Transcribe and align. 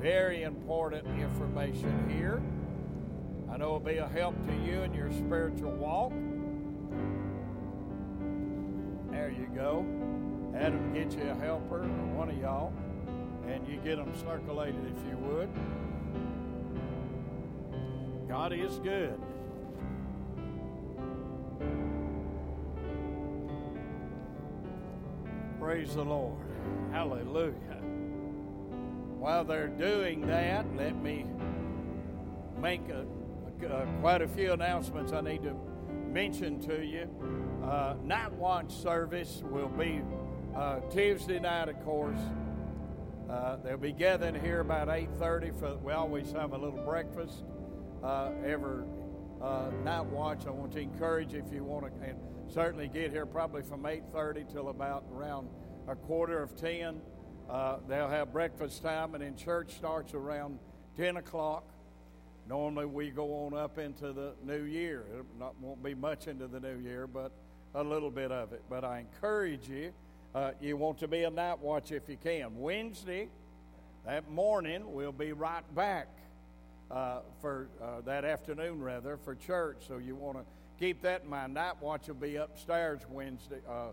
Very 0.00 0.44
important 0.44 1.06
information 1.20 2.08
here. 2.08 2.40
I 3.52 3.56
know 3.56 3.76
it'll 3.76 3.80
be 3.80 3.96
a 3.96 4.06
help 4.06 4.34
to 4.46 4.52
you 4.64 4.82
in 4.82 4.94
your 4.94 5.10
spiritual 5.10 5.72
walk. 5.72 6.12
There 9.10 9.30
you 9.30 9.48
go. 9.54 9.84
Adam, 10.56 10.92
get 10.92 11.12
you 11.12 11.28
a 11.28 11.34
helper, 11.34 11.82
one 12.14 12.30
of 12.30 12.38
y'all, 12.38 12.72
and 13.48 13.66
you 13.66 13.78
get 13.78 13.96
them 13.96 14.12
circulated 14.16 14.80
if 14.86 15.10
you 15.10 15.16
would. 15.18 15.48
God 18.28 18.52
is 18.52 18.78
good. 18.78 19.20
Praise 25.58 25.94
the 25.94 26.04
Lord. 26.04 26.38
Hallelujah. 26.92 27.67
While 29.18 29.44
they're 29.44 29.66
doing 29.66 30.26
that, 30.28 30.64
let 30.76 30.94
me 31.02 31.26
make 32.60 32.82
a, 32.88 33.04
a, 33.66 33.86
quite 34.00 34.22
a 34.22 34.28
few 34.28 34.52
announcements 34.52 35.12
I 35.12 35.20
need 35.22 35.42
to 35.42 35.56
mention 36.08 36.60
to 36.60 36.84
you. 36.84 37.08
Uh, 37.64 37.94
night 38.04 38.32
watch 38.32 38.72
service 38.72 39.42
will 39.50 39.68
be 39.68 40.02
uh, 40.54 40.80
Tuesday 40.90 41.40
night, 41.40 41.68
of 41.68 41.84
course. 41.84 42.20
Uh, 43.28 43.56
they'll 43.56 43.76
be 43.76 43.92
gathering 43.92 44.40
here 44.40 44.60
about 44.60 44.88
8.30 44.88 45.58
for 45.58 45.76
we 45.78 45.92
always 45.92 46.32
have 46.32 46.52
a 46.52 46.56
little 46.56 46.82
breakfast 46.84 47.44
uh, 48.02 48.30
every 48.46 48.84
uh, 49.42 49.70
night 49.84 50.06
watch 50.06 50.46
i 50.46 50.50
want 50.50 50.72
to 50.72 50.80
encourage 50.80 51.34
you 51.34 51.44
if 51.46 51.52
you 51.52 51.62
want 51.62 51.84
to 51.84 52.08
and 52.08 52.18
certainly 52.48 52.88
get 52.88 53.10
here 53.10 53.26
probably 53.26 53.60
from 53.60 53.82
8.30 53.82 54.50
till 54.50 54.70
about 54.70 55.04
around 55.12 55.50
a 55.88 55.94
quarter 55.94 56.42
of 56.42 56.56
10 56.56 57.02
uh, 57.48 57.78
they'll 57.88 58.08
have 58.08 58.32
breakfast 58.32 58.82
time, 58.82 59.14
and 59.14 59.22
then 59.22 59.36
church 59.36 59.72
starts 59.72 60.14
around 60.14 60.58
10 60.96 61.16
o'clock. 61.16 61.64
Normally, 62.48 62.86
we 62.86 63.10
go 63.10 63.46
on 63.46 63.54
up 63.54 63.78
into 63.78 64.12
the 64.12 64.32
new 64.44 64.62
year. 64.62 65.04
It 65.14 65.24
not, 65.38 65.54
won't 65.60 65.82
be 65.82 65.94
much 65.94 66.28
into 66.28 66.46
the 66.46 66.60
new 66.60 66.78
year, 66.78 67.06
but 67.06 67.32
a 67.74 67.82
little 67.82 68.10
bit 68.10 68.32
of 68.32 68.52
it. 68.52 68.62
But 68.68 68.84
I 68.84 69.00
encourage 69.00 69.68
you, 69.68 69.92
uh, 70.34 70.52
you 70.60 70.76
want 70.76 70.98
to 70.98 71.08
be 71.08 71.24
a 71.24 71.30
night 71.30 71.58
watch 71.58 71.92
if 71.92 72.08
you 72.08 72.16
can. 72.22 72.58
Wednesday, 72.58 73.28
that 74.06 74.30
morning, 74.30 74.92
we'll 74.92 75.12
be 75.12 75.32
right 75.32 75.62
back 75.74 76.08
uh, 76.90 77.20
for 77.40 77.68
uh, 77.82 78.00
that 78.02 78.24
afternoon, 78.24 78.80
rather, 78.80 79.16
for 79.16 79.34
church. 79.34 79.84
So 79.86 79.98
you 79.98 80.14
want 80.14 80.38
to 80.38 80.44
keep 80.78 81.02
that 81.02 81.24
in 81.24 81.30
mind. 81.30 81.54
Night 81.54 81.80
watch 81.80 82.08
will 82.08 82.14
be 82.14 82.36
upstairs 82.36 83.00
Wednesday, 83.10 83.60
uh, 83.68 83.88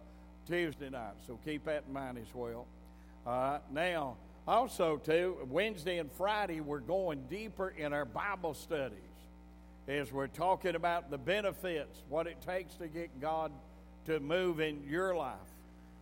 Tuesday 0.47 0.89
night. 0.89 1.15
So 1.25 1.39
keep 1.43 1.65
that 1.65 1.83
in 1.87 1.93
mind 1.93 2.17
as 2.17 2.33
well. 2.33 2.67
Right. 3.25 3.59
Now, 3.71 4.17
also, 4.47 4.97
too, 4.97 5.37
Wednesday 5.49 5.97
and 5.97 6.11
Friday, 6.11 6.61
we're 6.61 6.79
going 6.79 7.23
deeper 7.27 7.69
in 7.69 7.91
our 7.91 8.05
Bible 8.05 8.53
studies 8.53 8.99
as 9.87 10.11
we're 10.11 10.27
talking 10.27 10.75
about 10.75 11.09
the 11.09 11.17
benefits, 11.17 12.03
what 12.07 12.27
it 12.27 12.39
takes 12.45 12.75
to 12.75 12.87
get 12.87 13.19
God 13.19 13.51
to 14.05 14.19
move 14.19 14.59
in 14.59 14.83
your 14.87 15.15
life. 15.15 15.35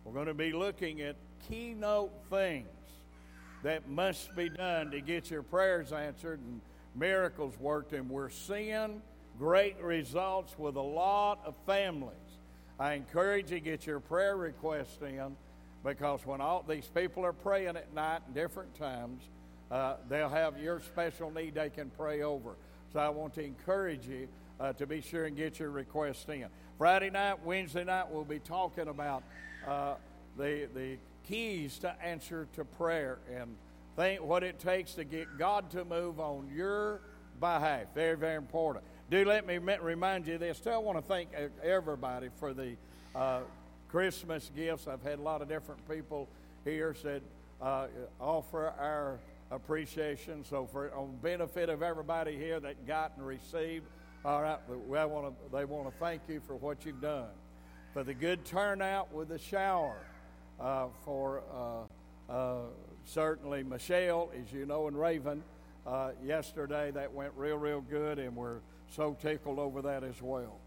We're 0.04 0.12
going 0.12 0.26
to 0.26 0.34
be 0.34 0.52
looking 0.52 1.00
at 1.00 1.16
keynote 1.48 2.12
things 2.28 2.68
that 3.62 3.88
must 3.88 4.36
be 4.36 4.50
done 4.50 4.90
to 4.90 5.00
get 5.00 5.30
your 5.30 5.42
prayers 5.42 5.92
answered 5.92 6.40
and 6.40 6.60
miracles 6.94 7.54
worked. 7.58 7.94
And 7.94 8.10
we're 8.10 8.28
seeing 8.28 9.00
great 9.38 9.80
results 9.82 10.58
with 10.58 10.76
a 10.76 10.82
lot 10.82 11.40
of 11.46 11.54
families. 11.64 12.12
I 12.78 12.92
encourage 12.92 13.50
you 13.50 13.60
to 13.60 13.64
get 13.64 13.86
your 13.86 14.00
prayer 14.00 14.36
requests 14.36 15.00
in 15.00 15.36
because 15.84 16.24
when 16.24 16.40
all 16.40 16.64
these 16.66 16.88
people 16.94 17.24
are 17.24 17.32
praying 17.32 17.76
at 17.76 17.92
night 17.94 18.22
in 18.26 18.34
different 18.34 18.74
times, 18.74 19.22
uh, 19.70 19.96
they'll 20.08 20.28
have 20.28 20.58
your 20.58 20.80
special 20.80 21.30
need 21.30 21.54
they 21.54 21.70
can 21.70 21.90
pray 21.90 22.22
over. 22.22 22.56
So 22.92 23.00
I 23.00 23.08
want 23.10 23.34
to 23.34 23.44
encourage 23.44 24.06
you 24.06 24.28
uh, 24.58 24.72
to 24.74 24.86
be 24.86 25.00
sure 25.00 25.26
and 25.26 25.36
get 25.36 25.58
your 25.58 25.70
request 25.70 26.28
in. 26.28 26.46
Friday 26.78 27.10
night, 27.10 27.44
Wednesday 27.44 27.84
night, 27.84 28.10
we'll 28.10 28.24
be 28.24 28.38
talking 28.38 28.88
about 28.88 29.22
uh, 29.66 29.94
the 30.36 30.68
the 30.74 30.96
keys 31.26 31.78
to 31.78 31.94
answer 32.02 32.46
to 32.54 32.64
prayer 32.64 33.18
and 33.34 33.56
think 33.96 34.22
what 34.22 34.42
it 34.42 34.58
takes 34.58 34.94
to 34.94 35.04
get 35.04 35.38
God 35.38 35.70
to 35.70 35.84
move 35.84 36.20
on 36.20 36.50
your 36.54 37.00
behalf. 37.40 37.86
Very, 37.94 38.16
very 38.16 38.36
important. 38.36 38.84
Do 39.10 39.24
let 39.24 39.46
me 39.46 39.58
remind 39.58 40.26
you 40.26 40.38
this. 40.38 40.58
Still 40.58 40.82
want 40.82 40.98
to 40.98 41.02
thank 41.02 41.30
everybody 41.62 42.28
for 42.38 42.54
the 42.54 42.76
uh, 43.14 43.40
Christmas 43.94 44.50
gifts. 44.56 44.88
I've 44.88 45.04
had 45.04 45.20
a 45.20 45.22
lot 45.22 45.40
of 45.40 45.48
different 45.48 45.88
people 45.88 46.28
here 46.64 46.96
said 47.00 47.22
uh, 47.62 47.86
offer 48.18 48.74
our 48.76 49.20
appreciation. 49.52 50.44
So 50.44 50.66
for 50.66 50.92
on 50.96 51.16
benefit 51.22 51.68
of 51.68 51.80
everybody 51.80 52.36
here 52.36 52.58
that 52.58 52.88
got 52.88 53.12
and 53.16 53.24
received, 53.24 53.84
all 54.24 54.42
right, 54.42 54.58
I 54.68 55.04
want 55.04 55.28
to, 55.28 55.56
they 55.56 55.64
want 55.64 55.88
to 55.88 55.94
thank 56.00 56.22
you 56.28 56.40
for 56.44 56.56
what 56.56 56.84
you've 56.84 57.00
done, 57.00 57.28
for 57.92 58.02
the 58.02 58.14
good 58.14 58.44
turnout 58.44 59.14
with 59.14 59.28
the 59.28 59.38
shower, 59.38 60.00
uh, 60.60 60.86
for 61.04 61.44
uh, 61.54 62.32
uh 62.32 62.56
certainly 63.04 63.62
Michelle, 63.62 64.28
as 64.36 64.52
you 64.52 64.66
know, 64.66 64.88
and 64.88 64.98
Raven. 64.98 65.40
Uh, 65.86 66.10
yesterday 66.26 66.90
that 66.90 67.12
went 67.12 67.32
real, 67.36 67.58
real 67.58 67.80
good, 67.80 68.18
and 68.18 68.34
we're 68.34 68.58
so 68.90 69.16
tickled 69.22 69.60
over 69.60 69.82
that 69.82 70.02
as 70.02 70.20
well. 70.20 70.58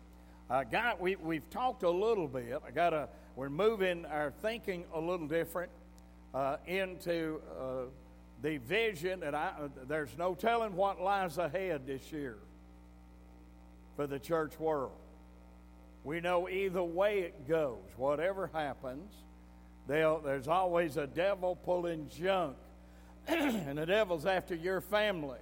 I 0.49 0.63
got 0.63 1.01
we 1.01 1.17
we've 1.17 1.49
talked 1.49 1.83
a 1.83 1.89
little 1.89 2.27
bit. 2.27 2.61
I 2.65 2.71
got 2.71 2.93
a 2.93 3.09
we're 3.35 3.49
moving 3.49 4.05
our 4.05 4.31
thinking 4.41 4.85
a 4.93 4.99
little 4.99 5.27
different 5.27 5.71
uh, 6.33 6.57
into 6.65 7.41
uh, 7.59 7.81
the 8.41 8.57
vision 8.57 9.19
that 9.19 9.35
I 9.35 9.53
there's 9.87 10.17
no 10.17 10.35
telling 10.35 10.75
what 10.75 11.01
lies 11.01 11.37
ahead 11.37 11.85
this 11.85 12.11
year 12.13 12.37
for 13.97 14.07
the 14.07 14.19
church 14.19 14.57
world. 14.57 14.93
We 16.05 16.21
know 16.21 16.47
either 16.47 16.83
way 16.83 17.19
it 17.19 17.47
goes, 17.49 17.83
whatever 17.97 18.49
happens, 18.53 19.11
there's 19.87 20.47
always 20.47 20.95
a 20.95 21.07
devil 21.07 21.57
pulling 21.57 22.07
junk, 22.07 22.55
and 23.27 23.77
the 23.77 23.85
devil's 23.85 24.25
after 24.25 24.55
your 24.55 24.79
family. 24.79 25.39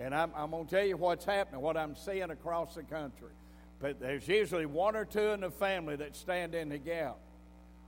And 0.00 0.12
I'm, 0.12 0.32
I'm 0.34 0.50
going 0.50 0.66
to 0.66 0.70
tell 0.74 0.84
you 0.84 0.96
what's 0.96 1.24
happening, 1.24 1.60
what 1.60 1.76
I'm 1.76 1.94
seeing 1.94 2.30
across 2.30 2.74
the 2.74 2.82
country. 2.82 3.30
But 3.80 4.00
there's 4.00 4.26
usually 4.26 4.66
one 4.66 4.96
or 4.96 5.04
two 5.04 5.30
in 5.30 5.40
the 5.40 5.50
family 5.50 5.96
that 5.96 6.16
stand 6.16 6.54
in 6.54 6.68
the 6.68 6.78
gap. 6.78 7.18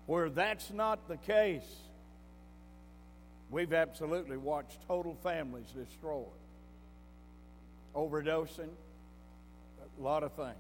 Where 0.07 0.29
that's 0.29 0.71
not 0.71 1.09
the 1.09 1.17
case, 1.17 1.67
we've 3.51 3.73
absolutely 3.73 4.37
watched 4.37 4.87
total 4.87 5.17
families 5.23 5.73
destroyed. 5.75 6.27
Overdosing, 7.95 8.71
a 9.99 10.03
lot 10.03 10.23
of 10.23 10.33
things. 10.33 10.55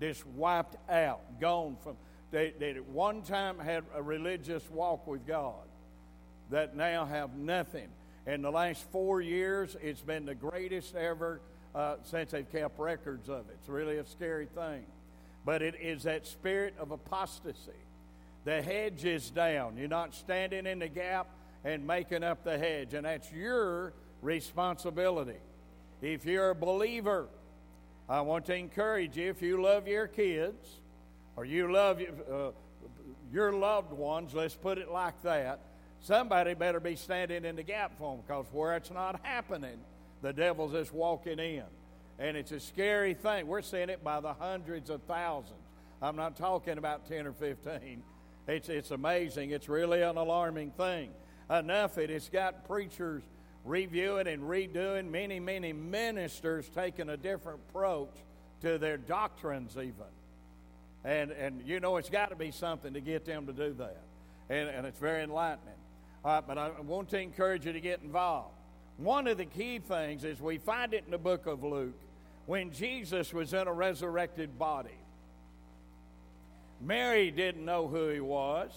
Just 0.00 0.26
wiped 0.26 0.76
out, 0.90 1.40
gone 1.40 1.76
from. 1.82 1.96
They, 2.30 2.52
they 2.58 2.70
at 2.70 2.86
one 2.86 3.22
time 3.22 3.58
had 3.58 3.84
a 3.94 4.02
religious 4.02 4.68
walk 4.70 5.06
with 5.06 5.26
God 5.26 5.66
that 6.50 6.76
now 6.76 7.04
have 7.04 7.36
nothing. 7.36 7.88
In 8.26 8.42
the 8.42 8.50
last 8.50 8.84
four 8.90 9.20
years, 9.20 9.76
it's 9.80 10.02
been 10.02 10.26
the 10.26 10.34
greatest 10.34 10.96
ever 10.96 11.40
uh, 11.76 11.96
since 12.02 12.30
they've 12.30 12.50
kept 12.50 12.78
records 12.78 13.28
of 13.28 13.48
it. 13.50 13.58
It's 13.60 13.68
really 13.68 13.98
a 13.98 14.06
scary 14.06 14.46
thing. 14.46 14.86
But 15.44 15.62
it 15.62 15.74
is 15.80 16.04
that 16.04 16.26
spirit 16.26 16.74
of 16.78 16.90
apostasy. 16.90 17.70
The 18.44 18.62
hedge 18.62 19.04
is 19.04 19.30
down. 19.30 19.76
You're 19.76 19.88
not 19.88 20.14
standing 20.14 20.66
in 20.66 20.78
the 20.78 20.88
gap 20.88 21.28
and 21.64 21.86
making 21.86 22.24
up 22.24 22.44
the 22.44 22.56
hedge. 22.56 22.94
And 22.94 23.04
that's 23.04 23.30
your 23.30 23.92
responsibility. 24.22 25.38
If 26.00 26.24
you're 26.24 26.50
a 26.50 26.54
believer, 26.54 27.28
I 28.08 28.22
want 28.22 28.46
to 28.46 28.54
encourage 28.54 29.16
you 29.16 29.28
if 29.28 29.42
you 29.42 29.62
love 29.62 29.86
your 29.86 30.06
kids 30.06 30.80
or 31.36 31.44
you 31.44 31.70
love 31.70 32.00
uh, 32.00 32.50
your 33.32 33.52
loved 33.52 33.92
ones, 33.92 34.32
let's 34.32 34.54
put 34.54 34.78
it 34.78 34.90
like 34.90 35.20
that, 35.22 35.60
somebody 36.00 36.54
better 36.54 36.80
be 36.80 36.96
standing 36.96 37.44
in 37.44 37.56
the 37.56 37.62
gap 37.62 37.98
for 37.98 38.14
them 38.14 38.24
because 38.26 38.46
where 38.52 38.76
it's 38.76 38.90
not 38.90 39.20
happening, 39.24 39.78
the 40.22 40.32
devil's 40.32 40.72
just 40.72 40.92
walking 40.92 41.38
in. 41.38 41.64
And 42.18 42.36
it's 42.36 42.52
a 42.52 42.60
scary 42.60 43.14
thing. 43.14 43.46
We're 43.46 43.62
seeing 43.62 43.90
it 43.90 44.02
by 44.02 44.20
the 44.20 44.32
hundreds 44.32 44.90
of 44.90 45.02
thousands. 45.02 45.60
I'm 46.00 46.16
not 46.16 46.36
talking 46.36 46.78
about 46.78 47.06
10 47.08 47.26
or 47.26 47.32
15. 47.32 48.02
It's, 48.48 48.68
it's 48.68 48.90
amazing. 48.90 49.50
It's 49.50 49.68
really 49.68 50.02
an 50.02 50.16
alarming 50.16 50.70
thing. 50.72 51.10
Enough 51.50 51.98
it, 51.98 52.10
it's 52.10 52.28
got 52.28 52.66
preachers 52.66 53.22
reviewing 53.64 54.26
and 54.26 54.42
redoing, 54.42 55.10
many, 55.10 55.40
many 55.40 55.72
ministers 55.72 56.68
taking 56.74 57.08
a 57.08 57.16
different 57.16 57.60
approach 57.68 58.14
to 58.62 58.78
their 58.78 58.96
doctrines, 58.96 59.76
even. 59.76 59.92
And, 61.04 61.30
and 61.32 61.62
you 61.66 61.80
know, 61.80 61.96
it's 61.96 62.10
got 62.10 62.30
to 62.30 62.36
be 62.36 62.50
something 62.50 62.94
to 62.94 63.00
get 63.00 63.24
them 63.24 63.46
to 63.46 63.52
do 63.52 63.74
that. 63.74 64.02
And, 64.48 64.68
and 64.68 64.86
it's 64.86 64.98
very 64.98 65.22
enlightening. 65.22 65.74
All 66.24 66.34
right, 66.34 66.44
but 66.46 66.58
I 66.58 66.70
want 66.80 67.10
to 67.10 67.20
encourage 67.20 67.66
you 67.66 67.72
to 67.72 67.80
get 67.80 68.00
involved. 68.02 68.55
One 68.98 69.26
of 69.26 69.36
the 69.36 69.44
key 69.44 69.78
things 69.78 70.24
is 70.24 70.40
we 70.40 70.58
find 70.58 70.94
it 70.94 71.04
in 71.04 71.10
the 71.10 71.18
book 71.18 71.46
of 71.46 71.62
Luke 71.62 71.94
when 72.46 72.72
Jesus 72.72 73.32
was 73.32 73.52
in 73.52 73.66
a 73.66 73.72
resurrected 73.72 74.58
body. 74.58 74.98
Mary 76.80 77.30
didn't 77.30 77.64
know 77.64 77.88
who 77.88 78.08
he 78.08 78.20
was. 78.20 78.70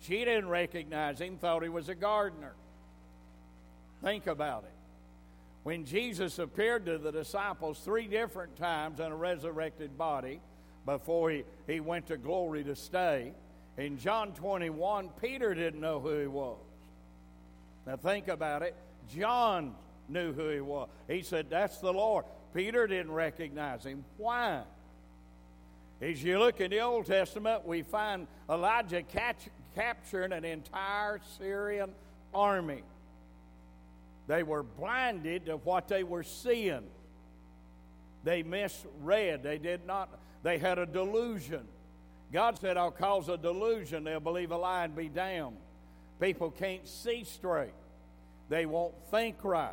She 0.00 0.24
didn't 0.24 0.48
recognize 0.48 1.20
him, 1.20 1.38
thought 1.38 1.62
he 1.62 1.68
was 1.68 1.88
a 1.88 1.94
gardener. 1.94 2.52
Think 4.02 4.26
about 4.26 4.64
it. 4.64 4.72
When 5.62 5.84
Jesus 5.84 6.38
appeared 6.38 6.86
to 6.86 6.96
the 6.96 7.12
disciples 7.12 7.80
three 7.80 8.06
different 8.06 8.56
times 8.56 8.98
in 8.98 9.12
a 9.12 9.16
resurrected 9.16 9.98
body 9.98 10.40
before 10.86 11.30
he, 11.30 11.44
he 11.66 11.80
went 11.80 12.06
to 12.06 12.16
glory 12.16 12.64
to 12.64 12.74
stay, 12.74 13.34
in 13.76 13.98
John 13.98 14.32
21, 14.32 15.10
Peter 15.20 15.54
didn't 15.54 15.80
know 15.80 16.00
who 16.00 16.18
he 16.18 16.26
was. 16.26 16.58
Now 17.86 17.96
think 17.96 18.28
about 18.28 18.62
it. 18.62 18.74
John 19.08 19.74
knew 20.08 20.32
who 20.32 20.48
he 20.48 20.60
was. 20.60 20.88
He 21.08 21.22
said, 21.22 21.48
That's 21.50 21.78
the 21.78 21.92
Lord. 21.92 22.24
Peter 22.54 22.86
didn't 22.86 23.12
recognize 23.12 23.84
him. 23.84 24.04
Why? 24.16 24.62
As 26.00 26.22
you 26.22 26.38
look 26.38 26.60
in 26.60 26.70
the 26.70 26.80
Old 26.80 27.06
Testament, 27.06 27.66
we 27.66 27.82
find 27.82 28.26
Elijah 28.48 29.02
catch, 29.02 29.48
capturing 29.74 30.32
an 30.32 30.44
entire 30.44 31.20
Syrian 31.38 31.92
army. 32.34 32.82
They 34.26 34.42
were 34.42 34.62
blinded 34.62 35.46
to 35.46 35.56
what 35.58 35.88
they 35.88 36.02
were 36.02 36.22
seeing. 36.22 36.84
They 38.24 38.42
misread. 38.42 39.42
They 39.42 39.58
did 39.58 39.86
not, 39.86 40.08
they 40.42 40.58
had 40.58 40.78
a 40.78 40.86
delusion. 40.86 41.66
God 42.32 42.58
said, 42.58 42.76
I'll 42.76 42.90
cause 42.92 43.28
a 43.28 43.36
delusion. 43.36 44.04
They'll 44.04 44.20
believe 44.20 44.52
a 44.52 44.56
lie 44.56 44.84
and 44.84 44.94
be 44.94 45.08
damned. 45.08 45.56
People 46.20 46.50
can't 46.50 46.86
see 46.86 47.24
straight, 47.24 47.72
they 48.50 48.66
won't 48.66 48.94
think 49.10 49.42
right. 49.42 49.72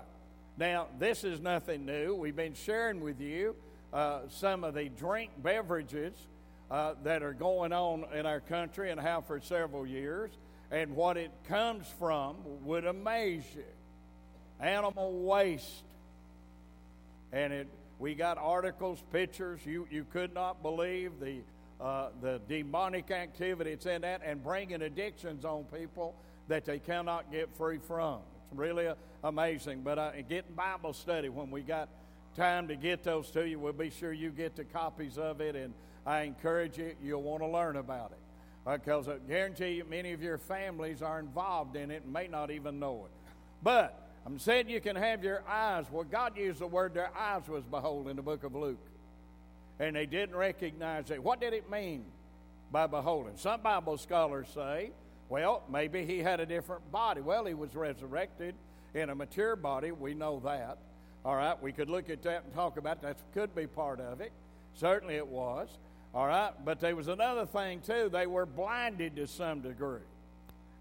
Now, 0.57 0.88
this 0.97 1.25
is 1.25 1.41
nothing 1.41 1.85
new. 1.85 2.15
We've 2.15 2.35
been 2.35 2.53
sharing 2.53 3.01
with 3.01 3.19
you 3.19 3.56
uh, 3.91 4.21
some 4.29 4.63
of 4.63 4.75
the 4.75 4.88
drink 4.88 5.31
beverages 5.44 6.13
uh, 6.71 6.94
that 7.03 7.24
are 7.24 7.33
going 7.33 7.74
on 7.74 8.06
in 8.13 8.25
our 8.25 8.39
country 8.39 8.91
and 8.91 9.00
have 9.00 9.25
for 9.25 9.41
several 9.41 9.85
years. 9.85 10.31
And 10.71 10.95
what 10.95 11.18
it 11.18 11.31
comes 11.47 11.85
from 11.97 12.38
would 12.63 12.85
amaze 12.85 13.44
you 13.56 13.63
animal 14.59 15.24
waste. 15.24 15.83
And 17.31 17.53
it, 17.53 17.68
we 18.00 18.15
got 18.15 18.38
articles, 18.38 19.03
pictures. 19.12 19.59
You, 19.65 19.88
you 19.89 20.06
could 20.12 20.33
not 20.33 20.62
believe 20.62 21.13
the, 21.19 21.39
uh, 21.81 22.09
the 22.21 22.41
demonic 22.47 23.12
activity 23.12 23.71
it's 23.71 23.85
in 23.85 24.01
that 24.01 24.21
and 24.24 24.44
bringing 24.44 24.81
addictions 24.81 25.45
on 25.45 25.65
people 25.65 26.15
that 26.47 26.65
they 26.65 26.79
cannot 26.79 27.31
get 27.31 27.56
free 27.56 27.79
from. 27.79 28.19
Really 28.54 28.88
amazing. 29.24 29.82
But 29.82 30.00
uh, 30.00 30.12
getting 30.28 30.54
Bible 30.56 30.94
study 30.94 31.30
when 31.30 31.52
we 31.52 31.62
got 31.62 31.90
time 32.36 32.68
to 32.68 32.76
get 32.76 33.04
those 33.04 33.30
to 33.32 33.48
you, 33.48 33.60
we'll 33.60 33.74
be 33.74 33.90
sure 33.90 34.14
you 34.14 34.30
get 34.30 34.56
the 34.56 34.64
copies 34.64 35.18
of 35.18 35.42
it. 35.42 35.56
And 35.56 35.74
I 36.06 36.22
encourage 36.22 36.78
you, 36.78 36.96
you'll 37.04 37.24
want 37.24 37.44
to 37.44 37.48
learn 37.48 37.76
about 37.76 38.12
it. 38.12 38.20
Because 38.70 39.08
I 39.08 39.18
guarantee 39.28 39.76
you, 39.76 39.86
many 39.86 40.12
of 40.14 40.22
your 40.22 40.38
families 40.38 41.02
are 41.02 41.20
involved 41.20 41.76
in 41.76 41.90
it 41.90 42.04
and 42.04 42.14
may 42.14 42.28
not 42.28 42.52
even 42.52 42.80
know 42.80 43.06
it. 43.06 43.12
But 43.64 44.08
I'm 44.26 44.40
saying 44.40 44.70
you 44.70 44.82
can 44.82 44.96
have 44.96 45.24
your 45.24 45.42
eyes. 45.48 45.86
Well, 45.90 46.04
God 46.04 46.38
used 46.38 46.60
the 46.60 46.68
word 46.68 46.94
their 46.94 47.16
eyes 47.18 47.48
was 47.48 47.64
behold 47.64 48.08
in 48.08 48.18
the 48.18 48.22
book 48.22 48.44
of 48.44 48.56
Luke. 48.56 48.86
And 49.80 49.96
they 49.96 50.06
didn't 50.06 50.36
recognize 50.36 51.12
it. 51.12 51.24
What 51.24 51.40
did 51.40 51.54
it 51.54 51.70
mean 51.70 52.04
by 52.72 52.88
beholding? 52.88 53.38
Some 53.38 53.62
Bible 53.62 53.98
scholars 53.98 54.48
say, 54.54 54.92
well, 55.29 55.63
maybe 55.69 56.06
he 56.06 56.19
had 56.19 56.39
a 56.39 56.45
different 56.45 56.91
body. 56.91 57.21
Well, 57.21 57.45
he 57.45 57.53
was 57.53 57.75
resurrected 57.75 58.56
in 58.94 59.09
a 59.09 59.15
mature 59.15 59.56
body. 59.56 59.91
We 59.91 60.13
know 60.13 60.41
that. 60.45 60.77
All 61.25 61.35
right, 61.35 61.62
we 61.62 61.71
could 61.71 61.89
look 61.89 62.09
at 62.09 62.24
that 62.24 62.45
and 62.45 62.53
talk 62.53 62.77
about 62.77 63.01
that. 63.01 63.18
Could 63.33 63.53
be 63.53 63.68
part 63.68 64.00
of 64.00 64.21
it. 64.21 64.31
Certainly 64.74 65.15
it 65.15 65.27
was. 65.27 65.68
All 66.13 66.27
right, 66.27 66.51
but 66.63 66.79
there 66.79 66.95
was 66.95 67.09
another 67.09 67.45
thing 67.45 67.81
too. 67.81 68.09
They 68.12 68.27
were 68.27 68.45
blinded 68.45 69.18
to 69.18 69.27
some 69.27 69.59
degree. 69.59 70.00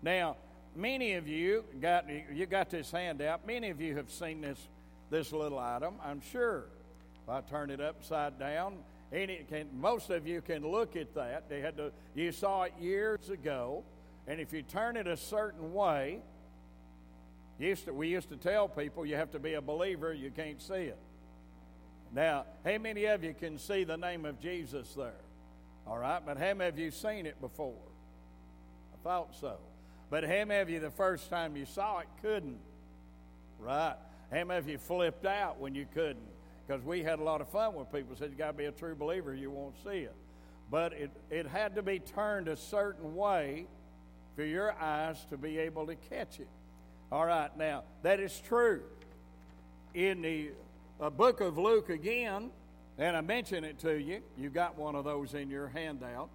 Now, 0.02 0.36
many 0.76 1.14
of 1.14 1.26
you 1.26 1.64
got 1.80 2.06
you 2.08 2.46
got 2.46 2.70
this 2.70 2.90
handout. 2.90 3.46
Many 3.46 3.70
of 3.70 3.80
you 3.80 3.96
have 3.96 4.10
seen 4.10 4.40
this 4.40 4.68
this 5.10 5.32
little 5.32 5.58
item. 5.58 5.94
I'm 6.04 6.20
sure. 6.20 6.66
If 7.22 7.28
I 7.28 7.40
turn 7.40 7.70
it 7.70 7.80
upside 7.80 8.38
down, 8.38 8.76
any 9.12 9.44
can 9.48 9.68
most 9.72 10.10
of 10.10 10.26
you 10.26 10.40
can 10.40 10.62
look 10.66 10.94
at 10.94 11.12
that. 11.14 11.48
They 11.48 11.60
had 11.60 11.76
to. 11.78 11.90
You 12.14 12.30
saw 12.30 12.62
it 12.62 12.74
years 12.80 13.30
ago, 13.30 13.82
and 14.26 14.40
if 14.40 14.52
you 14.52 14.62
turn 14.62 14.96
it 14.96 15.06
a 15.06 15.16
certain 15.16 15.72
way, 15.72 16.20
used 17.58 17.84
to, 17.86 17.94
we 17.94 18.08
used 18.08 18.28
to 18.30 18.36
tell 18.36 18.68
people 18.68 19.06
you 19.06 19.16
have 19.16 19.30
to 19.32 19.38
be 19.38 19.54
a 19.54 19.60
believer. 19.60 20.12
You 20.12 20.30
can't 20.30 20.60
see 20.60 20.74
it. 20.74 20.98
Now, 22.12 22.46
how 22.64 22.78
many 22.78 23.04
of 23.06 23.24
you 23.24 23.34
can 23.34 23.58
see 23.58 23.84
the 23.84 23.96
name 23.96 24.24
of 24.24 24.40
Jesus 24.40 24.94
there? 24.94 25.20
All 25.86 25.98
right, 25.98 26.20
but 26.24 26.38
how 26.38 26.54
many 26.54 26.68
of 26.68 26.78
you 26.78 26.90
seen 26.90 27.26
it 27.26 27.40
before? 27.40 27.74
I 28.94 28.96
thought 29.04 29.34
so. 29.40 29.58
But 30.10 30.24
how 30.24 30.44
many 30.44 30.60
of 30.60 30.70
you, 30.70 30.80
the 30.80 30.90
first 30.90 31.30
time 31.30 31.56
you 31.56 31.66
saw 31.66 32.00
it, 32.00 32.08
couldn't? 32.22 32.58
Right? 33.58 33.94
How 34.32 34.44
many 34.44 34.58
of 34.58 34.68
you 34.68 34.78
flipped 34.78 35.26
out 35.26 35.60
when 35.60 35.74
you 35.74 35.86
couldn't? 35.92 36.28
Because 36.66 36.82
we 36.82 37.02
had 37.02 37.20
a 37.20 37.22
lot 37.22 37.40
of 37.40 37.48
fun 37.48 37.74
with 37.74 37.92
people 37.92 38.16
said 38.16 38.30
you 38.30 38.36
got 38.36 38.48
to 38.48 38.52
be 38.52 38.64
a 38.64 38.72
true 38.72 38.96
believer, 38.96 39.34
you 39.34 39.50
won't 39.50 39.76
see 39.84 40.00
it. 40.00 40.14
But 40.70 40.92
it, 40.94 41.10
it 41.30 41.46
had 41.46 41.76
to 41.76 41.82
be 41.82 42.00
turned 42.00 42.48
a 42.48 42.56
certain 42.56 43.14
way 43.14 43.66
for 44.36 44.44
your 44.44 44.72
eyes 44.74 45.16
to 45.30 45.36
be 45.36 45.58
able 45.58 45.86
to 45.86 45.96
catch 45.96 46.38
it. 46.38 46.48
All 47.10 47.24
right, 47.24 47.56
now, 47.56 47.84
that 48.02 48.20
is 48.20 48.38
true. 48.46 48.82
In 49.94 50.22
the 50.22 50.50
uh, 51.00 51.10
book 51.10 51.40
of 51.40 51.56
Luke 51.56 51.88
again, 51.88 52.50
and 52.98 53.16
I 53.16 53.22
mention 53.22 53.64
it 53.64 53.78
to 53.80 53.98
you, 53.98 54.20
you 54.38 54.50
got 54.50 54.78
one 54.78 54.94
of 54.94 55.04
those 55.04 55.34
in 55.34 55.48
your 55.48 55.68
handout. 55.68 56.28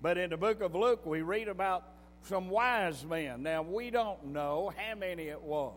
But 0.00 0.16
in 0.18 0.30
the 0.30 0.36
book 0.36 0.60
of 0.60 0.74
Luke, 0.74 1.04
we 1.04 1.22
read 1.22 1.48
about 1.48 1.84
some 2.22 2.48
wise 2.48 3.04
men. 3.04 3.42
Now, 3.42 3.62
we 3.62 3.90
don't 3.90 4.26
know 4.26 4.72
how 4.76 4.94
many 4.94 5.24
it 5.24 5.42
was. 5.42 5.74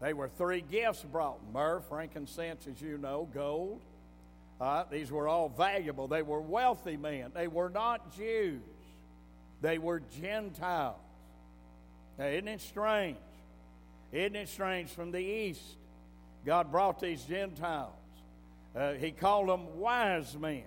They 0.00 0.12
were 0.12 0.28
three 0.28 0.62
gifts 0.62 1.02
brought 1.02 1.38
myrrh, 1.52 1.80
frankincense, 1.80 2.66
as 2.66 2.80
you 2.80 2.98
know, 2.98 3.28
gold. 3.32 3.80
Uh, 4.60 4.84
these 4.90 5.10
were 5.10 5.28
all 5.28 5.48
valuable. 5.48 6.08
They 6.08 6.22
were 6.22 6.40
wealthy 6.40 6.96
men. 6.96 7.32
They 7.34 7.48
were 7.48 7.68
not 7.68 8.16
Jews, 8.16 8.62
they 9.60 9.78
were 9.78 10.02
Gentiles. 10.20 10.96
Now, 12.18 12.26
isn't 12.26 12.48
it 12.48 12.60
strange? 12.60 13.16
Isn't 14.12 14.36
it 14.36 14.48
strange 14.48 14.90
from 14.90 15.10
the 15.12 15.20
east? 15.20 15.62
God 16.44 16.70
brought 16.70 17.00
these 17.00 17.22
Gentiles. 17.22 17.92
Uh, 18.74 18.92
he 18.92 19.10
called 19.10 19.48
them 19.48 19.78
wise 19.78 20.36
men. 20.36 20.64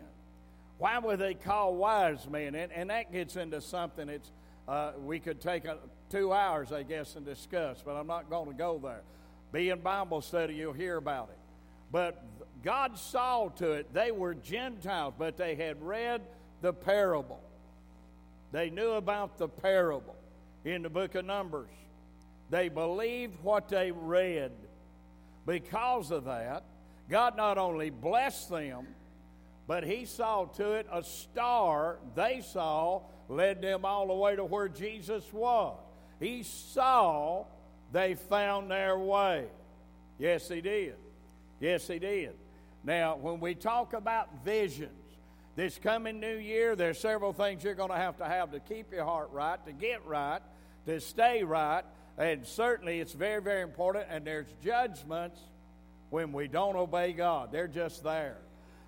Why 0.77 1.00
were 1.00 1.17
they 1.17 1.34
called 1.34 1.77
wise 1.77 2.27
men? 2.27 2.55
And, 2.55 2.72
and 2.72 2.89
that 2.89 3.12
gets 3.12 3.36
into 3.36 3.62
something 3.62 4.08
that's 4.08 4.31
uh, 4.67 4.91
we 5.03 5.19
could 5.19 5.41
take 5.41 5.65
a, 5.65 5.77
two 6.10 6.31
hours, 6.31 6.72
I 6.72 6.84
guess, 6.84 7.15
and 7.15 7.25
discuss, 7.25 7.81
but 7.84 7.96
I'm 7.96 8.08
not 8.08 8.29
going 8.29 8.48
to 8.48 8.53
go 8.53 8.79
there. 8.81 9.01
Be 9.51 9.69
in 9.69 9.79
Bible 9.79 10.22
study, 10.22 10.53
you'll 10.53 10.74
hear 10.74 10.98
about 10.98 11.29
it. 11.29 11.38
But 11.91 12.24
God 12.63 12.98
saw 12.98 13.50
to 13.50 13.72
it, 13.72 13.93
they 13.93 14.12
were 14.12 14.36
Gentiles, 14.36 15.15
but 15.17 15.38
they 15.38 15.55
had 15.55 15.81
read 15.81 16.22
the 16.62 16.72
parable. 16.72 17.41
They 18.51 18.70
knew 18.70 18.91
about 18.91 19.38
the 19.38 19.48
parable 19.48 20.15
in 20.65 20.82
the 20.84 20.89
book 20.89 21.15
of 21.15 21.25
Numbers. 21.25 21.70
They 22.50 22.70
believed 22.70 23.44
what 23.44 23.70
they 23.70 23.91
read. 23.91 24.51
Because 25.46 26.12
of 26.12 26.25
that, 26.25 26.63
God 27.10 27.38
not 27.38 27.58
only 27.58 27.89
blessed 27.89 28.50
them, 28.50 28.88
but 29.68 29.84
He 29.84 30.06
saw 30.06 30.46
to 30.46 30.74
it 30.74 30.88
a 30.91 31.03
star 31.03 31.98
they 32.15 32.41
saw 32.41 33.01
led 33.29 33.62
them 33.62 33.86
all 33.86 34.08
the 34.08 34.13
way 34.13 34.36
to 34.36 34.44
where 34.44 34.68
Jesus 34.68 35.24
was. 35.32 35.77
He 36.20 36.44
saw 36.44 37.46
they 37.91 38.15
found 38.15 38.70
their 38.70 38.98
way. 38.98 39.46
Yes, 40.18 40.50
he 40.50 40.62
did. 40.62 40.96
Yes, 41.60 41.88
he 41.88 42.00
did. 42.00 42.34
Now, 42.84 43.15
when 43.15 43.39
we 43.39 43.56
talk 43.56 43.94
about 43.94 44.44
visions, 44.44 44.91
this 45.60 45.78
coming 45.78 46.22
new 46.22 46.38
year, 46.38 46.74
there's 46.74 46.98
several 46.98 47.34
things 47.34 47.66
you're 47.66 47.75
going 47.75 47.89
to 47.89 47.98
have 47.98 48.16
to 48.20 48.24
have 48.24 48.50
to 48.54 48.62
keep 48.62 48.94
your 48.94 49.04
heart 49.04 49.30
right, 49.34 49.60
to 49.66 49.74
get 49.74 50.06
right, 50.06 50.39
to 50.86 51.01
stay 51.01 51.44
right, 51.44 51.84
and 52.18 52.48
certainly 52.48 53.01
it's 53.01 53.12
very, 53.12 53.42
very 53.42 53.62
important. 53.62 54.06
And 54.10 54.25
there's 54.25 54.48
judgments 54.63 55.38
when 56.12 56.32
we 56.32 56.48
don't 56.48 56.78
obey 56.78 57.12
God. 57.12 57.51
They're 57.51 57.68
just 57.68 58.06
there. 58.06 58.38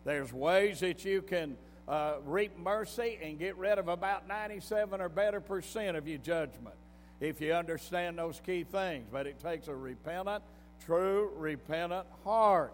There's 0.05 0.31
ways 0.31 0.79
that 0.79 1.03
you 1.03 1.21
can 1.21 1.57
uh, 1.89 2.13
reap 2.25 2.57
mercy 2.57 3.19
and 3.21 3.37
get 3.37 3.57
rid 3.57 3.77
of 3.77 3.89
about 3.89 4.29
97 4.29 5.01
or 5.01 5.09
better 5.09 5.41
percent 5.41 5.97
of 5.97 6.07
your 6.07 6.19
judgment 6.19 6.75
if 7.19 7.41
you 7.41 7.51
understand 7.51 8.17
those 8.17 8.39
key 8.45 8.63
things. 8.63 9.07
But 9.11 9.27
it 9.27 9.41
takes 9.41 9.67
a 9.67 9.75
repentant, 9.75 10.41
true, 10.85 11.33
repentant 11.35 12.07
heart. 12.23 12.73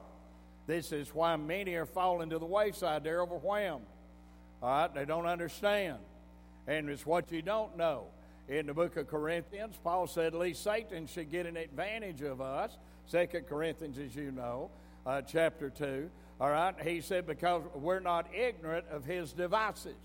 This 0.68 0.92
is 0.92 1.16
why 1.16 1.36
many 1.38 1.76
are 1.76 1.86
falling 1.86 2.30
to 2.30 2.40
the 2.40 2.46
wayside. 2.46 3.04
They're 3.04 3.22
overwhelmed. 3.22 3.86
All 4.62 4.70
right, 4.70 4.94
they 4.94 5.06
don't 5.06 5.26
understand. 5.26 5.98
And 6.68 6.90
it's 6.90 7.06
what 7.06 7.32
you 7.32 7.42
don't 7.42 7.78
know. 7.78 8.08
In 8.50 8.68
the 8.68 8.74
book 8.74 8.98
of 8.98 9.08
Corinthians, 9.08 9.76
Paul 9.82 10.08
said, 10.08 10.34
at 10.34 10.40
least 10.40 10.64
Satan 10.64 11.08
should 11.08 11.32
get 11.32 11.46
an 11.46 11.58
advantage 11.58 12.22
of 12.22 12.42
us. 12.42 12.78
Second 13.08 13.48
Corinthians, 13.48 13.98
as 13.98 14.16
you 14.16 14.32
know, 14.32 14.70
uh, 15.06 15.22
chapter 15.22 15.70
2. 15.70 16.10
All 16.40 16.50
right, 16.50 16.76
he 16.84 17.02
said, 17.02 17.26
because 17.26 17.64
we're 17.74 18.00
not 18.00 18.28
ignorant 18.34 18.86
of 18.92 19.06
his 19.06 19.32
devices. 19.32 19.96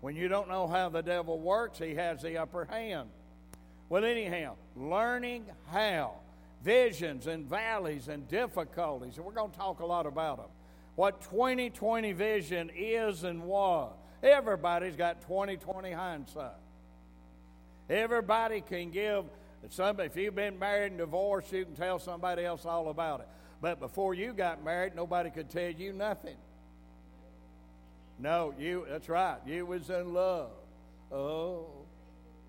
When 0.00 0.16
you 0.16 0.28
don't 0.28 0.48
know 0.48 0.66
how 0.66 0.88
the 0.88 1.02
devil 1.02 1.38
works, 1.38 1.78
he 1.78 1.94
has 1.94 2.22
the 2.22 2.38
upper 2.38 2.64
hand. 2.64 3.10
Well, 3.88 4.04
anyhow, 4.04 4.56
learning 4.76 5.46
how 5.70 6.14
visions 6.62 7.26
and 7.26 7.46
valleys 7.46 8.08
and 8.08 8.28
difficulties, 8.28 9.16
and 9.16 9.24
we're 9.24 9.32
going 9.32 9.50
to 9.50 9.56
talk 9.56 9.80
a 9.80 9.86
lot 9.86 10.06
about 10.06 10.38
them. 10.38 10.50
What 10.96 11.20
2020 11.22 12.12
vision 12.12 12.70
is 12.74 13.22
and 13.24 13.44
was. 13.44 13.92
Everybody's 14.22 14.96
got 14.96 15.22
2020 15.22 15.92
hindsight. 15.92 16.50
Everybody 17.88 18.60
can 18.60 18.90
give 18.90 19.24
some. 19.70 20.00
If 20.00 20.16
you've 20.16 20.34
been 20.34 20.58
married 20.58 20.92
and 20.92 20.98
divorced, 20.98 21.52
you 21.52 21.64
can 21.64 21.74
tell 21.74 21.98
somebody 21.98 22.44
else 22.44 22.66
all 22.66 22.88
about 22.88 23.20
it. 23.20 23.28
But 23.60 23.80
before 23.80 24.14
you 24.14 24.32
got 24.32 24.64
married, 24.64 24.94
nobody 24.94 25.30
could 25.30 25.50
tell 25.50 25.70
you 25.70 25.92
nothing. 25.92 26.36
No, 28.18 28.54
you. 28.58 28.86
That's 28.88 29.08
right. 29.08 29.38
You 29.46 29.66
was 29.66 29.90
in 29.90 30.12
love. 30.12 30.50
Oh, 31.12 31.66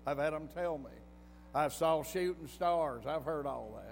I've 0.06 0.18
had 0.18 0.32
them 0.32 0.48
tell 0.54 0.76
me. 0.78 0.90
I 1.54 1.68
saw 1.68 2.02
shooting 2.02 2.48
stars. 2.48 3.04
I've 3.06 3.24
heard 3.24 3.46
all 3.46 3.80
that, 3.80 3.89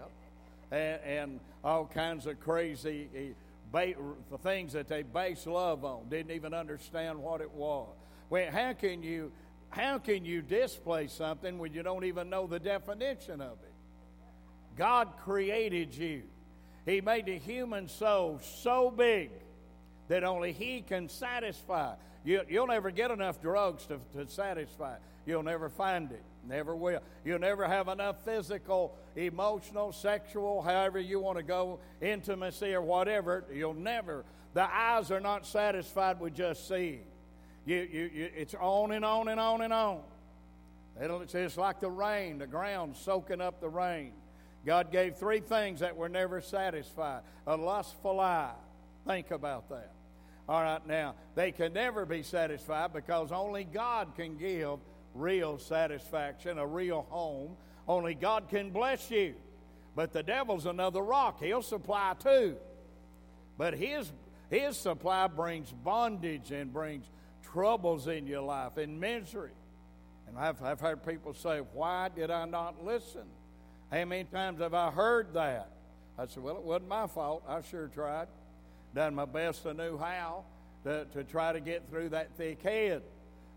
and, 0.70 1.00
and 1.04 1.40
all 1.64 1.86
kinds 1.86 2.26
of 2.26 2.40
crazy 2.40 3.08
eh, 3.14 3.92
the 4.30 4.38
things 4.38 4.72
that 4.72 4.88
they 4.88 5.02
base 5.02 5.46
love 5.46 5.84
on. 5.84 6.08
Didn't 6.08 6.32
even 6.32 6.54
understand 6.54 7.18
what 7.18 7.40
it 7.40 7.50
was. 7.50 7.88
Well, 8.30 8.50
how 8.50 8.72
can 8.72 9.02
you 9.02 9.32
how 9.70 9.98
can 9.98 10.24
you 10.24 10.40
display 10.40 11.08
something 11.08 11.58
when 11.58 11.74
you 11.74 11.82
don't 11.82 12.04
even 12.04 12.30
know 12.30 12.46
the 12.46 12.58
definition 12.58 13.40
of 13.40 13.58
it? 13.62 13.72
God 14.76 15.08
created 15.18 15.94
you. 15.94 16.22
He 16.86 17.00
made 17.02 17.26
the 17.26 17.38
human 17.38 17.88
soul 17.88 18.40
so 18.42 18.90
big 18.90 19.30
that 20.08 20.24
only 20.24 20.52
He 20.52 20.80
can 20.80 21.08
satisfy. 21.08 21.94
You, 22.24 22.42
will 22.50 22.66
never 22.66 22.90
get 22.90 23.10
enough 23.10 23.42
drugs 23.42 23.86
to, 23.86 23.98
to 24.14 24.30
satisfy. 24.30 24.96
You'll 25.26 25.42
never 25.42 25.68
find 25.68 26.10
it. 26.10 26.22
Never 26.48 26.74
will. 26.74 27.00
You'll 27.24 27.38
never 27.38 27.68
have 27.68 27.88
enough 27.88 28.24
physical, 28.24 28.96
emotional, 29.14 29.92
sexual, 29.92 30.62
however 30.62 30.98
you 30.98 31.20
want 31.20 31.36
to 31.36 31.42
go, 31.42 31.80
intimacy 32.00 32.74
or 32.74 32.80
whatever. 32.80 33.44
You'll 33.52 33.74
never. 33.74 34.24
The 34.54 34.62
eyes 34.62 35.10
are 35.10 35.20
not 35.20 35.46
satisfied 35.46 36.20
with 36.20 36.34
just 36.34 36.66
seeing. 36.66 37.04
You, 37.66 37.86
you, 37.92 38.10
you, 38.14 38.30
it's 38.34 38.54
on 38.54 38.92
and 38.92 39.04
on 39.04 39.28
and 39.28 39.38
on 39.38 39.60
and 39.60 39.72
on. 39.74 40.00
It'll, 41.02 41.20
it's 41.20 41.32
just 41.32 41.58
like 41.58 41.80
the 41.80 41.90
rain, 41.90 42.38
the 42.38 42.46
ground 42.46 42.96
soaking 42.96 43.42
up 43.42 43.60
the 43.60 43.68
rain. 43.68 44.12
God 44.64 44.90
gave 44.90 45.16
three 45.16 45.40
things 45.40 45.80
that 45.80 45.96
were 45.96 46.08
never 46.08 46.40
satisfied 46.40 47.22
a 47.46 47.56
lustful 47.56 48.20
eye. 48.20 48.54
Think 49.06 49.30
about 49.30 49.68
that. 49.68 49.92
All 50.48 50.62
right, 50.62 50.84
now, 50.86 51.14
they 51.34 51.52
can 51.52 51.74
never 51.74 52.06
be 52.06 52.22
satisfied 52.22 52.94
because 52.94 53.32
only 53.32 53.64
God 53.64 54.14
can 54.16 54.38
give 54.38 54.78
real 55.14 55.58
satisfaction, 55.58 56.58
a 56.58 56.66
real 56.66 57.06
home. 57.10 57.56
Only 57.86 58.14
God 58.14 58.48
can 58.48 58.70
bless 58.70 59.10
you. 59.10 59.34
But 59.94 60.12
the 60.12 60.22
devil's 60.22 60.66
another 60.66 61.02
rock. 61.02 61.42
He'll 61.42 61.62
supply 61.62 62.14
too. 62.18 62.56
But 63.56 63.74
his, 63.74 64.12
his 64.50 64.76
supply 64.76 65.26
brings 65.26 65.72
bondage 65.72 66.52
and 66.52 66.72
brings 66.72 67.04
troubles 67.42 68.06
in 68.06 68.26
your 68.26 68.42
life 68.42 68.76
and 68.76 69.00
misery. 69.00 69.50
And 70.28 70.38
I've, 70.38 70.62
I've 70.62 70.80
heard 70.80 71.04
people 71.04 71.34
say, 71.34 71.60
Why 71.72 72.08
did 72.14 72.30
I 72.30 72.44
not 72.44 72.84
listen? 72.84 73.24
How 73.90 74.04
many 74.04 74.24
times 74.24 74.60
have 74.60 74.74
I 74.74 74.90
heard 74.90 75.32
that? 75.34 75.70
I 76.18 76.26
said, 76.26 76.42
Well, 76.42 76.56
it 76.56 76.62
wasn't 76.62 76.88
my 76.88 77.06
fault. 77.06 77.42
I 77.48 77.62
sure 77.62 77.88
tried. 77.88 78.28
Done 78.94 79.14
my 79.14 79.24
best 79.24 79.66
I 79.66 79.72
knew 79.72 79.98
how 79.98 80.44
to, 80.84 81.06
to 81.06 81.24
try 81.24 81.52
to 81.52 81.60
get 81.60 81.88
through 81.90 82.10
that 82.10 82.30
thick 82.36 82.62
head. 82.62 83.02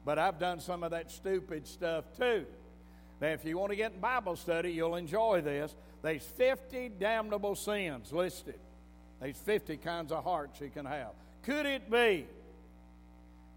But 0.04 0.18
I've 0.18 0.40
done 0.40 0.60
some 0.60 0.84
of 0.84 0.92
that 0.92 1.12
stupid 1.12 1.68
stuff 1.68 2.06
too. 2.18 2.46
Now, 3.20 3.28
if 3.28 3.46
you 3.46 3.58
want 3.58 3.72
to 3.72 3.76
get 3.76 3.94
in 3.94 4.00
Bible 4.00 4.36
study, 4.36 4.72
you'll 4.72 4.96
enjoy 4.96 5.42
this. 5.42 5.76
There's 6.02 6.24
50 6.24 6.90
damnable 7.00 7.56
sins 7.56 8.12
listed. 8.12 8.60
There's 9.20 9.38
50 9.38 9.78
kinds 9.78 10.12
of 10.12 10.24
hearts 10.24 10.60
you 10.60 10.70
can 10.70 10.86
have. 10.86 11.12
Could 11.44 11.68
it 11.68 11.92
be 11.92 12.26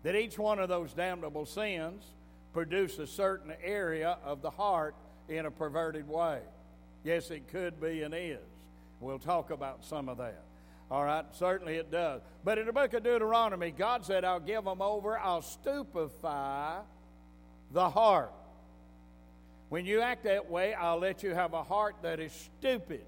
that 0.02 0.14
each 0.14 0.38
one 0.38 0.58
of 0.58 0.68
those 0.68 0.92
damnable 0.92 1.46
sins 1.46 2.04
produce 2.52 2.98
a 2.98 3.06
certain 3.06 3.54
area 3.62 4.18
of 4.22 4.42
the 4.42 4.50
heart 4.50 4.94
in 5.30 5.46
a 5.46 5.50
perverted 5.50 6.06
way? 6.06 6.40
Yes, 7.02 7.30
it 7.30 7.48
could 7.48 7.80
be 7.80 8.02
and 8.02 8.14
is. 8.14 8.38
We'll 9.00 9.18
talk 9.18 9.50
about 9.50 9.84
some 9.84 10.10
of 10.10 10.18
that. 10.18 10.43
All 10.90 11.04
right, 11.04 11.24
certainly 11.32 11.76
it 11.76 11.90
does. 11.90 12.20
But 12.44 12.58
in 12.58 12.66
the 12.66 12.72
book 12.72 12.92
of 12.92 13.02
Deuteronomy, 13.02 13.70
God 13.70 14.04
said, 14.04 14.24
I'll 14.24 14.40
give 14.40 14.64
them 14.64 14.82
over, 14.82 15.18
I'll 15.18 15.42
stupefy 15.42 16.80
the 17.72 17.90
heart. 17.90 18.32
When 19.70 19.86
you 19.86 20.00
act 20.00 20.24
that 20.24 20.50
way, 20.50 20.74
I'll 20.74 20.98
let 20.98 21.22
you 21.22 21.34
have 21.34 21.54
a 21.54 21.62
heart 21.62 21.96
that 22.02 22.20
is 22.20 22.32
stupid. 22.58 23.04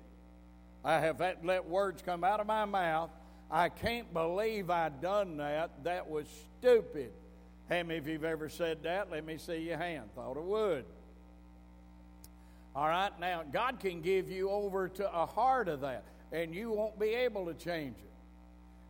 I 0.84 1.00
have 1.00 1.20
let 1.42 1.68
words 1.68 2.02
come 2.02 2.24
out 2.24 2.40
of 2.40 2.46
my 2.46 2.64
mouth. 2.64 3.10
I 3.50 3.68
can't 3.68 4.12
believe 4.12 4.70
I 4.70 4.88
done 4.88 5.36
that. 5.36 5.84
That 5.84 6.08
was 6.08 6.26
stupid. 6.58 7.12
How 7.68 7.82
many 7.82 7.98
of 7.98 8.06
you 8.06 8.14
have 8.14 8.24
ever 8.24 8.48
said 8.48 8.82
that? 8.84 9.10
Let 9.10 9.24
me 9.24 9.38
see 9.38 9.58
your 9.58 9.78
hand. 9.78 10.10
Thought 10.14 10.36
it 10.36 10.42
would. 10.42 10.84
All 12.74 12.88
right, 12.88 13.12
now 13.20 13.42
God 13.52 13.80
can 13.80 14.00
give 14.00 14.30
you 14.30 14.50
over 14.50 14.88
to 14.88 15.12
a 15.12 15.26
heart 15.26 15.68
of 15.68 15.80
that 15.80 16.04
and 16.32 16.54
you 16.54 16.70
won't 16.70 16.98
be 16.98 17.08
able 17.08 17.46
to 17.46 17.54
change 17.54 17.96
it. 17.98 18.10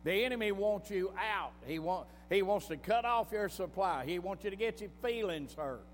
The 0.03 0.23
enemy 0.23 0.51
wants 0.51 0.89
you 0.89 1.11
out. 1.17 1.51
He, 1.65 1.79
want, 1.79 2.07
he 2.29 2.41
wants 2.41 2.67
to 2.67 2.77
cut 2.77 3.05
off 3.05 3.31
your 3.31 3.49
supply. 3.49 4.05
He 4.05 4.19
wants 4.19 4.43
you 4.43 4.49
to 4.49 4.55
get 4.55 4.81
your 4.81 4.89
feelings 5.01 5.53
hurt. 5.53 5.85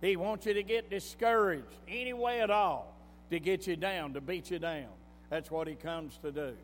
He 0.00 0.16
wants 0.16 0.46
you 0.46 0.54
to 0.54 0.62
get 0.62 0.90
discouraged 0.90 1.74
any 1.88 2.12
way 2.12 2.40
at 2.40 2.50
all 2.50 2.94
to 3.30 3.38
get 3.38 3.66
you 3.66 3.76
down, 3.76 4.14
to 4.14 4.20
beat 4.20 4.50
you 4.50 4.58
down. 4.58 4.88
That's 5.28 5.50
what 5.50 5.68
he 5.68 5.74
comes 5.74 6.18
to 6.22 6.32
do. 6.32 6.54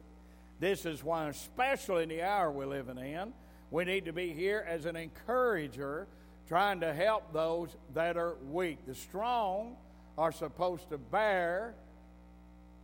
This 0.59 0.87
is 0.87 1.05
why, 1.05 1.29
especially 1.29 2.03
in 2.03 2.09
the 2.09 2.23
hour 2.23 2.51
we're 2.51 2.67
living 2.67 2.99
in, 2.99 3.33
we 3.71 3.85
need 3.85 4.07
to 4.07 4.13
be 4.13 4.33
here 4.33 4.65
as 4.67 4.87
an 4.87 4.97
encourager, 4.97 6.07
trying 6.49 6.81
to 6.81 6.93
help 6.95 7.33
those 7.33 7.77
that 7.95 8.17
are 8.17 8.37
weak. 8.51 8.79
The 8.87 8.95
strong 8.95 9.77
are 10.17 10.33
supposed 10.33 10.89
to 10.91 10.99
bear 10.99 11.75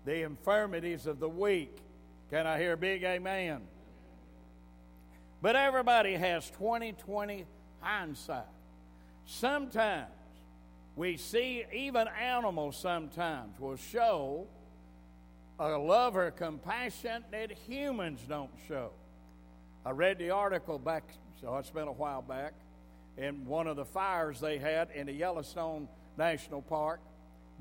the 0.05 0.23
infirmities 0.23 1.07
of 1.07 1.21
the 1.21 1.29
weak. 1.29 1.77
Can 2.31 2.47
I 2.47 2.59
hear 2.59 2.73
a 2.73 2.77
big 2.77 3.05
amen? 3.05 3.63
But 5.41 5.57
everybody 5.57 6.15
has 6.15 6.49
2020 6.51 7.47
hindsight. 7.81 8.45
Sometimes 9.27 10.09
we 10.97 11.17
see 11.17 11.65
even 11.73 12.07
animals 12.09 12.77
sometimes 12.77 13.59
will 13.59 13.77
show 13.77 14.47
a 15.59 15.77
love 15.77 16.17
or 16.17 16.31
compassion 16.31 17.25
that 17.31 17.53
humans 17.53 18.21
don't 18.29 18.51
show. 18.69 18.93
I 19.85 19.91
read 19.91 20.19
the 20.19 20.31
article 20.31 20.79
back, 20.79 21.05
so 21.41 21.57
it's 21.57 21.71
been 21.71 21.89
a 21.89 21.93
while 21.93 22.23
back, 22.23 22.55
in 23.17 23.45
one 23.47 23.67
of 23.67 23.77
the 23.77 23.85
fires 23.85 24.41
they 24.41 24.59
had 24.59 24.91
in 24.95 25.07
the 25.07 25.13
Yellowstone 25.13 25.89
National 26.17 26.63
Park 26.63 27.01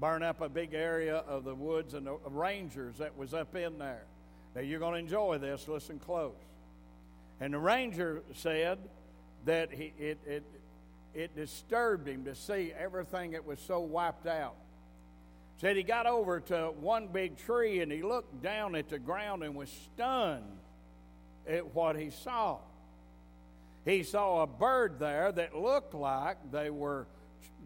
burn 0.01 0.23
up 0.23 0.41
a 0.41 0.49
big 0.49 0.73
area 0.73 1.17
of 1.27 1.43
the 1.43 1.53
woods 1.53 1.93
and 1.93 2.07
the 2.07 2.17
rangers 2.25 2.97
that 2.97 3.15
was 3.15 3.35
up 3.35 3.55
in 3.55 3.77
there. 3.77 4.03
Now 4.55 4.61
you're 4.61 4.79
going 4.79 4.93
to 4.93 4.99
enjoy 4.99 5.37
this. 5.37 5.67
Listen 5.67 5.99
close. 5.99 6.33
And 7.39 7.53
the 7.53 7.59
ranger 7.59 8.23
said 8.33 8.79
that 9.45 9.71
he, 9.71 9.93
it, 9.99 10.17
it, 10.25 10.43
it 11.13 11.35
disturbed 11.35 12.07
him 12.07 12.25
to 12.25 12.33
see 12.33 12.73
everything 12.77 13.31
that 13.31 13.45
was 13.45 13.59
so 13.59 13.79
wiped 13.79 14.25
out. 14.25 14.55
Said 15.57 15.77
he 15.77 15.83
got 15.83 16.07
over 16.07 16.39
to 16.39 16.71
one 16.79 17.07
big 17.07 17.37
tree 17.37 17.81
and 17.81 17.91
he 17.91 18.01
looked 18.01 18.41
down 18.41 18.75
at 18.75 18.89
the 18.89 18.97
ground 18.97 19.43
and 19.43 19.53
was 19.53 19.69
stunned 19.93 20.57
at 21.47 21.75
what 21.75 21.95
he 21.95 22.09
saw. 22.09 22.57
He 23.85 24.01
saw 24.01 24.41
a 24.41 24.47
bird 24.47 24.97
there 24.97 25.31
that 25.31 25.55
looked 25.55 25.93
like 25.93 26.37
they 26.51 26.71
were 26.71 27.05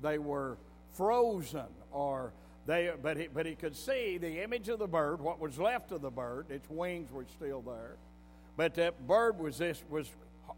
they 0.02 0.18
were 0.18 0.58
frozen 0.94 1.68
or 1.96 2.34
they 2.66 2.92
but 3.02 3.18
he, 3.18 3.28
but 3.28 3.46
he 3.46 3.56
could 3.56 3.76
see 3.76 4.18
the 4.18 4.44
image 4.44 4.70
of 4.70 4.80
the 4.80 4.88
bird, 4.88 5.22
what 5.22 5.40
was 5.40 5.58
left 5.58 5.92
of 5.92 6.02
the 6.02 6.12
bird, 6.12 6.48
its 6.50 6.70
wings 6.70 7.12
were 7.12 7.26
still 7.36 7.62
there. 7.62 7.96
But 8.58 8.76
that 8.76 9.08
bird 9.08 9.40
was 9.40 9.58
this 9.58 9.82
was 9.90 10.10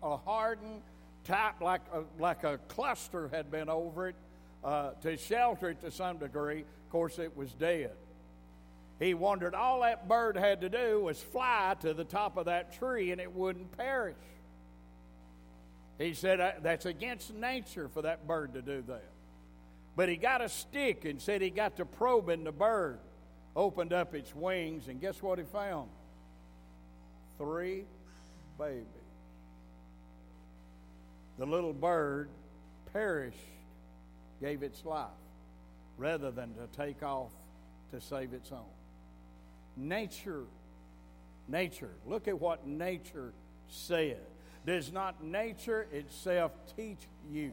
a 0.01 0.17
hardened 0.17 0.81
type 1.23 1.61
like 1.61 1.81
a, 1.93 2.03
like 2.19 2.43
a 2.43 2.57
cluster 2.69 3.29
had 3.29 3.51
been 3.51 3.69
over 3.69 4.09
it 4.09 4.15
uh, 4.63 4.91
to 5.01 5.15
shelter 5.17 5.69
it 5.69 5.81
to 5.81 5.91
some 5.91 6.17
degree. 6.17 6.61
Of 6.61 6.91
course, 6.91 7.19
it 7.19 7.35
was 7.37 7.51
dead. 7.53 7.91
He 8.99 9.13
wondered 9.13 9.53
all 9.53 9.81
that 9.81 10.07
bird 10.07 10.37
had 10.37 10.61
to 10.61 10.69
do 10.69 11.01
was 11.01 11.21
fly 11.21 11.75
to 11.81 11.93
the 11.93 12.03
top 12.03 12.37
of 12.37 12.45
that 12.45 12.73
tree 12.73 13.11
and 13.11 13.21
it 13.21 13.31
wouldn't 13.31 13.77
perish. 13.77 14.15
He 15.99 16.13
said 16.13 16.39
that's 16.63 16.85
against 16.85 17.33
nature 17.33 17.89
for 17.89 18.01
that 18.03 18.25
bird 18.25 18.53
to 18.53 18.61
do 18.61 18.83
that. 18.87 19.11
But 19.97 20.09
he 20.09 20.15
got 20.15 20.41
a 20.41 20.47
stick 20.47 21.05
and 21.05 21.19
said 21.19 21.41
he 21.41 21.49
got 21.49 21.77
to 21.77 21.85
probing 21.85 22.43
the 22.43 22.51
bird, 22.51 22.99
opened 23.55 23.93
up 23.93 24.13
its 24.13 24.33
wings, 24.35 24.87
and 24.87 25.01
guess 25.01 25.23
what 25.23 25.39
he 25.39 25.45
found? 25.45 25.89
Three 27.39 27.85
babies. 28.59 28.85
The 31.39 31.47
little 31.47 31.73
bird 31.73 32.29
perished, 32.93 33.39
gave 34.39 34.61
its 34.61 34.85
life, 34.85 35.07
rather 35.97 36.29
than 36.29 36.53
to 36.53 36.67
take 36.77 37.01
off 37.01 37.31
to 37.89 37.99
save 37.99 38.33
its 38.33 38.51
own. 38.51 38.69
Nature, 39.75 40.43
nature, 41.47 41.95
look 42.05 42.27
at 42.27 42.39
what 42.39 42.67
nature 42.67 43.33
said. 43.67 44.19
Does 44.63 44.91
not 44.91 45.23
nature 45.23 45.87
itself 45.91 46.51
teach 46.75 46.99
you? 47.31 47.51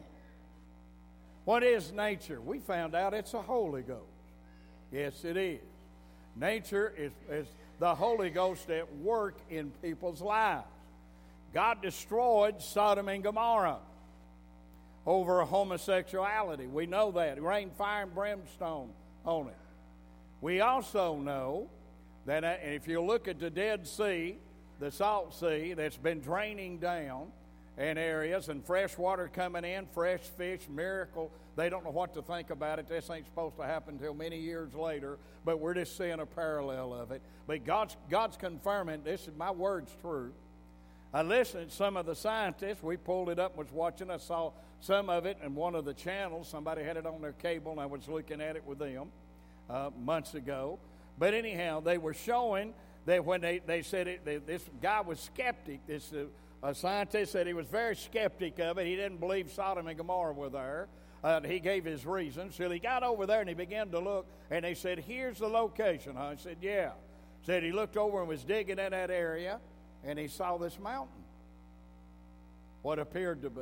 What 1.45 1.63
is 1.63 1.93
nature? 1.93 2.41
We 2.41 2.59
found 2.59 2.95
out 2.95 3.13
it's 3.15 3.35
a 3.35 3.43
Holy 3.43 3.83
Ghost. 3.83 4.03
Yes, 4.91 5.25
it 5.25 5.37
is. 5.37 5.61
Nature 6.37 6.93
is, 6.97 7.13
is 7.31 7.47
the 7.79 7.95
Holy 7.95 8.31
Ghost 8.31 8.71
at 8.71 8.95
work 8.97 9.37
in 9.51 9.71
people's 9.83 10.23
lives. 10.23 10.67
God 11.53 11.83
destroyed 11.83 12.61
Sodom 12.61 13.09
and 13.09 13.23
Gomorrah 13.23 13.79
over 15.07 15.43
homosexuality. 15.45 16.67
We 16.67 16.87
know 16.87 17.13
that. 17.13 17.39
It 17.39 17.43
rained 17.43 17.73
fire 17.75 18.05
and 18.05 18.15
brimstone 18.15 18.91
on 19.25 19.49
it. 19.49 19.57
We 20.41 20.61
also 20.61 21.17
know 21.17 21.69
that 22.27 22.43
uh, 22.43 22.55
if 22.63 22.89
you 22.89 23.01
look 23.01 23.29
at 23.29 23.39
the 23.39 23.51
Dead 23.51 23.87
Sea, 23.87 24.39
the 24.81 24.91
Salt 24.91 25.35
Sea 25.35 25.75
that's 25.75 25.97
been 25.97 26.21
draining 26.21 26.79
down 26.79 27.29
in 27.77 27.99
areas 27.99 28.49
and 28.49 28.65
fresh 28.65 28.97
water 28.97 29.29
coming 29.33 29.65
in, 29.65 29.87
fresh 29.87 30.21
fish, 30.21 30.61
miracle. 30.69 31.31
They 31.57 31.69
don't 31.69 31.85
know 31.85 31.91
what 31.91 32.15
to 32.15 32.23
think 32.23 32.51
about 32.51 32.79
it. 32.79 32.89
This 32.89 33.11
ain't 33.11 33.27
supposed 33.27 33.57
to 33.57 33.65
happen 33.65 33.95
until 33.95 34.15
many 34.15 34.39
years 34.39 34.75
later, 34.75 35.19
but 35.45 35.61
we're 35.61 35.75
just 35.75 35.97
seeing 35.97 36.21
a 36.21 36.27
parallel 36.27 36.95
of 36.95 37.11
it. 37.11 37.23
But 37.47 37.65
God's, 37.65 37.97
God's 38.11 38.37
confirming 38.37 39.03
this 39.03 39.23
is 39.23 39.37
my 39.37 39.51
word's 39.51 39.95
true. 40.01 40.33
I 41.13 41.23
listened 41.23 41.71
to 41.71 41.75
some 41.75 41.97
of 41.97 42.07
the 42.07 42.15
scientists. 42.15 42.83
We 42.83 42.97
pulled 42.97 43.29
it 43.29 43.39
up 43.39 43.53
and 43.57 43.65
was 43.65 43.73
watching. 43.73 44.11
I 44.11 44.17
saw 44.17 44.53
some 44.81 45.09
of 45.09 45.27
it 45.27 45.39
in 45.45 45.55
one 45.55 45.75
of 45.75 45.85
the 45.85 45.95
channels. 45.95 46.49
Somebody 46.49 46.83
had 46.83 46.97
it 46.97 47.07
on 47.07 47.23
their 47.23 47.33
cable, 47.33 47.73
and 47.73 47.81
I 47.81 47.87
was 47.87 48.09
looking 48.09 48.41
at 48.41 48.57
it 48.57 48.65
with 48.65 48.79
them 48.79 49.09
uh, 49.71 49.91
months 49.97 50.35
ago. 50.35 50.79
But 51.17 51.35
anyhow, 51.35 51.81
they 51.81 51.99
were 51.99 52.15
showing 52.15 52.75
that 53.07 53.25
when 53.25 53.41
they, 53.41 53.61
they 53.61 53.83
said 53.83 54.09
it, 54.09 54.25
they, 54.25 54.39
this 54.39 54.65
guy 54.83 55.01
was 55.03 55.21
skeptic, 55.21 55.87
this 55.87 56.13
uh, 56.13 56.25
a 56.65 56.75
scientist 56.75 57.33
said 57.33 57.47
he 57.47 57.53
was 57.53 57.67
very 57.67 57.95
skeptic 57.95 58.59
of 58.59 58.79
it. 58.79 58.87
He 58.87 58.97
didn't 58.97 59.19
believe 59.19 59.53
Sodom 59.53 59.87
and 59.87 59.99
Gomorrah 59.99 60.33
were 60.33 60.49
there. 60.49 60.89
Uh, 61.23 61.43
he 61.43 61.61
gave 61.61 61.85
his 61.85 62.07
reasons. 62.07 62.55
So 62.57 62.71
he 62.71 62.79
got 62.79 63.03
over 63.03 63.27
there 63.27 63.41
and 63.41 63.49
he 63.49 63.55
began 63.55 63.91
to 63.91 63.99
look, 63.99 64.27
and 64.51 64.65
they 64.65 64.75
said, 64.75 64.99
Here's 64.99 65.39
the 65.39 65.49
location. 65.49 66.17
I 66.17 66.37
said, 66.37 66.57
Yeah. 66.61 66.93
Said 67.45 67.63
he 67.63 67.73
looked 67.73 67.99
over 67.99 68.21
and 68.21 68.29
was 68.29 68.43
digging 68.43 68.79
in 68.79 68.93
that 68.93 69.11
area, 69.11 69.61
and 70.03 70.19
he 70.19 70.29
saw 70.29 70.57
this 70.57 70.79
mountain, 70.79 71.23
what 72.81 72.99
appeared 72.99 73.43
to 73.43 73.51
be. 73.51 73.61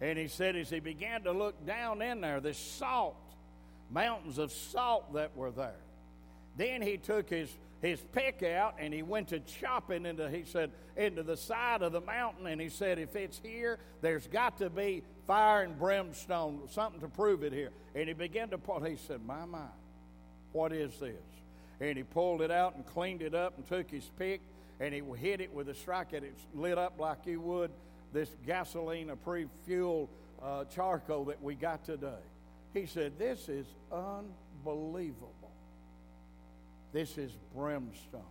And 0.00 0.18
he 0.18 0.26
said, 0.26 0.56
as 0.56 0.68
he 0.68 0.80
began 0.80 1.22
to 1.22 1.32
look 1.32 1.64
down 1.64 2.02
in 2.02 2.20
there, 2.20 2.40
this 2.40 2.58
salt, 2.58 3.16
mountains 3.88 4.38
of 4.38 4.50
salt 4.50 5.14
that 5.14 5.36
were 5.36 5.52
there. 5.52 5.78
Then 6.56 6.82
he 6.82 6.96
took 6.96 7.30
his 7.30 7.48
his 7.84 8.00
pick 8.12 8.42
out 8.42 8.76
and 8.78 8.94
he 8.94 9.02
went 9.02 9.28
to 9.28 9.38
chopping 9.40 10.06
into 10.06 10.30
he 10.30 10.42
said 10.44 10.70
into 10.96 11.22
the 11.22 11.36
side 11.36 11.82
of 11.82 11.92
the 11.92 12.00
mountain 12.00 12.46
and 12.46 12.58
he 12.58 12.70
said 12.70 12.98
if 12.98 13.14
it's 13.14 13.38
here 13.44 13.78
there's 14.00 14.26
got 14.26 14.56
to 14.56 14.70
be 14.70 15.02
fire 15.26 15.62
and 15.62 15.78
brimstone 15.78 16.62
something 16.70 17.00
to 17.00 17.08
prove 17.08 17.42
it 17.42 17.52
here. 17.52 17.70
And 17.94 18.08
he 18.08 18.14
began 18.14 18.48
to 18.50 18.58
pull 18.58 18.80
he 18.80 18.96
said 18.96 19.20
my 19.26 19.44
my 19.44 19.66
what 20.52 20.72
is 20.72 20.98
this? 20.98 21.12
And 21.78 21.98
he 21.98 22.04
pulled 22.04 22.40
it 22.40 22.50
out 22.50 22.74
and 22.74 22.86
cleaned 22.86 23.20
it 23.20 23.34
up 23.34 23.58
and 23.58 23.66
took 23.66 23.90
his 23.90 24.10
pick 24.18 24.40
and 24.80 24.94
he 24.94 25.02
hit 25.18 25.42
it 25.42 25.52
with 25.52 25.68
a 25.68 25.74
strike 25.74 26.14
and 26.14 26.24
it 26.24 26.34
lit 26.54 26.78
up 26.78 26.98
like 26.98 27.26
you 27.26 27.40
would 27.40 27.70
this 28.14 28.30
gasoline 28.46 29.10
approved 29.10 29.50
fuel 29.66 30.08
uh, 30.42 30.64
charcoal 30.64 31.26
that 31.26 31.42
we 31.42 31.54
got 31.54 31.84
today. 31.84 32.22
He 32.72 32.86
said 32.86 33.18
this 33.18 33.50
is 33.50 33.66
unbelievable 33.92 35.43
this 36.94 37.18
is 37.18 37.32
brimstone. 37.54 38.22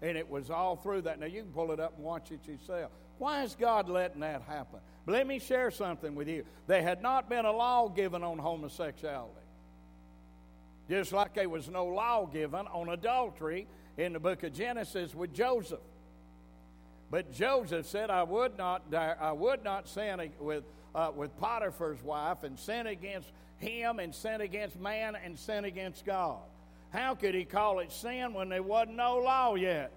And 0.00 0.16
it 0.16 0.30
was 0.30 0.50
all 0.50 0.76
through 0.76 1.02
that. 1.02 1.18
Now, 1.18 1.26
you 1.26 1.42
can 1.42 1.50
pull 1.50 1.72
it 1.72 1.80
up 1.80 1.96
and 1.96 2.04
watch 2.04 2.30
it 2.30 2.46
yourself. 2.46 2.92
Why 3.18 3.42
is 3.42 3.56
God 3.56 3.88
letting 3.88 4.20
that 4.20 4.42
happen? 4.42 4.78
But 5.04 5.12
let 5.12 5.26
me 5.26 5.40
share 5.40 5.70
something 5.70 6.14
with 6.14 6.28
you. 6.28 6.44
There 6.68 6.82
had 6.82 7.02
not 7.02 7.28
been 7.28 7.44
a 7.44 7.52
law 7.52 7.88
given 7.88 8.22
on 8.22 8.38
homosexuality. 8.38 9.34
Just 10.88 11.12
like 11.12 11.34
there 11.34 11.48
was 11.48 11.68
no 11.68 11.86
law 11.86 12.26
given 12.26 12.66
on 12.68 12.88
adultery 12.88 13.66
in 13.96 14.12
the 14.12 14.20
book 14.20 14.44
of 14.44 14.52
Genesis 14.52 15.14
with 15.14 15.34
Joseph. 15.34 15.80
But 17.10 17.32
Joseph 17.32 17.86
said, 17.86 18.10
I 18.10 18.22
would 18.22 18.56
not, 18.56 18.94
I 18.94 19.32
would 19.32 19.64
not 19.64 19.88
sin 19.88 20.30
with, 20.38 20.64
uh, 20.94 21.10
with 21.14 21.36
Potiphar's 21.36 22.02
wife 22.02 22.44
and 22.44 22.58
sin 22.58 22.86
against 22.86 23.30
him 23.58 23.98
and 23.98 24.14
sin 24.14 24.40
against 24.40 24.78
man 24.78 25.16
and 25.16 25.36
sin 25.38 25.64
against 25.64 26.04
God. 26.04 26.42
How 26.92 27.14
could 27.14 27.34
he 27.34 27.44
call 27.44 27.78
it 27.78 27.90
sin 27.90 28.34
when 28.34 28.50
there 28.50 28.62
wasn't 28.62 28.96
no 28.96 29.16
law 29.18 29.54
yet? 29.54 29.92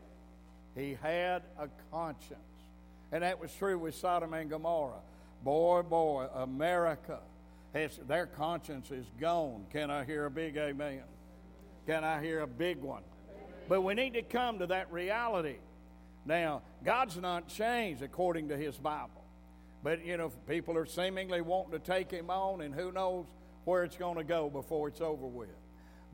He 0.75 0.97
had 1.01 1.43
a 1.59 1.67
conscience. 1.91 2.39
And 3.11 3.23
that 3.23 3.39
was 3.39 3.53
true 3.53 3.77
with 3.77 3.95
Sodom 3.95 4.33
and 4.33 4.49
Gomorrah. 4.49 5.01
Boy, 5.43 5.81
boy, 5.83 6.27
America, 6.33 7.19
has, 7.73 7.99
their 8.07 8.25
conscience 8.25 8.91
is 8.91 9.05
gone. 9.19 9.65
Can 9.71 9.91
I 9.91 10.05
hear 10.05 10.25
a 10.25 10.31
big 10.31 10.57
amen? 10.57 11.03
Can 11.85 12.03
I 12.03 12.21
hear 12.21 12.39
a 12.39 12.47
big 12.47 12.81
one? 12.81 13.03
But 13.67 13.81
we 13.81 13.93
need 13.93 14.13
to 14.13 14.21
come 14.21 14.59
to 14.59 14.67
that 14.67 14.91
reality. 14.91 15.57
Now, 16.25 16.61
God's 16.83 17.17
not 17.17 17.47
changed 17.47 18.01
according 18.01 18.49
to 18.49 18.57
His 18.57 18.77
Bible. 18.77 19.23
But, 19.83 20.03
you 20.05 20.17
know, 20.17 20.29
people 20.47 20.77
are 20.77 20.85
seemingly 20.85 21.41
wanting 21.41 21.73
to 21.73 21.79
take 21.79 22.09
Him 22.09 22.29
on, 22.29 22.61
and 22.61 22.73
who 22.73 22.91
knows 22.91 23.25
where 23.65 23.83
it's 23.83 23.97
going 23.97 24.17
to 24.17 24.23
go 24.23 24.49
before 24.49 24.87
it's 24.87 25.01
over 25.01 25.27
with. 25.27 25.49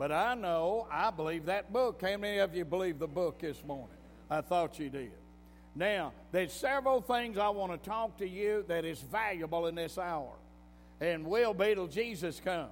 But 0.02 0.12
I 0.12 0.34
know, 0.34 0.88
I 0.90 1.12
believe 1.12 1.46
that 1.46 1.72
book. 1.72 2.02
How 2.02 2.18
many 2.18 2.40
of 2.40 2.56
you 2.56 2.66
believe 2.66 2.98
the 2.98 3.08
book 3.08 3.38
this 3.38 3.64
morning? 3.64 3.96
I 4.32 4.42
thought 4.42 4.80
you 4.80 4.90
did. 4.90 5.12
Now, 5.76 6.12
there's 6.32 6.54
several 6.54 7.02
things 7.02 7.38
I 7.38 7.50
want 7.50 7.72
to 7.72 7.78
talk 7.88 8.18
to 8.18 8.28
you 8.28 8.66
that 8.68 8.84
is 8.84 9.00
valuable 9.00 9.68
in 9.68 9.76
this 9.76 10.00
hour. 10.00 10.34
And 11.00 11.28
will 11.28 11.54
be 11.54 11.76
till 11.76 11.86
Jesus 11.86 12.40
comes. 12.40 12.72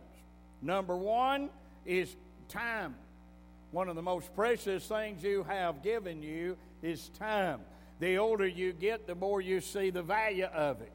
Number 0.63 0.97
one 0.97 1.51
is 1.85 2.15
time. 2.47 2.95
One 3.69 3.89
of 3.89 3.95
the 3.95 4.01
most 4.01 4.33
precious 4.33 4.87
things 4.87 5.21
you 5.21 5.43
have 5.43 5.83
given 5.83 6.23
you 6.23 6.57
is 6.81 7.09
time. 7.09 7.59
The 7.99 8.17
older 8.17 8.47
you 8.47 8.73
get, 8.73 9.05
the 9.05 9.13
more 9.13 9.39
you 9.39 9.61
see 9.61 9.91
the 9.91 10.01
value 10.01 10.45
of 10.45 10.81
it. 10.81 10.93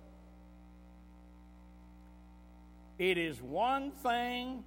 It 2.99 3.19
is 3.19 3.41
one 3.41 3.93
thing 3.93 4.65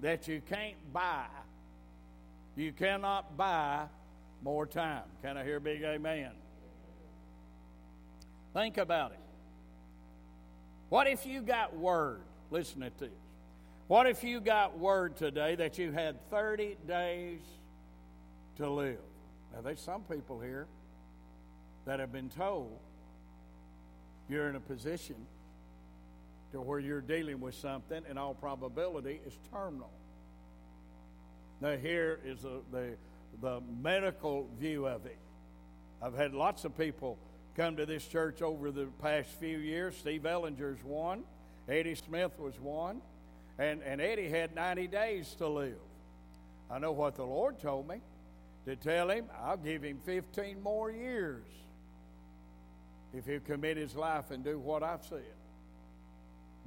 that 0.00 0.28
you 0.28 0.40
can't 0.48 0.76
buy. 0.92 1.26
You 2.56 2.72
cannot 2.72 3.36
buy 3.36 3.86
more 4.42 4.66
time. 4.66 5.02
Can 5.22 5.36
I 5.36 5.44
hear 5.44 5.56
a 5.56 5.60
big 5.60 5.82
amen? 5.82 6.30
Think 8.54 8.78
about 8.78 9.12
it. 9.12 9.20
What 10.88 11.06
if 11.06 11.26
you 11.26 11.42
got 11.42 11.76
word? 11.76 12.20
Listen 12.50 12.80
to 12.80 12.90
this. 12.98 13.10
What 13.88 14.06
if 14.06 14.22
you 14.22 14.40
got 14.40 14.78
word 14.78 15.16
today 15.16 15.54
that 15.54 15.78
you 15.78 15.92
had 15.92 16.30
30 16.30 16.76
days 16.86 17.40
to 18.56 18.68
live? 18.68 18.98
Now, 19.52 19.60
there's 19.62 19.80
some 19.80 20.02
people 20.02 20.40
here 20.40 20.66
that 21.86 22.00
have 22.00 22.12
been 22.12 22.28
told 22.28 22.78
you're 24.28 24.48
in 24.48 24.56
a 24.56 24.60
position 24.60 25.16
to 26.52 26.60
where 26.60 26.78
you're 26.78 27.00
dealing 27.00 27.40
with 27.40 27.54
something, 27.54 28.02
in 28.10 28.16
all 28.16 28.34
probability, 28.34 29.20
is 29.26 29.36
terminal. 29.52 29.90
Now, 31.60 31.76
here 31.76 32.20
is 32.24 32.42
the, 32.42 32.60
the, 32.70 32.96
the 33.40 33.60
medical 33.82 34.48
view 34.58 34.86
of 34.86 35.06
it. 35.06 35.18
I've 36.00 36.14
had 36.14 36.32
lots 36.32 36.64
of 36.64 36.76
people 36.78 37.18
come 37.56 37.76
to 37.76 37.86
this 37.86 38.06
church 38.06 38.40
over 38.40 38.70
the 38.70 38.86
past 39.02 39.28
few 39.40 39.58
years. 39.58 39.96
Steve 39.96 40.22
Ellinger's 40.22 40.82
one, 40.84 41.24
Eddie 41.68 41.96
Smith 41.96 42.38
was 42.38 42.58
one, 42.60 43.02
and, 43.58 43.82
and 43.82 44.00
Eddie 44.00 44.28
had 44.28 44.54
90 44.54 44.86
days 44.86 45.34
to 45.38 45.48
live. 45.48 45.78
I 46.70 46.78
know 46.78 46.92
what 46.92 47.16
the 47.16 47.24
Lord 47.24 47.58
told 47.60 47.88
me 47.88 48.00
to 48.66 48.76
tell 48.76 49.10
him 49.10 49.26
I'll 49.42 49.56
give 49.56 49.82
him 49.82 49.98
15 50.04 50.62
more 50.62 50.90
years 50.90 51.44
if 53.14 53.24
he'll 53.26 53.40
commit 53.40 53.76
his 53.76 53.94
life 53.96 54.30
and 54.30 54.44
do 54.44 54.58
what 54.58 54.82
I've 54.82 55.04
said. 55.04 55.37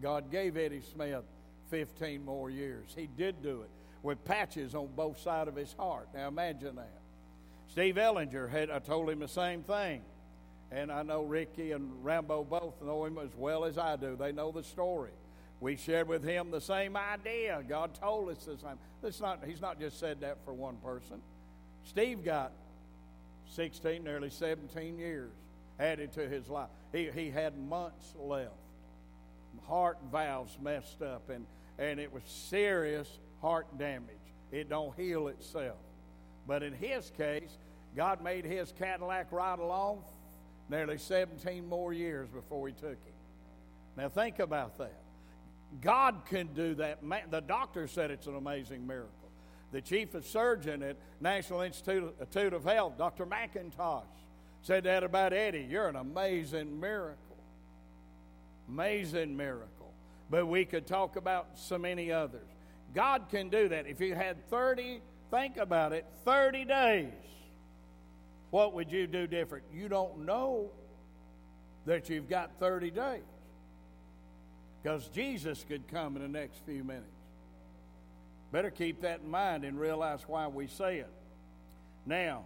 God 0.02 0.32
gave 0.32 0.58
Eddie 0.58 0.82
Smith 0.82 1.24
15 1.70 2.26
more 2.26 2.50
years. 2.50 2.94
He 2.96 3.08
did 3.08 3.42
do 3.42 3.62
it 3.62 3.70
with 4.04 4.24
patches 4.26 4.76
on 4.76 4.90
both 4.96 5.20
sides 5.20 5.48
of 5.48 5.56
his 5.56 5.74
heart. 5.74 6.08
Now 6.14 6.28
imagine 6.28 6.76
that. 6.76 7.00
Steve 7.68 7.96
Ellinger 7.96 8.50
had 8.50 8.70
I 8.70 8.80
told 8.80 9.10
him 9.10 9.20
the 9.20 9.28
same 9.28 9.64
thing. 9.64 10.02
And 10.72 10.92
I 10.92 11.04
know 11.04 11.24
Ricky 11.24 11.74
and 11.74 12.04
Rambo 12.04 12.46
both 12.46 12.82
know 12.82 13.06
him 13.06 13.18
as 13.18 13.30
well 13.38 13.66
as 13.66 13.78
I 13.78 13.98
do. 13.98 14.16
They 14.18 14.32
know 14.32 14.52
the 14.52 14.64
story. 14.64 15.12
We 15.60 15.76
shared 15.76 16.08
with 16.08 16.24
him 16.24 16.50
the 16.50 16.62
same 16.62 16.96
idea. 16.96 17.62
God 17.68 17.94
told 17.94 18.30
us 18.30 18.46
the 18.46 18.58
same. 18.58 18.78
It's 19.04 19.20
not, 19.20 19.44
he's 19.46 19.62
not 19.62 19.80
just 19.80 20.00
said 20.00 20.22
that 20.22 20.38
for 20.46 20.54
one 20.54 20.78
person. 20.78 21.22
Steve 21.84 22.24
got 22.24 22.52
16, 23.54 24.04
nearly 24.04 24.30
17 24.30 24.98
years 24.98 25.32
added 25.80 26.14
to 26.14 26.28
his 26.28 26.48
life. 26.48 26.70
He, 26.92 27.10
he 27.14 27.30
had 27.30 27.58
months 27.58 28.14
left. 28.18 28.52
Heart 29.68 30.00
valves 30.12 30.58
messed 30.62 31.02
up, 31.02 31.30
and, 31.30 31.46
and 31.78 32.00
it 32.00 32.12
was 32.12 32.24
serious 32.26 33.20
heart 33.42 33.78
damage. 33.78 34.08
It 34.52 34.70
don't 34.70 34.96
heal 34.96 35.28
itself. 35.28 35.78
But 36.48 36.64
in 36.64 36.74
his 36.74 37.12
case, 37.18 37.58
God 37.96 38.24
made 38.24 38.46
his 38.46 38.72
Cadillac 38.78 39.32
ride 39.32 39.60
along 39.60 40.04
nearly 40.70 40.98
17 40.98 41.68
more 41.68 41.94
years 41.94 42.30
before 42.30 42.68
he 42.68 42.74
took 42.74 42.92
him. 42.92 43.14
Now 43.98 44.10
think 44.10 44.40
about 44.40 44.78
that. 44.78 45.02
God 45.82 46.22
can 46.30 46.48
do 46.48 46.76
that. 46.76 47.00
The 47.30 47.42
doctor 47.42 47.88
said 47.88 48.12
it's 48.12 48.28
an 48.28 48.36
amazing 48.36 48.86
miracle. 48.86 49.12
The 49.72 49.82
chief 49.82 50.14
of 50.16 50.26
surgeon 50.26 50.84
at 50.84 50.98
National 51.22 51.62
Institute 51.62 52.54
of 52.54 52.64
Health, 52.66 52.98
Dr. 52.98 53.26
McIntosh, 53.26 54.04
said 54.62 54.84
that 54.84 55.04
about 55.04 55.32
Eddie. 55.32 55.68
You're 55.70 55.88
an 55.88 55.96
amazing 55.96 56.80
miracle. 56.80 57.31
Amazing 58.68 59.36
miracle. 59.36 59.94
But 60.30 60.48
we 60.48 60.66
could 60.66 60.88
talk 60.88 61.16
about 61.16 61.48
so 61.56 61.78
many 61.78 62.12
others. 62.12 62.48
God 62.94 63.28
can 63.30 63.50
do 63.50 63.70
that. 63.70 63.88
If 63.88 64.02
you 64.02 64.16
had 64.16 64.50
30, 64.50 65.02
think 65.30 65.58
about 65.58 65.94
it, 65.94 66.06
30 66.26 66.66
days, 66.66 67.12
what 68.50 68.74
would 68.74 68.92
you 68.92 69.08
do 69.08 69.28
different? 69.28 69.66
You 69.74 69.88
don't 69.88 70.26
know 70.26 70.72
that 71.86 72.10
you've 72.10 72.30
got 72.30 72.60
30 72.60 72.92
days. 72.92 73.22
Because 74.82 75.08
Jesus 75.10 75.66
could 75.68 75.88
come 75.88 76.16
in 76.16 76.22
the 76.22 76.28
next 76.28 76.66
few 76.66 76.84
minutes. 76.84 77.06
Better 78.52 78.70
keep 78.70 79.02
that 79.02 79.22
in 79.22 79.30
mind 79.30 79.64
and 79.64 79.80
realize 79.80 80.22
why 80.28 80.48
we 80.48 80.68
say 80.68 81.00
it. 81.00 81.12
Now, 82.06 82.44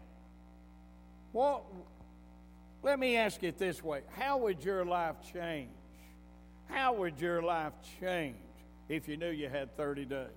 what 1.31 1.63
let 2.83 2.99
me 2.99 3.17
ask 3.17 3.43
it 3.43 3.57
this 3.57 3.83
way 3.83 4.01
How 4.15 4.37
would 4.37 4.63
your 4.63 4.85
life 4.85 5.15
change? 5.33 5.71
How 6.67 6.93
would 6.93 7.19
your 7.19 7.41
life 7.41 7.73
change 7.99 8.37
if 8.89 9.07
you 9.07 9.17
knew 9.17 9.29
you 9.29 9.49
had 9.49 9.75
30 9.77 10.05
days? 10.05 10.27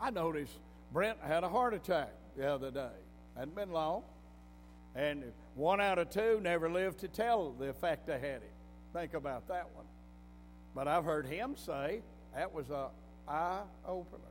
I 0.00 0.10
noticed 0.10 0.52
Brent 0.92 1.18
had 1.22 1.44
a 1.44 1.48
heart 1.48 1.74
attack 1.74 2.12
the 2.36 2.50
other 2.50 2.70
day. 2.70 2.96
Hadn't 3.36 3.54
been 3.54 3.72
long. 3.72 4.02
And 4.94 5.24
one 5.54 5.80
out 5.80 5.98
of 5.98 6.10
two 6.10 6.40
never 6.42 6.70
lived 6.70 7.00
to 7.00 7.08
tell 7.08 7.52
the 7.52 7.68
effect 7.68 8.06
they 8.06 8.18
had 8.18 8.42
it. 8.42 8.52
Think 8.92 9.14
about 9.14 9.48
that 9.48 9.68
one. 9.74 9.84
But 10.74 10.88
I've 10.88 11.04
heard 11.04 11.26
him 11.26 11.54
say 11.56 12.02
that 12.34 12.52
was 12.52 12.70
a 12.70 12.88
eye 13.28 13.62
opener, 13.86 14.22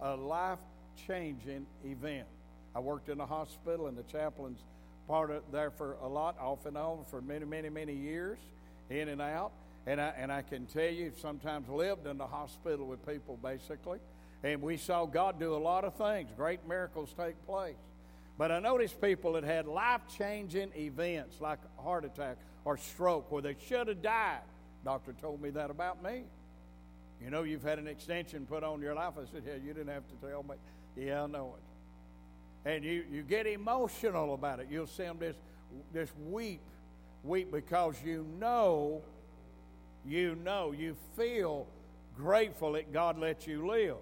a 0.00 0.14
life 0.16 0.58
changing 1.06 1.66
event. 1.84 2.26
I 2.74 2.80
worked 2.80 3.08
in 3.08 3.20
a 3.20 3.26
hospital, 3.26 3.86
and 3.86 3.96
the 3.96 4.02
chaplains 4.04 4.60
part 5.06 5.30
of 5.30 5.42
there 5.52 5.70
for 5.70 5.94
a 6.02 6.08
lot, 6.08 6.38
off 6.38 6.66
and 6.66 6.76
on 6.76 7.04
for 7.10 7.20
many, 7.20 7.44
many, 7.44 7.68
many 7.68 7.94
years, 7.94 8.38
in 8.90 9.08
and 9.08 9.20
out. 9.20 9.52
And 9.86 10.00
I, 10.00 10.12
and 10.16 10.32
I 10.32 10.42
can 10.42 10.66
tell 10.66 10.90
you, 10.90 11.12
sometimes 11.20 11.68
lived 11.68 12.06
in 12.06 12.18
the 12.18 12.26
hospital 12.26 12.86
with 12.86 13.04
people 13.06 13.38
basically. 13.42 13.98
And 14.44 14.62
we 14.62 14.76
saw 14.76 15.06
God 15.06 15.38
do 15.38 15.54
a 15.54 15.58
lot 15.58 15.84
of 15.84 15.94
things, 15.94 16.30
great 16.36 16.66
miracles 16.66 17.14
take 17.16 17.44
place. 17.46 17.76
But 18.38 18.50
I 18.50 18.60
noticed 18.60 19.00
people 19.00 19.34
that 19.34 19.44
had 19.44 19.66
life 19.66 20.00
changing 20.18 20.72
events 20.74 21.40
like 21.40 21.58
a 21.78 21.82
heart 21.82 22.04
attack 22.04 22.38
or 22.64 22.76
stroke 22.76 23.30
where 23.30 23.42
they 23.42 23.56
should 23.68 23.88
have 23.88 24.02
died. 24.02 24.40
Doctor 24.84 25.14
told 25.20 25.40
me 25.42 25.50
that 25.50 25.70
about 25.70 26.02
me. 26.02 26.24
You 27.22 27.30
know, 27.30 27.42
you've 27.42 27.62
had 27.62 27.78
an 27.78 27.86
extension 27.86 28.46
put 28.46 28.64
on 28.64 28.80
your 28.80 28.94
life. 28.94 29.14
I 29.16 29.30
said, 29.30 29.42
Yeah, 29.46 29.54
you 29.54 29.74
didn't 29.74 29.92
have 29.92 30.08
to 30.08 30.26
tell 30.26 30.42
me. 30.42 30.56
Yeah, 30.96 31.24
I 31.24 31.26
know 31.26 31.54
it 31.56 31.62
and 32.64 32.84
you, 32.84 33.04
you 33.10 33.22
get 33.22 33.46
emotional 33.46 34.34
about 34.34 34.60
it. 34.60 34.68
You'll 34.70 34.86
see 34.86 35.02
them 35.04 35.18
just, 35.20 35.38
just 35.92 36.12
weep, 36.30 36.60
weep 37.24 37.50
because 37.50 37.96
you 38.04 38.26
know, 38.38 39.02
you 40.06 40.34
know, 40.36 40.72
you 40.72 40.96
feel 41.16 41.66
grateful 42.16 42.72
that 42.72 42.92
God 42.92 43.18
let 43.18 43.46
you 43.46 43.66
live. 43.66 43.96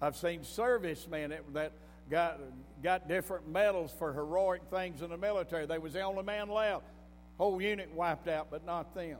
I've 0.00 0.16
seen 0.16 0.44
servicemen 0.44 1.30
that, 1.30 1.54
that 1.54 1.72
got, 2.10 2.40
got 2.82 3.08
different 3.08 3.48
medals 3.48 3.92
for 3.98 4.12
heroic 4.12 4.62
things 4.70 5.02
in 5.02 5.10
the 5.10 5.16
military. 5.16 5.66
They 5.66 5.78
was 5.78 5.94
the 5.94 6.02
only 6.02 6.22
man 6.22 6.48
left. 6.48 6.84
Whole 7.38 7.60
unit 7.60 7.90
wiped 7.94 8.28
out, 8.28 8.48
but 8.50 8.64
not 8.64 8.94
them. 8.94 9.18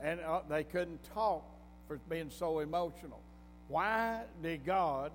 And 0.00 0.20
uh, 0.20 0.40
they 0.48 0.64
couldn't 0.64 1.02
talk 1.14 1.44
for 1.86 1.98
being 2.08 2.30
so 2.30 2.60
emotional. 2.60 3.20
Why 3.68 4.22
did 4.42 4.64
God 4.64 5.12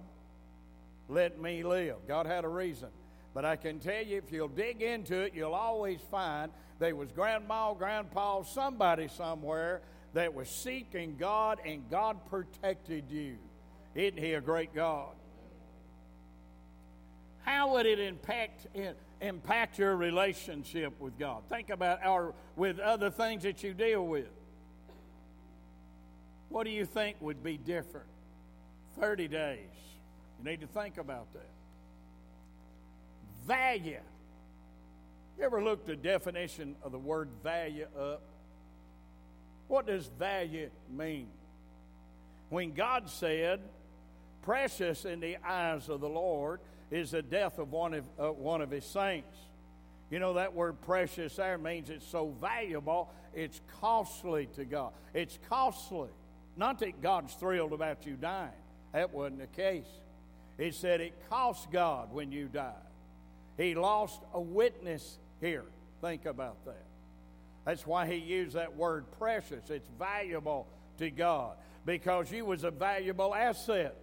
let 1.09 1.39
me 1.39 1.63
live. 1.63 1.95
God 2.07 2.25
had 2.25 2.43
a 2.43 2.49
reason. 2.49 2.89
But 3.33 3.45
I 3.45 3.55
can 3.55 3.79
tell 3.79 4.03
you, 4.03 4.17
if 4.17 4.31
you'll 4.31 4.47
dig 4.47 4.81
into 4.81 5.21
it, 5.21 5.33
you'll 5.33 5.53
always 5.53 5.99
find 6.11 6.51
there 6.79 6.95
was 6.95 7.11
grandma, 7.11 7.73
grandpa, 7.73 8.43
somebody 8.43 9.07
somewhere 9.07 9.81
that 10.13 10.33
was 10.33 10.49
seeking 10.49 11.15
God, 11.17 11.59
and 11.65 11.89
God 11.89 12.17
protected 12.29 13.05
you. 13.09 13.37
Isn't 13.95 14.19
He 14.19 14.33
a 14.33 14.41
great 14.41 14.73
God? 14.73 15.15
How 17.41 17.73
would 17.73 17.85
it 17.85 17.99
impact 17.99 18.67
impact 19.21 19.79
your 19.79 19.95
relationship 19.95 20.99
with 20.99 21.17
God? 21.17 21.43
Think 21.49 21.69
about 21.69 21.99
our 22.03 22.33
with 22.55 22.77
other 22.79 23.09
things 23.09 23.43
that 23.43 23.63
you 23.63 23.73
deal 23.73 24.05
with. 24.05 24.27
What 26.49 26.65
do 26.65 26.71
you 26.71 26.85
think 26.85 27.17
would 27.21 27.43
be 27.43 27.57
different? 27.57 28.07
Thirty 28.99 29.27
days. 29.27 29.69
You 30.39 30.49
need 30.49 30.61
to 30.61 30.67
think 30.67 30.97
about 30.97 31.33
that. 31.33 31.49
Value. 33.45 34.01
You 35.37 35.43
ever 35.43 35.63
looked 35.63 35.85
the 35.85 35.95
definition 35.95 36.75
of 36.81 36.91
the 36.91 36.97
word 36.97 37.29
value 37.43 37.85
up? 37.97 38.23
What 39.67 39.85
does 39.85 40.07
value 40.17 40.71
mean? 40.89 41.27
When 42.49 42.73
God 42.73 43.09
said, 43.09 43.59
Precious 44.41 45.05
in 45.05 45.19
the 45.19 45.37
eyes 45.45 45.89
of 45.89 45.99
the 45.99 46.09
Lord 46.09 46.61
is 46.89 47.11
the 47.11 47.21
death 47.21 47.59
of 47.59 47.71
one 47.71 47.93
of, 47.93 48.05
uh, 48.17 48.31
one 48.31 48.61
of 48.61 48.71
his 48.71 48.85
saints. 48.85 49.37
You 50.09 50.19
know, 50.19 50.35
that 50.35 50.53
word 50.53 50.79
precious 50.81 51.35
there 51.35 51.57
means 51.57 51.89
it's 51.89 52.07
so 52.07 52.33
valuable, 52.39 53.11
it's 53.35 53.59
costly 53.81 54.47
to 54.55 54.63
God. 54.63 54.93
It's 55.13 55.37
costly. 55.49 56.09
Not 56.55 56.79
that 56.79 57.01
God's 57.01 57.33
thrilled 57.33 57.73
about 57.73 58.05
you 58.05 58.13
dying, 58.13 58.49
that 58.93 59.13
wasn't 59.13 59.39
the 59.39 59.47
case. 59.47 59.85
He 60.57 60.71
said 60.71 61.01
it 61.01 61.13
cost 61.29 61.69
God 61.69 62.11
when 62.11 62.31
you 62.31 62.47
died. 62.47 62.73
He 63.57 63.75
lost 63.75 64.21
a 64.33 64.39
witness 64.41 65.19
here. 65.41 65.65
Think 66.01 66.25
about 66.25 66.63
that. 66.65 66.85
That's 67.65 67.85
why 67.85 68.07
he 68.07 68.15
used 68.15 68.55
that 68.55 68.75
word 68.75 69.05
precious. 69.17 69.69
It's 69.69 69.89
valuable 69.99 70.67
to 70.99 71.09
God 71.09 71.57
because 71.85 72.31
you 72.31 72.45
was 72.45 72.63
a 72.63 72.71
valuable 72.71 73.35
asset. 73.35 73.95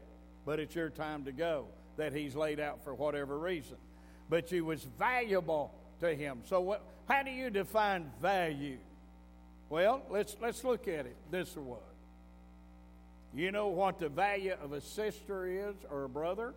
But 0.44 0.60
it's 0.60 0.74
your 0.74 0.90
time 0.90 1.24
to 1.24 1.32
go 1.32 1.66
that 1.96 2.12
he's 2.12 2.34
laid 2.34 2.60
out 2.60 2.84
for 2.84 2.94
whatever 2.94 3.38
reason. 3.38 3.76
But 4.28 4.52
you 4.52 4.64
was 4.64 4.84
valuable 4.98 5.72
to 6.00 6.14
him. 6.14 6.40
So 6.44 6.60
what, 6.60 6.82
how 7.08 7.22
do 7.22 7.30
you 7.30 7.50
define 7.50 8.10
value? 8.20 8.78
Well, 9.70 10.02
let's 10.10 10.36
let's 10.40 10.62
look 10.62 10.88
at 10.88 11.06
it 11.06 11.16
this 11.30 11.56
way. 11.56 11.78
You 13.34 13.50
know 13.50 13.68
what 13.68 13.98
the 13.98 14.08
value 14.08 14.54
of 14.62 14.72
a 14.72 14.80
sister 14.80 15.46
is 15.46 15.74
or 15.90 16.04
a 16.04 16.08
brother? 16.08 16.54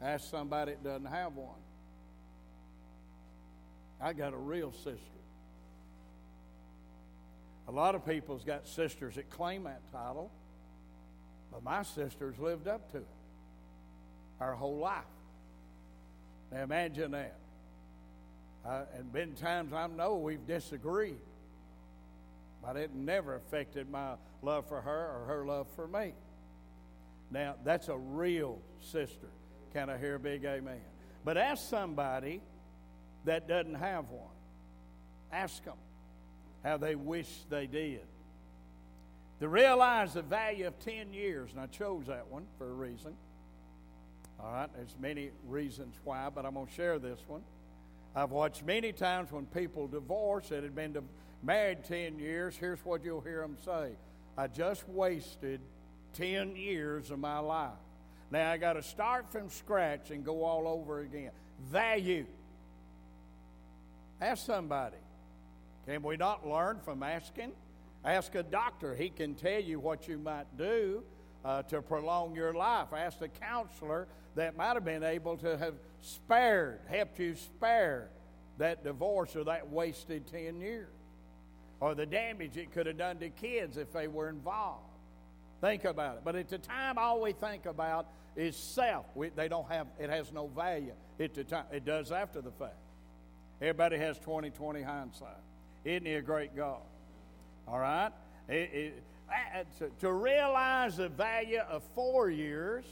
Ask 0.00 0.30
somebody 0.30 0.72
that 0.72 0.84
doesn't 0.84 1.06
have 1.06 1.34
one. 1.34 1.56
I 4.04 4.12
got 4.12 4.34
a 4.34 4.36
real 4.36 4.70
sister. 4.70 5.00
A 7.66 7.72
lot 7.72 7.94
of 7.94 8.04
people's 8.04 8.44
got 8.44 8.68
sisters 8.68 9.14
that 9.14 9.30
claim 9.30 9.64
that 9.64 9.80
title, 9.90 10.30
But 11.50 11.62
my 11.62 11.84
sisters 11.84 12.38
lived 12.38 12.68
up 12.68 12.92
to 12.92 12.98
it 12.98 13.06
our 14.40 14.54
whole 14.54 14.76
life. 14.76 15.04
Now 16.52 16.64
imagine 16.64 17.12
that. 17.12 17.38
Uh, 18.66 18.82
and 18.98 19.10
been 19.10 19.32
times 19.36 19.72
I 19.72 19.86
know 19.86 20.16
we've 20.16 20.46
disagreed, 20.46 21.16
but 22.62 22.76
it 22.76 22.94
never 22.94 23.36
affected 23.36 23.90
my 23.90 24.16
love 24.42 24.68
for 24.68 24.82
her 24.82 24.90
or 25.16 25.24
her 25.28 25.46
love 25.46 25.66
for 25.76 25.88
me. 25.88 26.12
Now, 27.30 27.54
that's 27.64 27.88
a 27.88 27.96
real 27.96 28.60
sister. 28.80 29.28
Can 29.72 29.88
I 29.88 29.96
hear 29.96 30.16
a 30.16 30.20
big 30.20 30.44
amen? 30.44 30.82
But 31.24 31.38
ask 31.38 31.66
somebody 31.70 32.42
that 33.24 33.48
doesn't 33.48 33.74
have 33.74 34.10
one. 34.10 34.28
Ask 35.32 35.64
them 35.64 35.76
how 36.62 36.76
they 36.76 36.94
wish 36.94 37.28
they 37.50 37.66
did. 37.66 38.06
To 39.40 39.48
realize 39.48 40.14
the 40.14 40.22
value 40.22 40.66
of 40.66 40.78
10 40.78 41.12
years, 41.12 41.50
and 41.50 41.60
I 41.60 41.66
chose 41.66 42.06
that 42.06 42.28
one 42.28 42.46
for 42.56 42.70
a 42.70 42.72
reason. 42.72 43.14
All 44.40 44.52
right, 44.52 44.68
there's 44.74 44.96
many 45.00 45.30
reasons 45.46 45.96
why, 46.04 46.28
but 46.34 46.46
I'm 46.46 46.54
going 46.54 46.66
to 46.66 46.72
share 46.72 46.98
this 46.98 47.20
one. 47.26 47.42
I've 48.14 48.30
watched 48.30 48.64
many 48.64 48.92
times 48.92 49.32
when 49.32 49.46
people 49.46 49.88
divorce 49.88 50.50
that 50.50 50.62
had 50.62 50.74
been 50.74 50.96
married 51.42 51.84
10 51.84 52.18
years, 52.18 52.56
here's 52.56 52.78
what 52.84 53.04
you'll 53.04 53.20
hear 53.20 53.40
them 53.40 53.56
say 53.64 53.92
I 54.36 54.46
just 54.46 54.88
wasted 54.88 55.60
10 56.14 56.56
years 56.56 57.10
of 57.10 57.18
my 57.18 57.38
life. 57.38 57.70
Now 58.30 58.50
I 58.50 58.56
got 58.56 58.74
to 58.74 58.82
start 58.82 59.30
from 59.30 59.48
scratch 59.48 60.10
and 60.10 60.24
go 60.24 60.44
all 60.44 60.66
over 60.66 61.00
again. 61.00 61.30
Value. 61.70 62.26
Ask 64.24 64.46
somebody. 64.46 64.96
Can 65.86 66.02
we 66.02 66.16
not 66.16 66.48
learn 66.48 66.80
from 66.82 67.02
asking? 67.02 67.52
Ask 68.06 68.34
a 68.34 68.42
doctor. 68.42 68.94
He 68.94 69.10
can 69.10 69.34
tell 69.34 69.60
you 69.60 69.78
what 69.78 70.08
you 70.08 70.16
might 70.16 70.46
do 70.56 71.02
uh, 71.44 71.62
to 71.64 71.82
prolong 71.82 72.34
your 72.34 72.54
life. 72.54 72.88
Ask 72.96 73.20
a 73.20 73.28
counselor 73.28 74.08
that 74.34 74.56
might 74.56 74.72
have 74.72 74.84
been 74.84 75.02
able 75.02 75.36
to 75.36 75.58
have 75.58 75.74
spared, 76.00 76.80
helped 76.88 77.18
you 77.18 77.34
spare 77.34 78.08
that 78.56 78.82
divorce 78.82 79.36
or 79.36 79.44
that 79.44 79.68
wasted 79.68 80.26
10 80.26 80.58
years. 80.58 80.88
Or 81.80 81.94
the 81.94 82.06
damage 82.06 82.56
it 82.56 82.72
could 82.72 82.86
have 82.86 82.96
done 82.96 83.18
to 83.18 83.28
kids 83.28 83.76
if 83.76 83.92
they 83.92 84.08
were 84.08 84.30
involved. 84.30 84.88
Think 85.60 85.84
about 85.84 86.16
it. 86.16 86.22
But 86.24 86.34
at 86.34 86.48
the 86.48 86.56
time, 86.56 86.96
all 86.96 87.20
we 87.20 87.32
think 87.32 87.66
about 87.66 88.06
is 88.36 88.56
self. 88.56 89.04
We, 89.14 89.28
they 89.28 89.48
don't 89.48 89.70
have, 89.70 89.88
it 89.98 90.08
has 90.08 90.32
no 90.32 90.46
value 90.46 90.94
at 91.20 91.34
the 91.34 91.44
time. 91.44 91.66
It 91.70 91.84
does 91.84 92.10
after 92.10 92.40
the 92.40 92.52
fact. 92.52 92.76
Everybody 93.60 93.98
has 93.98 94.18
20 94.18 94.50
20 94.50 94.82
hindsight. 94.82 95.28
Isn't 95.84 96.06
he 96.06 96.14
a 96.14 96.22
great 96.22 96.56
God? 96.56 96.80
All 97.68 97.78
right? 97.78 98.10
It, 98.48 98.54
it, 98.74 99.04
to, 99.78 99.90
to 100.00 100.12
realize 100.12 100.96
the 100.96 101.08
value 101.08 101.60
of 101.60 101.82
four 101.94 102.30
years, 102.30 102.84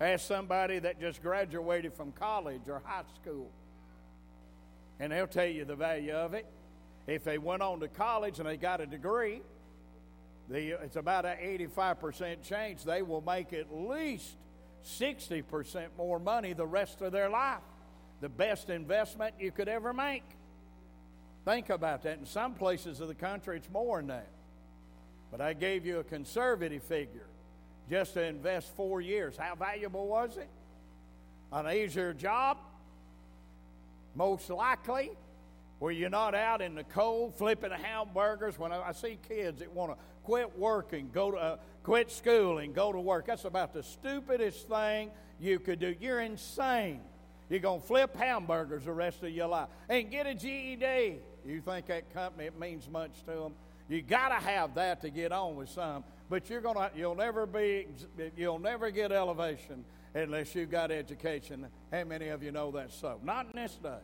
ask 0.00 0.26
somebody 0.26 0.78
that 0.78 1.00
just 1.00 1.22
graduated 1.22 1.94
from 1.94 2.12
college 2.12 2.62
or 2.68 2.82
high 2.84 3.02
school, 3.20 3.50
and 5.00 5.12
they'll 5.12 5.26
tell 5.26 5.46
you 5.46 5.64
the 5.64 5.76
value 5.76 6.12
of 6.12 6.34
it. 6.34 6.46
If 7.06 7.24
they 7.24 7.38
went 7.38 7.62
on 7.62 7.80
to 7.80 7.88
college 7.88 8.38
and 8.38 8.48
they 8.48 8.56
got 8.56 8.80
a 8.80 8.86
degree, 8.86 9.42
the, 10.48 10.82
it's 10.82 10.96
about 10.96 11.24
an 11.24 11.36
85% 11.38 12.42
chance 12.42 12.84
They 12.84 13.02
will 13.02 13.22
make 13.22 13.52
at 13.52 13.74
least 13.74 14.36
60% 14.84 15.86
more 15.96 16.18
money 16.18 16.52
the 16.52 16.66
rest 16.66 17.00
of 17.00 17.12
their 17.12 17.30
life. 17.30 17.60
The 18.22 18.28
best 18.28 18.70
investment 18.70 19.34
you 19.40 19.50
could 19.50 19.68
ever 19.68 19.92
make. 19.92 20.22
Think 21.44 21.70
about 21.70 22.04
that. 22.04 22.18
In 22.20 22.24
some 22.24 22.54
places 22.54 23.00
of 23.00 23.08
the 23.08 23.16
country, 23.16 23.56
it's 23.56 23.68
more 23.68 23.98
than 23.98 24.06
that. 24.06 24.28
But 25.32 25.40
I 25.40 25.54
gave 25.54 25.84
you 25.84 25.98
a 25.98 26.04
conservative 26.04 26.84
figure 26.84 27.26
just 27.90 28.14
to 28.14 28.22
invest 28.22 28.76
four 28.76 29.00
years. 29.00 29.36
How 29.36 29.56
valuable 29.56 30.06
was 30.06 30.36
it? 30.36 30.48
An 31.50 31.66
easier 31.66 32.14
job? 32.14 32.58
Most 34.14 34.48
likely. 34.50 35.10
Were 35.80 35.90
you 35.90 36.08
not 36.08 36.36
out 36.36 36.62
in 36.62 36.76
the 36.76 36.84
cold 36.84 37.34
flipping 37.34 37.72
hamburgers? 37.72 38.56
When 38.56 38.70
I, 38.70 38.92
see 38.92 39.18
kids 39.26 39.58
that 39.58 39.72
want 39.72 39.90
to 39.90 39.98
quit 40.22 40.56
working, 40.56 41.10
go 41.12 41.32
to 41.32 41.36
uh, 41.36 41.56
quit 41.82 42.12
school, 42.12 42.58
and 42.58 42.72
go 42.72 42.92
to 42.92 43.00
work, 43.00 43.26
that's 43.26 43.46
about 43.46 43.74
the 43.74 43.82
stupidest 43.82 44.68
thing 44.68 45.10
you 45.40 45.58
could 45.58 45.80
do. 45.80 45.96
You're 46.00 46.20
insane. 46.20 47.00
You're 47.52 47.60
going 47.60 47.82
to 47.82 47.86
flip 47.86 48.16
hamburgers 48.16 48.86
the 48.86 48.94
rest 48.94 49.22
of 49.22 49.28
your 49.28 49.46
life 49.46 49.68
and 49.90 50.10
get 50.10 50.26
a 50.26 50.34
GED. 50.34 51.18
You 51.44 51.60
think 51.60 51.84
that 51.88 52.10
company 52.14 52.46
it 52.46 52.58
means 52.58 52.88
much 52.88 53.10
to 53.26 53.32
them? 53.32 53.52
You 53.90 54.00
got 54.00 54.30
to 54.30 54.36
have 54.36 54.74
that 54.76 55.02
to 55.02 55.10
get 55.10 55.32
on 55.32 55.56
with 55.56 55.68
some, 55.68 56.02
but 56.30 56.48
you're 56.48 56.62
gonna 56.62 56.90
you'll 56.96 57.14
never 57.14 57.44
be 57.44 57.88
you'll 58.38 58.58
never 58.58 58.90
get 58.90 59.12
elevation 59.12 59.84
unless 60.14 60.54
you 60.54 60.64
got 60.64 60.90
education. 60.90 61.66
How 61.92 62.04
many 62.04 62.28
of 62.28 62.42
you 62.42 62.52
know 62.52 62.70
that's 62.70 62.96
so? 62.96 63.20
Not 63.22 63.48
in 63.52 63.60
this 63.60 63.78
day. 63.82 63.98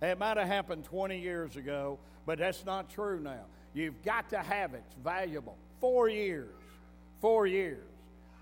It 0.00 0.16
might 0.16 0.36
have 0.36 0.46
happened 0.46 0.84
20 0.84 1.18
years 1.18 1.56
ago, 1.56 1.98
but 2.24 2.38
that's 2.38 2.64
not 2.64 2.88
true 2.88 3.18
now. 3.18 3.46
You've 3.74 4.00
got 4.04 4.30
to 4.30 4.38
have 4.38 4.74
it. 4.74 4.84
It's 4.86 4.94
valuable. 5.02 5.56
Four 5.80 6.08
years. 6.08 6.54
Four 7.20 7.48
years. 7.48 7.82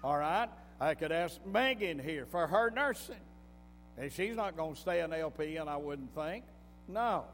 All 0.02 0.18
right? 0.18 0.50
I 0.78 0.92
could 0.92 1.12
ask 1.12 1.40
Megan 1.46 1.98
here 1.98 2.26
for 2.26 2.46
her 2.46 2.68
nursing. 2.68 3.16
And 3.98 4.12
she's 4.12 4.36
not 4.36 4.56
going 4.56 4.74
to 4.74 4.80
stay 4.80 5.00
an 5.00 5.10
LPN, 5.10 5.68
I 5.68 5.76
wouldn't 5.76 6.14
think. 6.14 6.44
No. 6.88 7.24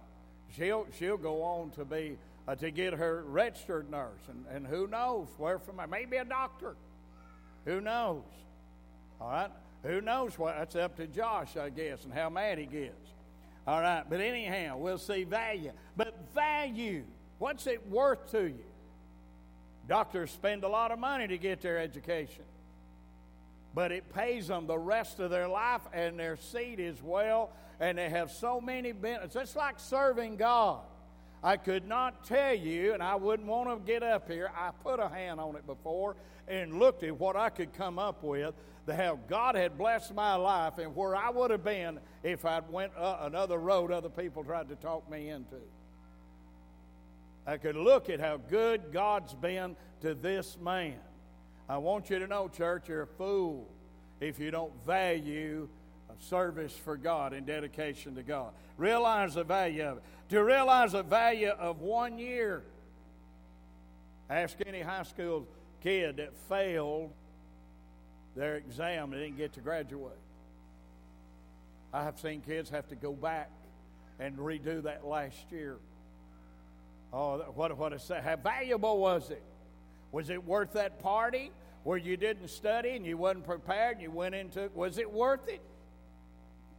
She'll, 0.56 0.86
she'll 0.98 1.16
go 1.16 1.42
on 1.42 1.70
to 1.72 1.84
be 1.84 2.18
uh, 2.48 2.54
to 2.56 2.70
get 2.70 2.94
her 2.94 3.22
registered 3.28 3.90
nurse, 3.90 4.20
and, 4.28 4.44
and 4.52 4.66
who 4.66 4.88
knows 4.88 5.28
where 5.38 5.58
from? 5.58 5.80
Maybe 5.88 6.16
a 6.16 6.24
doctor. 6.24 6.74
Who 7.64 7.80
knows? 7.80 8.24
All 9.20 9.30
right, 9.30 9.50
who 9.84 10.00
knows 10.00 10.38
what? 10.38 10.56
That's 10.58 10.74
up 10.74 10.96
to 10.96 11.06
Josh, 11.06 11.56
I 11.56 11.70
guess, 11.70 12.04
and 12.04 12.12
how 12.12 12.28
mad 12.28 12.58
he 12.58 12.66
gets. 12.66 13.08
All 13.66 13.80
right, 13.80 14.02
but 14.08 14.20
anyhow, 14.20 14.78
we'll 14.78 14.98
see 14.98 15.24
value. 15.24 15.72
But 15.96 16.34
value, 16.34 17.04
what's 17.38 17.66
it 17.66 17.88
worth 17.88 18.30
to 18.32 18.46
you? 18.48 18.64
Doctors 19.86 20.30
spend 20.30 20.64
a 20.64 20.68
lot 20.68 20.90
of 20.90 20.98
money 20.98 21.28
to 21.28 21.38
get 21.38 21.60
their 21.60 21.78
education, 21.78 22.44
but 23.74 23.92
it 23.92 24.12
pays 24.12 24.48
them 24.48 24.66
the 24.66 24.78
rest 24.78 25.20
of 25.20 25.30
their 25.30 25.48
life 25.48 25.82
and 25.92 26.18
their 26.18 26.36
seed 26.36 26.80
as 26.80 27.02
well, 27.02 27.50
and 27.78 27.98
they 27.98 28.08
have 28.08 28.30
so 28.30 28.60
many 28.60 28.92
benefits. 28.92 29.36
It's 29.36 29.56
like 29.56 29.78
serving 29.78 30.36
God. 30.36 30.80
I 31.42 31.56
could 31.56 31.86
not 31.86 32.24
tell 32.24 32.54
you, 32.54 32.92
and 32.92 33.02
I 33.02 33.14
wouldn't 33.14 33.48
want 33.48 33.70
to 33.70 33.92
get 33.92 34.02
up 34.02 34.30
here. 34.30 34.50
I 34.54 34.72
put 34.82 35.00
a 35.00 35.08
hand 35.08 35.40
on 35.40 35.56
it 35.56 35.66
before 35.66 36.16
and 36.48 36.78
looked 36.78 37.02
at 37.02 37.18
what 37.18 37.36
I 37.36 37.48
could 37.48 37.72
come 37.72 37.98
up 37.98 38.22
with, 38.22 38.54
the 38.84 38.94
how 38.94 39.18
God 39.28 39.54
had 39.54 39.78
blessed 39.78 40.14
my 40.14 40.34
life 40.34 40.78
and 40.78 40.94
where 40.94 41.16
I 41.16 41.30
would 41.30 41.50
have 41.50 41.64
been 41.64 42.00
if 42.22 42.44
I'd 42.44 42.68
went 42.70 42.92
uh, 42.96 43.18
another 43.22 43.58
road 43.58 43.92
other 43.92 44.08
people 44.08 44.44
tried 44.44 44.68
to 44.68 44.74
talk 44.76 45.08
me 45.10 45.28
into. 45.28 45.56
I 47.46 47.56
could 47.56 47.76
look 47.76 48.10
at 48.10 48.20
how 48.20 48.36
good 48.36 48.92
God's 48.92 49.34
been 49.34 49.76
to 50.02 50.14
this 50.14 50.58
man. 50.60 50.96
I 51.70 51.76
want 51.76 52.10
you 52.10 52.18
to 52.18 52.26
know, 52.26 52.48
church, 52.48 52.88
you're 52.88 53.02
a 53.02 53.06
fool 53.06 53.68
if 54.20 54.40
you 54.40 54.50
don't 54.50 54.72
value 54.84 55.68
service 56.18 56.72
for 56.72 56.96
God 56.96 57.32
and 57.32 57.46
dedication 57.46 58.16
to 58.16 58.24
God. 58.24 58.50
Realize 58.76 59.34
the 59.34 59.44
value 59.44 59.84
of 59.84 59.98
it. 59.98 60.02
To 60.30 60.42
realize 60.42 60.92
the 60.92 61.04
value 61.04 61.50
of 61.50 61.80
one 61.80 62.18
year. 62.18 62.64
Ask 64.28 64.56
any 64.66 64.80
high 64.80 65.04
school 65.04 65.46
kid 65.80 66.16
that 66.16 66.36
failed 66.48 67.12
their 68.34 68.56
exam 68.56 69.12
and 69.12 69.22
didn't 69.22 69.36
get 69.36 69.52
to 69.52 69.60
graduate. 69.60 70.18
I 71.94 72.02
have 72.02 72.18
seen 72.18 72.40
kids 72.40 72.68
have 72.70 72.88
to 72.88 72.96
go 72.96 73.12
back 73.12 73.48
and 74.18 74.36
redo 74.38 74.82
that 74.82 75.06
last 75.06 75.52
year. 75.52 75.76
Oh, 77.12 77.38
what, 77.54 77.78
what 77.78 77.92
a, 77.92 78.20
how 78.20 78.34
valuable 78.34 78.98
was 78.98 79.30
it? 79.30 79.42
Was 80.10 80.30
it 80.30 80.44
worth 80.44 80.72
that 80.72 80.98
party 80.98 81.52
where 81.84 81.98
you 81.98 82.16
didn't 82.16 82.48
study 82.48 82.90
and 82.90 83.06
you 83.06 83.16
wasn't 83.16 83.44
prepared 83.44 83.94
and 83.94 84.02
you 84.02 84.10
went 84.10 84.34
into 84.34 84.64
it. 84.64 84.74
Was 84.74 84.98
it 84.98 85.10
worth 85.10 85.48
it? 85.48 85.60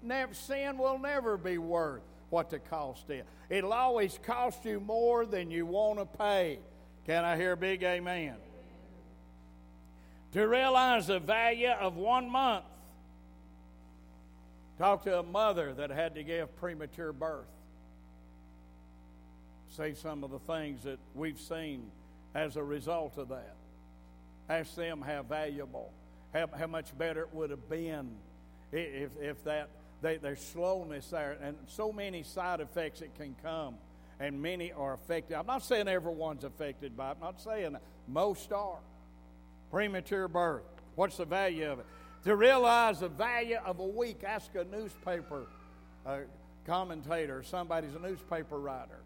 Never, 0.04 0.34
sin 0.34 0.78
will 0.78 1.00
never 1.00 1.38
be 1.38 1.58
worth 1.58 2.02
what 2.30 2.50
the 2.50 2.60
cost 2.60 3.10
is. 3.10 3.24
It'll 3.50 3.74
always 3.74 4.20
cost 4.24 4.64
you 4.66 4.80
more 4.80 5.26
than 5.26 5.52
you 5.52 5.66
want 5.66 6.00
to 6.00 6.06
pay. 6.06 6.60
Can 7.06 7.26
I 7.26 7.36
hear 7.36 7.54
a 7.54 7.58
big 7.58 7.84
amen? 7.84 8.36
To 10.34 10.48
realize 10.48 11.08
the 11.08 11.20
value 11.20 11.70
of 11.70 11.98
one 11.98 12.30
month. 12.30 12.66
Talk 14.78 15.04
to 15.04 15.20
a 15.20 15.24
mother 15.24 15.74
that 15.74 15.90
had 15.90 16.16
to 16.16 16.24
give 16.24 16.56
premature 16.56 17.12
birth. 17.12 17.46
Say 19.76 19.94
some 19.94 20.24
of 20.24 20.32
the 20.32 20.40
things 20.40 20.84
that 20.84 21.00
we've 21.14 21.40
seen 21.40 21.92
as 22.34 22.56
a 22.56 22.64
result 22.64 23.18
of 23.18 23.30
that. 23.30 23.56
Ask 24.50 24.76
them 24.76 25.02
how 25.02 25.24
valuable, 25.24 25.92
how, 26.34 26.48
how 26.58 26.68
much 26.68 26.98
better 26.98 27.22
it 27.22 27.34
would 27.34 27.50
have 27.50 27.70
been 27.70 28.12
if, 28.72 29.12
if 29.22 29.44
that 29.44 29.70
they, 30.02 30.18
there's 30.18 30.42
slowness 30.42 31.10
there, 31.12 31.38
and 31.42 31.56
so 31.68 31.92
many 31.92 32.24
side 32.24 32.60
effects 32.60 33.02
that 33.02 33.14
can 33.16 33.36
come, 33.44 33.76
and 34.20 34.42
many 34.42 34.72
are 34.72 34.94
affected. 34.94 35.36
I'm 35.36 35.46
not 35.46 35.64
saying 35.64 35.88
everyone's 35.88 36.44
affected 36.44 36.98
by 36.98 37.10
it. 37.10 37.12
I'm 37.12 37.20
not 37.20 37.42
saying 37.42 37.78
most 38.08 38.52
are. 38.52 38.80
premature 39.72 40.28
birth. 40.28 40.64
What's 40.96 41.18
the 41.18 41.26
value 41.26 41.72
of 41.72 41.80
it? 41.80 41.86
To 42.26 42.36
realize 42.36 43.00
the 43.00 43.10
value 43.10 43.58
of 43.66 43.80
a 43.80 43.86
week, 43.86 44.24
ask 44.24 44.54
a 44.54 44.64
newspaper 44.66 45.48
uh, 46.06 46.20
commentator, 46.68 47.42
somebody's 47.42 47.96
a 47.96 48.00
newspaper 48.00 48.60
writer. 48.60 49.00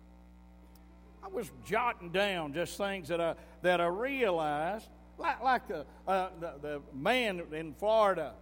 I 1.23 1.27
was 1.27 1.49
jotting 1.65 2.11
down 2.11 2.53
just 2.53 2.77
things 2.77 3.07
that 3.07 3.21
I, 3.21 3.35
that 3.61 3.79
I 3.79 3.87
realized, 3.87 4.89
like, 5.17 5.43
like 5.43 5.67
the, 5.67 5.85
uh, 6.07 6.29
the, 6.39 6.53
the 6.61 6.81
man 6.93 7.41
in 7.51 7.73
Florida. 7.73 8.33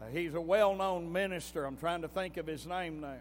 Uh, 0.00 0.06
he's 0.12 0.34
a 0.34 0.40
well 0.40 0.74
known 0.76 1.12
minister. 1.12 1.64
I'm 1.64 1.76
trying 1.76 2.02
to 2.02 2.08
think 2.08 2.36
of 2.36 2.46
his 2.46 2.66
name 2.66 3.00
now. 3.00 3.16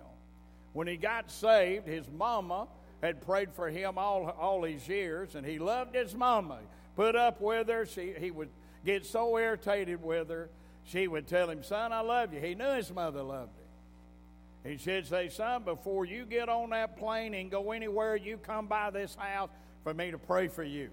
When 0.74 0.88
he 0.88 0.98
got 0.98 1.32
saved, 1.32 1.88
his 1.88 2.06
mama 2.10 2.68
had 3.02 3.26
prayed 3.26 3.54
for 3.54 3.70
him 3.70 3.98
all, 3.98 4.30
all 4.30 4.62
these 4.62 4.88
years, 4.88 5.36
and 5.36 5.46
he 5.46 5.60
loved 5.60 5.96
his 5.96 6.14
mama. 6.14 6.60
Put 6.96 7.16
up 7.16 7.42
with 7.42 7.68
her. 7.70 7.86
She, 7.86 8.14
he 8.20 8.32
would 8.32 8.50
get 8.88 9.06
so 9.06 9.38
irritated 9.38 10.02
with 10.02 10.30
her, 10.30 10.50
she 10.86 11.08
would 11.08 11.28
tell 11.28 11.50
him, 11.50 11.62
Son, 11.62 11.92
I 11.92 12.00
love 12.00 12.34
you. 12.34 12.40
He 12.40 12.56
knew 12.56 12.74
his 12.74 12.92
mother 12.92 13.22
loved 13.22 13.52
him. 13.58 14.72
He 14.72 14.78
should 14.78 15.06
say, 15.06 15.28
Son, 15.28 15.64
before 15.64 16.06
you 16.06 16.26
get 16.26 16.48
on 16.48 16.70
that 16.70 16.98
plane 16.98 17.34
and 17.34 17.52
go 17.52 17.74
anywhere, 17.74 18.16
you 18.16 18.38
come 18.38 18.68
by 18.68 18.90
this 18.90 19.16
house 19.16 19.50
for 19.84 19.94
me 19.94 20.12
to 20.12 20.18
pray 20.18 20.48
for 20.48 20.64
you. 20.64 20.90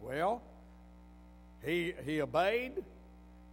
Well, 0.00 0.42
he, 1.64 1.94
he 2.04 2.20
obeyed. 2.20 2.72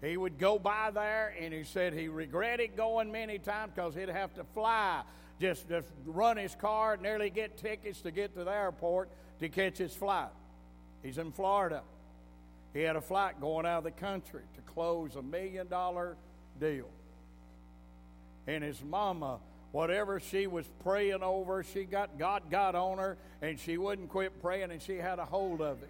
He 0.02 0.18
would 0.18 0.38
go 0.38 0.60
by 0.60 0.92
there, 0.92 1.34
and 1.40 1.54
he 1.54 1.64
said 1.64 1.94
he 1.94 2.08
regretted 2.08 2.76
going 2.76 3.12
many 3.12 3.40
times 3.40 3.72
because 3.74 3.96
he'd 3.96 4.10
have 4.10 4.34
to 4.36 4.44
fly, 4.54 5.02
just, 5.40 5.68
just 5.68 5.88
run 6.06 6.38
his 6.38 6.54
car, 6.56 6.98
nearly 6.98 7.30
get 7.30 7.58
tickets 7.58 8.02
to 8.02 8.12
get 8.12 8.36
to 8.36 8.44
the 8.44 8.52
airport 8.52 9.10
to 9.40 9.50
catch 9.50 9.78
his 9.78 9.96
flight. 9.96 10.30
He's 11.02 11.18
in 11.18 11.32
Florida. 11.32 11.82
He 12.74 12.82
had 12.82 12.96
a 12.96 13.02
flight 13.02 13.40
going 13.40 13.66
out 13.66 13.80
of 13.80 13.84
the 13.86 13.92
country 13.92 14.42
to 14.56 14.62
close 14.74 15.16
a 15.16 15.22
million 15.22 15.68
dollar 15.68 16.18
deal. 16.60 16.90
And 18.48 18.64
his 18.64 18.84
mama, 18.84 19.40
whatever 19.72 20.20
she 20.20 20.46
was 20.46 20.66
praying 20.84 21.24
over, 21.24 21.64
she 21.64 21.86
got 21.86 22.20
God 22.20 22.44
got 22.52 22.76
on 22.76 22.98
her, 22.98 23.18
and 23.42 23.60
she 23.60 23.78
wouldn't 23.78 24.10
quit 24.10 24.42
praying, 24.42 24.72
and 24.72 24.82
she 24.82 24.98
had 24.98 25.20
a 25.20 25.26
hold 25.26 25.62
of 25.62 25.80
him. 25.80 25.90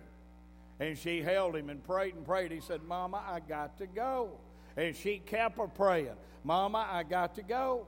And 0.79 0.97
she 0.97 1.21
held 1.21 1.55
him 1.55 1.69
and 1.69 1.83
prayed 1.83 2.15
and 2.15 2.25
prayed. 2.25 2.51
He 2.51 2.59
said, 2.59 2.83
Mama, 2.83 3.23
I 3.25 3.39
got 3.39 3.77
to 3.77 3.87
go. 3.87 4.31
And 4.75 4.95
she 4.95 5.19
kept 5.19 5.57
her 5.57 5.67
praying, 5.67 6.15
Mama, 6.43 6.87
I 6.89 7.03
got 7.03 7.35
to 7.35 7.43
go. 7.43 7.87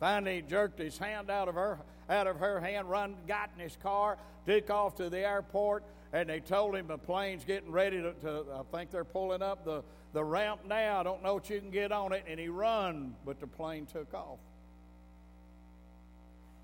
Finally, 0.00 0.36
he 0.36 0.42
jerked 0.42 0.78
his 0.78 0.98
hand 0.98 1.30
out 1.30 1.48
of 1.48 1.54
her 1.54 1.78
out 2.10 2.26
of 2.26 2.36
her 2.38 2.60
hand, 2.60 2.90
run, 2.90 3.14
got 3.26 3.50
in 3.56 3.62
his 3.62 3.76
car, 3.76 4.18
took 4.46 4.68
off 4.68 4.96
to 4.96 5.08
the 5.08 5.18
airport, 5.18 5.84
and 6.12 6.28
they 6.28 6.40
told 6.40 6.74
him 6.74 6.88
the 6.88 6.98
plane's 6.98 7.44
getting 7.44 7.70
ready 7.70 8.02
to, 8.02 8.12
to, 8.14 8.44
I 8.52 8.76
think 8.76 8.90
they're 8.90 9.04
pulling 9.04 9.42
up 9.42 9.64
the, 9.64 9.84
the 10.12 10.24
ramp 10.24 10.62
now. 10.66 10.98
I 10.98 11.02
don't 11.04 11.22
know 11.22 11.34
what 11.34 11.48
you 11.48 11.60
can 11.60 11.70
get 11.70 11.92
on 11.92 12.12
it. 12.12 12.24
And 12.26 12.40
he 12.40 12.48
run, 12.48 13.14
but 13.24 13.38
the 13.38 13.46
plane 13.46 13.86
took 13.86 14.12
off. 14.12 14.40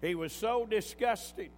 He 0.02 0.16
was 0.16 0.32
so 0.32 0.66
disgusted. 0.66 1.50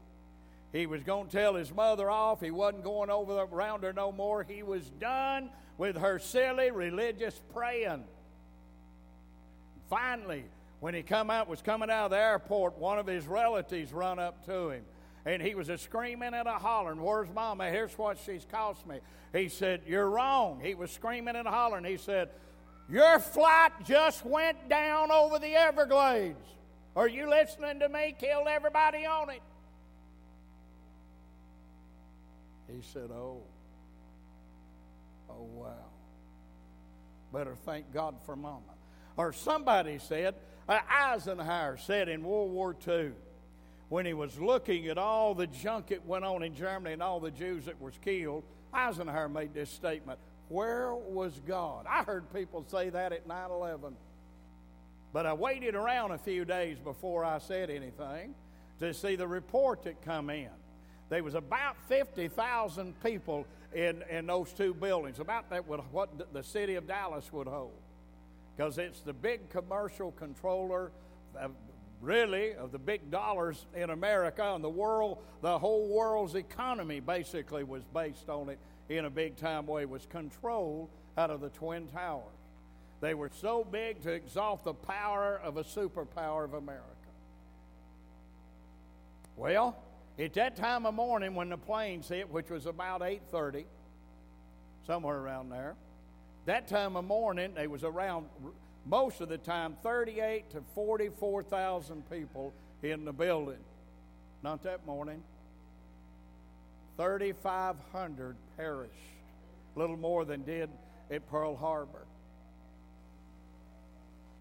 He 0.72 0.86
was 0.86 1.02
going 1.02 1.28
to 1.28 1.32
tell 1.32 1.54
his 1.54 1.72
mother 1.72 2.10
off. 2.10 2.40
He 2.40 2.50
wasn't 2.50 2.84
going 2.84 3.10
over 3.10 3.40
around 3.40 3.82
her 3.84 3.92
no 3.92 4.12
more. 4.12 4.42
He 4.42 4.62
was 4.62 4.88
done 5.00 5.50
with 5.78 5.96
her 5.96 6.18
silly 6.18 6.70
religious 6.70 7.40
praying. 7.54 8.04
Finally, 9.88 10.44
when 10.80 10.94
he 10.94 11.02
come 11.02 11.30
out 11.30 11.48
was 11.48 11.62
coming 11.62 11.90
out 11.90 12.06
of 12.06 12.10
the 12.10 12.18
airport, 12.18 12.78
one 12.78 12.98
of 12.98 13.06
his 13.06 13.26
relatives 13.26 13.92
run 13.92 14.18
up 14.18 14.44
to 14.46 14.70
him 14.70 14.84
and 15.28 15.42
he 15.42 15.54
was 15.54 15.68
a 15.68 15.76
screaming 15.76 16.32
and 16.32 16.48
a 16.48 16.58
hollering, 16.58 17.02
Where's 17.02 17.28
mama? 17.34 17.70
Here's 17.70 17.96
what 17.98 18.18
she's 18.24 18.46
cost 18.50 18.86
me. 18.86 18.98
He 19.34 19.50
said, 19.50 19.82
You're 19.86 20.08
wrong. 20.08 20.60
He 20.62 20.74
was 20.74 20.90
screaming 20.90 21.36
and 21.36 21.46
hollering. 21.46 21.84
He 21.84 21.98
said, 21.98 22.30
Your 22.88 23.18
flight 23.18 23.72
just 23.84 24.24
went 24.24 24.70
down 24.70 25.10
over 25.10 25.38
the 25.38 25.54
Everglades. 25.54 26.40
Are 26.96 27.08
you 27.08 27.28
listening 27.28 27.80
to 27.80 27.90
me? 27.90 28.14
Killed 28.18 28.48
everybody 28.48 29.04
on 29.04 29.28
it. 29.28 29.42
He 32.68 32.82
said, 32.82 33.10
Oh, 33.10 33.42
oh, 35.30 35.48
wow. 35.54 35.72
Better 37.32 37.54
thank 37.64 37.92
God 37.92 38.16
for 38.24 38.36
mama. 38.36 38.60
Or 39.16 39.32
somebody 39.32 39.98
said, 39.98 40.34
uh, 40.68 40.78
Eisenhower 40.90 41.76
said 41.76 42.08
in 42.08 42.22
World 42.22 42.52
War 42.52 42.76
II, 42.86 43.12
when 43.88 44.04
he 44.06 44.12
was 44.12 44.38
looking 44.38 44.88
at 44.88 44.98
all 44.98 45.34
the 45.34 45.46
junk 45.46 45.88
that 45.88 46.06
went 46.06 46.24
on 46.24 46.42
in 46.42 46.54
Germany 46.54 46.92
and 46.92 47.02
all 47.02 47.20
the 47.20 47.30
Jews 47.30 47.64
that 47.64 47.80
was 47.80 47.94
killed, 48.02 48.44
Eisenhower 48.72 49.28
made 49.28 49.54
this 49.54 49.70
statement 49.70 50.18
Where 50.48 50.94
was 50.94 51.40
God? 51.46 51.86
I 51.88 52.02
heard 52.04 52.32
people 52.32 52.64
say 52.68 52.90
that 52.90 53.12
at 53.12 53.26
9 53.26 53.50
11. 53.50 53.96
But 55.12 55.24
I 55.24 55.32
waited 55.32 55.74
around 55.74 56.10
a 56.10 56.18
few 56.18 56.44
days 56.44 56.78
before 56.78 57.24
I 57.24 57.38
said 57.38 57.70
anything 57.70 58.34
to 58.80 58.92
see 58.92 59.16
the 59.16 59.26
report 59.26 59.84
that 59.84 60.02
come 60.02 60.28
in. 60.28 60.50
There 61.08 61.24
was 61.24 61.34
about 61.34 61.76
50,000 61.88 63.02
people 63.02 63.46
in, 63.74 64.02
in 64.10 64.26
those 64.26 64.52
two 64.52 64.74
buildings, 64.74 65.20
about 65.20 65.50
that 65.50 65.66
would, 65.66 65.80
what 65.90 66.32
the 66.32 66.42
city 66.42 66.74
of 66.74 66.86
Dallas 66.86 67.32
would 67.32 67.46
hold. 67.46 67.72
Because 68.56 68.78
it's 68.78 69.00
the 69.00 69.12
big 69.12 69.48
commercial 69.50 70.12
controller 70.12 70.90
uh, 71.38 71.48
really 72.00 72.54
of 72.54 72.72
the 72.72 72.78
big 72.78 73.10
dollars 73.10 73.66
in 73.74 73.90
America 73.90 74.54
and 74.54 74.62
the 74.62 74.68
world, 74.68 75.18
the 75.42 75.58
whole 75.58 75.88
world's 75.88 76.34
economy 76.34 77.00
basically 77.00 77.64
was 77.64 77.82
based 77.94 78.28
on 78.28 78.48
it 78.48 78.58
in 78.88 79.04
a 79.04 79.10
big 79.10 79.36
time 79.36 79.66
way, 79.66 79.84
was 79.84 80.06
controlled 80.06 80.88
out 81.16 81.30
of 81.30 81.40
the 81.40 81.50
Twin 81.50 81.86
Towers. 81.88 82.22
They 83.00 83.14
were 83.14 83.30
so 83.40 83.64
big 83.64 84.02
to 84.02 84.10
exalt 84.10 84.64
the 84.64 84.74
power 84.74 85.40
of 85.42 85.56
a 85.56 85.64
superpower 85.64 86.44
of 86.44 86.54
America. 86.54 86.84
Well, 89.36 89.76
at 90.18 90.34
that 90.34 90.56
time 90.56 90.84
of 90.84 90.94
morning 90.94 91.34
when 91.34 91.48
the 91.48 91.56
planes 91.56 92.08
hit, 92.08 92.28
which 92.30 92.50
was 92.50 92.66
about 92.66 93.02
8.30, 93.02 93.64
somewhere 94.86 95.16
around 95.16 95.50
there, 95.50 95.76
that 96.46 96.66
time 96.66 96.96
of 96.96 97.04
morning, 97.04 97.52
they 97.54 97.66
was 97.66 97.84
around 97.84 98.26
most 98.84 99.20
of 99.20 99.28
the 99.28 99.38
time 99.38 99.76
38 99.82 100.50
to 100.50 100.62
44,000 100.74 102.10
people 102.10 102.52
in 102.82 103.04
the 103.04 103.12
building. 103.12 103.58
Not 104.42 104.62
that 104.62 104.86
morning. 104.86 105.22
3,500 106.96 108.36
perished, 108.56 108.92
a 109.76 109.78
little 109.78 109.96
more 109.96 110.24
than 110.24 110.42
did 110.42 110.68
at 111.10 111.28
Pearl 111.30 111.54
Harbor. 111.54 112.06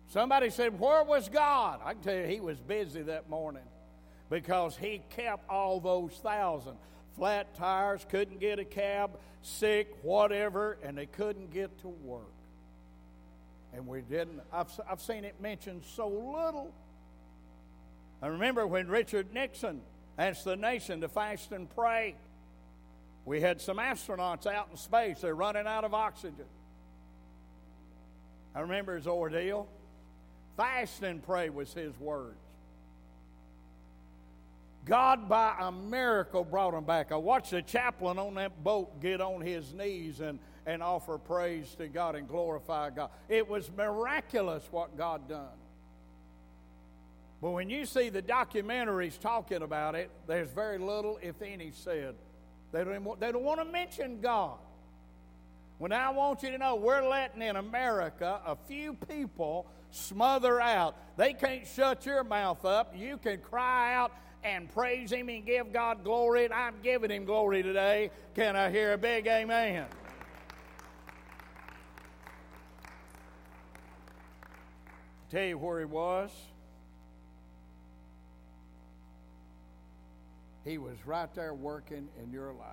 Somebody 0.08 0.50
said, 0.50 0.80
Where 0.80 1.04
was 1.04 1.30
God? 1.30 1.82
I 1.84 1.94
can 1.94 2.02
tell 2.02 2.16
you, 2.16 2.26
he 2.26 2.40
was 2.40 2.60
busy 2.60 3.04
that 3.04 3.30
morning 3.30 3.64
because 4.30 4.78
he 4.78 5.02
kept 5.10 5.50
all 5.50 5.80
those 5.80 6.14
thousand. 6.14 6.78
Flat 7.16 7.56
tires, 7.56 8.06
couldn't 8.10 8.40
get 8.40 8.60
a 8.60 8.66
cab, 8.66 9.18
sick, 9.42 9.92
whatever, 10.04 10.78
and 10.84 10.98
they 10.98 11.08
couldn't 11.08 11.52
get 11.52 11.80
to 11.82 11.88
work 11.88 12.26
and 13.78 13.88
we 13.88 14.02
didn't. 14.02 14.42
I've, 14.52 14.68
I've 14.90 15.02
seen 15.02 15.24
it 15.24 15.40
mentioned 15.40 15.84
so 15.96 16.08
little. 16.08 16.74
I 18.22 18.28
remember 18.28 18.66
when 18.66 18.88
Richard 18.88 19.34
Nixon 19.34 19.82
asked 20.18 20.46
the 20.46 20.56
nation 20.56 21.02
to 21.02 21.08
fast 21.08 21.52
and 21.52 21.70
pray. 21.70 22.16
We 23.26 23.40
had 23.40 23.62
some 23.62 23.78
astronauts 23.78 24.48
out 24.48 24.70
in 24.72 24.78
space. 24.78 25.22
They're 25.22 25.36
running 25.36 25.68
out 25.68 25.84
of 25.84 25.94
oxygen. 25.94 26.46
I 28.56 28.62
remember 28.62 28.96
his 28.96 29.06
ordeal. 29.06 29.68
Fast 30.56 31.04
and 31.04 31.22
pray 31.22 31.50
was 31.50 31.72
his 31.74 31.98
words. 32.00 32.40
God, 34.88 35.28
by 35.30 35.56
a 35.60 35.72
miracle, 35.72 36.44
brought 36.44 36.74
him 36.74 36.86
back. 36.86 37.12
I 37.12 37.18
watched 37.18 37.52
the 37.52 37.62
chaplain 37.62 38.18
on 38.18 38.36
that 38.36 38.64
boat 38.64 39.02
get 39.02 39.22
on 39.22 39.42
his 39.42 39.74
knees 39.74 40.20
and 40.20 40.40
and 40.68 40.84
offer 40.84 41.18
praise 41.18 41.74
to 41.76 41.88
God 41.88 42.16
and 42.16 42.28
glorify 42.28 42.90
God. 42.90 43.10
It 43.30 43.48
was 43.48 43.72
miraculous 43.76 44.68
what 44.70 44.98
God 44.98 45.28
done. 45.30 45.48
But 47.42 47.52
when 47.52 47.70
you 47.70 47.86
see 47.86 48.10
the 48.10 48.22
documentaries 48.22 49.18
talking 49.18 49.62
about 49.62 49.96
it, 49.96 50.12
there's 50.28 50.50
very 50.50 50.78
little, 50.78 51.20
if 51.22 51.42
any, 51.42 51.72
said. 51.72 52.16
They 52.74 52.84
don't, 52.84 53.20
they 53.20 53.32
don't 53.32 53.44
want 53.44 53.62
to 53.62 53.66
mention 53.66 54.20
God. 54.20 54.58
When 55.78 55.94
I 55.94 56.10
want 56.10 56.44
you 56.44 56.52
to 56.52 56.58
know, 56.58 56.76
we're 56.76 57.08
letting 57.08 57.42
in 57.42 57.56
America 57.56 58.42
a 58.46 58.58
few 58.68 58.94
people 58.94 59.68
smother 59.92 60.60
out. 60.60 60.98
They 61.16 61.34
can't 61.34 61.66
shut 61.66 62.06
your 62.06 62.26
mouth 62.26 62.66
up. 62.66 62.94
You 62.98 63.18
can 63.18 63.38
cry 63.38 63.94
out 63.94 64.12
and 64.44 64.72
praise 64.74 65.12
Him 65.12 65.30
and 65.30 65.46
give 65.46 65.74
God 65.74 66.04
glory. 66.04 66.46
And 66.46 66.54
I'm 66.54 66.76
giving 66.84 67.12
Him 67.12 67.26
glory 67.26 67.64
today. 67.64 68.12
Can 68.36 68.56
I 68.56 68.70
hear 68.70 68.94
a 68.94 68.98
big 68.98 69.28
amen? 69.28 69.86
Tell 75.30 75.44
you 75.44 75.58
where 75.58 75.80
he 75.80 75.86
was. 75.86 76.32
He 80.64 80.78
was 80.78 80.96
right 81.06 81.34
there 81.36 81.54
working 81.54 82.08
in 82.24 82.32
your 82.32 82.54
life. 82.54 82.68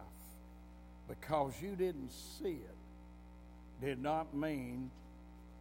because 1.08 1.52
you 1.60 1.76
didn't 1.76 2.10
see 2.10 2.58
it 2.64 2.76
did 3.84 4.00
not 4.00 4.34
mean 4.34 4.90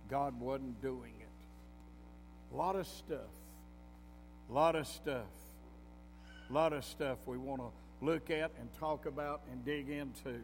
God 0.10 0.40
wasn't 0.40 0.82
doing 0.82 1.14
it. 1.20 2.54
A 2.54 2.56
lot 2.56 2.76
of 2.76 2.88
stuff, 2.88 3.20
a 4.50 4.54
lot 4.54 4.76
of 4.76 4.88
stuff, 4.88 5.28
a 6.54 6.56
lot 6.56 6.72
of 6.72 6.86
stuff 6.86 7.18
we 7.26 7.36
want 7.36 7.60
to 7.60 8.06
look 8.06 8.30
at 8.30 8.52
and 8.60 8.70
talk 8.80 9.08
about 9.08 9.42
and 9.52 9.66
dig 9.66 9.90
into 9.90 10.40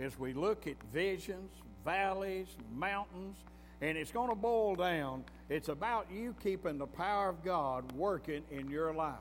as 0.00 0.18
we 0.18 0.32
look 0.32 0.66
at 0.66 0.74
visions, 0.92 1.52
valleys, 1.84 2.48
mountains, 2.74 3.36
and 3.80 3.96
it's 3.96 4.10
going 4.10 4.28
to 4.28 4.34
boil 4.34 4.74
down. 4.74 5.22
It's 5.48 5.68
about 5.68 6.08
you 6.10 6.34
keeping 6.42 6.78
the 6.78 6.86
power 6.88 7.28
of 7.28 7.44
God 7.44 7.92
working 7.92 8.42
in 8.50 8.68
your 8.68 8.92
life. 8.92 9.14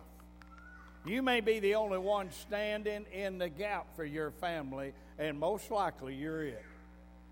You 1.06 1.22
may 1.22 1.42
be 1.42 1.60
the 1.60 1.76
only 1.76 2.00
one 2.00 2.32
standing 2.32 3.06
in 3.14 3.38
the 3.38 3.50
gap 3.50 3.96
for 3.96 4.04
your 4.04 4.32
family, 4.32 4.94
and 5.20 5.40
most 5.40 5.70
likely 5.70 6.16
you're 6.16 6.46
it. 6.46 6.66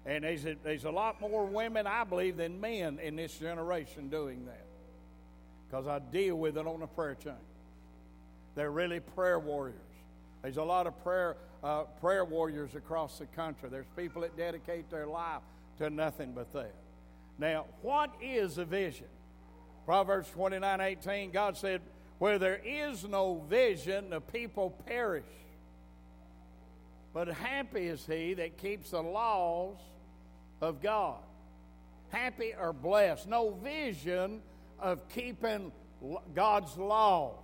And 0.05 0.23
there's 0.23 0.45
a, 0.45 0.55
there's 0.63 0.85
a 0.85 0.91
lot 0.91 1.19
more 1.19 1.45
women, 1.45 1.87
I 1.87 2.03
believe, 2.03 2.37
than 2.37 2.61
men 2.61 2.99
in 2.99 3.15
this 3.15 3.39
generation 3.39 4.09
doing 4.09 4.45
that. 4.45 4.65
Because 5.67 5.87
I 5.87 5.97
deal 5.97 6.35
with 6.35 6.57
it 6.57 6.67
on 6.67 6.81
the 6.81 6.85
prayer 6.85 7.15
chain. 7.15 7.33
They're 8.55 8.71
really 8.71 8.99
prayer 8.99 9.39
warriors. 9.39 9.79
There's 10.41 10.57
a 10.57 10.63
lot 10.63 10.87
of 10.87 11.01
prayer, 11.03 11.37
uh, 11.63 11.83
prayer 12.01 12.25
warriors 12.25 12.75
across 12.75 13.17
the 13.19 13.25
country. 13.27 13.69
There's 13.69 13.87
people 13.95 14.21
that 14.21 14.35
dedicate 14.37 14.89
their 14.89 15.07
life 15.07 15.41
to 15.79 15.89
nothing 15.89 16.33
but 16.33 16.51
that. 16.53 16.73
Now, 17.39 17.65
what 17.81 18.13
is 18.21 18.57
a 18.57 18.65
vision? 18.65 19.07
Proverbs 19.85 20.29
29 20.29 20.81
18, 20.81 21.31
God 21.31 21.57
said, 21.57 21.81
Where 22.19 22.37
there 22.37 22.61
is 22.63 23.05
no 23.05 23.43
vision, 23.49 24.11
the 24.11 24.21
people 24.21 24.71
perish. 24.85 25.25
But 27.13 27.27
happy 27.27 27.87
is 27.87 28.05
he 28.05 28.33
that 28.35 28.57
keeps 28.57 28.91
the 28.91 29.01
laws 29.01 29.77
of 30.61 30.81
God. 30.81 31.19
Happy 32.09 32.53
or 32.59 32.73
blessed. 32.73 33.27
No 33.27 33.51
vision 33.51 34.41
of 34.79 35.07
keeping 35.09 35.71
God's 36.33 36.75
laws. 36.77 37.42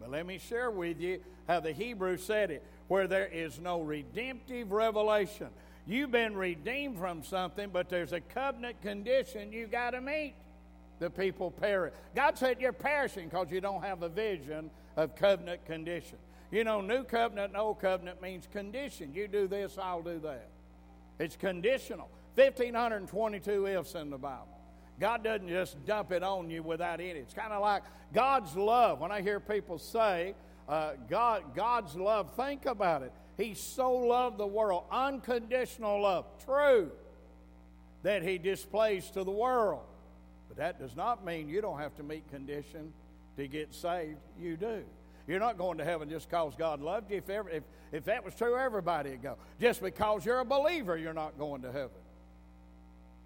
But 0.00 0.10
let 0.10 0.26
me 0.26 0.38
share 0.38 0.70
with 0.70 1.00
you 1.00 1.20
how 1.46 1.60
the 1.60 1.72
Hebrew 1.72 2.16
said 2.16 2.50
it 2.50 2.64
where 2.88 3.06
there 3.06 3.26
is 3.26 3.60
no 3.60 3.80
redemptive 3.80 4.72
revelation. 4.72 5.48
You've 5.86 6.10
been 6.10 6.36
redeemed 6.36 6.98
from 6.98 7.22
something, 7.22 7.70
but 7.70 7.88
there's 7.88 8.12
a 8.12 8.20
covenant 8.20 8.80
condition 8.82 9.52
you 9.52 9.66
got 9.66 9.90
to 9.90 10.00
meet. 10.00 10.34
The 10.98 11.10
people 11.10 11.50
perish. 11.50 11.94
God 12.14 12.36
said 12.36 12.60
you're 12.60 12.72
perishing 12.72 13.28
because 13.28 13.50
you 13.50 13.60
don't 13.60 13.82
have 13.82 14.02
a 14.02 14.08
vision 14.08 14.70
of 14.96 15.14
covenant 15.14 15.64
condition. 15.64 16.18
You 16.50 16.64
know, 16.64 16.80
new 16.80 17.04
covenant 17.04 17.52
and 17.52 17.56
old 17.56 17.80
covenant 17.80 18.20
means 18.20 18.48
condition. 18.50 19.14
You 19.14 19.28
do 19.28 19.46
this, 19.46 19.78
I'll 19.78 20.02
do 20.02 20.18
that. 20.20 20.48
It's 21.18 21.36
conditional. 21.36 22.08
1,522 22.34 23.66
ifs 23.66 23.94
in 23.94 24.10
the 24.10 24.18
Bible. 24.18 24.57
God 25.00 25.22
doesn't 25.22 25.48
just 25.48 25.84
dump 25.86 26.12
it 26.12 26.22
on 26.22 26.50
you 26.50 26.62
without 26.62 27.00
any. 27.00 27.20
It's 27.20 27.34
kind 27.34 27.52
of 27.52 27.60
like 27.62 27.82
God's 28.12 28.56
love. 28.56 29.00
When 29.00 29.12
I 29.12 29.22
hear 29.22 29.38
people 29.38 29.78
say, 29.78 30.34
uh, 30.68 30.92
God, 31.08 31.54
God's 31.54 31.94
love, 31.94 32.34
think 32.34 32.66
about 32.66 33.02
it. 33.02 33.12
He 33.36 33.54
so 33.54 33.92
loved 33.92 34.38
the 34.38 34.46
world, 34.46 34.84
unconditional 34.90 36.02
love, 36.02 36.26
true, 36.44 36.90
that 38.02 38.22
He 38.22 38.38
displays 38.38 39.10
to 39.10 39.22
the 39.22 39.30
world. 39.30 39.84
But 40.48 40.56
that 40.56 40.80
does 40.80 40.96
not 40.96 41.24
mean 41.24 41.48
you 41.48 41.60
don't 41.60 41.78
have 41.78 41.94
to 41.96 42.02
meet 42.02 42.28
condition 42.30 42.92
to 43.36 43.46
get 43.46 43.72
saved. 43.72 44.18
You 44.40 44.56
do. 44.56 44.82
You're 45.28 45.40
not 45.40 45.58
going 45.58 45.78
to 45.78 45.84
heaven 45.84 46.08
just 46.08 46.28
because 46.28 46.54
God 46.56 46.80
loved 46.80 47.10
you. 47.10 47.18
If, 47.18 47.28
ever, 47.28 47.50
if, 47.50 47.62
if 47.92 48.04
that 48.06 48.24
was 48.24 48.34
true, 48.34 48.56
everybody 48.58 49.10
would 49.10 49.22
go. 49.22 49.36
Just 49.60 49.82
because 49.82 50.24
you're 50.24 50.40
a 50.40 50.44
believer, 50.44 50.96
you're 50.96 51.12
not 51.12 51.38
going 51.38 51.62
to 51.62 51.70
heaven. 51.70 51.90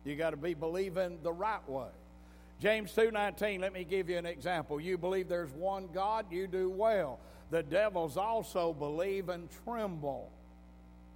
You 0.05 0.17
got 0.17 0.31
to 0.31 0.37
be 0.37 0.55
believing 0.55 1.19
the 1.23 1.33
right 1.33 1.67
way. 1.69 1.89
James 2.61 2.93
2:19, 2.93 3.61
let 3.61 3.73
me 3.73 3.85
give 3.85 4.09
you 4.09 4.19
an 4.19 4.27
example. 4.27 4.81
You 4.81 4.97
believe 4.97 5.29
there's 5.29 5.53
one 5.53 5.89
God, 5.93 6.27
you 6.31 6.47
do 6.47 6.71
well. 6.71 7.19
The 7.51 7.63
devils 7.63 8.17
also 8.17 8.73
believe 8.73 9.29
and 9.29 9.49
tremble, 9.65 10.31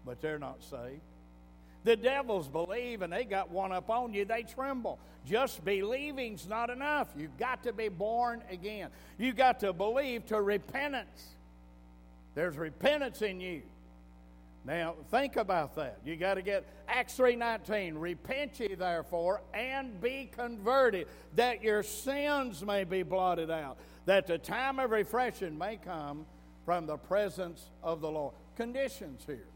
but 0.04 0.20
they're 0.20 0.38
not 0.38 0.62
saved. 0.62 1.00
The 1.84 1.96
devils 1.96 2.48
believe 2.48 3.02
and 3.02 3.12
they 3.12 3.24
got 3.24 3.50
one 3.50 3.70
up 3.70 3.90
on 3.90 4.12
you, 4.12 4.24
they 4.24 4.42
tremble. 4.42 4.98
Just 5.24 5.64
believing's 5.64 6.48
not 6.48 6.68
enough. 6.68 7.08
You've 7.16 7.36
got 7.38 7.62
to 7.62 7.72
be 7.72 7.88
born 7.88 8.42
again. 8.50 8.90
You've 9.18 9.36
got 9.36 9.60
to 9.60 9.72
believe 9.72 10.26
to 10.26 10.40
repentance. 10.40 11.36
There's 12.34 12.56
repentance 12.56 13.22
in 13.22 13.40
you. 13.40 13.62
Now, 14.66 14.96
think 15.12 15.36
about 15.36 15.76
that. 15.76 16.00
You 16.04 16.16
got 16.16 16.34
to 16.34 16.42
get 16.42 16.66
Acts 16.88 17.16
3:19, 17.16 17.94
repent 18.00 18.58
ye 18.58 18.74
therefore 18.74 19.40
and 19.54 20.00
be 20.00 20.28
converted 20.36 21.06
that 21.36 21.62
your 21.62 21.84
sins 21.84 22.64
may 22.64 22.82
be 22.82 23.04
blotted 23.04 23.48
out, 23.48 23.78
that 24.06 24.26
the 24.26 24.38
time 24.38 24.80
of 24.80 24.90
refreshing 24.90 25.56
may 25.56 25.76
come 25.76 26.26
from 26.64 26.86
the 26.86 26.96
presence 26.96 27.70
of 27.80 28.00
the 28.00 28.10
Lord. 28.10 28.34
Conditions 28.56 29.22
here. 29.24 29.46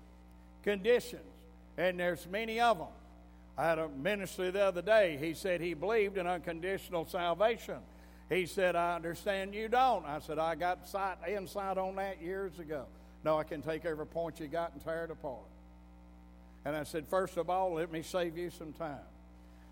Conditions. 0.62 1.22
And 1.76 1.98
there's 1.98 2.28
many 2.28 2.60
of 2.60 2.78
them. 2.78 2.86
I 3.58 3.64
had 3.64 3.78
a 3.80 3.88
minister 3.88 4.52
the 4.52 4.64
other 4.64 4.82
day. 4.82 5.18
He 5.20 5.34
said 5.34 5.60
he 5.60 5.74
believed 5.74 6.18
in 6.18 6.26
unconditional 6.28 7.04
salvation. 7.04 7.78
He 8.28 8.46
said, 8.46 8.76
I 8.76 8.94
understand 8.94 9.54
you 9.54 9.66
don't. 9.66 10.06
I 10.06 10.20
said, 10.20 10.38
I 10.38 10.54
got 10.54 10.86
sight, 10.86 11.16
insight 11.28 11.78
on 11.78 11.96
that 11.96 12.22
years 12.22 12.58
ago. 12.60 12.86
No, 13.24 13.38
I 13.38 13.44
can 13.44 13.62
take 13.62 13.84
every 13.84 14.06
point 14.06 14.40
you 14.40 14.46
got 14.46 14.72
and 14.72 14.82
tear 14.82 15.04
it 15.04 15.10
apart. 15.10 15.46
And 16.64 16.76
I 16.76 16.84
said, 16.84 17.06
first 17.08 17.36
of 17.36 17.50
all, 17.50 17.74
let 17.74 17.90
me 17.90 18.02
save 18.02 18.36
you 18.36 18.50
some 18.50 18.72
time. 18.72 18.98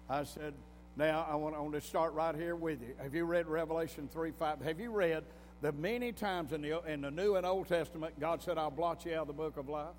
I 0.08 0.24
said, 0.24 0.54
now 0.96 1.26
I 1.30 1.36
want, 1.36 1.54
I 1.54 1.60
want 1.60 1.74
to 1.74 1.80
start 1.80 2.12
right 2.14 2.34
here 2.34 2.56
with 2.56 2.80
you. 2.80 2.94
Have 3.02 3.14
you 3.14 3.24
read 3.24 3.46
Revelation 3.46 4.08
3 4.12 4.32
5? 4.32 4.60
Have 4.62 4.80
you 4.80 4.90
read 4.90 5.24
the 5.60 5.72
many 5.72 6.12
times 6.12 6.52
in 6.52 6.62
the, 6.62 6.82
in 6.90 7.02
the 7.02 7.10
New 7.10 7.36
and 7.36 7.46
Old 7.46 7.68
Testament 7.68 8.18
God 8.18 8.42
said, 8.42 8.58
I'll 8.58 8.70
blot 8.70 9.04
you 9.04 9.14
out 9.14 9.22
of 9.22 9.26
the 9.28 9.32
book 9.32 9.56
of 9.56 9.68
life? 9.68 9.94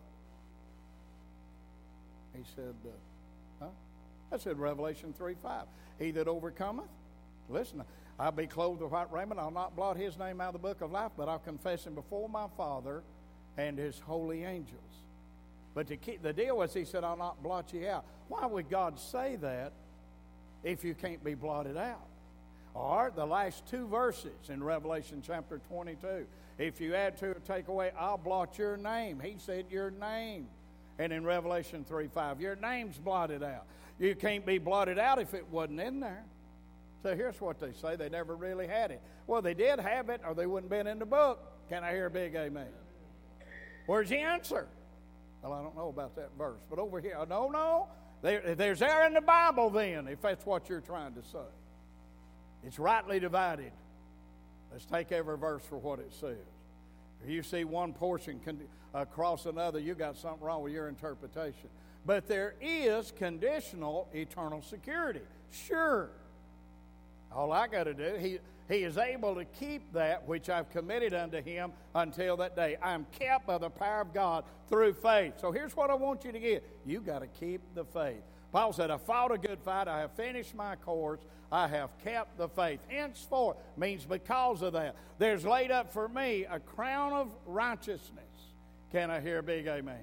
He 2.36 2.44
said, 2.56 2.76
uh, 2.86 3.66
huh? 3.66 3.72
I 4.32 4.38
said 4.38 4.60
Revelation 4.60 5.14
3 5.18 5.36
5. 5.42 5.66
He 6.00 6.12
that 6.12 6.28
overcometh, 6.28 6.90
listen, 7.50 7.84
I'll 8.20 8.32
be 8.32 8.48
clothed 8.48 8.82
with 8.82 8.92
white 8.92 9.12
raiment. 9.12 9.40
I'll 9.40 9.52
not 9.52 9.76
blot 9.76 9.96
his 9.96 10.18
name 10.18 10.42
out 10.42 10.54
of 10.54 10.62
the 10.62 10.68
book 10.68 10.82
of 10.82 10.92
life, 10.92 11.12
but 11.16 11.30
I'll 11.30 11.40
confess 11.40 11.86
him 11.86 11.96
before 11.96 12.28
my 12.28 12.48
Father 12.58 13.04
and 13.60 13.78
his 13.78 14.00
holy 14.00 14.46
angels. 14.46 14.80
But 15.76 15.88
the, 15.88 15.98
key, 15.98 16.18
the 16.22 16.34
deal 16.34 16.58
was, 16.58 16.74
he 16.74 16.86
said, 16.86 17.04
I'll 17.04 17.18
not 17.18 17.44
blot 17.44 17.74
you 17.74 17.88
out. 17.88 18.06
Why 18.30 18.46
would 18.46 18.70
God 18.70 18.98
say 19.00 19.36
that 19.38 19.74
if 20.64 20.84
you 20.84 20.96
can't 20.96 21.24
be 21.24 21.36
blotted 21.36 21.78
out? 21.78 22.06
Or 22.74 23.12
the 23.14 23.26
last 23.26 23.66
two 23.68 23.88
verses 23.88 24.50
in 24.50 24.64
Revelation 24.64 25.22
chapter 25.26 25.60
22. 25.70 26.26
If 26.58 26.80
you 26.80 26.96
add 26.96 27.18
to 27.18 27.32
or 27.32 27.42
take 27.46 27.68
away, 27.68 27.92
I'll 28.00 28.18
blot 28.18 28.58
your 28.58 28.78
name. 28.78 29.20
He 29.20 29.36
said, 29.38 29.66
Your 29.70 29.92
name. 29.92 30.48
And 30.98 31.12
in 31.12 31.24
Revelation 31.24 31.84
3 31.84 32.08
5, 32.08 32.42
your 32.42 32.56
name's 32.56 32.98
blotted 32.98 33.44
out. 33.44 33.66
You 34.00 34.16
can't 34.16 34.46
be 34.46 34.58
blotted 34.58 35.00
out 35.00 35.20
if 35.20 35.34
it 35.34 35.46
wasn't 35.50 35.82
in 35.82 36.00
there. 36.00 36.24
So 37.04 37.16
here's 37.16 37.40
what 37.40 37.60
they 37.60 37.74
say 37.74 37.96
they 37.96 38.10
never 38.10 38.36
really 38.36 38.68
had 38.68 38.92
it. 38.92 39.02
Well, 39.28 39.42
they 39.42 39.54
did 39.54 39.80
have 39.80 40.10
it, 40.10 40.22
or 40.26 40.34
they 40.34 40.46
wouldn't 40.46 40.72
have 40.72 40.86
been 40.86 40.92
in 40.92 41.00
the 41.00 41.06
book. 41.06 41.40
Can 41.70 41.84
I 41.84 41.92
hear 41.92 42.08
a 42.08 42.12
big 42.12 42.36
amen? 42.36 42.68
Where's 43.90 44.10
the 44.10 44.18
answer? 44.18 44.68
Well, 45.42 45.52
I 45.52 45.64
don't 45.64 45.76
know 45.76 45.88
about 45.88 46.16
that 46.16 46.30
verse, 46.38 46.62
but 46.70 46.78
over 46.78 47.02
here, 47.02 47.18
no, 47.28 47.50
no. 47.50 47.88
There, 48.22 48.54
there's 48.54 48.78
there 48.78 49.08
in 49.08 49.16
the 49.16 49.22
Bible 49.22 49.72
then, 49.72 50.08
if 50.08 50.22
that's 50.22 50.46
what 50.46 50.70
you're 50.70 50.80
trying 50.80 51.16
to 51.16 51.24
say. 51.24 51.50
It's 52.64 52.78
rightly 52.78 53.20
divided. 53.20 53.72
Let's 54.72 54.86
take 54.86 55.12
every 55.12 55.40
verse 55.40 55.64
for 55.64 55.80
what 55.80 55.98
it 55.98 56.14
says. 56.14 56.38
If 57.24 57.32
you 57.32 57.42
see 57.42 57.64
one 57.64 57.94
portion 57.94 58.40
across 58.94 59.48
another, 59.48 59.80
you 59.80 59.96
got 59.96 60.18
something 60.18 60.46
wrong 60.46 60.62
with 60.62 60.72
your 60.72 60.88
interpretation. 60.88 61.70
But 62.06 62.28
there 62.28 62.54
is 62.62 63.12
conditional 63.18 64.08
eternal 64.14 64.62
security. 64.62 65.22
Sure. 65.50 66.12
All 67.32 67.52
I 67.52 67.68
got 67.68 67.84
to 67.84 67.94
do, 67.94 68.16
he, 68.20 68.40
he 68.68 68.84
is 68.84 68.98
able 68.98 69.36
to 69.36 69.46
keep 69.46 69.94
that 69.94 70.28
which 70.28 70.50
I've 70.50 70.70
committed 70.70 71.14
unto 71.14 71.42
him 71.42 71.72
until 71.96 72.38
that 72.38 72.56
day. 72.56 72.78
I 72.82 72.94
am 72.94 73.06
kept 73.18 73.48
by 73.48 73.58
the 73.58 73.70
power 73.70 74.02
of 74.02 74.14
God 74.14 74.44
through 74.68 74.94
faith. 74.94 75.34
So 75.38 75.52
here's 75.52 75.76
what 75.76 75.90
I 75.90 75.96
want 75.96 76.24
you 76.24 76.32
to 76.32 76.40
get 76.40 76.64
you 76.86 77.02
got 77.02 77.20
to 77.20 77.28
keep 77.28 77.62
the 77.76 77.86
faith. 77.86 78.22
Paul 78.52 78.74
said, 78.74 78.90
I 78.90 78.98
fought 78.98 79.32
a 79.32 79.38
good 79.38 79.60
fight, 79.62 79.88
I 79.88 80.00
have 80.00 80.12
finished 80.14 80.56
my 80.56 80.76
course, 80.76 81.20
I 81.52 81.68
have 81.68 81.92
kept 82.04 82.38
the 82.38 82.50
faith. 82.50 82.80
Henceforth 82.88 83.58
means 83.78 84.06
because 84.06 84.62
of 84.62 84.74
that. 84.74 84.96
There's 85.20 85.46
laid 85.46 85.72
up 85.72 85.94
for 85.94 86.08
me 86.08 86.46
a 86.50 86.60
crown 86.60 87.14
of 87.14 87.32
righteousness. 87.46 88.24
Can 88.92 89.12
I 89.12 89.20
hear 89.20 89.40
a 89.40 89.44
big 89.44 89.68
amen? 89.68 90.00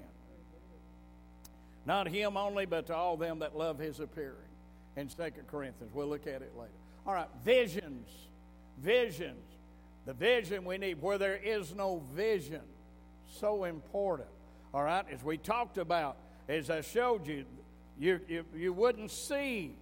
Not 1.85 2.07
him 2.07 2.35
only, 2.35 2.65
but 2.65 2.87
to 2.87 2.95
all 2.95 3.15
them 3.17 3.39
that 3.39 3.57
love 3.57 3.79
his 3.79 3.99
appearing. 3.99 4.35
In 4.97 5.07
2 5.07 5.31
Corinthians. 5.47 5.93
We'll 5.93 6.07
look 6.07 6.25
at 6.27 6.41
it 6.41 6.51
later. 6.57 6.71
All 7.07 7.13
right, 7.13 7.29
visions 7.43 8.09
Visions. 8.79 9.43
The 10.05 10.13
vision 10.13 10.63
we 10.63 10.77
need, 10.77 11.01
where 11.01 11.17
there 11.17 11.35
is 11.35 11.75
no 11.75 12.01
vision, 12.13 12.61
so 13.39 13.65
important. 13.65 14.29
All 14.73 14.83
right, 14.83 15.05
as 15.11 15.23
we 15.23 15.37
talked 15.37 15.77
about, 15.77 16.17
as 16.47 16.69
I 16.69 16.81
showed 16.81 17.27
you, 17.27 17.45
you, 17.99 18.19
you, 18.27 18.45
you 18.55 18.71
wouldn't 18.71 19.11
see 19.11 19.75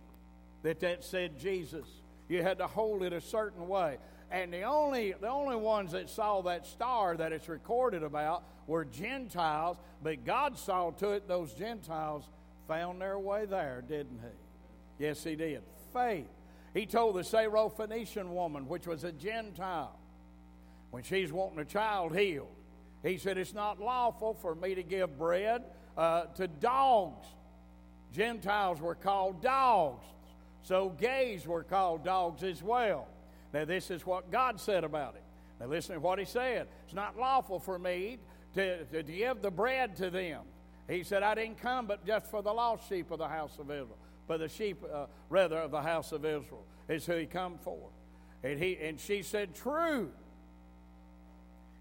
that 0.64 0.80
that 0.80 1.04
said 1.04 1.38
Jesus. 1.38 1.86
You 2.28 2.42
had 2.42 2.58
to 2.58 2.68
hold 2.68 3.04
it 3.04 3.14
a 3.14 3.22
certain 3.22 3.68
way. 3.68 3.98
And 4.32 4.52
the 4.52 4.64
only, 4.64 5.14
the 5.20 5.30
only 5.30 5.58
ones 5.58 5.92
that 5.92 6.10
saw 6.10 6.42
that 6.44 6.66
star 6.66 7.16
that 7.18 7.32
it's 7.32 7.48
recorded 7.48 8.02
about 8.02 8.44
were 8.66 8.86
Gentiles, 8.86 9.78
but 10.02 10.26
God 10.26 10.58
saw 10.58 10.90
to 10.92 11.12
it 11.12 11.28
those 11.28 11.54
Gentiles 11.54 12.28
found 12.68 13.00
their 13.00 13.20
way 13.20 13.46
there, 13.46 13.84
didn't 13.88 14.20
He? 14.22 15.06
Yes, 15.06 15.24
He 15.24 15.36
did. 15.36 15.62
Faith. 15.94 16.26
He 16.76 16.86
told 16.86 17.16
the 17.16 17.22
Syrophoenician 17.22 18.28
woman, 18.28 18.68
which 18.68 18.86
was 18.86 19.06
a 19.06 19.12
Gentile, 19.14 19.98
when 20.92 21.04
she's 21.04 21.32
wanting 21.32 21.60
a 21.60 21.66
child 21.66 22.16
healed, 22.16 22.54
He 23.02 23.18
said, 23.18 23.38
It's 23.38 23.54
not 23.54 23.80
lawful 23.80 24.34
for 24.34 24.54
me 24.54 24.76
to 24.76 24.84
give 24.84 25.18
bread 25.18 25.64
uh, 25.98 26.26
to 26.36 26.48
dogs. 26.50 27.26
Gentiles 28.12 28.82
were 28.82 28.96
called 28.96 29.42
dogs, 29.42 30.06
so 30.64 30.90
gays 30.90 31.48
were 31.48 31.64
called 31.64 32.04
dogs 32.04 32.44
as 32.44 32.62
well. 32.62 33.08
Now, 33.54 33.64
this 33.64 33.90
is 33.90 34.06
what 34.06 34.30
God 34.30 34.60
said 34.60 34.84
about 34.84 35.16
it. 35.16 35.24
Now, 35.62 35.68
listen 35.68 35.96
to 35.96 36.02
what 36.02 36.20
He 36.20 36.26
said. 36.26 36.68
It's 36.84 36.94
not 36.94 37.18
lawful 37.18 37.60
for 37.60 37.80
me 37.80 38.20
to, 38.54 38.84
to 38.84 39.02
give 39.04 39.42
the 39.42 39.52
bread 39.52 39.96
to 39.98 40.10
them. 40.10 40.42
He 40.90 41.04
said, 41.04 41.24
I 41.24 41.36
didn't 41.36 41.62
come 41.62 41.88
but 41.88 42.06
just 42.06 42.30
for 42.30 42.44
the 42.44 42.52
lost 42.52 42.90
sheep 42.90 43.12
of 43.12 43.20
the 43.20 43.30
house 43.30 43.58
of 43.60 43.72
Israel. 43.72 43.98
For 44.28 44.38
the 44.38 44.50
sheep, 44.50 44.84
uh, 44.92 45.06
rather, 45.30 45.58
of 45.58 45.72
the 45.72 45.82
house 45.82 46.12
of 46.12 46.26
Israel 46.26 46.66
is 46.90 47.06
who 47.06 47.14
he 47.14 47.26
come 47.26 47.58
for. 47.64 47.90
And, 48.44 48.60
he, 48.60 48.78
and 48.82 49.00
she 49.00 49.22
said, 49.22 49.56
True. 49.56 50.12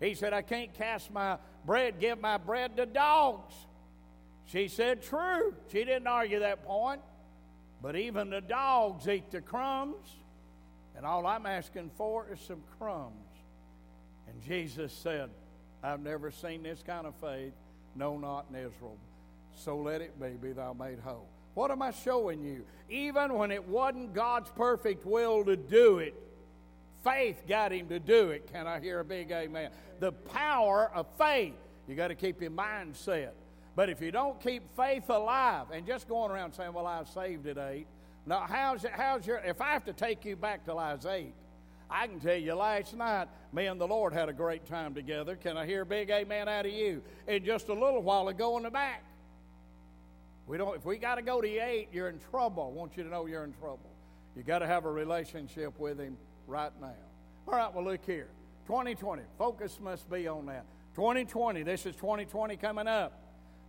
He 0.00 0.14
said, 0.14 0.32
I 0.32 0.42
can't 0.42 0.74
cast 0.74 1.10
my 1.10 1.38
bread, 1.64 2.00
give 2.00 2.20
my 2.20 2.36
bread 2.36 2.76
to 2.76 2.86
dogs. 2.86 3.54
She 4.46 4.68
said, 4.68 5.02
True. 5.02 5.54
She 5.72 5.84
didn't 5.84 6.06
argue 6.06 6.40
that 6.40 6.64
point. 6.64 7.00
But 7.82 7.96
even 7.96 8.30
the 8.30 8.40
dogs 8.40 9.08
eat 9.08 9.30
the 9.30 9.40
crumbs. 9.40 10.06
And 10.96 11.04
all 11.04 11.26
I'm 11.26 11.46
asking 11.46 11.90
for 11.96 12.26
is 12.32 12.40
some 12.40 12.62
crumbs. 12.78 13.12
And 14.28 14.42
Jesus 14.42 14.92
said, 14.92 15.30
I've 15.82 16.00
never 16.00 16.30
seen 16.30 16.62
this 16.62 16.82
kind 16.82 17.06
of 17.06 17.14
faith, 17.16 17.52
no, 17.94 18.16
not 18.16 18.46
in 18.50 18.56
Israel. 18.56 18.96
So 19.54 19.76
let 19.76 20.00
it 20.00 20.18
be, 20.20 20.30
be 20.30 20.52
thou 20.52 20.72
made 20.72 20.98
whole. 20.98 21.28
What 21.54 21.70
am 21.70 21.82
I 21.82 21.92
showing 21.92 22.42
you? 22.42 22.64
Even 22.90 23.34
when 23.34 23.50
it 23.50 23.66
wasn't 23.66 24.12
God's 24.12 24.50
perfect 24.50 25.06
will 25.06 25.44
to 25.44 25.56
do 25.56 25.98
it, 25.98 26.14
faith 27.02 27.42
got 27.48 27.72
him 27.72 27.88
to 27.88 27.98
do 27.98 28.30
it. 28.30 28.52
Can 28.52 28.66
I 28.66 28.80
hear 28.80 29.00
a 29.00 29.04
big 29.04 29.30
amen? 29.30 29.70
The 30.00 30.12
power 30.12 30.90
of 30.94 31.06
faith. 31.16 31.54
You 31.86 31.94
got 31.94 32.08
to 32.08 32.14
keep 32.14 32.40
your 32.40 32.50
mind 32.50 32.96
set. 32.96 33.34
But 33.76 33.88
if 33.88 34.00
you 34.00 34.10
don't 34.10 34.40
keep 34.40 34.62
faith 34.76 35.08
alive 35.08 35.66
and 35.72 35.86
just 35.86 36.08
going 36.08 36.30
around 36.30 36.52
saying, 36.52 36.72
Well, 36.72 36.86
I 36.86 37.00
was 37.00 37.08
saved 37.08 37.46
at 37.46 37.58
eight. 37.58 37.86
Now, 38.26 38.46
how's, 38.48 38.84
it, 38.84 38.92
how's 38.94 39.26
your, 39.26 39.38
if 39.38 39.60
I 39.60 39.72
have 39.72 39.84
to 39.84 39.92
take 39.92 40.24
you 40.24 40.36
back 40.36 40.64
till 40.64 40.78
I 40.78 40.94
was 40.94 41.04
eight, 41.04 41.34
I 41.90 42.06
can 42.06 42.18
tell 42.18 42.36
you 42.36 42.54
last 42.54 42.96
night, 42.96 43.28
me 43.52 43.66
and 43.66 43.80
the 43.80 43.86
Lord 43.86 44.12
had 44.12 44.28
a 44.28 44.32
great 44.32 44.66
time 44.66 44.94
together. 44.94 45.36
Can 45.36 45.56
I 45.56 45.66
hear 45.66 45.82
a 45.82 45.86
big 45.86 46.10
amen 46.10 46.48
out 46.48 46.64
of 46.64 46.72
you? 46.72 47.02
And 47.28 47.44
just 47.44 47.68
a 47.68 47.74
little 47.74 48.02
while 48.02 48.28
ago 48.28 48.56
in 48.56 48.62
the 48.62 48.70
back. 48.70 49.04
We 50.46 50.58
don't, 50.58 50.76
if 50.76 50.84
we 50.84 50.98
got 50.98 51.14
to 51.14 51.22
go 51.22 51.40
to 51.40 51.48
eight, 51.48 51.88
you're 51.92 52.08
in 52.08 52.18
trouble. 52.30 52.70
I 52.72 52.78
want 52.78 52.96
you 52.96 53.04
to 53.04 53.08
know 53.08 53.26
you're 53.26 53.44
in 53.44 53.54
trouble. 53.54 53.90
You 54.36 54.42
got 54.42 54.58
to 54.58 54.66
have 54.66 54.84
a 54.84 54.90
relationship 54.90 55.78
with 55.78 55.98
Him 55.98 56.16
right 56.46 56.72
now. 56.80 56.92
All 57.46 57.54
right, 57.54 57.72
well, 57.72 57.84
look 57.84 58.04
here. 58.04 58.28
2020, 58.66 59.22
focus 59.38 59.78
must 59.80 60.10
be 60.10 60.26
on 60.26 60.46
that. 60.46 60.64
2020, 60.96 61.62
this 61.62 61.86
is 61.86 61.94
2020 61.96 62.56
coming 62.56 62.86
up. 62.86 63.20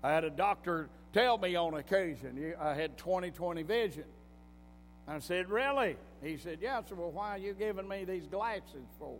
I 0.03 0.11
had 0.11 0.23
a 0.23 0.29
doctor 0.29 0.89
tell 1.13 1.37
me 1.37 1.55
on 1.55 1.73
occasion 1.73 2.53
I 2.59 2.73
had 2.73 2.97
2020 2.97 3.63
vision. 3.63 4.03
I 5.07 5.19
said, 5.19 5.49
Really? 5.49 5.97
He 6.21 6.37
said, 6.37 6.59
Yeah. 6.61 6.79
I 6.79 6.87
said, 6.87 6.97
Well, 6.97 7.11
why 7.11 7.31
are 7.31 7.37
you 7.37 7.53
giving 7.53 7.87
me 7.87 8.05
these 8.05 8.27
glasses 8.27 8.87
for? 8.99 9.17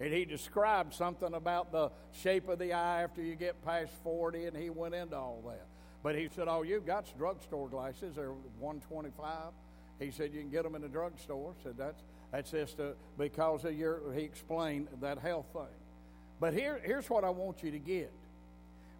And 0.00 0.12
he 0.12 0.24
described 0.24 0.94
something 0.94 1.34
about 1.34 1.72
the 1.72 1.90
shape 2.12 2.48
of 2.48 2.58
the 2.58 2.72
eye 2.72 3.02
after 3.02 3.20
you 3.20 3.34
get 3.34 3.64
past 3.64 3.92
40, 4.04 4.46
and 4.46 4.56
he 4.56 4.70
went 4.70 4.94
into 4.94 5.16
all 5.16 5.42
that. 5.46 5.66
But 6.02 6.16
he 6.16 6.28
said, 6.34 6.46
Oh, 6.48 6.62
you've 6.62 6.86
got 6.86 7.06
drugstore 7.18 7.68
glasses. 7.68 8.16
They're 8.16 8.32
125 8.58 9.28
He 9.98 10.10
said, 10.10 10.32
You 10.32 10.40
can 10.40 10.50
get 10.50 10.62
them 10.64 10.74
in 10.74 10.82
the 10.82 10.88
drugstore. 10.88 11.54
said, 11.62 11.74
That's, 11.76 12.02
that's 12.32 12.50
just 12.50 12.78
a, 12.78 12.94
because 13.16 13.64
of 13.64 13.74
your, 13.74 14.12
he 14.14 14.22
explained 14.22 14.88
that 15.00 15.18
health 15.18 15.46
thing. 15.52 15.62
But 16.40 16.54
here, 16.54 16.80
here's 16.84 17.10
what 17.10 17.24
I 17.24 17.30
want 17.30 17.62
you 17.62 17.72
to 17.72 17.78
get. 17.78 18.12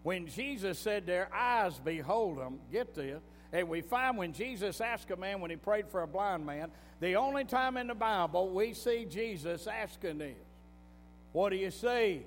When 0.03 0.27
Jesus 0.27 0.79
said, 0.79 1.07
Their 1.07 1.33
eyes 1.35 1.79
behold 1.85 2.39
them, 2.39 2.59
get 2.73 2.95
this 2.95 3.21
and 3.53 3.69
we 3.69 3.81
find 3.81 4.19
when 4.19 4.33
Jesus 4.33 4.81
asked 4.81 5.11
a 5.11 5.17
man 5.17 5.41
when 5.41 5.51
he 5.51 5.57
prayed 5.57 5.89
for 5.89 6.03
a 6.03 6.07
blind 6.07 6.45
man, 6.45 6.71
the 7.01 7.17
only 7.17 7.45
time 7.45 7.77
in 7.77 7.87
the 7.87 7.95
Bible 7.95 8.51
we 8.51 8.75
see 8.75 9.07
Jesus 9.09 9.67
asking 9.67 10.19
this, 10.19 10.37
What 11.33 11.51
do 11.51 11.57
you 11.57 11.71
see? 11.71 12.23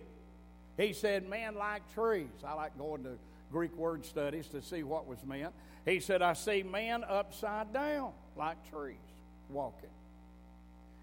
He 0.77 0.93
said, 0.93 1.29
Men 1.29 1.55
like 1.55 1.93
trees. 1.93 2.29
I 2.45 2.53
like 2.53 2.77
going 2.77 3.03
to 3.03 3.17
Greek 3.51 3.75
word 3.75 4.05
studies 4.05 4.47
to 4.49 4.61
see 4.61 4.83
what 4.83 5.07
was 5.07 5.23
meant. 5.25 5.53
He 5.85 5.99
said, 5.99 6.21
I 6.21 6.33
see 6.33 6.63
men 6.63 7.03
upside 7.07 7.73
down 7.73 8.13
like 8.35 8.57
trees 8.69 8.97
walking. 9.49 9.89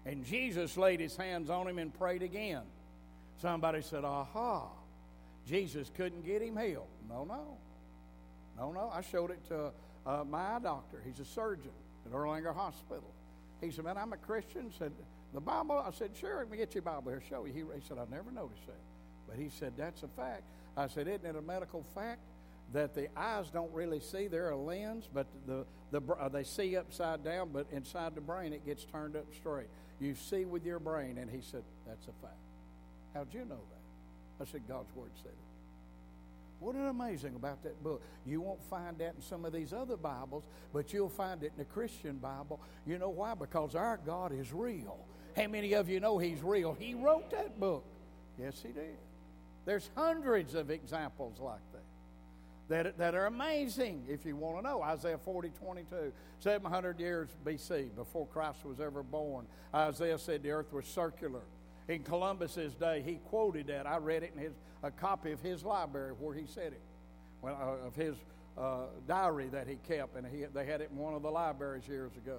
And 0.05 0.25
Jesus 0.25 0.77
laid 0.77 0.99
his 0.99 1.15
hands 1.15 1.49
on 1.49 1.67
him 1.67 1.77
and 1.77 1.93
prayed 1.93 2.23
again. 2.23 2.63
Somebody 3.41 3.81
said, 3.81 4.03
Aha, 4.03 4.67
Jesus 5.47 5.91
couldn't 5.95 6.25
get 6.25 6.41
him 6.41 6.57
healed. 6.57 6.87
No, 7.07 7.25
no. 7.25 7.57
No, 8.57 8.71
no. 8.71 8.91
I 8.93 9.01
showed 9.01 9.31
it 9.31 9.45
to 9.49 9.71
uh, 10.05 10.23
my 10.23 10.55
eye 10.55 10.59
doctor. 10.61 11.01
He's 11.05 11.19
a 11.19 11.25
surgeon 11.25 11.71
at 12.05 12.11
Erlanger 12.11 12.55
Hospital. 12.55 13.13
He 13.61 13.71
said, 13.71 13.85
Man, 13.85 13.97
I'm 13.97 14.13
a 14.13 14.17
Christian. 14.17 14.71
Said, 14.77 14.91
The 15.33 15.41
Bible? 15.41 15.83
I 15.85 15.91
said, 15.91 16.11
Sure, 16.19 16.39
let 16.39 16.49
me 16.49 16.57
get 16.57 16.73
you 16.75 16.79
a 16.79 16.83
Bible 16.83 17.11
here, 17.11 17.21
show 17.29 17.45
you. 17.45 17.53
He, 17.53 17.59
he 17.59 17.87
said, 17.87 17.97
I 17.97 18.05
never 18.13 18.31
noticed 18.31 18.65
that. 18.67 18.81
But 19.27 19.37
he 19.37 19.49
said, 19.49 19.73
That's 19.77 20.03
a 20.03 20.07
fact. 20.07 20.43
I 20.75 20.87
said, 20.87 21.07
Isn't 21.07 21.25
it 21.25 21.35
a 21.35 21.41
medical 21.41 21.83
fact 21.93 22.19
that 22.73 22.93
the 22.93 23.07
eyes 23.17 23.49
don't 23.49 23.73
really 23.73 23.99
see? 23.99 24.27
They're 24.27 24.51
a 24.51 24.57
lens, 24.57 25.09
but 25.11 25.27
the, 25.47 25.65
the, 25.91 26.01
uh, 26.13 26.29
they 26.29 26.43
see 26.43 26.75
upside 26.77 27.23
down, 27.23 27.49
but 27.51 27.67
inside 27.71 28.15
the 28.15 28.21
brain 28.21 28.53
it 28.53 28.65
gets 28.65 28.85
turned 28.85 29.15
up 29.15 29.25
straight. 29.33 29.67
You 29.99 30.15
see 30.15 30.45
with 30.45 30.65
your 30.65 30.79
brain. 30.79 31.17
And 31.17 31.29
he 31.29 31.41
said, 31.41 31.63
That's 31.87 32.07
a 32.07 32.13
fact. 32.21 32.37
How'd 33.13 33.33
you 33.33 33.41
know 33.41 33.59
that? 33.69 34.43
I 34.43 34.49
said, 34.49 34.61
God's 34.67 34.93
Word 34.95 35.11
said 35.21 35.31
it. 35.31 35.49
What 36.59 36.75
is 36.75 36.81
amazing 36.81 37.35
about 37.35 37.63
that 37.63 37.81
book? 37.83 38.01
You 38.25 38.41
won't 38.41 38.61
find 38.69 38.97
that 38.97 39.15
in 39.15 39.21
some 39.21 39.45
of 39.45 39.53
these 39.53 39.71
other 39.71 39.95
Bibles, 39.95 40.43
but 40.73 40.91
you'll 40.91 41.09
find 41.09 41.41
it 41.43 41.53
in 41.53 41.57
the 41.57 41.65
Christian 41.65 42.17
Bible. 42.17 42.59
You 42.85 42.97
know 42.97 43.09
why? 43.09 43.33
Because 43.33 43.75
our 43.75 43.97
God 44.05 44.33
is 44.33 44.51
real. 44.51 45.05
How 45.37 45.47
many 45.47 45.73
of 45.73 45.89
you 45.89 45.99
know 45.99 46.17
He's 46.17 46.43
real? 46.43 46.75
He 46.77 46.95
wrote 46.95 47.31
that 47.31 47.59
book. 47.59 47.85
Yes, 48.37 48.61
He 48.61 48.73
did. 48.73 48.97
There's 49.65 49.89
hundreds 49.95 50.53
of 50.53 50.69
examples 50.69 51.39
like 51.39 51.61
that. 52.69 52.97
That, 52.97 53.15
are 53.15 53.25
amazing 53.25 54.05
if 54.07 54.25
you 54.25 54.35
want 54.35 54.57
to 54.57 54.63
know. 54.63 54.81
Isaiah 54.81 55.17
40, 55.17 55.49
22, 55.49 56.13
700 56.39 56.99
years 56.99 57.29
BC, 57.45 57.95
before 57.95 58.27
Christ 58.27 58.65
was 58.65 58.79
ever 58.79 59.03
born. 59.03 59.45
Isaiah 59.73 60.17
said 60.17 60.43
the 60.43 60.51
earth 60.51 60.71
was 60.71 60.85
circular 60.85 61.41
in 61.89 62.03
Columbus's 62.03 62.75
day, 62.75 63.01
he 63.03 63.15
quoted 63.15 63.67
that. 63.67 63.87
I 63.87 63.97
read 63.97 64.21
it 64.21 64.31
in 64.35 64.41
his 64.41 64.53
a 64.83 64.91
copy 64.91 65.31
of 65.31 65.41
his 65.41 65.65
library 65.65 66.13
where 66.17 66.33
he 66.33 66.45
said 66.45 66.71
it, 66.71 66.81
well, 67.41 67.57
uh, 67.59 67.87
of 67.87 67.95
his 67.95 68.15
uh, 68.57 68.83
diary 69.07 69.47
that 69.47 69.67
he 69.67 69.75
kept, 69.87 70.15
and 70.15 70.25
he, 70.25 70.45
they 70.53 70.65
had 70.65 70.79
it 70.79 70.89
in 70.91 70.97
one 70.97 71.13
of 71.13 71.21
the 71.21 71.29
libraries 71.29 71.85
years 71.87 72.15
ago. 72.15 72.37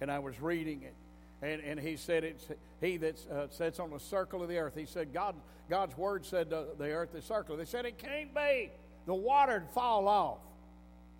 And 0.00 0.10
I 0.10 0.18
was 0.20 0.40
reading 0.40 0.82
it, 0.82 0.94
and, 1.42 1.60
and 1.60 1.78
he 1.78 1.96
said 1.96 2.24
it's 2.24 2.46
he 2.80 2.96
that 2.98 3.16
uh, 3.30 3.48
sits 3.50 3.80
on 3.80 3.90
the 3.90 3.98
circle 3.98 4.42
of 4.42 4.48
the 4.48 4.58
earth. 4.58 4.74
He 4.76 4.86
said 4.86 5.12
God 5.12 5.34
God's 5.68 5.96
word 5.98 6.24
said 6.24 6.50
the, 6.50 6.68
the 6.78 6.90
earth 6.90 7.14
is 7.14 7.24
circular. 7.24 7.58
They 7.58 7.64
said 7.64 7.84
it 7.86 7.98
can't 7.98 8.32
be. 8.32 8.70
The 9.06 9.14
water'd 9.14 9.68
fall 9.70 10.08
off. 10.08 10.38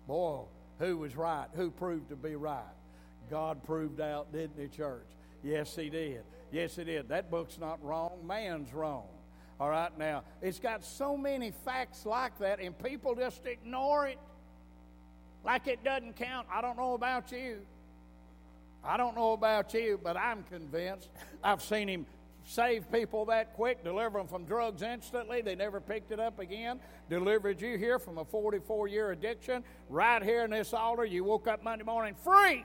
Boy, 0.07 0.41
who 0.79 0.97
was 0.97 1.15
right? 1.15 1.47
Who 1.53 1.71
proved 1.71 2.09
to 2.09 2.15
be 2.15 2.35
right? 2.35 2.63
God 3.29 3.63
proved 3.63 4.01
out, 4.01 4.31
didn't 4.31 4.59
he, 4.59 4.67
church? 4.67 5.07
Yes, 5.43 5.75
he 5.75 5.89
did. 5.89 6.23
Yes, 6.51 6.77
it 6.77 6.87
is. 6.87 7.05
That 7.07 7.31
book's 7.31 7.57
not 7.57 7.83
wrong. 7.83 8.11
Man's 8.25 8.73
wrong. 8.73 9.05
All 9.59 9.69
right, 9.69 9.97
now, 9.97 10.23
it's 10.41 10.59
got 10.59 10.83
so 10.83 11.15
many 11.15 11.51
facts 11.63 12.05
like 12.05 12.37
that, 12.39 12.59
and 12.59 12.77
people 12.77 13.15
just 13.15 13.45
ignore 13.45 14.07
it 14.07 14.19
like 15.45 15.67
it 15.67 15.83
doesn't 15.83 16.17
count. 16.17 16.47
I 16.51 16.61
don't 16.61 16.77
know 16.77 16.93
about 16.93 17.31
you. 17.31 17.59
I 18.83 18.97
don't 18.97 19.15
know 19.15 19.33
about 19.33 19.73
you, 19.73 19.99
but 20.03 20.17
I'm 20.17 20.43
convinced. 20.43 21.09
I've 21.43 21.61
seen 21.61 21.87
him 21.87 22.05
save 22.45 22.89
people 22.91 23.25
that 23.25 23.53
quick, 23.53 23.83
deliver 23.83 24.19
them 24.19 24.27
from 24.27 24.45
drugs 24.45 24.81
instantly. 24.81 25.41
They 25.41 25.55
never 25.55 25.81
picked 25.81 26.11
it 26.11 26.19
up 26.19 26.39
again. 26.39 26.79
Delivered 27.09 27.59
you 27.59 27.77
here 27.77 27.99
from 27.99 28.19
a 28.19 28.25
44 28.25 28.87
year 28.87 29.11
addiction. 29.11 29.63
Right 29.89 30.23
here 30.23 30.45
in 30.45 30.51
this 30.51 30.73
altar, 30.73 31.05
you 31.05 31.23
woke 31.23 31.47
up 31.47 31.63
Monday 31.63 31.83
morning 31.83 32.15
free. 32.23 32.63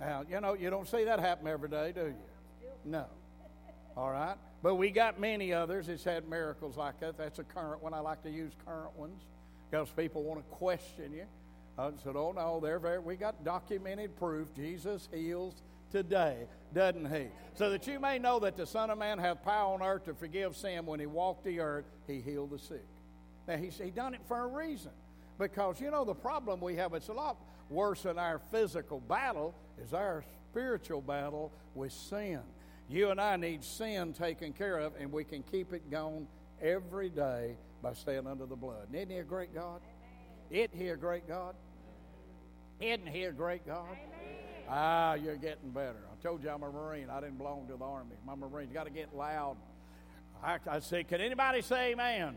Now, 0.00 0.24
you 0.28 0.40
know, 0.40 0.54
you 0.54 0.70
don't 0.70 0.88
see 0.88 1.04
that 1.04 1.20
happen 1.20 1.46
every 1.46 1.68
day, 1.68 1.92
do 1.94 2.06
you? 2.06 2.14
No. 2.84 3.06
All 3.96 4.10
right? 4.10 4.36
But 4.62 4.76
we 4.76 4.90
got 4.90 5.20
many 5.20 5.52
others 5.52 5.86
that's 5.86 6.04
had 6.04 6.28
miracles 6.28 6.76
like 6.76 6.98
that. 7.00 7.16
That's 7.18 7.38
a 7.38 7.44
current 7.44 7.82
one. 7.82 7.94
I 7.94 8.00
like 8.00 8.22
to 8.22 8.30
use 8.30 8.52
current 8.66 8.96
ones 8.96 9.22
because 9.70 9.90
people 9.90 10.22
want 10.22 10.40
to 10.40 10.56
question 10.56 11.12
you. 11.12 11.26
I 11.76 11.90
said, 12.02 12.16
oh 12.16 12.32
no, 12.32 12.60
they're 12.60 12.78
very, 12.78 13.00
we 13.00 13.16
got 13.16 13.44
documented 13.44 14.16
proof 14.16 14.54
Jesus 14.54 15.08
heals 15.12 15.62
today, 15.94 16.48
doesn't 16.74 17.08
he? 17.14 17.28
So 17.54 17.70
that 17.70 17.86
you 17.86 18.00
may 18.00 18.18
know 18.18 18.40
that 18.40 18.56
the 18.56 18.66
Son 18.66 18.90
of 18.90 18.98
Man 18.98 19.16
hath 19.16 19.44
power 19.44 19.74
on 19.74 19.80
earth 19.80 20.06
to 20.06 20.14
forgive 20.14 20.56
sin. 20.56 20.84
When 20.86 20.98
he 20.98 21.06
walked 21.06 21.44
the 21.44 21.60
earth, 21.60 21.84
he 22.08 22.20
healed 22.20 22.50
the 22.50 22.58
sick. 22.58 22.84
Now, 23.46 23.56
he, 23.56 23.68
he 23.68 23.92
done 23.92 24.12
it 24.12 24.20
for 24.26 24.40
a 24.40 24.46
reason. 24.48 24.90
Because, 25.38 25.80
you 25.80 25.92
know, 25.92 26.04
the 26.04 26.14
problem 26.14 26.60
we 26.60 26.74
have, 26.74 26.94
it's 26.94 27.08
a 27.08 27.12
lot 27.12 27.36
worse 27.70 28.02
than 28.02 28.18
our 28.18 28.40
physical 28.50 28.98
battle, 28.98 29.54
is 29.80 29.94
our 29.94 30.24
spiritual 30.50 31.00
battle 31.00 31.52
with 31.76 31.92
sin. 31.92 32.40
You 32.88 33.10
and 33.10 33.20
I 33.20 33.36
need 33.36 33.62
sin 33.62 34.14
taken 34.14 34.52
care 34.52 34.78
of, 34.78 34.94
and 34.98 35.12
we 35.12 35.22
can 35.22 35.44
keep 35.44 35.72
it 35.72 35.92
gone 35.92 36.26
every 36.60 37.08
day 37.08 37.56
by 37.82 37.92
staying 37.92 38.26
under 38.26 38.46
the 38.46 38.56
blood. 38.56 38.88
Isn't 38.92 39.10
he 39.10 39.18
a 39.18 39.24
great 39.24 39.54
God? 39.54 39.80
Isn't 40.50 40.74
he 40.74 40.88
a 40.88 40.96
great 40.96 41.28
God? 41.28 41.54
Isn't 42.80 43.08
he 43.08 43.24
a 43.24 43.32
great 43.32 43.64
God? 43.64 43.96
Ah, 44.68 45.14
you're 45.14 45.36
getting 45.36 45.70
better. 45.70 46.00
I 46.10 46.22
told 46.22 46.42
you 46.42 46.50
I'm 46.50 46.62
a 46.62 46.70
Marine. 46.70 47.10
I 47.10 47.20
didn't 47.20 47.38
belong 47.38 47.66
to 47.68 47.76
the 47.76 47.84
Army. 47.84 48.16
I'm 48.28 48.42
a 48.42 48.48
Marine. 48.48 48.68
You 48.68 48.74
got 48.74 48.84
to 48.84 48.90
get 48.90 49.14
loud. 49.14 49.56
I, 50.42 50.58
I 50.68 50.80
say, 50.80 51.04
can 51.04 51.20
anybody 51.20 51.62
say 51.62 51.92
amen? 51.92 52.20
amen? 52.22 52.36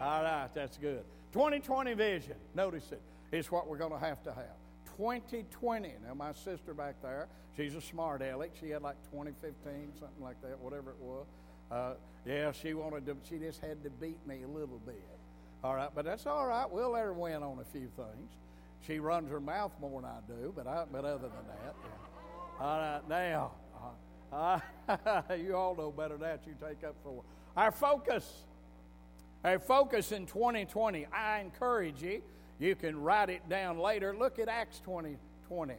All 0.00 0.22
right, 0.22 0.48
that's 0.54 0.76
good. 0.78 1.04
2020 1.32 1.94
vision. 1.94 2.34
Notice 2.54 2.92
it. 2.92 3.00
It's 3.30 3.50
what 3.50 3.68
we're 3.68 3.78
going 3.78 3.92
to 3.92 3.98
have 3.98 4.22
to 4.24 4.32
have. 4.32 4.56
2020. 4.96 5.94
Now, 6.06 6.14
my 6.14 6.32
sister 6.32 6.74
back 6.74 6.96
there, 7.02 7.28
she's 7.56 7.74
a 7.74 7.80
smart 7.80 8.20
aleck. 8.20 8.50
She 8.60 8.70
had 8.70 8.82
like 8.82 8.96
2015, 9.10 9.92
something 9.98 10.22
like 10.22 10.40
that, 10.42 10.58
whatever 10.60 10.90
it 10.90 11.00
was. 11.00 11.26
Uh, 11.70 11.94
yeah, 12.26 12.52
she 12.52 12.74
wanted 12.74 13.06
to, 13.06 13.16
she 13.28 13.38
just 13.38 13.60
had 13.60 13.82
to 13.84 13.90
beat 13.90 14.18
me 14.26 14.42
a 14.42 14.48
little 14.48 14.80
bit. 14.84 15.02
All 15.64 15.74
right, 15.74 15.90
but 15.94 16.04
that's 16.04 16.26
all 16.26 16.46
right. 16.46 16.70
We'll 16.70 16.90
let 16.90 17.04
her 17.04 17.12
win 17.12 17.42
on 17.42 17.58
a 17.60 17.64
few 17.64 17.88
things. 17.96 18.30
She 18.86 18.98
runs 18.98 19.30
her 19.30 19.40
mouth 19.40 19.72
more 19.80 20.00
than 20.00 20.10
I 20.10 20.18
do, 20.26 20.52
but 20.54 20.66
I, 20.66 20.84
but 20.90 21.04
other 21.04 21.28
than 21.28 21.46
that, 21.46 21.74
yeah. 21.82 22.64
all 22.64 22.78
right. 22.78 23.08
Now, 23.08 23.52
uh, 24.32 24.60
you 25.36 25.54
all 25.54 25.76
know 25.76 25.92
better 25.92 26.16
than 26.16 26.22
that. 26.22 26.40
You 26.46 26.54
take 26.60 26.82
up 26.84 26.96
for 27.04 27.22
our 27.56 27.70
focus. 27.70 28.46
Our 29.44 29.58
focus 29.58 30.12
in 30.12 30.26
2020. 30.26 31.06
I 31.12 31.40
encourage 31.40 32.02
you. 32.02 32.22
You 32.58 32.74
can 32.74 33.00
write 33.00 33.30
it 33.30 33.48
down 33.48 33.78
later. 33.78 34.16
Look 34.16 34.38
at 34.38 34.48
Acts 34.48 34.80
2020. 34.80 35.74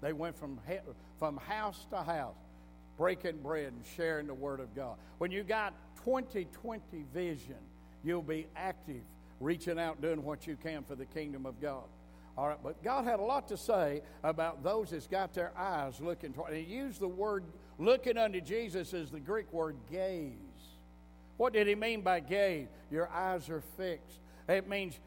They 0.00 0.12
went 0.12 0.38
from 0.38 0.60
from 1.18 1.36
house 1.36 1.86
to 1.90 2.02
house, 2.02 2.36
breaking 2.96 3.38
bread 3.38 3.72
and 3.72 3.84
sharing 3.96 4.28
the 4.28 4.34
Word 4.34 4.60
of 4.60 4.74
God. 4.74 4.96
When 5.18 5.32
you 5.32 5.42
got 5.42 5.74
2020 6.04 6.80
vision, 7.12 7.56
you'll 8.04 8.22
be 8.22 8.46
active 8.54 9.02
reaching 9.40 9.78
out, 9.78 10.00
doing 10.00 10.22
what 10.22 10.46
you 10.46 10.56
can 10.56 10.84
for 10.84 10.94
the 10.94 11.06
kingdom 11.06 11.46
of 11.46 11.60
God. 11.60 11.84
All 12.36 12.46
right, 12.48 12.58
but 12.62 12.82
God 12.84 13.04
had 13.04 13.18
a 13.18 13.22
lot 13.22 13.48
to 13.48 13.56
say 13.56 14.02
about 14.22 14.62
those 14.62 14.90
that's 14.90 15.08
got 15.08 15.34
their 15.34 15.52
eyes 15.58 16.00
looking 16.00 16.32
toward. 16.32 16.54
He 16.54 16.60
used 16.60 17.00
the 17.00 17.08
word 17.08 17.44
looking 17.78 18.16
unto 18.16 18.40
Jesus 18.40 18.94
as 18.94 19.10
the 19.10 19.18
Greek 19.20 19.52
word 19.52 19.76
gaze. 19.90 20.32
What 21.36 21.52
did 21.52 21.66
he 21.66 21.74
mean 21.74 22.02
by 22.02 22.20
gaze? 22.20 22.68
Your 22.90 23.08
eyes 23.10 23.48
are 23.48 23.60
fixed. 23.76 24.20
It 24.48 24.68
means 24.68 24.98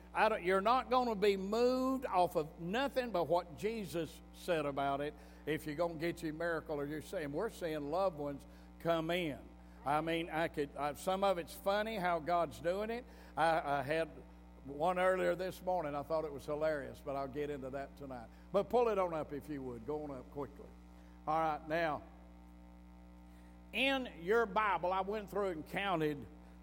you're 0.44 0.62
not 0.62 0.90
going 0.90 1.08
to 1.08 1.16
be 1.16 1.36
moved 1.38 2.06
off 2.06 2.36
of 2.36 2.48
nothing 2.60 3.12
but 3.12 3.28
what 3.28 3.58
Jesus 3.58 4.10
said 4.34 4.66
about 4.66 5.02
it 5.02 5.14
if 5.46 5.66
you're 5.66 5.76
going 5.76 5.98
to 5.98 6.00
get 6.00 6.22
your 6.22 6.34
miracle 6.34 6.80
or 6.80 6.86
you're 6.86 7.02
saying, 7.02 7.32
we're 7.32 7.50
seeing 7.50 7.90
loved 7.90 8.20
ones 8.20 8.42
come 8.84 9.10
in. 9.10 9.38
I 9.86 10.02
mean, 10.02 10.30
I 10.32 10.48
could. 10.48 10.70
Some 10.98 11.24
of 11.24 11.38
it's 11.38 11.56
funny 11.64 11.96
how 11.96 12.20
God's 12.20 12.60
doing 12.60 12.90
it. 12.90 13.06
I, 13.36 13.62
I 13.66 13.84
had 13.84 14.08
one 14.66 15.00
earlier 15.00 15.36
this 15.36 15.62
morning. 15.66 15.96
I 15.96 16.04
thought 16.04 16.26
it 16.26 16.34
was 16.34 16.46
hilarious, 16.46 17.00
but 17.04 17.16
I'll 17.16 17.28
get 17.28 17.50
into 17.50 17.70
that 17.72 17.98
tonight. 17.98 18.28
But 18.52 18.70
pull 18.70 18.90
it 18.90 19.00
on 19.00 19.14
up 19.14 19.34
if 19.34 19.50
you 19.50 19.62
would. 19.64 19.88
Go 19.88 20.04
on 20.04 20.12
up 20.12 20.30
quickly. 20.32 20.66
All 21.28 21.40
right, 21.40 21.60
now, 21.68 22.02
in 23.74 24.10
your 24.22 24.46
Bible, 24.46 24.92
I 24.92 25.02
went 25.02 25.32
through 25.32 25.50
and 25.50 25.68
counted 25.70 26.18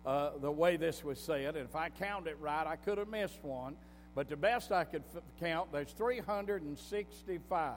uh, 0.05 0.31
the 0.41 0.51
way 0.51 0.77
this 0.77 1.03
was 1.03 1.19
said. 1.19 1.57
And 1.57 1.69
if 1.69 1.75
I 1.75 1.89
counted 1.89 2.31
it 2.31 2.39
right, 2.41 2.67
I 2.67 2.77
could 2.77 2.99
have 2.99 3.09
missed 3.09 3.43
one. 3.43 3.77
But 4.15 4.29
the 4.29 4.37
best 4.37 4.73
I 4.73 4.85
could 4.85 5.05
f- 5.15 5.23
count, 5.41 5.73
there's 5.73 5.93
365 5.93 7.75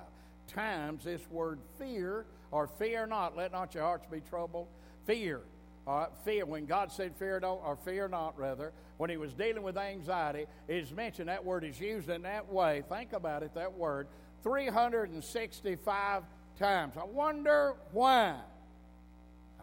times 0.47 1.03
this 1.03 1.21
word 1.29 1.59
fear 1.77 2.25
or 2.51 2.67
fear 2.67 3.05
not. 3.05 3.37
Let 3.37 3.51
not 3.51 3.73
your 3.73 3.83
hearts 3.83 4.07
be 4.11 4.21
troubled. 4.21 4.67
Fear 5.05 5.41
uh, 5.87 6.05
fear, 6.23 6.45
when 6.45 6.65
God 6.65 6.91
said 6.91 7.15
fear 7.15 7.39
don't, 7.39 7.61
or 7.65 7.75
fear 7.75 8.07
not, 8.07 8.37
rather, 8.37 8.71
when 8.97 9.09
he 9.09 9.17
was 9.17 9.33
dealing 9.33 9.63
with 9.63 9.77
anxiety, 9.77 10.45
is 10.67 10.91
mentioned, 10.91 11.27
that 11.27 11.43
word 11.43 11.63
is 11.63 11.79
used 11.79 12.09
in 12.09 12.21
that 12.21 12.51
way. 12.51 12.83
Think 12.87 13.13
about 13.13 13.41
it, 13.41 13.53
that 13.55 13.73
word, 13.73 14.07
365 14.43 16.23
times. 16.57 16.97
I 16.97 17.03
wonder 17.03 17.75
why. 17.91 18.35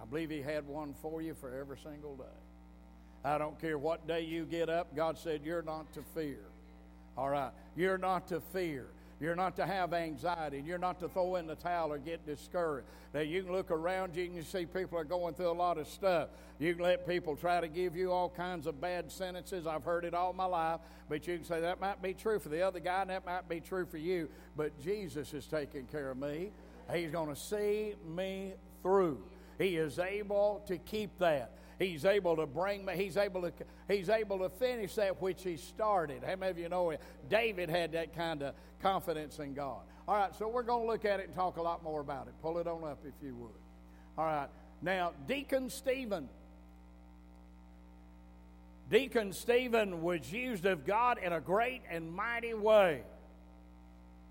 I 0.01 0.05
believe 0.05 0.30
he 0.30 0.43
had 0.43 0.66
one 0.66 0.95
for 1.01 1.22
you 1.22 1.34
for 1.34 1.55
every 1.55 1.78
single 1.78 2.16
day. 2.16 2.24
I 3.24 3.39
don't 3.39 3.61
care 3.61 3.78
what 3.78 4.07
day 4.07 4.22
you 4.22 4.45
get 4.45 4.68
up, 4.68 4.95
God 4.95 5.18
said, 5.18 5.43
You're 5.45 5.62
not 5.62 5.93
to 5.95 6.03
fear. 6.14 6.41
All 7.16 7.28
right, 7.28 7.51
you're 7.76 7.99
not 7.99 8.28
to 8.28 8.41
fear. 8.53 8.86
You're 9.21 9.35
not 9.35 9.57
to 9.57 9.66
have 9.66 9.93
anxiety. 9.95 10.62
You're 10.64 10.79
not 10.79 11.01
to 11.01 11.09
throw 11.09 11.37
in 11.37 11.47
the 11.47 11.57
towel 11.57 11.93
or 11.93 11.99
get 11.99 12.25
discouraged. 12.25 12.87
Now, 13.12 13.21
you 13.21 13.43
can 13.43 13.53
look 13.53 13.71
around 13.71 14.14
you 14.14 14.25
and 14.25 14.47
see 14.47 14.64
people 14.64 14.97
are 14.99 15.05
going 15.05 15.35
through 15.35 15.51
a 15.51 15.53
lot 15.53 15.77
of 15.77 15.89
stuff. 15.89 16.29
You 16.61 16.75
can 16.75 16.85
let 16.85 17.07
people 17.07 17.35
try 17.35 17.61
to 17.61 17.66
give 17.66 17.97
you 17.97 18.12
all 18.12 18.29
kinds 18.29 18.66
of 18.66 18.81
bad 18.81 19.11
sentences. 19.11 19.66
I've 19.66 19.83
heard 19.83 20.05
it 20.05 20.14
all 20.14 20.33
my 20.33 20.45
life. 20.45 20.81
But 21.09 21.27
you 21.27 21.37
can 21.37 21.45
say 21.45 21.61
that 21.61 21.81
might 21.81 22.01
be 22.01 22.14
true 22.14 22.39
for 22.39 22.49
the 22.49 22.62
other 22.62 22.81
guy 22.81 23.03
and 23.03 23.11
that 23.11 23.27
might 23.27 23.49
be 23.49 23.61
true 23.61 23.87
for 23.87 23.99
you. 23.99 24.29
But 24.57 24.79
Jesus 24.81 25.35
is 25.35 25.47
taking 25.47 25.87
care 25.87 26.11
of 26.11 26.19
me. 26.19 26.53
He's 26.93 27.11
going 27.11 27.29
to 27.29 27.41
see 27.41 27.95
me 28.07 28.55
through. 28.83 29.23
He 29.59 29.77
is 29.77 29.99
able 29.99 30.62
to 30.69 30.79
keep 30.79 31.19
that. 31.19 31.53
He's 31.79 32.05
able 32.05 32.37
to 32.37 32.47
bring 32.47 32.85
me, 32.85 32.95
he's 32.97 33.16
able 33.16 33.43
to, 33.43 33.53
he's 33.87 34.09
able 34.09 34.39
to 34.41 34.49
finish 34.49 34.97
that 34.97 35.22
which 35.22 35.45
he 35.45 35.57
started. 35.57 36.24
How 36.26 36.35
many 36.35 36.51
of 36.51 36.59
you 36.59 36.68
know 36.68 36.91
it? 36.91 37.01
David 37.29 37.70
had 37.70 37.93
that 37.93 38.16
kind 38.16 38.43
of 38.43 38.55
confidence 38.83 39.39
in 39.39 39.55
God. 39.55 39.83
All 40.09 40.16
right, 40.16 40.35
so 40.35 40.49
we're 40.49 40.64
going 40.64 40.83
to 40.83 40.89
look 40.89 41.05
at 41.05 41.20
it 41.20 41.26
and 41.26 41.35
talk 41.35 41.57
a 41.57 41.62
lot 41.62 41.85
more 41.85 42.01
about 42.01 42.26
it. 42.26 42.35
Pull 42.43 42.59
it 42.59 42.66
on 42.66 42.83
up 42.83 42.99
if 43.05 43.14
you 43.22 43.35
would. 43.37 43.51
All 44.16 44.24
right, 44.24 44.49
now, 44.83 45.12
Deacon 45.29 45.70
Stephen. 45.70 46.29
Deacon 48.91 49.33
Stephen 49.33 50.03
was 50.03 50.33
used 50.33 50.66
of 50.66 50.85
God 50.85 51.18
in 51.22 51.33
a 51.33 51.41
great 51.41 51.83
and 51.91 52.11
mighty 52.11 52.55
way. 52.55 53.03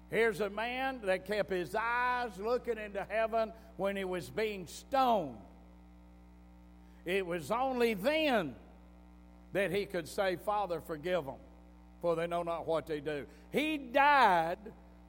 Here's 0.09 0.41
a 0.41 0.49
man 0.49 1.01
that 1.03 1.25
kept 1.25 1.51
his 1.51 1.75
eyes 1.75 2.31
looking 2.39 2.77
into 2.77 3.05
heaven 3.07 3.53
when 3.77 3.95
he 3.95 4.03
was 4.03 4.29
being 4.29 4.67
stoned. 4.67 5.37
It 7.07 7.25
was 7.25 7.51
only 7.51 7.93
then 7.93 8.53
that 9.53 9.71
he 9.71 9.85
could 9.85 10.09
say, 10.09 10.35
Father, 10.35 10.81
forgive 10.81 11.25
them, 11.25 11.37
for 12.01 12.17
they 12.17 12.27
know 12.27 12.43
not 12.43 12.67
what 12.67 12.85
they 12.85 12.99
do. 12.99 13.25
He 13.49 13.77
died 13.77 14.57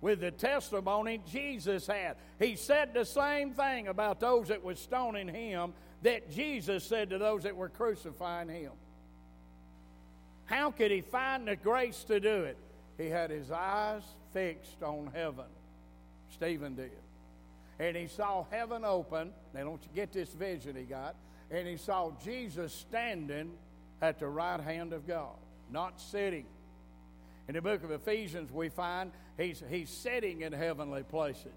with 0.00 0.20
the 0.20 0.30
testimony 0.30 1.20
Jesus 1.28 1.88
had. 1.88 2.14
He 2.38 2.54
said 2.54 2.94
the 2.94 3.04
same 3.04 3.50
thing 3.52 3.88
about 3.88 4.20
those 4.20 4.46
that 4.46 4.62
were 4.62 4.76
stoning 4.76 5.26
him 5.26 5.72
that 6.02 6.30
Jesus 6.30 6.84
said 6.84 7.10
to 7.10 7.18
those 7.18 7.42
that 7.42 7.56
were 7.56 7.68
crucifying 7.68 8.48
him. 8.48 8.72
How 10.44 10.70
could 10.70 10.92
he 10.92 11.00
find 11.00 11.48
the 11.48 11.56
grace 11.56 12.04
to 12.04 12.20
do 12.20 12.44
it? 12.44 12.56
He 12.96 13.08
had 13.08 13.30
his 13.30 13.50
eyes 13.50 14.04
fixed 14.32 14.84
on 14.84 15.10
heaven. 15.12 15.46
Stephen 16.30 16.76
did. 16.76 16.92
And 17.80 17.96
he 17.96 18.06
saw 18.06 18.44
heaven 18.52 18.84
open. 18.84 19.32
Now, 19.52 19.64
don't 19.64 19.82
you 19.82 19.90
get 19.96 20.12
this 20.12 20.28
vision 20.28 20.76
he 20.76 20.84
got? 20.84 21.16
And 21.50 21.66
he 21.66 21.76
saw 21.76 22.12
Jesus 22.24 22.72
standing 22.72 23.52
at 24.00 24.18
the 24.18 24.28
right 24.28 24.60
hand 24.60 24.92
of 24.92 25.06
God, 25.06 25.36
not 25.70 26.00
sitting. 26.00 26.46
In 27.48 27.54
the 27.54 27.62
book 27.62 27.82
of 27.82 27.90
Ephesians, 27.90 28.52
we 28.52 28.68
find 28.68 29.10
he's, 29.36 29.62
he's 29.70 29.90
sitting 29.90 30.42
in 30.42 30.52
heavenly 30.52 31.02
places. 31.02 31.52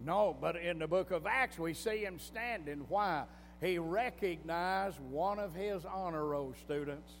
No, 0.00 0.36
but 0.38 0.56
in 0.56 0.78
the 0.78 0.86
book 0.86 1.10
of 1.10 1.26
Acts, 1.26 1.58
we 1.58 1.74
see 1.74 2.04
him 2.04 2.18
standing. 2.18 2.84
Why? 2.88 3.24
He 3.60 3.78
recognized 3.78 4.98
one 5.00 5.38
of 5.38 5.54
his 5.54 5.84
honor 5.84 6.24
roll 6.24 6.54
students 6.64 7.12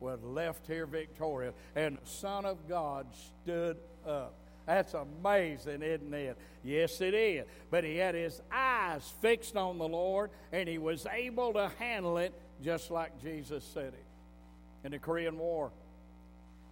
was 0.00 0.22
left 0.22 0.66
here 0.66 0.86
victorious, 0.86 1.54
and 1.74 1.96
the 1.96 2.06
Son 2.06 2.44
of 2.44 2.68
God 2.68 3.06
stood 3.14 3.78
up. 4.06 4.34
That's 4.66 4.94
amazing, 4.94 5.82
isn't 5.82 6.12
it? 6.12 6.36
Yes, 6.64 7.00
it 7.00 7.14
is. 7.14 7.44
But 7.70 7.84
he 7.84 7.96
had 7.96 8.14
his 8.14 8.40
eyes 8.52 9.08
fixed 9.22 9.56
on 9.56 9.78
the 9.78 9.88
Lord, 9.88 10.30
and 10.52 10.68
he 10.68 10.78
was 10.78 11.06
able 11.12 11.52
to 11.52 11.70
handle 11.78 12.18
it 12.18 12.34
just 12.62 12.90
like 12.90 13.22
Jesus 13.22 13.64
said 13.72 13.94
it. 13.94 14.04
In 14.84 14.92
the 14.92 14.98
Korean 14.98 15.38
War, 15.38 15.70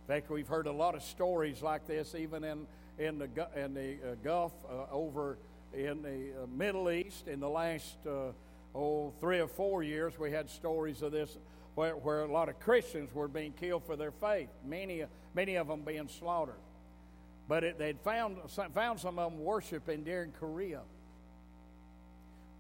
in 0.03 0.14
fact, 0.14 0.30
we've 0.30 0.49
heard 0.49 0.66
a 0.66 0.72
lot 0.72 0.95
of 0.95 1.03
stories 1.03 1.62
like 1.62 1.86
this, 1.86 2.14
even 2.14 2.45
in 2.45 2.66
in 2.99 3.18
the 3.18 3.28
in 3.57 3.74
the 3.74 3.95
uh, 3.95 4.14
Gulf, 4.22 4.53
uh, 4.68 4.92
over 4.92 5.38
in 5.72 6.03
the 6.03 6.42
uh, 6.42 6.47
Middle 6.47 6.90
East 6.90 7.26
in 7.26 7.40
the 7.40 7.49
last 7.49 7.97
uh, 8.07 8.32
oh, 8.74 9.12
three 9.20 9.40
or 9.40 9.49
four 9.49 9.82
years, 9.82 10.18
we 10.18 10.30
had 10.30 10.51
stories 10.51 11.03
of 11.03 11.12
this 11.12 11.36
where, 11.74 11.97
where 11.97 12.22
a 12.22 12.30
lot 12.30 12.49
of 12.49 12.61
Christians 12.61 13.12
were 13.14 13.28
being 13.28 13.53
killed 13.53 13.84
for 13.84 13.97
their 13.97 14.12
faith, 14.12 14.49
many, 14.64 15.05
many 15.34 15.57
of 15.57 15.68
them 15.68 15.82
being 15.82 16.09
slaughtered. 16.09 16.55
But 17.47 17.64
it, 17.64 17.78
they'd 17.78 18.01
found, 18.01 18.38
found 18.74 19.01
some 19.01 19.18
of 19.18 19.30
them 19.32 19.40
worshiping 19.45 20.03
during 20.03 20.32
Korea, 20.32 20.80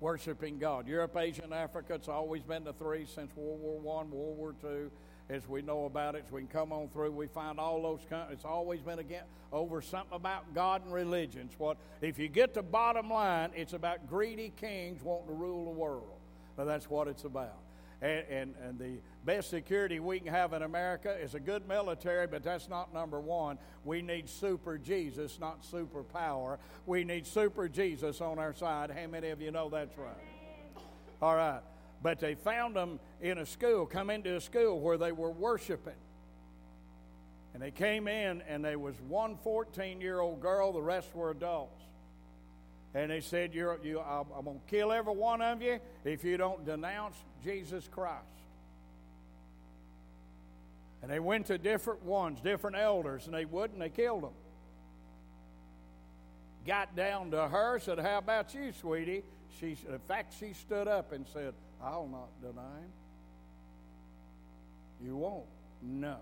worshiping 0.00 0.58
God. 0.58 0.86
Europe, 0.86 1.16
Asia, 1.16 1.42
and 1.42 1.54
Africa, 1.54 1.94
it's 1.94 2.08
always 2.08 2.42
been 2.42 2.64
the 2.64 2.74
three 2.74 3.06
since 3.06 3.34
World 3.34 3.60
War 3.60 3.80
One, 3.80 4.10
World 4.10 4.36
War 4.36 4.54
Two. 4.60 4.90
As 5.30 5.48
we 5.48 5.62
know 5.62 5.86
about 5.86 6.16
it, 6.16 6.24
as 6.26 6.30
we 6.30 6.42
can 6.42 6.48
come 6.48 6.70
on 6.70 6.88
through, 6.88 7.12
we 7.12 7.28
find 7.28 7.58
all 7.58 7.80
those. 7.80 8.00
Countries. 8.10 8.36
It's 8.36 8.44
always 8.44 8.80
been 8.82 8.98
again 8.98 9.24
over 9.52 9.80
something 9.80 10.14
about 10.14 10.54
God 10.54 10.84
and 10.84 10.92
religions. 10.92 11.54
What 11.56 11.78
if 12.02 12.18
you 12.18 12.28
get 12.28 12.52
the 12.52 12.62
bottom 12.62 13.08
line? 13.08 13.50
It's 13.56 13.72
about 13.72 14.06
greedy 14.06 14.52
kings 14.60 15.02
wanting 15.02 15.28
to 15.28 15.32
rule 15.32 15.64
the 15.64 15.70
world. 15.70 16.18
Now 16.58 16.64
that's 16.64 16.90
what 16.90 17.08
it's 17.08 17.24
about 17.24 17.63
and, 18.02 18.24
and, 18.28 18.54
and 18.62 18.78
the 18.78 18.98
best 19.24 19.50
security 19.50 20.00
we 20.00 20.20
can 20.20 20.32
have 20.32 20.52
in 20.52 20.62
America 20.62 21.16
is 21.20 21.34
a 21.34 21.40
good 21.40 21.66
military, 21.66 22.26
but 22.26 22.42
that's 22.42 22.68
not 22.68 22.92
number 22.92 23.20
one. 23.20 23.58
We 23.84 24.02
need 24.02 24.28
super 24.28 24.78
Jesus, 24.78 25.38
not 25.40 25.64
super 25.64 26.02
power. 26.02 26.58
We 26.86 27.04
need 27.04 27.26
super 27.26 27.68
Jesus 27.68 28.20
on 28.20 28.38
our 28.38 28.54
side. 28.54 28.90
How 28.90 29.06
many 29.06 29.30
of 29.30 29.40
you 29.40 29.50
know 29.50 29.68
that's 29.68 29.96
right? 29.96 30.14
All 31.22 31.36
right. 31.36 31.60
But 32.02 32.20
they 32.20 32.34
found 32.34 32.76
them 32.76 33.00
in 33.22 33.38
a 33.38 33.46
school, 33.46 33.86
come 33.86 34.10
into 34.10 34.36
a 34.36 34.40
school 34.40 34.78
where 34.80 34.98
they 34.98 35.12
were 35.12 35.30
worshiping. 35.30 35.94
And 37.54 37.62
they 37.62 37.70
came 37.70 38.08
in, 38.08 38.42
and 38.42 38.64
there 38.64 38.78
was 38.78 38.96
one 39.08 39.38
14 39.42 40.00
year 40.00 40.20
old 40.20 40.40
girl, 40.40 40.72
the 40.72 40.82
rest 40.82 41.14
were 41.14 41.30
adults. 41.30 41.83
And 42.94 43.10
they 43.10 43.20
said, 43.20 43.54
You're, 43.54 43.78
you, 43.82 44.00
I'm, 44.00 44.26
I'm 44.36 44.44
going 44.44 44.60
to 44.60 44.70
kill 44.70 44.92
every 44.92 45.14
one 45.14 45.42
of 45.42 45.60
you 45.60 45.80
if 46.04 46.24
you 46.24 46.36
don't 46.36 46.64
denounce 46.64 47.16
Jesus 47.42 47.88
Christ. 47.88 48.22
And 51.02 51.10
they 51.10 51.20
went 51.20 51.46
to 51.46 51.58
different 51.58 52.02
ones, 52.04 52.40
different 52.40 52.76
elders, 52.76 53.26
and 53.26 53.34
they 53.34 53.44
wouldn't, 53.44 53.78
they 53.78 53.90
killed 53.90 54.22
them. 54.22 54.32
Got 56.66 56.96
down 56.96 57.30
to 57.32 57.48
her, 57.48 57.78
said, 57.78 57.98
How 57.98 58.18
about 58.18 58.54
you, 58.54 58.72
sweetie? 58.72 59.22
She, 59.60 59.76
in 59.88 59.98
fact, 60.08 60.34
she 60.38 60.54
stood 60.54 60.88
up 60.88 61.12
and 61.12 61.26
said, 61.32 61.52
I'll 61.82 62.08
not 62.08 62.28
deny 62.40 62.78
him. 62.78 62.92
You 65.04 65.16
won't? 65.16 65.44
No. 65.82 66.16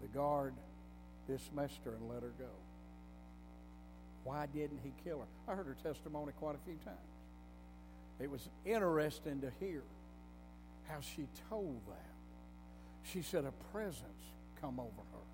The 0.00 0.08
guard 0.08 0.54
dismissed 1.26 1.80
her 1.84 1.94
and 1.94 2.08
let 2.08 2.22
her 2.22 2.32
go. 2.38 2.61
Why 4.24 4.46
didn't 4.46 4.80
he 4.82 4.92
kill 5.04 5.18
her? 5.20 5.52
I 5.52 5.56
heard 5.56 5.66
her 5.66 5.76
testimony 5.82 6.32
quite 6.38 6.54
a 6.54 6.64
few 6.64 6.76
times. 6.84 6.98
It 8.20 8.30
was 8.30 8.48
interesting 8.64 9.40
to 9.40 9.50
hear 9.58 9.82
how 10.88 11.00
she 11.00 11.26
told 11.48 11.80
that. 11.88 12.12
She 13.04 13.22
said 13.22 13.44
a 13.44 13.52
presence 13.72 14.22
come 14.60 14.78
over 14.78 15.02
her. 15.12 15.26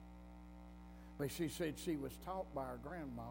But 1.19 1.31
she 1.31 1.49
said 1.49 1.75
she 1.77 1.97
was 1.97 2.13
taught 2.25 2.53
by 2.55 2.65
her 2.65 2.79
grandma, 2.83 3.23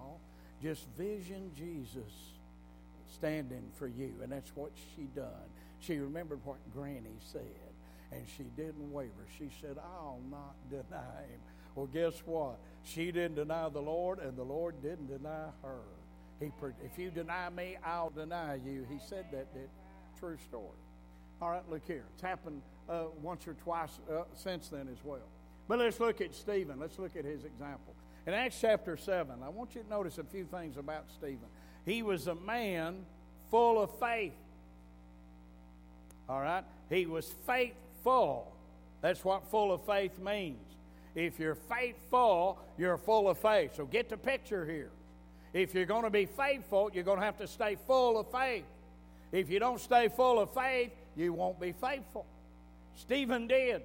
just 0.62 0.86
vision 0.98 1.52
Jesus 1.56 2.12
standing 3.14 3.72
for 3.76 3.88
you. 3.88 4.14
And 4.22 4.32
that's 4.32 4.52
what 4.56 4.72
she 4.96 5.04
done. 5.16 5.50
She 5.80 5.98
remembered 5.98 6.40
what 6.44 6.58
Granny 6.74 7.18
said. 7.32 7.42
And 8.12 8.24
she 8.38 8.44
didn't 8.56 8.92
waver. 8.92 9.28
She 9.38 9.50
said, 9.62 9.78
I'll 9.78 10.22
not 10.30 10.56
deny 10.70 11.24
him. 11.30 11.40
Well, 11.78 11.86
guess 11.86 12.24
what? 12.26 12.58
She 12.82 13.12
didn't 13.12 13.36
deny 13.36 13.70
the 13.70 13.80
Lord, 13.80 14.18
and 14.18 14.36
the 14.36 14.44
Lord 14.44 14.82
didn't 14.82 15.10
deny 15.10 15.50
her. 15.62 15.82
He, 16.40 16.52
if 16.84 16.98
you 16.98 17.12
deny 17.12 17.50
me, 17.50 17.78
I'll 17.86 18.10
deny 18.10 18.56
you. 18.56 18.84
He 18.90 18.98
said 18.98 19.28
that, 19.32 19.46
true 20.20 20.38
story. 20.48 20.80
All 21.40 21.52
right, 21.52 21.62
look 21.70 21.86
here. 21.86 22.06
It's 22.14 22.22
happened 22.24 22.64
uh, 22.90 23.04
once 23.22 23.48
or 23.48 23.54
twice 23.54 23.92
uh, 24.12 24.24
since 24.34 24.70
then 24.70 24.88
as 24.92 24.98
well. 25.04 25.30
But 25.68 25.78
let's 25.78 26.00
look 26.00 26.20
at 26.20 26.34
Stephen. 26.34 26.80
Let's 26.80 26.98
look 26.98 27.16
at 27.16 27.26
his 27.26 27.44
example. 27.44 27.94
In 28.26 28.34
Acts 28.34 28.58
chapter 28.60 28.98
7, 28.98 29.36
I 29.46 29.50
want 29.50 29.76
you 29.76 29.84
to 29.84 29.90
notice 29.90 30.18
a 30.18 30.24
few 30.24 30.46
things 30.46 30.78
about 30.78 31.06
Stephen. 31.16 31.48
He 31.86 32.02
was 32.02 32.26
a 32.26 32.34
man 32.34 33.06
full 33.52 33.80
of 33.80 33.92
faith. 34.00 34.34
All 36.28 36.42
right? 36.42 36.64
He 36.90 37.06
was 37.06 37.32
faithful. 37.46 38.52
That's 39.02 39.24
what 39.24 39.52
full 39.52 39.72
of 39.72 39.86
faith 39.86 40.18
means. 40.18 40.58
If 41.16 41.40
you're 41.40 41.56
faithful, 41.56 42.60
you're 42.78 42.98
full 42.98 43.30
of 43.30 43.38
faith. 43.38 43.76
So 43.76 43.86
get 43.86 44.10
the 44.10 44.18
picture 44.18 44.66
here. 44.66 44.92
If 45.54 45.74
you're 45.74 45.86
going 45.86 46.04
to 46.04 46.10
be 46.10 46.26
faithful, 46.26 46.92
you're 46.94 47.04
going 47.04 47.20
to 47.20 47.26
have 47.26 47.38
to 47.38 47.48
stay 47.48 47.78
full 47.88 48.20
of 48.20 48.32
faith. 48.32 48.66
If 49.32 49.50
you 49.50 49.60
don't 49.60 49.80
stay 49.80 50.08
full 50.10 50.40
of 50.40 50.54
faith, 50.54 50.92
you 51.16 51.34
won't 51.34 51.60
be 51.60 51.72
faithful. 51.72 52.26
Stephen 52.96 53.48
did. 53.48 53.82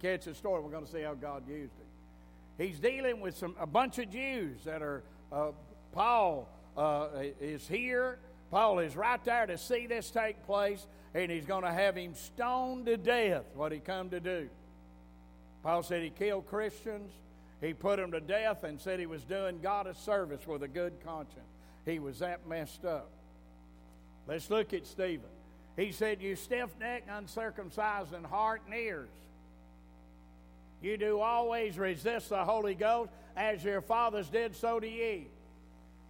Catch 0.00 0.26
the 0.26 0.34
story. 0.34 0.62
We're 0.62 0.70
going 0.70 0.84
to 0.84 0.92
see 0.92 1.02
how 1.02 1.14
God 1.14 1.48
used 1.48 1.72
it. 1.78 2.62
He's 2.62 2.78
dealing 2.78 3.20
with 3.20 3.36
some 3.36 3.54
a 3.58 3.66
bunch 3.66 3.98
of 3.98 4.10
Jews 4.10 4.58
that 4.64 4.82
are. 4.82 5.02
Uh, 5.32 5.48
Paul 5.92 6.46
uh, 6.76 7.08
is 7.40 7.66
here. 7.66 8.18
Paul 8.50 8.80
is 8.80 8.94
right 8.96 9.24
there 9.24 9.46
to 9.46 9.56
see 9.56 9.86
this 9.86 10.10
take 10.10 10.44
place, 10.44 10.86
and 11.14 11.30
he's 11.30 11.46
going 11.46 11.64
to 11.64 11.72
have 11.72 11.96
him 11.96 12.14
stoned 12.14 12.84
to 12.86 12.98
death. 12.98 13.44
What 13.54 13.72
he 13.72 13.78
come 13.78 14.10
to 14.10 14.20
do? 14.20 14.50
Paul 15.66 15.82
said 15.82 16.04
he 16.04 16.10
killed 16.10 16.46
Christians. 16.46 17.10
He 17.60 17.74
put 17.74 17.96
them 17.96 18.12
to 18.12 18.20
death 18.20 18.62
and 18.62 18.80
said 18.80 19.00
he 19.00 19.06
was 19.06 19.24
doing 19.24 19.58
God 19.60 19.88
a 19.88 19.96
service 19.96 20.46
with 20.46 20.62
a 20.62 20.68
good 20.68 20.92
conscience. 21.04 21.42
He 21.84 21.98
was 21.98 22.20
that 22.20 22.46
messed 22.46 22.84
up. 22.84 23.10
Let's 24.28 24.48
look 24.48 24.72
at 24.72 24.86
Stephen. 24.86 25.28
He 25.76 25.90
said, 25.90 26.22
You 26.22 26.36
stiff 26.36 26.70
necked, 26.78 27.10
uncircumcised 27.10 28.14
in 28.14 28.22
heart 28.22 28.62
and 28.66 28.76
ears. 28.76 29.08
You 30.80 30.96
do 30.96 31.18
always 31.18 31.76
resist 31.76 32.28
the 32.28 32.44
Holy 32.44 32.76
Ghost, 32.76 33.10
as 33.36 33.64
your 33.64 33.80
fathers 33.80 34.28
did, 34.28 34.54
so 34.54 34.78
do 34.78 34.86
ye. 34.86 35.26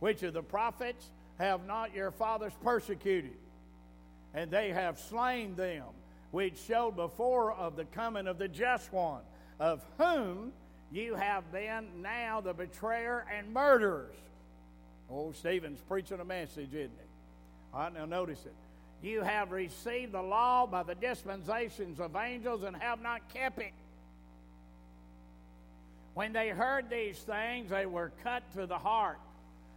Which 0.01 0.23
of 0.23 0.35
the 0.35 0.43
prophets 0.43 1.11
have 1.39 1.67
not 1.67 1.95
your 1.95 2.11
fathers 2.11 2.53
persecuted? 2.63 3.39
And 4.35 4.51
they 4.51 4.73
have 4.73 4.99
slain 4.99 5.57
them, 5.57 5.85
which 6.31 6.59
showed 6.59 6.95
before 6.95 7.55
of 7.55 7.77
the 7.77 7.87
coming 7.87 8.27
of 8.27 8.37
the 8.37 8.49
just 8.49 8.93
one, 8.93 9.23
of 9.59 9.85
whom 9.99 10.53
you 10.91 11.15
have 11.15 11.51
been 11.53 12.03
now 12.03 12.41
the 12.41 12.53
betrayer 12.53 13.25
and 13.35 13.53
murderers. 13.53 14.17
Oh, 15.11 15.33
Stephen's 15.33 15.81
preaching 15.81 16.21
a 16.21 16.25
message, 16.25 16.73
isn't 16.73 16.91
he? 16.91 17.75
All 17.75 17.81
right, 17.81 17.95
now 17.95 18.07
notice 18.07 18.45
it. 18.45 18.55
You 19.03 19.23
have 19.23 19.53
received 19.53 20.13
the 20.13 20.23
law 20.23 20.67
by 20.67 20.83
the 20.83 20.95
dispensations 20.95 22.01
of 22.01 22.17
angels 22.17 22.63
and 22.63 22.77
have 22.77 23.01
not 23.01 23.33
kept 23.33 23.59
it. 23.59 23.73
When 26.15 26.33
they 26.33 26.49
heard 26.49 26.89
these 26.89 27.19
things, 27.19 27.71
they 27.71 27.85
were 27.87 28.11
cut 28.23 28.43
to 28.55 28.67
the 28.67 28.79
heart 28.79 29.19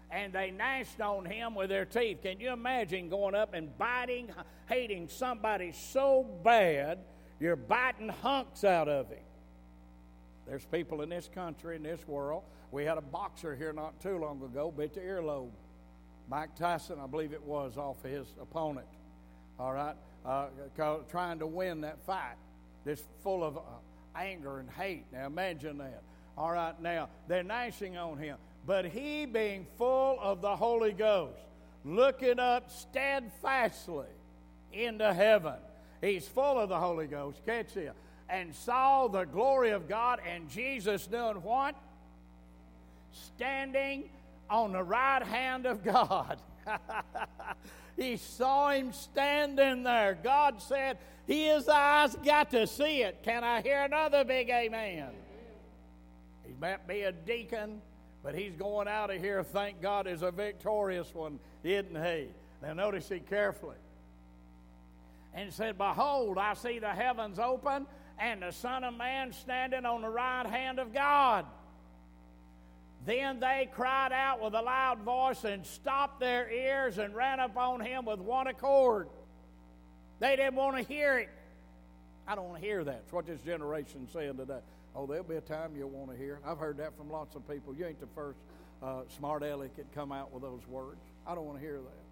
and 0.10 0.34
they 0.34 0.52
gnashed 0.52 1.02
on 1.02 1.26
him 1.26 1.54
with 1.54 1.70
their 1.70 1.86
teeth. 1.86 2.24
Can 2.24 2.40
you 2.40 2.52
imagine 2.52 3.10
going 3.10 3.36
up 3.36 3.54
and 3.54 3.78
biting, 3.78 4.32
hating 4.68 5.10
somebody 5.10 5.74
so 5.74 6.26
bad, 6.44 7.00
you're 7.40 7.56
biting 7.56 8.10
hunks 8.10 8.64
out 8.64 8.88
of 8.88 9.10
him? 9.10 9.20
There's 10.50 10.66
people 10.66 11.04
in 11.04 11.10
this 11.10 11.30
country, 11.34 11.76
in 11.76 11.84
this 11.84 12.08
world. 12.08 12.42
We 12.72 12.84
had 12.84 12.98
a 12.98 13.02
boxer 13.02 13.56
here 13.56 13.72
not 13.72 14.02
too 14.02 14.18
long 14.18 14.42
ago, 14.42 14.74
bit 14.76 14.96
the 14.96 15.02
earlobe. 15.02 15.52
Mike 16.28 16.56
Tyson, 16.56 16.98
I 17.00 17.06
believe 17.06 17.34
it 17.34 17.44
was, 17.44 17.78
off 17.78 18.04
of 18.04 18.10
his 18.10 18.26
opponent. 18.42 18.88
All 19.60 19.74
right, 19.74 19.96
uh, 20.26 20.48
trying 21.08 21.38
to 21.40 21.46
win 21.46 21.82
that 21.82 22.04
fight. 22.04 22.36
This 22.84 23.04
full 23.22 23.44
of 23.44 23.58
uh, 23.58 23.62
anger 24.16 24.58
and 24.58 24.70
hate. 24.72 25.06
Now 25.14 25.28
imagine 25.28 25.78
that. 25.78 26.02
All 26.36 26.52
right, 26.52 26.80
now 26.82 27.10
they're 27.28 27.44
gnashing 27.44 27.96
on 27.96 28.18
him, 28.18 28.38
but 28.66 28.86
he, 28.86 29.28
being 29.28 29.68
full 29.78 30.18
of 30.20 30.42
the 30.42 30.56
Holy 30.56 30.94
Ghost, 30.94 31.38
looking 31.86 32.40
up 32.40 32.72
steadfastly 32.72 34.08
into 34.74 35.14
heaven. 35.14 35.58
He's 36.02 36.28
full 36.28 36.60
of 36.60 36.70
the 36.70 36.80
Holy 36.80 37.06
Ghost. 37.06 37.40
Catch 37.46 37.74
here 37.74 37.94
and 38.30 38.54
saw 38.54 39.08
the 39.08 39.26
glory 39.26 39.72
of 39.72 39.88
God 39.88 40.20
and 40.28 40.50
Jesus 40.50 41.08
doing 41.08 41.42
what? 41.42 41.76
Standing 43.12 44.10
on 44.50 44.72
the 44.72 44.84
right 44.84 45.24
hand 45.24 45.66
of 45.66 45.84
God. 45.84 46.40
he 47.98 48.18
saw 48.18 48.70
him 48.70 48.94
standing 48.94 49.84
there. 49.84 50.18
God 50.24 50.62
said, 50.62 50.98
His 51.26 51.68
eyes 51.68 52.16
got 52.24 52.52
to 52.52 52.68
see 52.68 53.02
it. 53.02 53.24
Can 53.24 53.44
I 53.44 53.62
hear 53.62 53.82
another 53.82 54.24
big 54.24 54.50
amen? 54.50 55.10
He 56.46 56.54
might 56.60 56.88
be 56.88 57.02
a 57.02 57.12
deacon, 57.12 57.82
but 58.24 58.36
he's 58.36 58.54
going 58.56 58.88
out 58.88 59.14
of 59.14 59.22
here, 59.22 59.44
thank 59.44 59.82
God, 59.82 60.08
as 60.08 60.22
a 60.22 60.32
victorious 60.32 61.14
one, 61.14 61.40
isn't 61.64 61.96
he? 61.96 62.28
Now, 62.62 62.74
notice 62.74 63.10
it 63.12 63.28
carefully. 63.28 63.78
And 65.34 65.54
said, 65.54 65.78
Behold, 65.78 66.38
I 66.38 66.54
see 66.56 66.80
the 66.80 66.90
heavens 66.90 67.40
open 67.40 67.86
and 68.20 68.42
the 68.42 68.52
Son 68.52 68.84
of 68.84 68.96
Man 68.96 69.34
standing 69.34 69.86
on 69.86 70.02
the 70.02 70.10
right 70.10 70.46
hand 70.46 70.80
of 70.80 70.94
God. 70.94 71.46
Then 73.06 73.40
they 73.40 73.70
cried 73.74 74.12
out 74.12 74.42
with 74.44 74.54
a 74.54 74.62
loud 74.62 75.00
voice 75.00 75.44
and 75.46 75.66
stopped 75.66 76.20
their 76.20 76.52
ears 76.52 76.98
and 76.98 77.16
ran 77.16 77.40
upon 77.40 77.80
him 77.80 78.06
with 78.06 78.20
one 78.20 78.48
accord. 78.48 79.08
They 80.20 80.36
didn't 80.36 80.56
want 80.56 80.76
to 80.78 80.84
hear 80.84 81.18
it. 81.20 81.30
I 82.28 82.36
don't 82.36 82.50
want 82.50 82.62
to 82.62 82.68
hear 82.68 82.84
that. 82.84 83.02
It's 83.06 83.14
what 83.14 83.26
this 83.26 83.40
generation's 83.42 84.12
saying 84.12 84.38
today. 84.38 84.60
Oh, 84.96 85.06
there'll 85.06 85.24
be 85.24 85.36
a 85.36 85.42
time 85.42 85.72
you'll 85.78 85.90
want 85.90 86.12
to 86.12 86.18
hear. 86.18 86.40
I've 86.46 86.58
heard 86.58 86.78
that 86.78 86.98
from 86.98 87.10
lots 87.10 87.36
of 87.36 87.48
people. 87.50 87.74
You 87.74 87.86
ain't 87.86 88.02
the 88.02 88.08
first 88.14 88.40
uh, 88.84 89.02
smart 89.18 89.44
aleck 89.44 89.76
that 89.78 89.92
come 89.96 90.12
out 90.12 90.34
with 90.34 90.44
those 90.44 90.62
words. 90.68 91.00
I 91.26 91.36
don't 91.36 91.46
want 91.46 91.58
to 91.58 91.64
hear 91.64 91.78
that. 91.78 92.09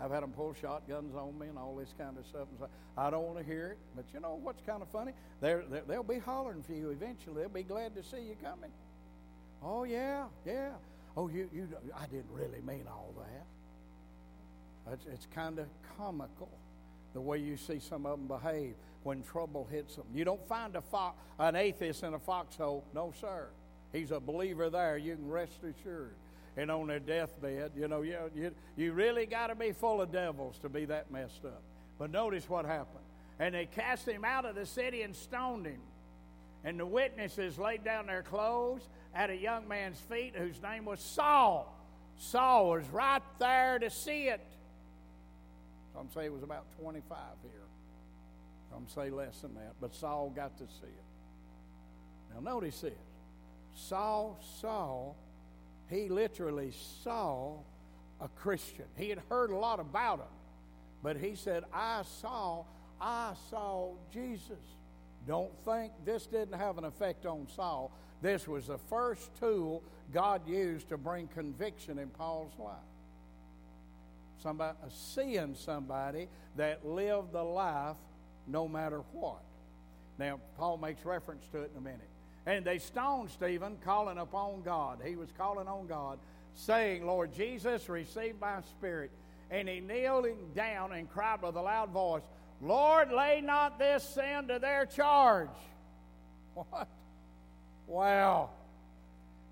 I've 0.00 0.10
had 0.10 0.22
them 0.22 0.32
pull 0.32 0.54
shotguns 0.54 1.14
on 1.14 1.38
me 1.38 1.46
and 1.46 1.56
all 1.56 1.76
this 1.76 1.94
kind 1.96 2.18
of 2.18 2.26
stuff. 2.26 2.48
And 2.50 2.58
so 2.58 2.68
I 2.96 3.10
don't 3.10 3.24
want 3.24 3.38
to 3.38 3.44
hear 3.44 3.68
it. 3.68 3.78
But 3.94 4.06
you 4.12 4.20
know 4.20 4.38
what's 4.42 4.62
kind 4.62 4.82
of 4.82 4.88
funny? 4.88 5.12
They're, 5.40 5.64
they're, 5.70 5.82
they'll 5.86 6.02
be 6.02 6.18
hollering 6.18 6.62
for 6.62 6.72
you 6.72 6.90
eventually. 6.90 7.42
They'll 7.42 7.48
be 7.48 7.62
glad 7.62 7.94
to 7.94 8.02
see 8.02 8.22
you 8.22 8.36
coming. 8.42 8.70
Oh, 9.62 9.84
yeah, 9.84 10.24
yeah. 10.44 10.70
Oh, 11.16 11.28
you, 11.28 11.48
you, 11.54 11.68
I 11.96 12.06
didn't 12.06 12.32
really 12.32 12.60
mean 12.66 12.86
all 12.88 13.14
that. 13.18 13.46
It's, 14.94 15.06
it's 15.06 15.26
kind 15.34 15.58
of 15.58 15.66
comical 15.96 16.50
the 17.14 17.20
way 17.20 17.38
you 17.38 17.56
see 17.56 17.78
some 17.78 18.04
of 18.04 18.18
them 18.18 18.26
behave 18.26 18.74
when 19.04 19.22
trouble 19.22 19.66
hits 19.70 19.94
them. 19.96 20.04
You 20.12 20.24
don't 20.24 20.46
find 20.48 20.74
a 20.76 20.82
fo- 20.82 21.14
an 21.38 21.54
atheist 21.56 22.02
in 22.02 22.14
a 22.14 22.18
foxhole. 22.18 22.84
No, 22.94 23.14
sir. 23.20 23.46
He's 23.92 24.10
a 24.10 24.18
believer 24.18 24.70
there. 24.70 24.98
You 24.98 25.14
can 25.14 25.30
rest 25.30 25.60
assured. 25.62 26.16
And 26.56 26.70
on 26.70 26.86
their 26.86 27.00
deathbed, 27.00 27.72
you 27.76 27.88
know, 27.88 28.02
you, 28.02 28.16
you, 28.34 28.50
you 28.76 28.92
really 28.92 29.26
got 29.26 29.48
to 29.48 29.54
be 29.54 29.72
full 29.72 30.00
of 30.00 30.12
devils 30.12 30.58
to 30.60 30.68
be 30.68 30.84
that 30.84 31.10
messed 31.10 31.44
up. 31.44 31.62
But 31.98 32.10
notice 32.10 32.48
what 32.48 32.64
happened. 32.64 33.04
And 33.40 33.54
they 33.54 33.66
cast 33.66 34.06
him 34.06 34.24
out 34.24 34.44
of 34.44 34.54
the 34.54 34.66
city 34.66 35.02
and 35.02 35.14
stoned 35.14 35.66
him. 35.66 35.80
And 36.62 36.78
the 36.78 36.86
witnesses 36.86 37.58
laid 37.58 37.84
down 37.84 38.06
their 38.06 38.22
clothes 38.22 38.88
at 39.14 39.30
a 39.30 39.36
young 39.36 39.66
man's 39.68 39.98
feet 39.98 40.34
whose 40.36 40.62
name 40.62 40.84
was 40.84 41.00
Saul. 41.00 41.74
Saul 42.16 42.70
was 42.70 42.88
right 42.90 43.22
there 43.38 43.78
to 43.80 43.90
see 43.90 44.28
it. 44.28 44.40
Some 45.94 46.08
say 46.14 46.24
it 46.26 46.32
was 46.32 46.42
about 46.42 46.66
25 46.80 47.16
here. 47.42 47.52
Some 48.72 48.86
say 48.88 49.10
less 49.10 49.40
than 49.40 49.54
that. 49.54 49.74
But 49.80 49.94
Saul 49.94 50.32
got 50.34 50.56
to 50.58 50.64
see 50.64 50.86
it. 50.86 51.04
Now, 52.34 52.40
notice 52.40 52.80
this 52.80 52.92
Saul 53.74 54.38
saw, 54.60 55.12
he 55.90 56.08
literally 56.08 56.72
saw 57.02 57.58
a 58.20 58.28
Christian. 58.28 58.86
He 58.96 59.10
had 59.10 59.20
heard 59.28 59.50
a 59.50 59.56
lot 59.56 59.80
about 59.80 60.20
him. 60.20 60.26
But 61.02 61.18
he 61.18 61.34
said, 61.34 61.64
I 61.72 62.02
saw, 62.20 62.64
I 63.00 63.34
saw 63.50 63.92
Jesus. 64.12 64.62
Don't 65.26 65.52
think 65.64 65.92
this 66.04 66.26
didn't 66.26 66.58
have 66.58 66.78
an 66.78 66.84
effect 66.84 67.26
on 67.26 67.46
Saul. 67.54 67.92
This 68.22 68.48
was 68.48 68.68
the 68.68 68.78
first 68.78 69.30
tool 69.38 69.82
God 70.12 70.48
used 70.48 70.88
to 70.88 70.96
bring 70.96 71.28
conviction 71.28 71.98
in 71.98 72.08
Paul's 72.08 72.58
life. 72.58 72.76
Somebody 74.42 74.76
seeing 74.88 75.54
somebody 75.54 76.28
that 76.56 76.86
lived 76.86 77.32
the 77.32 77.42
life 77.42 77.96
no 78.46 78.68
matter 78.68 79.02
what. 79.12 79.42
Now, 80.18 80.40
Paul 80.56 80.78
makes 80.78 81.04
reference 81.04 81.46
to 81.48 81.62
it 81.62 81.70
in 81.72 81.78
a 81.78 81.84
minute. 81.84 82.08
And 82.46 82.64
they 82.64 82.78
stoned 82.78 83.30
Stephen, 83.30 83.76
calling 83.84 84.18
upon 84.18 84.62
God. 84.62 85.00
He 85.04 85.16
was 85.16 85.30
calling 85.36 85.66
on 85.66 85.86
God, 85.86 86.18
saying, 86.54 87.06
Lord 87.06 87.32
Jesus, 87.32 87.88
receive 87.88 88.38
my 88.40 88.60
spirit. 88.62 89.10
And 89.50 89.68
he 89.68 89.80
kneeling 89.80 90.36
down 90.54 90.92
and 90.92 91.10
cried 91.10 91.42
with 91.42 91.56
a 91.56 91.62
loud 91.62 91.90
voice, 91.90 92.22
Lord, 92.60 93.12
lay 93.12 93.40
not 93.40 93.78
this 93.78 94.02
sin 94.02 94.48
to 94.48 94.58
their 94.58 94.86
charge. 94.86 95.50
What? 96.54 96.88
Wow. 97.88 98.50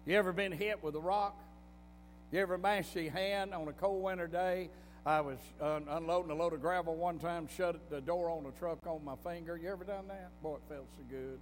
You 0.07 0.17
ever 0.17 0.33
been 0.33 0.53
hit 0.53 0.85
with 0.85 0.95
a 0.95 1.01
rock? 1.01 1.37
You 2.31 2.41
ever 2.41 2.57
mashed 2.57 2.95
your 2.95 3.11
hand 3.11 3.53
on 3.53 3.67
a 3.67 3.73
cold 3.73 4.03
winter 4.03 4.29
day? 4.29 4.71
I 5.05 5.21
was 5.21 5.39
un- 5.61 5.87
unloading 5.91 6.31
a 6.31 6.35
load 6.35 6.53
of 6.53 6.61
gravel 6.61 6.95
one 6.95 7.19
time, 7.19 7.49
shut 7.57 7.91
the 7.91 8.01
door 8.01 8.31
on 8.31 8.45
the 8.45 8.53
truck 8.53 8.79
on 8.87 9.05
my 9.05 9.17
finger. 9.17 9.57
You 9.57 9.71
ever 9.71 9.85
done 9.85 10.07
that? 10.09 10.31
Boy, 10.43 10.57
it 10.57 10.63
felt 10.69 10.87
so 10.97 11.03
good. 11.11 11.41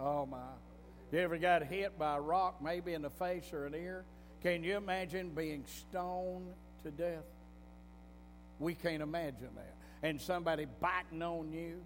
Oh, 0.00 0.26
my. 0.26 0.38
You 1.12 1.18
ever 1.18 1.36
got 1.38 1.62
hit 1.64 1.98
by 1.98 2.16
a 2.16 2.20
rock, 2.20 2.62
maybe 2.62 2.94
in 2.94 3.02
the 3.02 3.10
face 3.10 3.52
or 3.52 3.66
an 3.66 3.74
ear? 3.74 4.04
Can 4.42 4.64
you 4.64 4.76
imagine 4.76 5.30
being 5.30 5.64
stoned 5.66 6.46
to 6.82 6.90
death? 6.90 7.24
We 8.58 8.74
can't 8.74 9.02
imagine 9.02 9.50
that. 9.56 9.74
And 10.02 10.20
somebody 10.20 10.66
biting 10.80 11.22
on 11.22 11.52
you. 11.52 11.82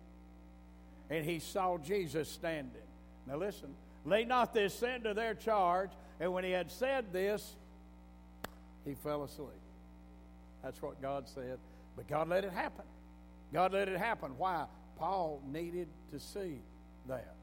And 1.11 1.25
he 1.25 1.39
saw 1.39 1.79
Jesus 1.79 2.31
standing. 2.31 2.83
Now 3.27 3.37
listen, 3.37 3.75
lay 4.05 4.25
not 4.25 4.55
this 4.55 4.75
sin 4.75 5.03
to 5.03 5.15
their 5.15 5.35
charge. 5.35 5.91
And 6.21 6.33
when 6.33 6.45
he 6.45 6.53
had 6.53 6.71
said 6.71 7.13
this, 7.13 7.57
he 8.85 8.95
fell 8.95 9.25
asleep. 9.25 9.49
That's 10.63 10.81
what 10.81 11.01
God 11.03 11.29
said. 11.29 11.59
But 11.97 12.09
God 12.09 12.29
let 12.29 12.45
it 12.45 12.53
happen. 12.53 12.85
God 13.53 13.73
let 13.73 13.89
it 13.89 13.99
happen. 13.99 14.33
Why? 14.37 14.67
Paul 14.97 15.43
needed 15.47 15.89
to 16.13 16.21
see 16.21 16.61
that. 17.09 17.35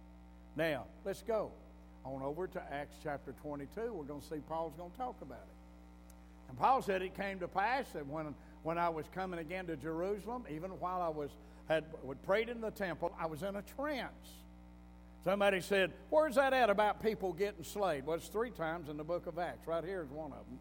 Now, 0.55 0.85
let's 1.05 1.21
go 1.21 1.51
on 2.03 2.21
over 2.21 2.47
to 2.47 2.61
Acts 2.71 2.95
chapter 3.03 3.33
22. 3.41 3.93
We're 3.93 4.03
going 4.03 4.21
to 4.21 4.27
see 4.27 4.41
Paul's 4.47 4.73
going 4.75 4.91
to 4.91 4.97
talk 4.97 5.15
about 5.21 5.47
it. 5.47 6.09
And 6.49 6.57
Paul 6.57 6.81
said 6.81 7.01
it 7.01 7.15
came 7.15 7.39
to 7.39 7.47
pass 7.47 7.85
that 7.93 8.05
when, 8.05 8.35
when 8.63 8.77
I 8.77 8.89
was 8.89 9.05
coming 9.13 9.39
again 9.39 9.67
to 9.67 9.77
Jerusalem, 9.77 10.43
even 10.49 10.71
while 10.71 11.01
I 11.01 11.09
was 11.09 11.29
had 11.67 11.85
prayed 12.23 12.49
in 12.49 12.59
the 12.59 12.71
temple, 12.71 13.13
I 13.17 13.27
was 13.27 13.43
in 13.43 13.55
a 13.55 13.61
trance. 13.61 14.29
Somebody 15.23 15.61
said, 15.61 15.93
Where's 16.09 16.35
that 16.35 16.51
at 16.51 16.69
about 16.69 17.01
people 17.01 17.31
getting 17.31 17.63
slayed? 17.63 18.05
Well, 18.05 18.17
it's 18.17 18.27
three 18.27 18.49
times 18.49 18.89
in 18.89 18.97
the 18.97 19.03
book 19.03 19.27
of 19.27 19.39
Acts. 19.39 19.67
Right 19.67 19.83
here 19.83 20.01
is 20.01 20.09
one 20.09 20.33
of 20.33 20.45
them. 20.47 20.59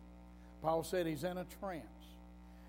Paul 0.62 0.84
said 0.84 1.06
he's 1.06 1.24
in 1.24 1.38
a 1.38 1.46
trance. 1.58 1.84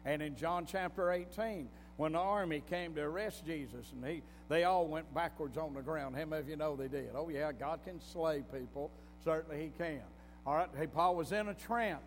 And 0.06 0.22
in 0.22 0.36
John 0.36 0.66
chapter 0.66 1.12
18, 1.12 1.70
when 2.02 2.14
the 2.14 2.18
army 2.18 2.64
came 2.68 2.96
to 2.96 3.02
arrest 3.02 3.46
Jesus, 3.46 3.92
and 3.92 4.04
he, 4.04 4.24
they 4.50 4.64
all 4.64 4.88
went 4.88 5.14
backwards 5.14 5.56
on 5.56 5.76
the 5.76 5.84
ground. 5.84 6.16
How 6.16 6.26
many 6.26 6.42
of 6.42 6.50
you 6.50 6.56
know 6.56 6.76
they 6.76 6.88
did? 6.88 7.12
Oh, 7.14 7.30
yeah, 7.30 7.52
God 7.52 7.82
can 7.86 8.02
slay 8.02 8.44
people. 8.52 8.90
Certainly 9.24 9.62
he 9.62 9.72
can. 9.78 10.02
All 10.44 10.56
right, 10.56 10.68
hey, 10.76 10.88
Paul 10.88 11.16
was 11.16 11.32
in 11.32 11.50
a 11.50 11.54
trance. 11.54 12.02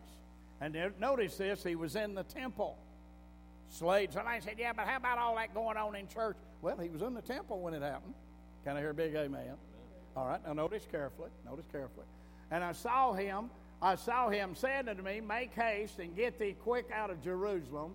And 0.60 0.76
notice 0.98 1.36
this, 1.36 1.62
he 1.62 1.76
was 1.76 1.94
in 1.94 2.16
the 2.16 2.24
temple. 2.24 2.76
Slayed. 3.68 4.12
Somebody 4.12 4.40
said, 4.40 4.56
Yeah, 4.58 4.72
but 4.72 4.84
how 4.88 4.96
about 4.96 5.18
all 5.18 5.36
that 5.36 5.54
going 5.54 5.76
on 5.76 5.94
in 5.94 6.08
church? 6.08 6.38
Well, 6.60 6.76
he 6.78 6.88
was 6.88 7.02
in 7.02 7.14
the 7.14 7.22
temple 7.22 7.60
when 7.60 7.72
it 7.72 7.82
happened. 7.82 8.14
Can 8.64 8.76
I 8.76 8.80
hear 8.80 8.90
a 8.90 8.94
big 8.94 9.14
amen? 9.14 9.42
amen? 9.42 9.56
All 10.16 10.26
right, 10.26 10.44
now 10.44 10.54
notice 10.54 10.88
carefully. 10.90 11.30
Notice 11.44 11.66
carefully. 11.70 12.06
And 12.50 12.64
I 12.64 12.72
saw 12.72 13.12
him 13.12 13.48
I 13.84 13.96
saw 13.96 14.30
him 14.30 14.54
saying 14.54 14.88
unto 14.88 15.02
me, 15.02 15.20
Make 15.20 15.54
haste 15.54 15.98
and 15.98 16.16
get 16.16 16.38
thee 16.38 16.56
quick 16.64 16.88
out 16.90 17.10
of 17.10 17.22
Jerusalem, 17.22 17.94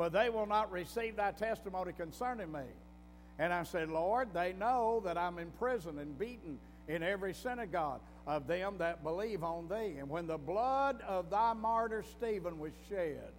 for 0.00 0.08
they 0.08 0.30
will 0.30 0.46
not 0.46 0.72
receive 0.72 1.16
thy 1.16 1.30
testimony 1.30 1.92
concerning 1.92 2.50
me. 2.50 2.64
And 3.38 3.52
I 3.52 3.64
said, 3.64 3.90
Lord, 3.90 4.32
they 4.32 4.54
know 4.54 5.02
that 5.04 5.18
I'm 5.18 5.38
in 5.38 5.50
prison 5.58 5.98
and 5.98 6.18
beaten 6.18 6.58
in 6.88 7.02
every 7.02 7.34
synagogue 7.34 8.00
of 8.26 8.46
them 8.46 8.76
that 8.78 9.02
believe 9.02 9.44
on 9.44 9.68
thee. 9.68 9.96
And 9.98 10.08
when 10.08 10.26
the 10.26 10.38
blood 10.38 11.02
of 11.06 11.28
thy 11.28 11.52
martyr 11.52 12.02
Stephen 12.16 12.58
was 12.58 12.72
shed, 12.88 13.30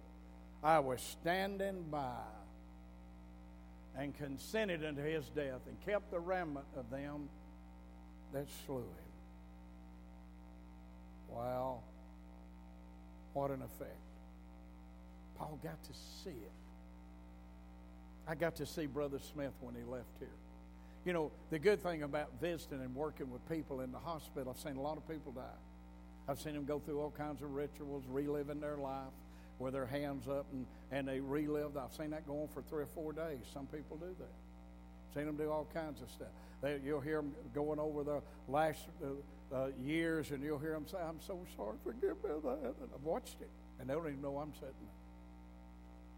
I 0.62 0.78
was 0.78 1.00
standing 1.00 1.82
by 1.90 2.22
and 3.98 4.16
consented 4.16 4.84
unto 4.84 5.02
his 5.02 5.28
death 5.30 5.62
and 5.66 5.76
kept 5.84 6.12
the 6.12 6.20
remnant 6.20 6.66
of 6.76 6.88
them 6.90 7.28
that 8.32 8.46
slew 8.66 8.76
him. 8.76 9.12
Wow. 11.28 11.80
What 13.32 13.50
an 13.50 13.62
effect. 13.62 14.11
Paul 15.42 15.58
got 15.60 15.82
to 15.82 15.92
see 16.22 16.30
it. 16.30 16.52
I 18.28 18.36
got 18.36 18.54
to 18.56 18.66
see 18.66 18.86
Brother 18.86 19.18
Smith 19.18 19.52
when 19.60 19.74
he 19.74 19.82
left 19.82 20.14
here. 20.20 20.28
You 21.04 21.12
know, 21.12 21.32
the 21.50 21.58
good 21.58 21.82
thing 21.82 22.04
about 22.04 22.30
visiting 22.40 22.80
and 22.80 22.94
working 22.94 23.28
with 23.28 23.46
people 23.48 23.80
in 23.80 23.90
the 23.90 23.98
hospital, 23.98 24.54
I've 24.54 24.62
seen 24.62 24.76
a 24.76 24.80
lot 24.80 24.98
of 24.98 25.08
people 25.08 25.32
die. 25.32 25.58
I've 26.28 26.40
seen 26.40 26.54
them 26.54 26.64
go 26.64 26.78
through 26.78 27.00
all 27.00 27.10
kinds 27.10 27.42
of 27.42 27.54
rituals, 27.54 28.04
reliving 28.08 28.60
their 28.60 28.76
life, 28.76 29.10
with 29.58 29.72
their 29.72 29.86
hands 29.86 30.28
up 30.28 30.46
and, 30.52 30.64
and 30.92 31.08
they 31.08 31.18
relive. 31.18 31.76
I've 31.76 31.92
seen 31.92 32.10
that 32.10 32.24
go 32.24 32.42
on 32.42 32.48
for 32.54 32.62
three 32.62 32.84
or 32.84 32.88
four 32.94 33.12
days. 33.12 33.40
Some 33.52 33.66
people 33.66 33.96
do 33.96 34.14
that. 34.20 35.18
Seen 35.18 35.26
them 35.26 35.36
do 35.36 35.50
all 35.50 35.66
kinds 35.74 36.02
of 36.02 36.10
stuff. 36.10 36.28
They, 36.62 36.78
you'll 36.84 37.00
hear 37.00 37.16
them 37.16 37.32
going 37.52 37.80
over 37.80 38.04
the 38.04 38.22
last 38.46 38.86
uh, 39.04 39.54
uh, 39.56 39.68
years, 39.82 40.30
and 40.30 40.40
you'll 40.40 40.60
hear 40.60 40.74
them 40.74 40.86
say, 40.86 40.98
I'm 40.98 41.20
so 41.20 41.40
sorry, 41.56 41.78
forgive 41.82 42.22
me 42.22 42.30
that. 42.44 42.74
And 42.80 42.90
I've 42.94 43.02
watched 43.02 43.40
it, 43.40 43.50
and 43.80 43.90
they 43.90 43.94
don't 43.94 44.06
even 44.06 44.22
know 44.22 44.38
I'm 44.38 44.54
sitting 44.54 44.68
there. 44.80 45.01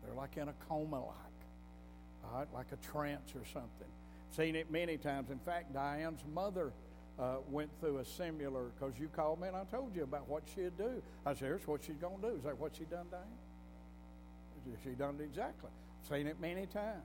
They're 0.05 0.15
like 0.15 0.37
in 0.37 0.49
a 0.49 0.55
coma 0.69 1.01
like, 1.01 2.33
right, 2.33 2.47
like 2.55 2.67
a 2.73 2.77
trance 2.93 3.33
or 3.35 3.45
something. 3.53 3.89
Seen 4.31 4.57
it 4.57 4.71
many 4.71 4.97
times. 4.97 5.31
In 5.31 5.39
fact, 5.39 5.73
Diane's 5.73 6.25
mother 6.35 6.73
uh, 7.19 7.37
went 7.49 7.71
through 7.81 7.99
a 7.99 8.05
similar, 8.05 8.71
because 8.75 8.99
you 8.99 9.09
called 9.09 9.41
me 9.41 9.49
and 9.49 9.57
I 9.57 9.65
told 9.65 9.95
you 9.95 10.03
about 10.03 10.29
what 10.29 10.43
she'd 10.55 10.77
do. 10.77 11.03
I 11.25 11.35
said, 11.35 11.47
here's 11.47 11.67
what 11.67 11.85
she's 11.85 11.97
going 11.97 12.21
to 12.21 12.31
do. 12.31 12.37
Is 12.37 12.43
that 12.45 12.59
what 12.59 12.73
she 12.77 12.85
done, 12.85 13.07
Diane? 13.11 13.25
She 14.83 14.91
done 14.91 15.17
it 15.21 15.25
exactly. 15.25 15.71
Seen 16.09 16.27
it 16.27 16.41
many 16.41 16.67
times. 16.67 17.03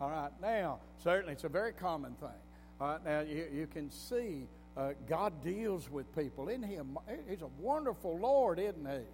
All 0.00 0.10
right, 0.10 0.30
now, 0.40 0.78
certainly 1.02 1.34
it's 1.34 1.44
a 1.44 1.48
very 1.48 1.72
common 1.72 2.14
thing. 2.14 2.28
All 2.80 2.88
right, 2.88 3.04
now 3.04 3.20
you, 3.20 3.46
you 3.52 3.66
can 3.66 3.90
see 3.90 4.46
uh, 4.76 4.92
God 5.08 5.42
deals 5.44 5.90
with 5.90 6.14
people. 6.16 6.48
Isn't 6.48 6.62
he? 6.62 6.76
A, 6.76 6.84
he's 7.28 7.42
a 7.42 7.50
wonderful 7.60 8.18
Lord, 8.18 8.58
isn't 8.58 8.86
he? 8.86 9.04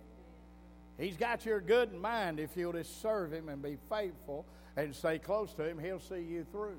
He's 0.99 1.17
got 1.17 1.45
your 1.45 1.61
good 1.61 1.93
in 1.93 2.01
mind 2.01 2.41
if 2.41 2.57
you'll 2.57 2.73
just 2.73 3.03
serve 3.03 3.33
him 3.33 3.49
and 3.49 3.63
be 3.63 3.77
faithful 3.91 4.47
and 4.77 4.95
stay 4.95 5.19
close 5.19 5.53
to 5.55 5.69
him. 5.69 5.79
He'll 5.79 6.01
see 6.01 6.23
you 6.23 6.47
through. 6.51 6.79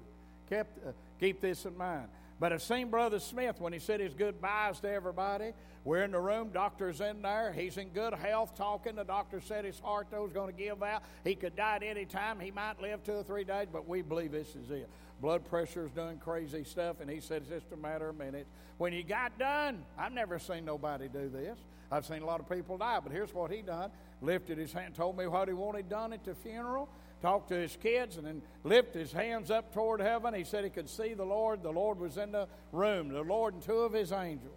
Kept, 0.49 0.85
uh, 0.85 0.91
keep 1.19 1.41
this 1.41 1.65
in 1.65 1.77
mind. 1.77 2.07
But 2.39 2.53
I've 2.53 2.61
seen 2.61 2.89
Brother 2.89 3.19
Smith 3.19 3.59
when 3.59 3.73
he 3.73 3.79
said 3.79 3.99
his 3.99 4.13
goodbyes 4.13 4.79
to 4.81 4.91
everybody. 4.91 5.53
We're 5.83 6.03
in 6.03 6.11
the 6.11 6.19
room, 6.19 6.49
doctor's 6.53 7.01
in 7.01 7.21
there. 7.21 7.51
He's 7.51 7.77
in 7.77 7.89
good 7.89 8.13
health 8.13 8.55
talking. 8.55 8.95
The 8.95 9.03
doctor 9.03 9.39
said 9.39 9.65
his 9.65 9.79
heart, 9.79 10.07
though, 10.11 10.25
is 10.25 10.33
going 10.33 10.53
to 10.53 10.61
give 10.61 10.83
out. 10.83 11.03
He 11.23 11.33
could 11.33 11.55
die 11.55 11.77
at 11.77 11.83
any 11.83 12.05
time. 12.05 12.39
He 12.39 12.51
might 12.51 12.81
live 12.81 13.03
two 13.03 13.13
or 13.13 13.23
three 13.23 13.43
days, 13.43 13.67
but 13.71 13.87
we 13.87 14.01
believe 14.01 14.31
this 14.31 14.55
is 14.55 14.69
it. 14.69 14.89
Blood 15.19 15.45
pressure's 15.45 15.91
doing 15.91 16.19
crazy 16.19 16.63
stuff, 16.63 16.97
and 17.01 17.09
he 17.09 17.19
said 17.19 17.41
it's 17.41 17.49
just 17.49 17.71
a 17.73 17.77
matter 17.77 18.09
of 18.09 18.17
minutes. 18.17 18.49
When 18.77 18.93
he 18.93 19.01
got 19.01 19.37
done, 19.39 19.83
I've 19.97 20.11
never 20.11 20.37
seen 20.37 20.63
nobody 20.63 21.07
do 21.07 21.29
this. 21.29 21.57
I've 21.91 22.05
seen 22.05 22.21
a 22.21 22.25
lot 22.25 22.39
of 22.39 22.49
people 22.49 22.77
die, 22.77 22.99
but 23.01 23.11
here's 23.11 23.33
what 23.33 23.51
he 23.51 23.61
done. 23.61 23.89
Lifted 24.21 24.57
his 24.57 24.73
hand, 24.73 24.93
told 24.93 25.17
me 25.17 25.25
what 25.25 25.47
he 25.47 25.53
wanted 25.53 25.89
done 25.89 26.13
at 26.13 26.23
the 26.23 26.35
funeral, 26.35 26.89
talked 27.21 27.49
to 27.49 27.55
his 27.55 27.75
kids, 27.81 28.17
and 28.17 28.27
then 28.27 28.41
lifted 28.63 28.99
his 28.99 29.11
hands 29.11 29.49
up 29.49 29.73
toward 29.73 30.01
heaven. 30.01 30.33
He 30.33 30.43
said 30.43 30.63
he 30.63 30.69
could 30.69 30.89
see 30.89 31.13
the 31.13 31.25
Lord. 31.25 31.63
The 31.63 31.71
Lord 31.71 31.99
was 31.99 32.17
in 32.17 32.31
the 32.31 32.47
room, 32.71 33.09
the 33.09 33.21
Lord 33.21 33.55
and 33.55 33.63
two 33.63 33.79
of 33.79 33.93
his 33.93 34.11
angels. 34.11 34.53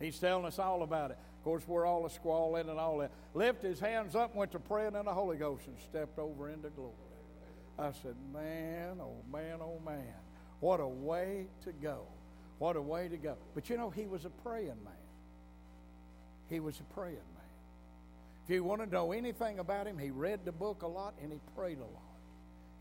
He's 0.00 0.18
telling 0.18 0.46
us 0.46 0.58
all 0.58 0.82
about 0.82 1.10
it. 1.10 1.18
Of 1.38 1.44
course, 1.44 1.62
we're 1.68 1.86
all 1.86 2.06
a 2.06 2.10
squalling 2.10 2.68
and 2.68 2.78
all 2.78 2.98
that. 2.98 3.12
Lifted 3.34 3.68
his 3.68 3.80
hands 3.80 4.16
up, 4.16 4.34
went 4.34 4.52
to 4.52 4.58
praying 4.58 4.94
in 4.94 5.04
the 5.04 5.14
Holy 5.14 5.36
Ghost, 5.36 5.66
and 5.66 5.76
stepped 5.78 6.18
over 6.18 6.48
into 6.48 6.70
glory. 6.70 6.94
I 7.80 7.92
said, 8.02 8.14
man, 8.32 9.00
oh 9.00 9.16
man, 9.32 9.58
oh 9.62 9.80
man, 9.84 10.14
what 10.60 10.80
a 10.80 10.86
way 10.86 11.46
to 11.64 11.72
go. 11.72 12.02
What 12.58 12.76
a 12.76 12.82
way 12.82 13.08
to 13.08 13.16
go. 13.16 13.36
But 13.54 13.70
you 13.70 13.78
know, 13.78 13.88
he 13.88 14.06
was 14.06 14.26
a 14.26 14.30
praying 14.30 14.84
man. 14.84 14.92
He 16.50 16.60
was 16.60 16.78
a 16.78 16.94
praying 16.94 17.14
man. 17.14 17.40
If 18.44 18.50
you 18.50 18.64
want 18.64 18.82
to 18.82 18.86
know 18.86 19.12
anything 19.12 19.60
about 19.60 19.86
him, 19.86 19.98
he 19.98 20.10
read 20.10 20.44
the 20.44 20.52
book 20.52 20.82
a 20.82 20.86
lot 20.86 21.14
and 21.22 21.32
he 21.32 21.38
prayed 21.56 21.78
a 21.78 21.84
lot. 21.84 22.02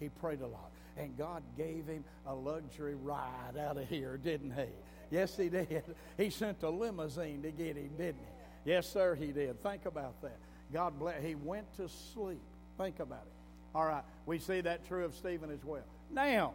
He 0.02 0.10
prayed 0.10 0.42
a 0.42 0.48
lot. 0.48 0.72
And 0.98 1.18
God 1.18 1.44
gave 1.56 1.88
him 1.88 2.04
a 2.26 2.36
luxury 2.36 2.96
ride 2.96 3.58
out 3.58 3.78
of 3.78 3.88
here, 3.88 4.18
didn't 4.18 4.52
he? 4.52 4.66
Yes, 5.12 5.38
he 5.38 5.48
did. 5.48 5.84
He 6.18 6.30
sent 6.30 6.62
a 6.64 6.70
limousine 6.70 7.42
to 7.44 7.52
get 7.52 7.78
him, 7.78 7.92
didn't 7.98 8.20
he? 8.20 8.72
Yes, 8.72 8.92
sir, 8.92 9.16
he 9.16 9.28
did. 9.28 9.64
Think 9.64 9.86
about 9.86 10.22
that. 10.24 10.38
God 10.74 11.00
bless. 11.00 11.24
He 11.24 11.36
went 11.36 11.74
to 11.78 11.88
sleep. 11.88 12.42
Think 12.78 13.00
about 13.00 13.26
it. 13.26 13.39
All 13.76 13.86
right, 13.86 14.04
we 14.26 14.40
see 14.40 14.62
that 14.62 14.88
true 14.88 15.06
of 15.06 15.16
Stephen 15.16 15.52
as 15.52 15.64
well. 15.64 15.84
Now, 16.10 16.54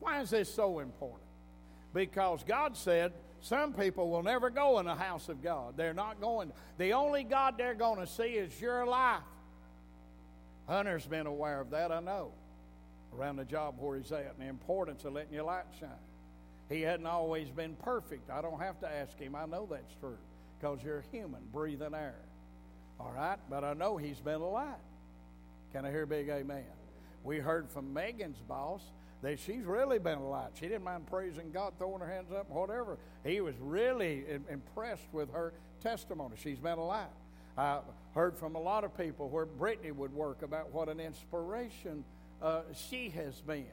why 0.00 0.20
is 0.20 0.30
this 0.30 0.52
so 0.52 0.78
important? 0.78 1.22
Because 1.92 2.44
God 2.44 2.76
said 2.76 3.12
some 3.40 3.72
people 3.72 4.10
will 4.10 4.22
never 4.22 4.50
go 4.50 4.78
in 4.78 4.86
the 4.86 4.94
house 4.94 5.28
of 5.28 5.42
God. 5.42 5.76
They're 5.76 5.94
not 5.94 6.20
going. 6.20 6.52
The 6.78 6.94
only 6.94 7.22
God 7.22 7.56
they're 7.58 7.74
going 7.74 8.00
to 8.00 8.06
see 8.06 8.22
is 8.24 8.58
your 8.60 8.86
life. 8.86 9.20
Hunter's 10.66 11.06
been 11.06 11.26
aware 11.26 11.60
of 11.60 11.70
that, 11.70 11.92
I 11.92 12.00
know, 12.00 12.32
around 13.16 13.36
the 13.36 13.44
job 13.44 13.76
where 13.78 13.98
he's 13.98 14.10
at, 14.10 14.32
and 14.32 14.40
the 14.40 14.48
importance 14.48 15.04
of 15.04 15.12
letting 15.12 15.32
your 15.32 15.44
light 15.44 15.64
shine. 15.78 15.90
He 16.68 16.80
hadn't 16.80 17.06
always 17.06 17.48
been 17.50 17.76
perfect. 17.76 18.30
I 18.30 18.42
don't 18.42 18.60
have 18.60 18.80
to 18.80 18.88
ask 18.88 19.16
him. 19.18 19.36
I 19.36 19.46
know 19.46 19.68
that's 19.70 19.94
true 20.00 20.18
because 20.58 20.82
you're 20.82 21.04
human 21.12 21.42
breathing 21.52 21.94
air. 21.94 22.16
All 22.98 23.12
right? 23.14 23.38
But 23.48 23.62
I 23.62 23.74
know 23.74 23.96
he's 23.96 24.18
been 24.18 24.40
a 24.40 24.48
light. 24.48 24.74
Can 25.72 25.84
I 25.84 25.90
hear 25.90 26.02
a 26.02 26.06
big 26.06 26.28
amen? 26.28 26.64
We 27.24 27.38
heard 27.38 27.70
from 27.70 27.92
Megan's 27.92 28.40
boss 28.48 28.82
that 29.22 29.38
she's 29.40 29.64
really 29.64 29.98
been 29.98 30.18
a 30.18 30.28
light. 30.28 30.50
She 30.54 30.68
didn't 30.68 30.84
mind 30.84 31.06
praising 31.06 31.50
God, 31.50 31.72
throwing 31.78 32.00
her 32.00 32.08
hands 32.08 32.30
up, 32.32 32.48
whatever. 32.50 32.98
He 33.24 33.40
was 33.40 33.54
really 33.60 34.24
impressed 34.48 35.08
with 35.12 35.32
her 35.32 35.52
testimony. 35.82 36.36
She's 36.42 36.58
been 36.58 36.78
a 36.78 36.84
light. 36.84 37.08
I 37.58 37.80
heard 38.14 38.36
from 38.36 38.54
a 38.54 38.60
lot 38.60 38.84
of 38.84 38.96
people 38.96 39.28
where 39.28 39.46
Brittany 39.46 39.90
would 39.90 40.12
work 40.12 40.42
about 40.42 40.72
what 40.72 40.88
an 40.88 41.00
inspiration 41.00 42.04
uh, 42.42 42.62
she 42.74 43.08
has 43.10 43.40
been. 43.40 43.66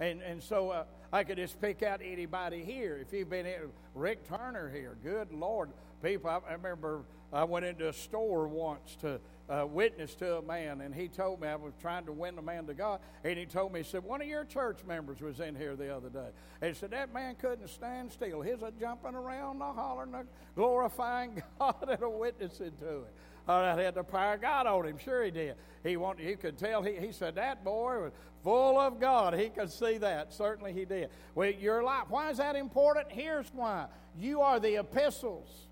And, 0.00 0.20
and 0.22 0.42
so 0.42 0.70
uh, 0.70 0.84
I 1.12 1.24
could 1.24 1.36
just 1.36 1.60
pick 1.60 1.82
out 1.82 2.00
anybody 2.04 2.64
here. 2.64 2.98
If 3.00 3.12
you've 3.12 3.30
been 3.30 3.46
in, 3.46 3.70
Rick 3.94 4.28
Turner 4.28 4.70
here, 4.70 4.96
good 5.02 5.32
Lord. 5.32 5.70
People, 6.02 6.30
I, 6.30 6.52
remember 6.52 7.04
I 7.32 7.44
went 7.44 7.64
into 7.64 7.88
a 7.88 7.92
store 7.92 8.48
once 8.48 8.96
to 9.00 9.20
uh, 9.48 9.66
witness 9.66 10.14
to 10.16 10.38
a 10.38 10.42
man, 10.42 10.80
and 10.80 10.94
he 10.94 11.08
told 11.08 11.40
me 11.40 11.48
I 11.48 11.56
was 11.56 11.72
trying 11.80 12.04
to 12.06 12.12
win 12.12 12.36
the 12.36 12.42
man 12.42 12.66
to 12.66 12.74
God, 12.74 13.00
and 13.24 13.38
he 13.38 13.46
told 13.46 13.72
me, 13.72 13.80
he 13.80 13.84
said, 13.84 14.04
one 14.04 14.20
of 14.20 14.28
your 14.28 14.44
church 14.44 14.84
members 14.86 15.20
was 15.20 15.40
in 15.40 15.54
here 15.54 15.74
the 15.74 15.94
other 15.94 16.10
day. 16.10 16.28
And 16.60 16.72
he 16.72 16.78
said, 16.78 16.90
that 16.90 17.12
man 17.12 17.34
couldn't 17.34 17.68
stand 17.68 18.12
still. 18.12 18.42
He's 18.42 18.62
a 18.62 18.72
jumping 18.78 19.14
around, 19.14 19.60
a 19.60 19.72
hollering, 19.72 20.14
a 20.14 20.24
glorifying 20.54 21.42
God, 21.58 21.88
and 21.88 22.02
a 22.02 22.10
witnessing 22.10 22.72
to 22.80 22.98
it. 22.98 23.14
All 23.48 23.62
right, 23.62 23.78
he 23.78 23.84
had 23.84 23.94
the 23.94 24.04
power 24.04 24.34
of 24.34 24.42
God 24.42 24.66
on 24.66 24.86
him. 24.86 24.98
Sure 24.98 25.24
he 25.24 25.30
did. 25.30 25.54
He 25.82 25.96
wanted, 25.96 26.26
he 26.26 26.36
could 26.36 26.58
tell, 26.58 26.82
he, 26.82 26.96
he 26.96 27.12
said, 27.12 27.34
that 27.36 27.64
boy 27.64 28.02
was 28.02 28.12
full 28.44 28.78
of 28.78 29.00
God. 29.00 29.32
He 29.34 29.48
could 29.48 29.70
see 29.70 29.96
that. 29.98 30.34
Certainly 30.34 30.74
he 30.74 30.84
did. 30.84 31.08
Well, 31.34 31.50
your 31.50 31.82
life, 31.82 32.04
why 32.08 32.30
is 32.30 32.36
that 32.36 32.56
important? 32.56 33.06
Here's 33.10 33.48
why. 33.54 33.86
You 34.18 34.42
are 34.42 34.60
the 34.60 34.80
epistles. 34.80 35.67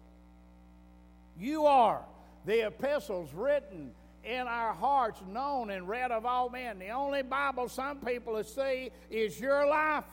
You 1.38 1.66
are 1.66 2.02
the 2.44 2.66
epistles 2.66 3.32
written 3.34 3.92
in 4.24 4.46
our 4.48 4.72
hearts, 4.72 5.20
known 5.32 5.70
and 5.70 5.88
read 5.88 6.10
of 6.10 6.26
all 6.26 6.48
men. 6.48 6.78
The 6.78 6.90
only 6.90 7.22
Bible 7.22 7.68
some 7.68 7.98
people 7.98 8.42
see 8.42 8.90
is 9.10 9.38
your 9.38 9.66
life. 9.66 10.04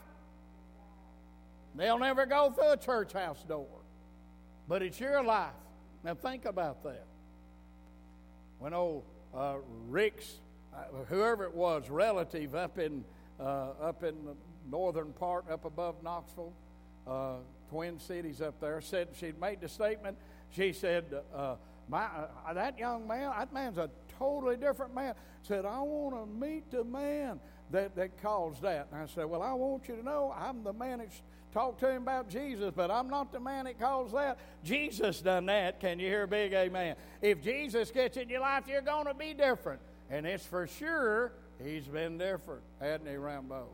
They'll 1.75 1.99
never 1.99 2.25
go 2.25 2.51
through 2.51 2.71
a 2.71 2.77
church 2.77 3.13
house 3.13 3.43
door, 3.43 3.67
but 4.67 4.83
it's 4.83 4.99
your 4.99 5.23
life. 5.23 5.53
Now 6.03 6.13
think 6.13 6.45
about 6.45 6.83
that. 6.83 7.05
When 8.59 8.73
old 8.73 9.03
uh, 9.35 9.55
Rick's, 9.89 10.31
uh, 10.73 11.05
whoever 11.09 11.45
it 11.45 11.53
was, 11.55 11.89
relative 11.89 12.53
up 12.53 12.77
in 12.77 13.03
uh, 13.39 13.71
up 13.81 14.03
in 14.03 14.25
the 14.25 14.35
northern 14.69 15.11
part, 15.13 15.49
up 15.49 15.65
above 15.65 16.03
Knoxville, 16.03 16.53
uh, 17.07 17.35
Twin 17.69 17.99
Cities 17.99 18.41
up 18.41 18.59
there, 18.59 18.79
said 18.79 19.09
she'd 19.19 19.39
made 19.39 19.59
the 19.59 19.67
statement. 19.67 20.17
She 20.55 20.71
said 20.71 21.05
uh, 21.35 21.55
my, 21.89 22.05
uh, 22.05 22.53
that 22.53 22.77
young 22.77 23.07
man, 23.07 23.31
that 23.37 23.51
man's 23.53 23.77
a 23.77 23.89
totally 24.17 24.55
different 24.55 24.93
man. 24.93 25.15
Said, 25.41 25.65
I 25.65 25.79
want 25.79 26.15
to 26.15 26.25
meet 26.25 26.71
the 26.71 26.83
man 26.83 27.39
that, 27.71 27.95
that 27.95 28.21
caused 28.21 28.61
that. 28.61 28.87
And 28.91 29.01
I 29.01 29.05
said, 29.07 29.25
Well, 29.25 29.41
I 29.41 29.53
want 29.53 29.87
you 29.87 29.95
to 29.95 30.03
know 30.03 30.33
I'm 30.37 30.63
the 30.63 30.73
man 30.73 30.99
that 30.99 31.09
talked 31.51 31.79
to 31.81 31.89
him 31.89 32.03
about 32.03 32.29
Jesus, 32.29 32.71
but 32.75 32.89
I'm 32.89 33.09
not 33.09 33.31
the 33.31 33.39
man 33.39 33.65
that 33.65 33.79
caused 33.79 34.13
that. 34.13 34.37
Jesus 34.63 35.21
done 35.21 35.47
that. 35.47 35.79
Can 35.79 35.99
you 35.99 36.07
hear 36.07 36.23
a 36.23 36.27
big 36.27 36.53
amen? 36.53 36.95
If 37.21 37.41
Jesus 37.41 37.91
gets 37.91 38.17
in 38.17 38.29
your 38.29 38.41
life, 38.41 38.63
you're 38.67 38.81
going 38.81 39.05
to 39.05 39.13
be 39.13 39.33
different. 39.33 39.81
And 40.09 40.25
it's 40.25 40.45
for 40.45 40.67
sure 40.67 41.33
he's 41.63 41.87
been 41.87 42.17
different, 42.17 42.61
hadn't 42.79 43.07
he, 43.07 43.15
Rambo? 43.15 43.67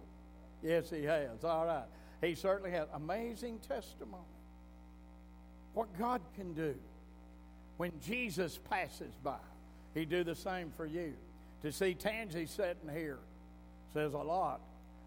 Yes, 0.64 0.90
he 0.90 1.04
has. 1.04 1.44
All 1.44 1.66
right. 1.66 1.86
He 2.22 2.36
certainly 2.36 2.72
has. 2.72 2.88
Amazing 2.94 3.60
testimony. 3.60 4.24
What 5.74 5.98
God 5.98 6.22
can 6.36 6.54
do 6.54 6.76
when 7.78 7.92
Jesus 8.06 8.60
passes 8.70 9.14
by. 9.24 9.38
He 9.94 10.06
do 10.06 10.24
the 10.24 10.36
same 10.36 10.72
for 10.76 10.86
you. 10.86 11.14
To 11.64 11.72
see 11.72 11.94
Tansy 11.94 12.46
sitting 12.46 12.90
here 12.94 13.20
says 13.94 14.14
a 14.14 14.18
lot. 14.18 14.62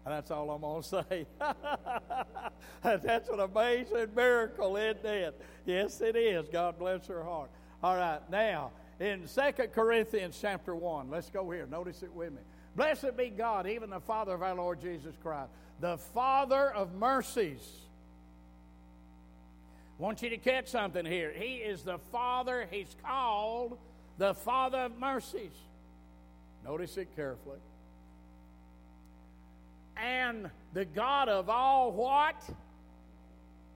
And 0.05 0.13
that's 0.13 0.31
all 0.31 0.49
I'm 0.51 0.61
going 0.61 0.83
to 0.83 0.87
say. 0.87 1.25
that's 2.83 3.29
an 3.29 3.39
amazing 3.39 4.07
miracle, 4.15 4.75
isn't 4.75 5.05
it? 5.05 5.41
Yes, 5.65 6.01
it 6.01 6.15
is. 6.15 6.47
God 6.49 6.77
bless 6.77 7.07
her 7.07 7.23
heart. 7.23 7.49
All 7.81 7.95
right, 7.95 8.19
now, 8.29 8.71
in 8.99 9.27
Second 9.27 9.71
Corinthians 9.71 10.37
chapter 10.41 10.75
1, 10.75 11.09
let's 11.09 11.29
go 11.29 11.49
here. 11.51 11.67
Notice 11.67 12.03
it 12.03 12.13
with 12.13 12.31
me. 12.31 12.41
Blessed 12.75 13.15
be 13.15 13.29
God, 13.29 13.67
even 13.67 13.89
the 13.89 13.99
Father 13.99 14.33
of 14.33 14.41
our 14.41 14.55
Lord 14.55 14.81
Jesus 14.81 15.15
Christ, 15.21 15.49
the 15.79 15.97
Father 15.97 16.71
of 16.71 16.93
mercies 16.95 17.61
want 19.97 20.21
you 20.21 20.29
to 20.29 20.37
catch 20.37 20.67
something 20.67 21.05
here. 21.05 21.31
He 21.35 21.55
is 21.55 21.83
the 21.83 21.97
Father, 22.11 22.67
He's 22.69 22.95
called 23.03 23.77
the 24.17 24.33
Father 24.33 24.79
of 24.79 24.99
mercies. 24.99 25.51
Notice 26.63 26.97
it 26.97 27.15
carefully. 27.15 27.59
And 29.97 30.49
the 30.73 30.85
God 30.85 31.29
of 31.29 31.49
all 31.49 31.91
what? 31.91 32.41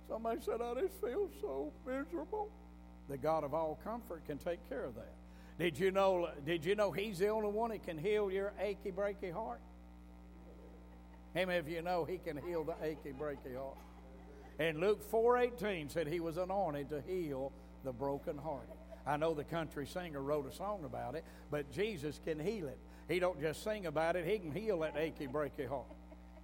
Somebody 0.09 0.39
said, 0.41 0.61
I 0.61 0.73
just 0.81 0.99
feel 1.01 1.29
so 1.41 1.71
miserable. 1.85 2.49
The 3.09 3.17
God 3.17 3.43
of 3.43 3.53
all 3.53 3.77
comfort 3.83 4.25
can 4.25 4.37
take 4.37 4.67
care 4.69 4.83
of 4.83 4.95
that. 4.95 5.13
Did 5.59 5.77
you 5.77 5.91
know, 5.91 6.29
did 6.45 6.63
you 6.65 6.75
know 6.75 6.91
He's 6.91 7.19
the 7.19 7.29
only 7.29 7.49
one 7.49 7.71
that 7.71 7.83
can 7.83 7.97
heal 7.97 8.31
your 8.31 8.53
achy, 8.59 8.91
breaky 8.91 9.33
heart? 9.33 9.59
How 11.35 11.43
of 11.43 11.67
you 11.67 11.81
know 11.81 12.05
He 12.05 12.17
can 12.17 12.37
heal 12.37 12.63
the 12.63 12.75
achy, 12.83 13.13
breaky 13.17 13.55
heart? 13.55 13.77
And 14.59 14.79
Luke 14.79 15.03
4:18 15.11 15.89
said 15.89 16.07
he 16.07 16.19
was 16.19 16.37
anointed 16.37 16.89
to 16.89 17.01
heal 17.01 17.51
the 17.83 17.91
brokenhearted. 17.91 18.75
I 19.05 19.17
know 19.17 19.33
the 19.33 19.43
country 19.43 19.87
singer 19.87 20.21
wrote 20.21 20.45
a 20.47 20.51
song 20.51 20.83
about 20.83 21.15
it, 21.15 21.23
but 21.49 21.71
Jesus 21.71 22.19
can 22.23 22.39
heal 22.39 22.67
it. 22.67 22.77
He 23.07 23.19
don't 23.19 23.39
just 23.39 23.63
sing 23.63 23.85
about 23.85 24.15
it, 24.15 24.25
he 24.25 24.37
can 24.39 24.51
heal 24.51 24.79
that 24.79 24.97
achy, 24.97 25.27
breaky 25.27 25.67
heart. 25.67 25.85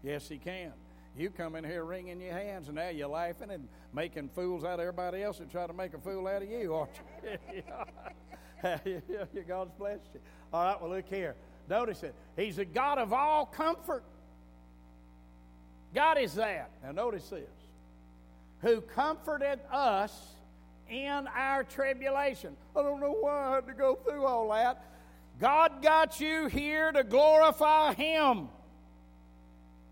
Yes, 0.02 0.30
he 0.30 0.38
can. 0.38 0.72
You 1.16 1.30
come 1.30 1.56
in 1.56 1.64
here 1.64 1.84
wringing 1.84 2.22
your 2.22 2.34
hands, 2.34 2.68
and 2.68 2.76
now 2.76 2.90
you're 2.90 3.08
laughing 3.08 3.52
and 3.52 3.68
making 3.94 4.30
fools 4.30 4.64
out 4.64 4.76
of 4.76 4.80
everybody 4.80 5.22
else 5.22 5.40
and 5.40 5.52
try 5.52 5.68
to 5.68 5.74
make 5.74 5.94
a 5.94 6.00
fool 6.00 6.28
out 6.28 6.42
of 6.42 6.50
you, 6.50 6.74
aren't 6.74 6.92
you? 7.54 9.44
God's 9.48 9.72
blessed 9.78 10.10
you. 10.14 10.20
All 10.52 10.64
right, 10.64 10.82
well, 10.82 10.92
look 10.92 11.08
here. 11.08 11.36
Notice 11.70 12.04
it. 12.04 12.16
He's 12.36 12.58
a 12.58 12.66
God 12.66 12.98
of 12.98 13.14
all 13.14 13.46
comfort. 13.46 14.04
God 15.94 16.18
is 16.18 16.34
that. 16.36 16.72
Now, 16.84 16.92
notice 16.92 17.30
this. 17.30 17.50
Who 18.64 18.82
comforted 18.82 19.60
us 19.72 20.12
in 20.90 21.28
our 21.28 21.64
tribulation. 21.64 22.56
I 22.76 22.82
don't 22.82 23.00
know 23.00 23.16
why 23.20 23.52
I 23.52 23.56
had 23.56 23.68
to 23.68 23.74
go 23.74 23.96
through 23.96 24.26
all 24.26 24.50
that. 24.52 24.84
God 25.40 25.82
got 25.82 26.20
you 26.20 26.48
here 26.48 26.92
to 26.92 27.04
glorify 27.04 27.94
Him. 27.94 28.50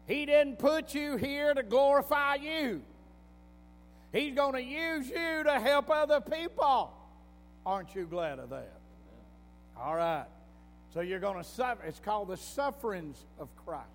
He 0.07 0.25
didn't 0.25 0.59
put 0.59 0.93
you 0.93 1.15
here 1.17 1.53
to 1.53 1.63
glorify 1.63 2.35
you. 2.35 2.81
He's 4.11 4.35
going 4.35 4.53
to 4.53 4.63
use 4.63 5.07
you 5.07 5.43
to 5.43 5.59
help 5.59 5.89
other 5.89 6.19
people. 6.19 6.91
Aren't 7.65 7.95
you 7.95 8.05
glad 8.05 8.39
of 8.39 8.49
that? 8.49 8.73
All 9.77 9.95
right. 9.95 10.25
So 10.93 10.99
you're 10.99 11.19
going 11.19 11.37
to 11.37 11.43
suffer. 11.43 11.83
It's 11.83 11.99
called 11.99 12.27
the 12.27 12.37
sufferings 12.37 13.23
of 13.39 13.47
Christ. 13.55 13.87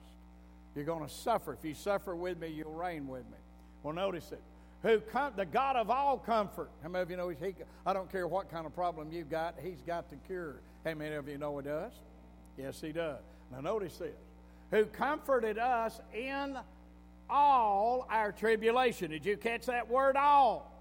You're 0.75 0.85
going 0.85 1.07
to 1.07 1.13
suffer. 1.13 1.53
If 1.53 1.65
you 1.65 1.75
suffer 1.75 2.17
with 2.17 2.41
me, 2.41 2.49
you'll 2.49 2.73
reign 2.73 3.09
with 3.09 3.25
me. 3.25 3.39
Well, 3.83 3.95
notice 3.95 4.33
it. 4.33 4.41
Who 4.83 5.01
com- 5.01 5.33
the 5.37 5.47
God 5.47 5.77
of 5.77 5.91
all 5.91 6.19
comfort. 6.19 6.71
How 6.83 6.89
many 6.89 7.03
of 7.03 7.11
you 7.11 7.17
know 7.17 7.29
he? 7.29 7.55
I 7.85 7.93
don't 7.93 8.11
care 8.11 8.29
what 8.29 8.51
kind 8.51 8.67
of 8.67 8.75
problem 8.75 9.11
you've 9.11 9.31
got. 9.31 9.57
He's 9.63 9.81
got 9.87 10.11
the 10.11 10.17
cure. 10.27 10.61
How 10.85 10.95
many 10.95 11.15
of 11.15 11.29
you 11.29 11.39
know 11.39 11.57
he 11.59 11.65
does? 11.65 11.93
Yes, 12.57 12.81
he 12.81 12.93
does. 12.93 13.21
Now 13.51 13.61
notice 13.61 13.97
this. 13.97 14.15
Who 14.71 14.87
comforted 14.87 15.59
us 15.59 16.01
in 16.13 16.57
all 17.29 18.07
our 18.11 18.33
tribulation. 18.33 19.11
Did 19.11 19.25
you 19.25 19.37
catch 19.37 19.67
that 19.67 19.89
word 19.89 20.17
all? 20.17 20.73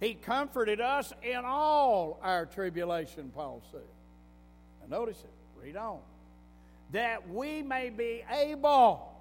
He 0.00 0.14
comforted 0.14 0.80
us 0.80 1.12
in 1.22 1.44
all 1.44 2.18
our 2.22 2.46
tribulation, 2.46 3.30
Paul 3.34 3.62
said. 3.70 3.80
Now 4.80 4.98
notice 4.98 5.18
it. 5.18 5.30
Read 5.62 5.76
on. 5.76 6.00
That 6.90 7.30
we 7.30 7.62
may 7.62 7.90
be 7.90 8.24
able, 8.30 9.12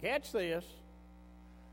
catch 0.00 0.32
this, 0.32 0.64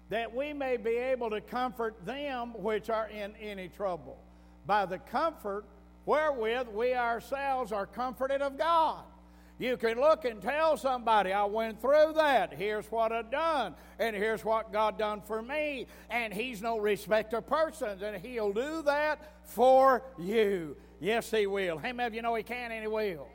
that 0.10 0.34
we 0.34 0.54
may 0.54 0.78
be 0.78 0.92
able 0.92 1.30
to 1.30 1.42
comfort 1.42 2.06
them 2.06 2.54
which 2.56 2.90
are 2.90 3.08
in 3.10 3.36
any 3.36 3.68
trouble 3.68 4.18
by 4.66 4.86
the 4.86 5.00
comfort 5.00 5.66
wherewith 6.06 6.68
we 6.74 6.94
ourselves 6.94 7.72
are 7.72 7.86
comforted 7.86 8.42
of 8.42 8.58
God. 8.58 9.04
You 9.60 9.76
can 9.76 10.00
look 10.00 10.24
and 10.24 10.40
tell 10.42 10.78
somebody, 10.78 11.34
I 11.34 11.46
went 11.46 11.82
through 11.82 12.14
that. 12.16 12.54
Here's 12.54 12.86
what 12.92 13.12
I've 13.12 13.32
done. 13.32 13.74
And 13.98 14.16
here's 14.16 14.46
what 14.46 14.72
God 14.72 15.00
done 15.00 15.22
for 15.22 15.42
me. 15.42 15.88
And 16.12 16.32
He's 16.32 16.62
no 16.62 16.78
respecter 16.78 17.38
of 17.38 17.48
persons. 17.48 18.04
And 18.04 18.18
He'll 18.24 18.54
do 18.54 18.84
that 18.84 19.32
for 19.46 20.04
you. 20.20 20.78
Yes, 21.00 21.32
He 21.32 21.48
will. 21.48 21.80
How 21.80 21.92
many 21.92 22.06
of 22.06 22.14
you 22.14 22.22
know 22.22 22.36
He 22.36 22.44
can 22.44 22.72
and 22.72 22.82
He 22.84 22.88
will? 22.88 23.28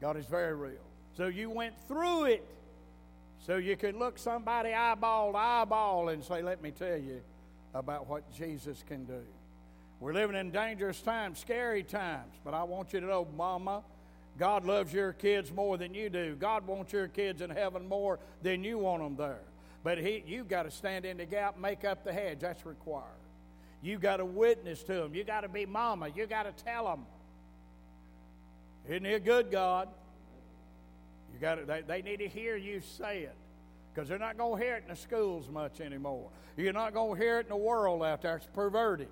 God 0.00 0.16
is 0.16 0.26
very 0.26 0.54
real. 0.54 0.82
So 1.16 1.26
you 1.26 1.50
went 1.50 1.74
through 1.86 2.24
it. 2.24 2.44
So 3.46 3.56
you 3.56 3.76
can 3.76 3.98
look 3.98 4.18
somebody 4.18 4.72
eyeball 4.72 5.32
to 5.32 5.38
eyeball 5.38 6.08
and 6.10 6.22
say, 6.22 6.42
Let 6.42 6.62
me 6.62 6.70
tell 6.70 6.98
you 6.98 7.20
about 7.74 8.08
what 8.08 8.30
Jesus 8.32 8.84
can 8.86 9.04
do. 9.04 9.22
We're 10.00 10.12
living 10.12 10.36
in 10.36 10.50
dangerous 10.50 11.00
times, 11.00 11.38
scary 11.38 11.82
times. 11.82 12.34
But 12.44 12.54
I 12.54 12.62
want 12.62 12.92
you 12.92 13.00
to 13.00 13.06
know, 13.06 13.26
Mama, 13.36 13.82
God 14.38 14.64
loves 14.64 14.92
your 14.92 15.12
kids 15.12 15.52
more 15.52 15.76
than 15.76 15.94
you 15.94 16.08
do. 16.08 16.36
God 16.36 16.66
wants 16.66 16.92
your 16.92 17.08
kids 17.08 17.42
in 17.42 17.50
heaven 17.50 17.88
more 17.88 18.20
than 18.42 18.62
you 18.62 18.78
want 18.78 19.02
them 19.02 19.16
there. 19.16 19.40
But 19.82 19.98
he, 19.98 20.22
you've 20.26 20.48
got 20.48 20.64
to 20.64 20.70
stand 20.70 21.04
in 21.04 21.16
the 21.16 21.24
gap, 21.24 21.58
make 21.58 21.84
up 21.84 22.04
the 22.04 22.12
hedge. 22.12 22.38
That's 22.40 22.64
required. 22.64 23.04
You've 23.82 24.00
got 24.00 24.18
to 24.18 24.24
witness 24.24 24.82
to 24.84 24.94
them. 24.94 25.14
You've 25.14 25.26
got 25.26 25.40
to 25.42 25.48
be 25.48 25.66
mama. 25.66 26.08
You've 26.14 26.30
got 26.30 26.44
to 26.44 26.64
tell 26.64 26.84
them. 26.84 27.06
Isn't 28.88 29.04
he 29.04 29.12
a 29.12 29.20
good 29.20 29.50
God? 29.50 29.88
You 31.32 31.40
got 31.40 31.66
they, 31.66 31.82
they 31.82 32.02
need 32.02 32.18
to 32.18 32.28
hear 32.28 32.56
you 32.56 32.80
say 32.80 33.22
it 33.22 33.34
because 33.94 34.08
they're 34.08 34.18
not 34.18 34.36
going 34.38 34.58
to 34.58 34.64
hear 34.64 34.76
it 34.76 34.84
in 34.84 34.90
the 34.90 34.96
schools 34.96 35.48
much 35.50 35.80
anymore. 35.80 36.30
You're 36.56 36.72
not 36.72 36.94
going 36.94 37.16
to 37.16 37.20
hear 37.20 37.38
it 37.38 37.46
in 37.46 37.50
the 37.50 37.56
world 37.56 38.02
out 38.02 38.22
there. 38.22 38.36
It's 38.36 38.46
perverted. 38.46 39.08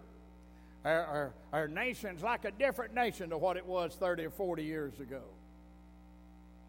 Our, 0.85 1.05
our, 1.05 1.35
our 1.53 1.69
nation's 1.69 2.23
like 2.23 2.45
a 2.45 2.53
different 2.53 2.95
nation 2.95 3.31
to 3.31 3.39
what 3.39 3.57
it 3.57 3.67
was 3.67 3.95
30 3.95 4.27
or 4.27 4.31
40 4.31 4.63
years 4.63 5.01
ago. 5.01 5.23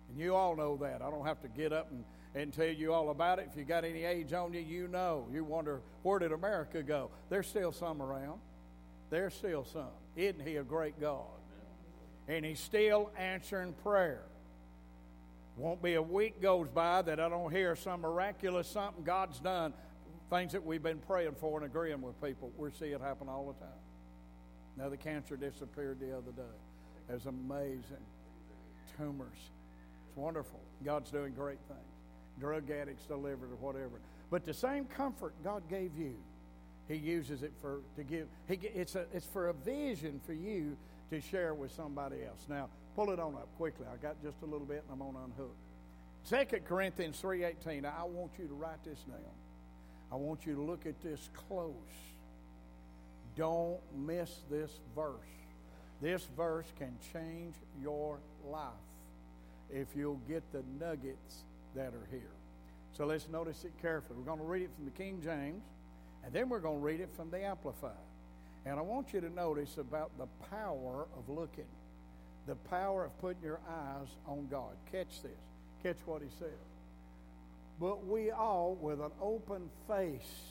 And 0.09 0.19
you 0.19 0.35
all 0.35 0.55
know 0.55 0.77
that. 0.77 1.01
I 1.01 1.09
don't 1.11 1.25
have 1.25 1.41
to 1.41 1.47
get 1.47 1.71
up 1.71 1.91
and, 1.91 2.03
and 2.33 2.51
tell 2.51 2.67
you 2.67 2.93
all 2.93 3.11
about 3.11 3.39
it. 3.39 3.49
If 3.51 3.57
you 3.57 3.63
got 3.63 3.85
any 3.85 4.03
age 4.03 4.33
on 4.33 4.53
you, 4.53 4.61
you 4.61 4.87
know. 4.87 5.27
You 5.31 5.43
wonder, 5.43 5.81
where 6.01 6.17
did 6.17 6.31
America 6.31 6.81
go? 6.81 7.11
There's 7.29 7.47
still 7.47 7.71
some 7.71 8.01
around. 8.01 8.39
There's 9.09 9.35
still 9.35 9.65
some. 9.65 9.89
Isn't 10.15 10.41
He 10.41 10.55
a 10.55 10.63
great 10.63 10.99
God? 10.99 11.25
And 12.27 12.43
He's 12.43 12.59
still 12.59 13.11
answering 13.17 13.73
prayer. 13.83 14.23
Won't 15.57 15.81
be 15.81 15.95
a 15.95 16.01
week 16.01 16.39
goes 16.39 16.69
by 16.69 17.01
that 17.01 17.19
I 17.19 17.29
don't 17.29 17.51
hear 17.51 17.75
some 17.75 18.01
miraculous 18.01 18.67
something 18.67 19.03
God's 19.03 19.39
done. 19.39 19.73
Things 20.29 20.51
that 20.51 20.63
we've 20.63 20.83
been 20.83 20.99
praying 20.99 21.35
for 21.39 21.57
and 21.57 21.65
agreeing 21.65 22.01
with 22.01 22.21
people. 22.21 22.51
We 22.57 22.69
see 22.71 22.87
it 22.87 23.01
happen 23.01 23.27
all 23.27 23.47
the 23.47 23.65
time. 23.65 23.73
Now, 24.77 24.89
the 24.89 24.97
cancer 24.97 25.35
disappeared 25.35 25.99
the 25.99 26.15
other 26.15 26.31
day. 26.31 26.43
It 27.09 27.13
was 27.13 27.25
amazing. 27.25 28.05
Tumors. 28.97 29.37
It's 30.07 30.17
wonderful. 30.17 30.59
God's 30.85 31.09
doing 31.09 31.33
great 31.33 31.59
things. 31.67 31.79
Drug 32.39 32.69
addicts 32.69 33.05
delivered 33.05 33.51
or 33.51 33.55
whatever. 33.55 33.99
But 34.29 34.45
the 34.45 34.53
same 34.53 34.85
comfort 34.85 35.33
God 35.43 35.63
gave 35.69 35.97
you, 35.97 36.15
He 36.87 36.95
uses 36.95 37.41
it 37.41 37.53
for 37.61 37.79
to 37.95 38.03
give. 38.03 38.27
He, 38.47 38.59
it's 38.75 38.95
a, 38.95 39.05
it's 39.11 39.25
for 39.25 39.49
a 39.49 39.53
vision 39.53 40.21
for 40.25 40.33
you 40.33 40.77
to 41.09 41.19
share 41.19 41.55
with 41.55 41.71
somebody 41.71 42.17
else. 42.23 42.45
Now, 42.47 42.69
pull 42.97 43.11
it 43.11 43.19
on 43.19 43.35
up 43.35 43.47
quickly. 43.57 43.85
I 43.93 43.95
got 43.97 44.21
just 44.23 44.41
a 44.41 44.45
little 44.45 44.65
bit, 44.65 44.83
and 44.89 44.91
I'm 44.91 45.01
on 45.03 45.15
unhook. 45.23 45.55
Second 46.23 46.65
Corinthians 46.65 47.19
three 47.19 47.43
eighteen. 47.43 47.85
I 47.85 48.03
want 48.03 48.31
you 48.39 48.47
to 48.47 48.53
write 48.55 48.83
this 48.83 48.99
down. 49.07 49.19
I 50.11 50.15
want 50.15 50.47
you 50.47 50.55
to 50.55 50.61
look 50.61 50.87
at 50.87 50.99
this 51.03 51.29
close. 51.47 51.73
Don't 53.35 53.79
miss 53.95 54.31
this 54.49 54.71
verse. 54.95 55.13
This 56.01 56.27
verse 56.35 56.65
can 56.79 56.97
change 57.13 57.53
your 57.79 58.17
life 58.49 58.71
if 59.71 59.87
you'll 59.95 60.21
get 60.27 60.43
the 60.51 60.63
nuggets 60.79 61.43
that 61.75 61.93
are 61.93 62.07
here. 62.09 62.31
So 62.93 63.05
let's 63.05 63.29
notice 63.29 63.63
it 63.63 63.73
carefully. 63.79 64.17
We're 64.17 64.25
going 64.25 64.39
to 64.39 64.45
read 64.45 64.63
it 64.63 64.71
from 64.75 64.85
the 64.85 64.91
King 64.91 65.21
James, 65.23 65.61
and 66.23 66.33
then 66.33 66.49
we're 66.49 66.59
going 66.59 66.79
to 66.79 66.83
read 66.83 66.99
it 66.99 67.09
from 67.15 67.29
the 67.29 67.43
Amplified. 67.43 67.91
And 68.65 68.79
I 68.79 68.81
want 68.81 69.13
you 69.13 69.21
to 69.21 69.29
notice 69.29 69.77
about 69.77 70.09
the 70.17 70.25
power 70.49 71.07
of 71.15 71.29
looking, 71.29 71.65
the 72.47 72.55
power 72.55 73.05
of 73.05 73.19
putting 73.19 73.43
your 73.43 73.59
eyes 73.69 74.07
on 74.25 74.47
God. 74.49 74.71
Catch 74.91 75.21
this. 75.21 75.31
Catch 75.83 75.97
what 76.05 76.21
he 76.21 76.29
said. 76.39 76.57
But 77.79 78.07
we 78.07 78.31
all, 78.31 78.75
with 78.81 78.99
an 78.99 79.11
open 79.21 79.69
face, 79.87 80.41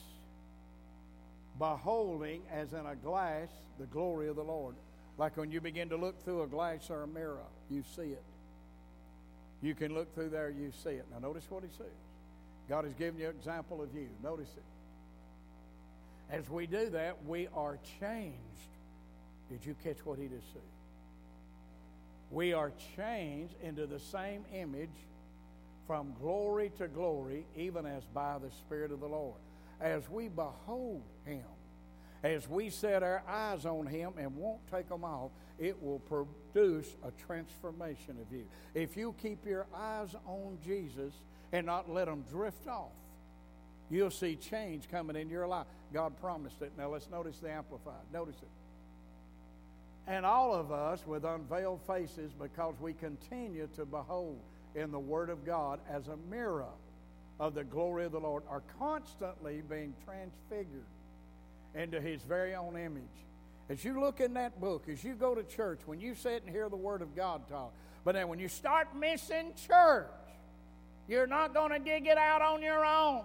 beholding 1.59 2.43
as 2.53 2.73
in 2.73 2.87
a 2.87 2.95
glass 2.95 3.49
the 3.81 3.87
glory 3.87 4.29
of 4.29 4.37
the 4.37 4.45
Lord. 4.45 4.75
Like 5.19 5.37
when 5.37 5.51
you 5.51 5.61
begin 5.61 5.89
to 5.89 5.97
look 5.97 6.23
through 6.23 6.43
a 6.43 6.47
glass 6.47 6.91
or 6.91 7.03
a 7.03 7.07
mirror, 7.07 7.41
you 7.71 7.83
see 7.97 8.03
it. 8.03 8.23
You 9.63 9.75
can 9.75 9.95
look 9.95 10.15
through 10.15 10.29
there, 10.29 10.51
you 10.51 10.71
see 10.85 10.91
it. 10.91 11.07
Now, 11.11 11.19
notice 11.19 11.45
what 11.49 11.63
he 11.63 11.71
says. 11.77 11.87
God 12.69 12.85
has 12.85 12.93
given 12.95 13.19
you 13.19 13.31
an 13.31 13.37
example 13.37 13.83
of 13.83 13.95
you. 13.95 14.09
Notice 14.23 14.51
it. 14.55 14.63
As 16.31 16.49
we 16.51 16.67
do 16.67 16.91
that, 16.91 17.25
we 17.25 17.49
are 17.55 17.79
changed. 18.01 18.37
Did 19.49 19.65
you 19.65 19.75
catch 19.83 20.05
what 20.05 20.19
he 20.19 20.27
just 20.27 20.53
said? 20.53 20.63
We 22.31 22.53
are 22.53 22.73
changed 22.97 23.55
into 23.63 23.87
the 23.87 24.01
same 24.01 24.45
image 24.53 24.89
from 25.87 26.15
glory 26.21 26.73
to 26.79 26.89
glory, 26.89 27.47
even 27.57 27.87
as 27.87 28.05
by 28.07 28.39
the 28.39 28.51
Spirit 28.51 28.91
of 28.91 29.01
the 29.01 29.07
Lord 29.07 29.37
as 29.81 30.09
we 30.09 30.29
behold 30.29 31.03
Him, 31.25 31.45
as 32.23 32.49
we 32.49 32.71
set 32.71 33.03
our 33.03 33.23
eyes 33.29 33.67
on 33.67 33.87
Him 33.87 34.13
and 34.19 34.35
won't 34.37 34.67
take 34.71 34.89
them 34.89 35.05
off, 35.05 35.31
it 35.59 35.81
will 35.83 36.01
produce 36.01 36.97
a 37.05 37.11
transformation 37.27 38.17
of 38.21 38.35
you. 38.35 38.47
If 38.75 38.97
you 38.97 39.15
keep 39.21 39.47
your 39.47 39.67
eyes 39.75 40.15
on 40.27 40.59
Jesus 40.65 41.15
and 41.53 41.67
not 41.67 41.91
let 41.91 42.07
them 42.07 42.25
drift 42.31 42.67
off, 42.67 42.93
you'll 43.91 44.11
see 44.11 44.37
change 44.37 44.91
coming 44.91 45.17
in 45.17 45.31
your 45.31 45.47
life. 45.47 45.67
God 45.93 46.19
promised 46.21 46.61
it. 46.63 46.73
Now 46.77 46.89
let's 46.89 47.09
notice 47.09 47.39
the 47.39 47.51
Amplified. 47.51 47.95
Notice 48.13 48.37
it. 48.43 48.49
And 50.07 50.25
all 50.25 50.55
of 50.55 50.71
us 50.71 51.05
with 51.07 51.25
unveiled 51.25 51.81
faces 51.87 52.33
because 52.33 52.75
we 52.81 52.93
continue 52.93 53.69
to 53.77 53.85
behold 53.85 54.39
in 54.75 54.93
the 54.93 54.99
Word 54.99 55.31
of 55.31 55.45
God 55.45 55.81
as 55.91 56.09
a 56.09 56.17
mirror 56.31 56.67
of 57.41 57.55
the 57.55 57.65
glory 57.65 58.05
of 58.05 58.13
the 58.13 58.21
Lord 58.21 58.45
are 58.49 58.63
constantly 58.79 59.63
being 59.69 59.95
transfigured 60.05 60.87
into 61.75 62.01
his 62.01 62.23
very 62.23 62.55
own 62.55 62.77
image. 62.77 63.03
As 63.69 63.85
you 63.85 64.01
look 64.01 64.21
in 64.21 64.35
that 64.35 64.61
book, 64.61 64.85
as 64.89 65.03
you 65.03 65.15
go 65.15 65.35
to 65.35 65.43
church, 65.43 65.81
when 65.87 66.01
you 66.01 66.15
sit 66.15 66.43
and 66.45 66.51
hear 66.51 66.69
the 66.69 66.77
Word 66.77 67.03
of 67.03 67.17
God 67.17 67.49
talk, 67.49 67.73
but 68.05 68.15
then 68.15 68.29
when 68.29 68.39
you 68.39 68.49
start 68.49 68.95
missing 68.97 69.53
church, 69.67 70.07
You're 71.09 71.27
not 71.27 71.55
going 71.55 71.71
to 71.71 71.79
dig 71.79 72.07
it 72.07 72.19
out 72.19 72.43
on 72.43 72.63
your 72.63 72.85
own. 72.85 73.23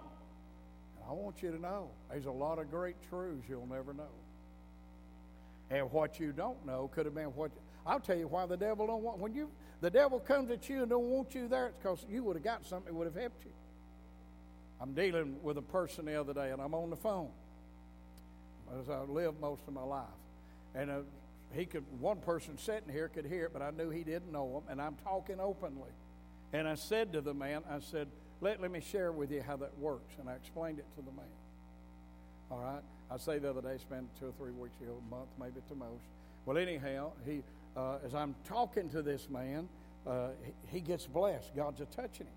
I 1.08 1.12
want 1.12 1.42
you 1.42 1.50
to 1.50 1.60
know 1.60 1.90
there's 2.10 2.26
a 2.26 2.30
lot 2.30 2.58
of 2.58 2.70
great 2.70 2.96
truths 3.08 3.44
you'll 3.48 3.66
never 3.66 3.92
know. 3.92 4.04
And 5.72 5.90
what 5.90 6.20
you 6.20 6.32
don't 6.32 6.64
know 6.66 6.90
could 6.94 7.06
have 7.06 7.14
been 7.14 7.28
what. 7.28 7.50
I'll 7.86 7.98
tell 7.98 8.16
you 8.16 8.28
why 8.28 8.46
the 8.46 8.56
devil 8.56 8.86
don't 8.86 9.02
want. 9.02 9.18
When 9.18 9.34
you 9.34 9.50
the 9.80 9.90
devil 9.90 10.20
comes 10.20 10.50
at 10.50 10.68
you 10.68 10.82
and 10.82 10.90
don't 10.90 11.08
want 11.08 11.34
you 11.34 11.48
there, 11.48 11.68
it's 11.68 11.76
because 11.82 12.04
you 12.08 12.22
would 12.24 12.36
have 12.36 12.44
got 12.44 12.66
something 12.66 12.92
that 12.92 12.94
would 12.94 13.06
have 13.06 13.16
helped 13.16 13.44
you. 13.44 13.52
I'm 14.80 14.92
dealing 14.92 15.36
with 15.42 15.56
a 15.56 15.62
person 15.62 16.04
the 16.04 16.20
other 16.20 16.34
day, 16.34 16.50
and 16.50 16.60
I'm 16.60 16.74
on 16.74 16.90
the 16.90 16.96
phone 16.96 17.30
as 18.80 18.88
I 18.90 19.00
lived 19.00 19.40
most 19.40 19.62
of 19.66 19.72
my 19.72 19.82
life, 19.82 20.04
and 20.74 20.90
uh, 20.90 20.98
he 21.52 21.64
could. 21.64 21.84
One 21.98 22.18
person 22.18 22.58
sitting 22.58 22.92
here 22.92 23.08
could 23.08 23.26
hear 23.26 23.46
it, 23.46 23.52
but 23.52 23.62
I 23.62 23.70
knew 23.70 23.90
he 23.90 24.04
didn't 24.04 24.30
know 24.30 24.58
him, 24.58 24.70
and 24.70 24.80
I'm 24.80 24.96
talking 25.02 25.40
openly. 25.40 25.90
And 26.52 26.68
I 26.68 26.74
said 26.74 27.14
to 27.14 27.22
the 27.22 27.32
man, 27.32 27.62
I 27.70 27.80
said, 27.80 28.08
let, 28.42 28.60
let 28.60 28.70
me 28.70 28.80
share 28.80 29.10
with 29.10 29.30
you 29.30 29.40
how 29.40 29.56
that 29.56 29.78
works. 29.78 30.14
And 30.20 30.28
I 30.28 30.34
explained 30.34 30.78
it 30.78 30.86
to 30.96 31.02
the 31.02 31.12
man. 31.12 31.24
All 32.50 32.58
right? 32.58 32.82
I 33.12 33.18
say 33.18 33.38
the 33.38 33.50
other 33.50 33.60
day, 33.60 33.76
spent 33.78 34.06
two 34.18 34.26
or 34.28 34.32
three 34.38 34.52
weeks 34.52 34.76
a 34.80 35.14
month 35.14 35.28
maybe 35.38 35.58
at 35.58 35.68
the 35.68 35.74
most. 35.74 36.04
Well, 36.46 36.56
anyhow, 36.56 37.12
he, 37.26 37.42
uh, 37.76 37.98
as 38.04 38.14
I'm 38.14 38.34
talking 38.44 38.88
to 38.90 39.02
this 39.02 39.28
man, 39.28 39.68
uh, 40.06 40.28
he, 40.42 40.78
he, 40.78 40.80
gets 40.80 41.06
blessed. 41.06 41.54
God's 41.54 41.82
a 41.82 41.84
touching 41.86 42.26
him. 42.26 42.32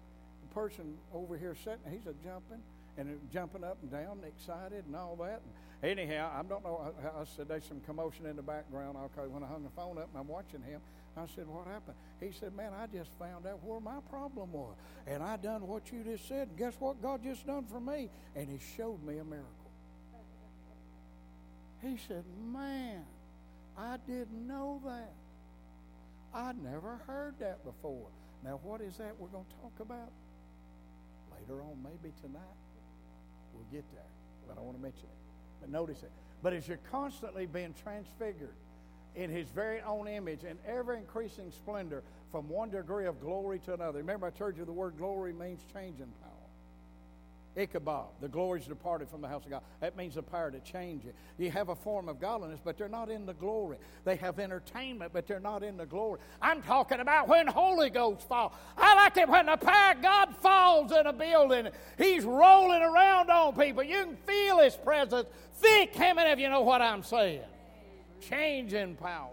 The 0.49 0.53
person 0.53 0.95
over 1.13 1.37
here 1.37 1.55
sitting, 1.55 1.79
he's 1.89 2.05
a 2.07 2.13
jumping 2.23 2.61
and 2.97 3.17
jumping 3.31 3.63
up 3.63 3.77
and 3.81 3.91
down, 3.91 4.19
excited 4.27 4.83
and 4.85 4.95
all 4.95 5.15
that. 5.21 5.41
Anyhow, 5.81 6.31
I 6.37 6.43
don't 6.43 6.63
know. 6.63 6.93
I, 7.01 7.21
I 7.21 7.23
said 7.23 7.47
there's 7.47 7.65
some 7.65 7.79
commotion 7.85 8.25
in 8.25 8.35
the 8.35 8.43
background. 8.43 8.97
Okay, 8.97 9.27
when 9.29 9.43
I 9.43 9.47
hung 9.47 9.63
the 9.63 9.69
phone 9.69 9.97
up 9.97 10.09
and 10.11 10.19
I'm 10.19 10.27
watching 10.27 10.61
him, 10.61 10.81
I 11.15 11.25
said, 11.33 11.47
What 11.47 11.67
happened? 11.67 11.95
He 12.19 12.31
said, 12.31 12.53
Man, 12.53 12.71
I 12.73 12.87
just 12.87 13.11
found 13.17 13.47
out 13.47 13.63
where 13.63 13.79
my 13.79 13.99
problem 14.09 14.51
was. 14.51 14.75
And 15.07 15.23
I 15.23 15.37
done 15.37 15.67
what 15.67 15.91
you 15.91 16.03
just 16.03 16.27
said. 16.27 16.49
And 16.49 16.57
guess 16.57 16.73
what 16.79 17.01
God 17.01 17.23
just 17.23 17.47
done 17.47 17.63
for 17.65 17.79
me? 17.79 18.09
And 18.35 18.49
he 18.49 18.59
showed 18.75 19.01
me 19.03 19.17
a 19.19 19.23
miracle. 19.23 19.64
He 21.85 21.97
said, 22.07 22.23
Man, 22.51 23.03
I 23.77 23.97
didn't 24.07 24.47
know 24.47 24.81
that. 24.85 25.13
I'd 26.33 26.61
never 26.61 26.99
heard 27.07 27.35
that 27.39 27.63
before. 27.63 28.07
Now, 28.43 28.59
what 28.63 28.81
is 28.81 28.97
that 28.97 29.15
we're 29.17 29.27
going 29.29 29.45
to 29.45 29.55
talk 29.61 29.79
about? 29.79 30.11
Later 31.31 31.61
on, 31.61 31.77
maybe 31.83 32.13
tonight. 32.21 32.41
We'll 33.53 33.65
get 33.71 33.85
there. 33.93 34.03
But 34.47 34.57
I 34.57 34.61
want 34.61 34.77
to 34.77 34.83
mention 34.83 35.03
it. 35.03 35.61
But 35.61 35.69
notice 35.69 36.03
it. 36.03 36.11
But 36.43 36.53
as 36.53 36.67
you're 36.67 36.79
constantly 36.91 37.45
being 37.45 37.73
transfigured, 37.81 38.55
in 39.15 39.29
his 39.29 39.47
very 39.49 39.81
own 39.81 40.07
image 40.07 40.43
in 40.43 40.57
ever 40.67 40.93
increasing 40.93 41.51
splendor 41.51 42.03
from 42.31 42.49
one 42.49 42.69
degree 42.69 43.05
of 43.05 43.19
glory 43.21 43.59
to 43.59 43.73
another. 43.73 43.99
Remember, 43.99 44.27
I 44.27 44.31
told 44.31 44.57
you 44.57 44.65
the 44.65 44.73
word 44.73 44.97
glory 44.97 45.33
means 45.33 45.61
changing 45.73 46.11
power. 46.21 46.34
Ichabod, 47.55 48.07
the 48.21 48.27
glories 48.27 48.65
departed 48.65 49.09
from 49.09 49.21
the 49.21 49.27
house 49.27 49.45
of 49.45 49.51
God. 49.51 49.61
That 49.79 49.95
means 49.95 50.15
the 50.15 50.23
power 50.23 50.51
to 50.51 50.59
change 50.59 51.05
it. 51.05 51.15
You 51.37 51.51
have 51.51 51.69
a 51.69 51.75
form 51.75 52.09
of 52.09 52.19
godliness, 52.19 52.59
but 52.63 52.77
they're 52.77 52.89
not 52.89 53.09
in 53.09 53.25
the 53.25 53.33
glory. 53.33 53.77
They 54.03 54.17
have 54.17 54.39
entertainment, 54.39 55.13
but 55.13 55.27
they're 55.27 55.39
not 55.39 55.63
in 55.63 55.77
the 55.77 55.85
glory. 55.85 56.19
I'm 56.41 56.61
talking 56.61 56.99
about 56.99 57.27
when 57.27 57.47
Holy 57.47 57.89
Ghost 57.89 58.27
fall. 58.27 58.53
I 58.77 58.95
like 58.95 59.17
it 59.17 59.29
when 59.29 59.45
the 59.45 59.57
power 59.57 59.93
of 59.93 60.01
God 60.01 60.35
falls 60.37 60.91
in 60.91 61.07
a 61.07 61.13
building. 61.13 61.69
He's 61.97 62.25
rolling 62.25 62.81
around 62.81 63.29
on 63.29 63.55
people. 63.55 63.83
You 63.83 64.05
can 64.05 64.17
feel 64.17 64.59
His 64.59 64.75
presence 64.75 65.27
thick. 65.55 65.95
How 65.95 66.13
many 66.13 66.31
of 66.31 66.39
you 66.39 66.49
know 66.49 66.61
what 66.61 66.81
I'm 66.81 67.03
saying? 67.03 67.41
changing 68.29 68.95
power. 68.95 69.29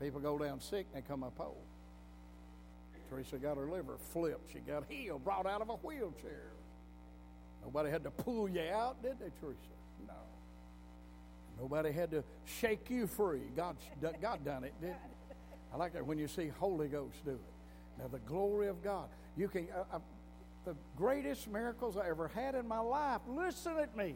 People 0.00 0.20
go 0.20 0.38
down 0.38 0.60
sick 0.60 0.86
and 0.92 1.02
they 1.02 1.06
come 1.06 1.22
up 1.22 1.34
whole. 1.36 1.62
Teresa 3.08 3.36
got 3.36 3.56
her 3.56 3.68
liver 3.68 3.96
flipped. 4.12 4.52
She 4.52 4.58
got 4.58 4.84
healed, 4.88 5.24
brought 5.24 5.46
out 5.46 5.62
of 5.62 5.68
a 5.68 5.74
wheelchair. 5.74 6.50
Nobody 7.64 7.90
had 7.90 8.04
to 8.04 8.10
pull 8.10 8.48
you 8.48 8.62
out, 8.72 9.02
did 9.02 9.18
they, 9.18 9.30
Teresa? 9.40 9.58
No. 10.06 10.14
Nobody 11.58 11.90
had 11.92 12.10
to 12.10 12.22
shake 12.44 12.90
you 12.90 13.06
free. 13.06 13.42
God, 13.56 13.76
God 14.20 14.44
done 14.44 14.64
it, 14.64 14.74
didn't 14.80 14.94
he? 14.94 15.34
I 15.72 15.76
like 15.76 15.94
that 15.94 16.06
when 16.06 16.18
you 16.18 16.28
see 16.28 16.48
Holy 16.48 16.88
Ghost 16.88 17.24
do 17.24 17.32
it. 17.32 17.40
Now, 17.98 18.08
the 18.08 18.18
glory 18.20 18.68
of 18.68 18.82
God. 18.82 19.08
You 19.36 19.48
can, 19.48 19.66
uh, 19.74 19.96
uh, 19.96 19.98
the 20.64 20.74
greatest 20.96 21.48
miracles 21.48 21.96
I 21.96 22.08
ever 22.08 22.28
had 22.28 22.54
in 22.54 22.68
my 22.68 22.78
life, 22.78 23.20
listen 23.28 23.78
at 23.78 23.96
me 23.96 24.14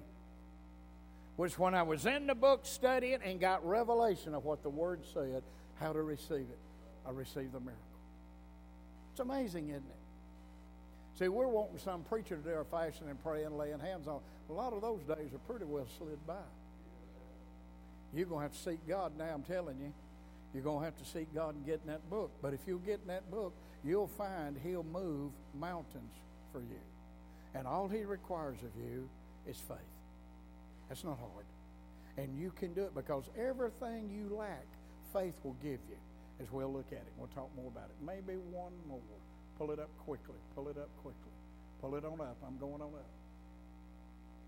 was 1.36 1.58
when 1.58 1.74
I 1.74 1.82
was 1.82 2.06
in 2.06 2.26
the 2.26 2.34
book 2.34 2.60
studying 2.64 3.20
and 3.24 3.40
got 3.40 3.66
revelation 3.66 4.34
of 4.34 4.44
what 4.44 4.62
the 4.62 4.70
Word 4.70 5.00
said, 5.12 5.42
how 5.80 5.92
to 5.92 6.02
receive 6.02 6.46
it. 6.50 6.58
I 7.06 7.10
received 7.10 7.52
the 7.52 7.60
miracle. 7.60 7.82
It's 9.12 9.20
amazing, 9.20 9.68
isn't 9.70 9.84
it? 9.84 9.97
See, 11.18 11.26
we're 11.26 11.48
wanting 11.48 11.78
some 11.78 12.02
preacher 12.02 12.36
to 12.36 12.42
do 12.42 12.54
our 12.54 12.64
fasting 12.64 13.08
and 13.08 13.20
praying, 13.20 13.56
laying 13.56 13.80
hands 13.80 14.06
on. 14.06 14.20
A 14.48 14.52
lot 14.52 14.72
of 14.72 14.82
those 14.82 15.00
days 15.00 15.34
are 15.34 15.38
pretty 15.48 15.64
well 15.64 15.86
slid 15.98 16.24
by. 16.28 16.34
You're 18.14 18.26
going 18.26 18.38
to 18.38 18.42
have 18.44 18.52
to 18.52 18.70
seek 18.70 18.86
God 18.86 19.18
now, 19.18 19.34
I'm 19.34 19.42
telling 19.42 19.78
you. 19.80 19.92
You're 20.54 20.62
going 20.62 20.78
to 20.78 20.84
have 20.84 20.96
to 20.98 21.04
seek 21.04 21.34
God 21.34 21.56
and 21.56 21.66
get 21.66 21.80
in 21.84 21.88
that 21.88 22.08
book. 22.08 22.30
But 22.40 22.54
if 22.54 22.60
you 22.68 22.80
get 22.86 23.00
in 23.02 23.08
that 23.08 23.28
book, 23.32 23.52
you'll 23.84 24.06
find 24.06 24.56
He'll 24.62 24.84
move 24.84 25.32
mountains 25.58 26.14
for 26.52 26.60
you. 26.60 26.80
And 27.52 27.66
all 27.66 27.88
He 27.88 28.04
requires 28.04 28.58
of 28.62 28.70
you 28.80 29.08
is 29.48 29.56
faith. 29.56 29.78
That's 30.88 31.02
not 31.02 31.18
hard. 31.18 31.46
And 32.16 32.38
you 32.38 32.52
can 32.52 32.74
do 32.74 32.82
it 32.82 32.94
because 32.94 33.24
everything 33.36 34.08
you 34.08 34.34
lack, 34.36 34.66
faith 35.12 35.34
will 35.42 35.56
give 35.62 35.80
you. 35.88 35.96
As 36.40 36.50
we'll 36.52 36.72
look 36.72 36.92
at 36.92 36.98
it, 36.98 37.12
we'll 37.16 37.28
talk 37.28 37.50
more 37.56 37.66
about 37.66 37.90
it. 37.90 37.96
Maybe 38.06 38.38
one 38.38 38.72
more. 38.88 39.00
Pull 39.58 39.70
it 39.72 39.78
up 39.78 39.90
quickly. 40.04 40.36
Pull 40.54 40.68
it 40.68 40.78
up 40.78 40.88
quickly. 41.02 41.32
Pull 41.80 41.96
it 41.96 42.04
on 42.04 42.20
up. 42.20 42.36
I'm 42.46 42.58
going 42.58 42.80
on 42.80 42.94
up. 42.94 43.10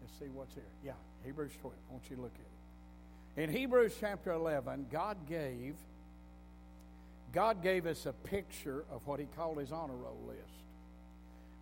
Let's 0.00 0.18
see 0.18 0.26
what's 0.32 0.54
here. 0.54 0.62
Yeah, 0.84 0.92
Hebrews 1.24 1.52
12. 1.60 1.74
I 1.88 1.92
want 1.92 2.04
you 2.08 2.16
to 2.16 2.22
look 2.22 2.34
at 2.34 2.40
it. 2.40 3.42
In 3.42 3.50
Hebrews 3.50 3.94
chapter 4.00 4.32
11, 4.32 4.86
God 4.90 5.16
gave 5.28 5.74
God 7.32 7.62
gave 7.62 7.86
us 7.86 8.06
a 8.06 8.12
picture 8.12 8.84
of 8.90 9.06
what 9.06 9.20
he 9.20 9.26
called 9.36 9.58
his 9.58 9.70
honor 9.70 9.94
roll 9.94 10.18
list. 10.26 10.40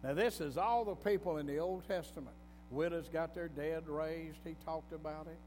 Now, 0.02 0.14
this 0.14 0.40
is 0.40 0.56
all 0.56 0.84
the 0.86 0.94
people 0.94 1.36
in 1.36 1.46
the 1.46 1.58
Old 1.58 1.86
Testament 1.86 2.34
Widows 2.70 3.08
got 3.10 3.34
their 3.34 3.48
dead 3.48 3.88
raised. 3.88 4.38
He 4.44 4.54
talked 4.64 4.92
about 4.92 5.26
it. 5.26 5.38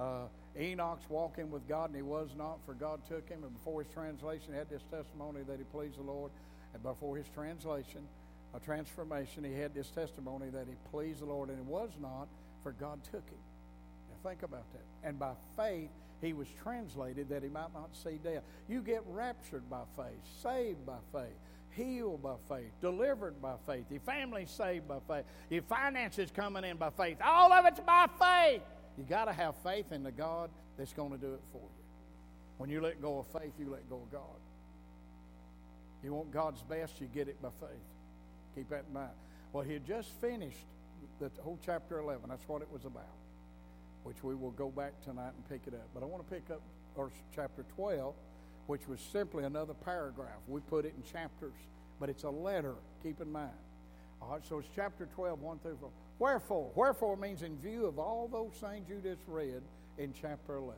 Uh, 0.00 0.26
Enoch's 0.58 1.08
walking 1.08 1.50
with 1.50 1.68
God, 1.68 1.90
and 1.90 1.96
he 1.96 2.02
was 2.02 2.30
not, 2.36 2.58
for 2.66 2.74
God 2.74 3.00
took 3.08 3.28
him. 3.28 3.44
And 3.44 3.52
before 3.54 3.82
his 3.82 3.92
translation, 3.92 4.48
he 4.50 4.58
had 4.58 4.68
this 4.68 4.82
testimony 4.90 5.42
that 5.46 5.58
he 5.58 5.64
pleased 5.64 5.98
the 5.98 6.02
Lord. 6.02 6.32
And 6.74 6.82
before 6.82 7.16
his 7.16 7.26
translation, 7.28 8.02
a 8.54 8.60
transformation, 8.60 9.44
he 9.44 9.54
had 9.54 9.74
this 9.74 9.88
testimony 9.88 10.50
that 10.50 10.66
he 10.68 10.74
pleased 10.90 11.20
the 11.20 11.26
Lord, 11.26 11.48
and 11.48 11.58
he 11.58 11.64
was 11.64 11.90
not, 12.00 12.28
for 12.62 12.72
God 12.72 13.02
took 13.04 13.28
him. 13.28 13.38
Now 14.10 14.28
think 14.28 14.42
about 14.42 14.70
that. 14.72 15.08
And 15.08 15.18
by 15.18 15.32
faith, 15.56 15.90
he 16.20 16.32
was 16.32 16.48
translated 16.62 17.28
that 17.30 17.42
he 17.42 17.48
might 17.48 17.72
not 17.72 17.90
see 17.94 18.18
death. 18.22 18.42
You 18.68 18.80
get 18.80 19.02
raptured 19.06 19.68
by 19.70 19.82
faith, 19.96 20.20
saved 20.42 20.84
by 20.84 20.98
faith 21.12 21.36
healed 21.76 22.22
by 22.22 22.34
faith, 22.48 22.70
delivered 22.80 23.40
by 23.42 23.54
faith, 23.66 23.84
your 23.90 24.00
family 24.00 24.46
saved 24.46 24.88
by 24.88 24.98
faith, 25.08 25.24
your 25.50 25.62
finances 25.62 26.30
coming 26.30 26.64
in 26.64 26.76
by 26.76 26.90
faith. 26.90 27.18
All 27.22 27.52
of 27.52 27.66
it's 27.66 27.80
by 27.80 28.06
faith. 28.18 28.62
You 28.96 29.04
got 29.04 29.24
to 29.26 29.32
have 29.32 29.54
faith 29.62 29.90
in 29.92 30.02
the 30.02 30.12
God 30.12 30.50
that's 30.78 30.92
going 30.92 31.10
to 31.12 31.18
do 31.18 31.34
it 31.34 31.40
for 31.52 31.58
you. 31.58 31.84
When 32.58 32.70
you 32.70 32.80
let 32.80 33.02
go 33.02 33.18
of 33.18 33.26
faith, 33.26 33.52
you 33.58 33.70
let 33.70 33.88
go 33.90 33.96
of 33.96 34.12
God. 34.12 34.43
You 36.04 36.12
want 36.12 36.30
God's 36.30 36.62
best, 36.62 37.00
you 37.00 37.08
get 37.12 37.28
it 37.28 37.40
by 37.42 37.48
faith. 37.58 37.70
Keep 38.54 38.68
that 38.70 38.84
in 38.88 38.94
mind. 38.94 39.10
Well, 39.52 39.64
he 39.64 39.72
had 39.72 39.86
just 39.86 40.10
finished 40.20 40.66
the 41.18 41.30
whole 41.42 41.58
chapter 41.64 41.98
11. 41.98 42.28
That's 42.28 42.46
what 42.46 42.62
it 42.62 42.68
was 42.70 42.84
about, 42.84 43.16
which 44.02 44.22
we 44.22 44.34
will 44.34 44.50
go 44.52 44.68
back 44.68 44.92
tonight 45.02 45.32
and 45.34 45.48
pick 45.48 45.66
it 45.66 45.74
up. 45.74 45.88
But 45.94 46.02
I 46.02 46.06
want 46.06 46.28
to 46.28 46.34
pick 46.34 46.50
up 46.50 46.60
verse 46.94 47.14
chapter 47.34 47.64
12 47.74 48.14
which 48.66 48.88
was 48.88 49.00
simply 49.00 49.44
another 49.44 49.74
paragraph. 49.74 50.40
We 50.48 50.60
put 50.60 50.84
it 50.84 50.94
in 50.96 51.02
chapters, 51.02 51.54
but 52.00 52.08
it's 52.08 52.24
a 52.24 52.30
letter, 52.30 52.74
keep 53.02 53.20
in 53.20 53.30
mind. 53.30 53.50
All 54.22 54.32
right, 54.32 54.42
so 54.48 54.58
it's 54.58 54.68
chapter 54.74 55.06
12, 55.14 55.40
1 55.40 55.58
through 55.58 55.76
4. 55.80 55.90
Wherefore? 56.18 56.70
Wherefore 56.74 57.16
means 57.16 57.42
in 57.42 57.58
view 57.58 57.86
of 57.86 57.98
all 57.98 58.28
those 58.28 58.52
things 58.60 58.88
you 58.88 59.00
just 59.02 59.22
read 59.26 59.60
in 59.98 60.14
chapter 60.18 60.56
11. 60.56 60.74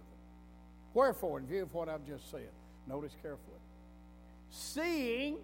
Wherefore, 0.95 1.39
in 1.39 1.47
view 1.47 1.63
of 1.63 1.75
what 1.75 1.89
I've 1.89 2.07
just 2.07 2.31
said, 2.31 2.49
notice 2.89 3.13
carefully. 3.23 3.59
Seeing 4.51 5.39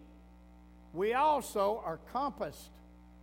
we 0.93 1.15
also 1.15 1.83
are 1.85 1.99
compassed 2.13 2.71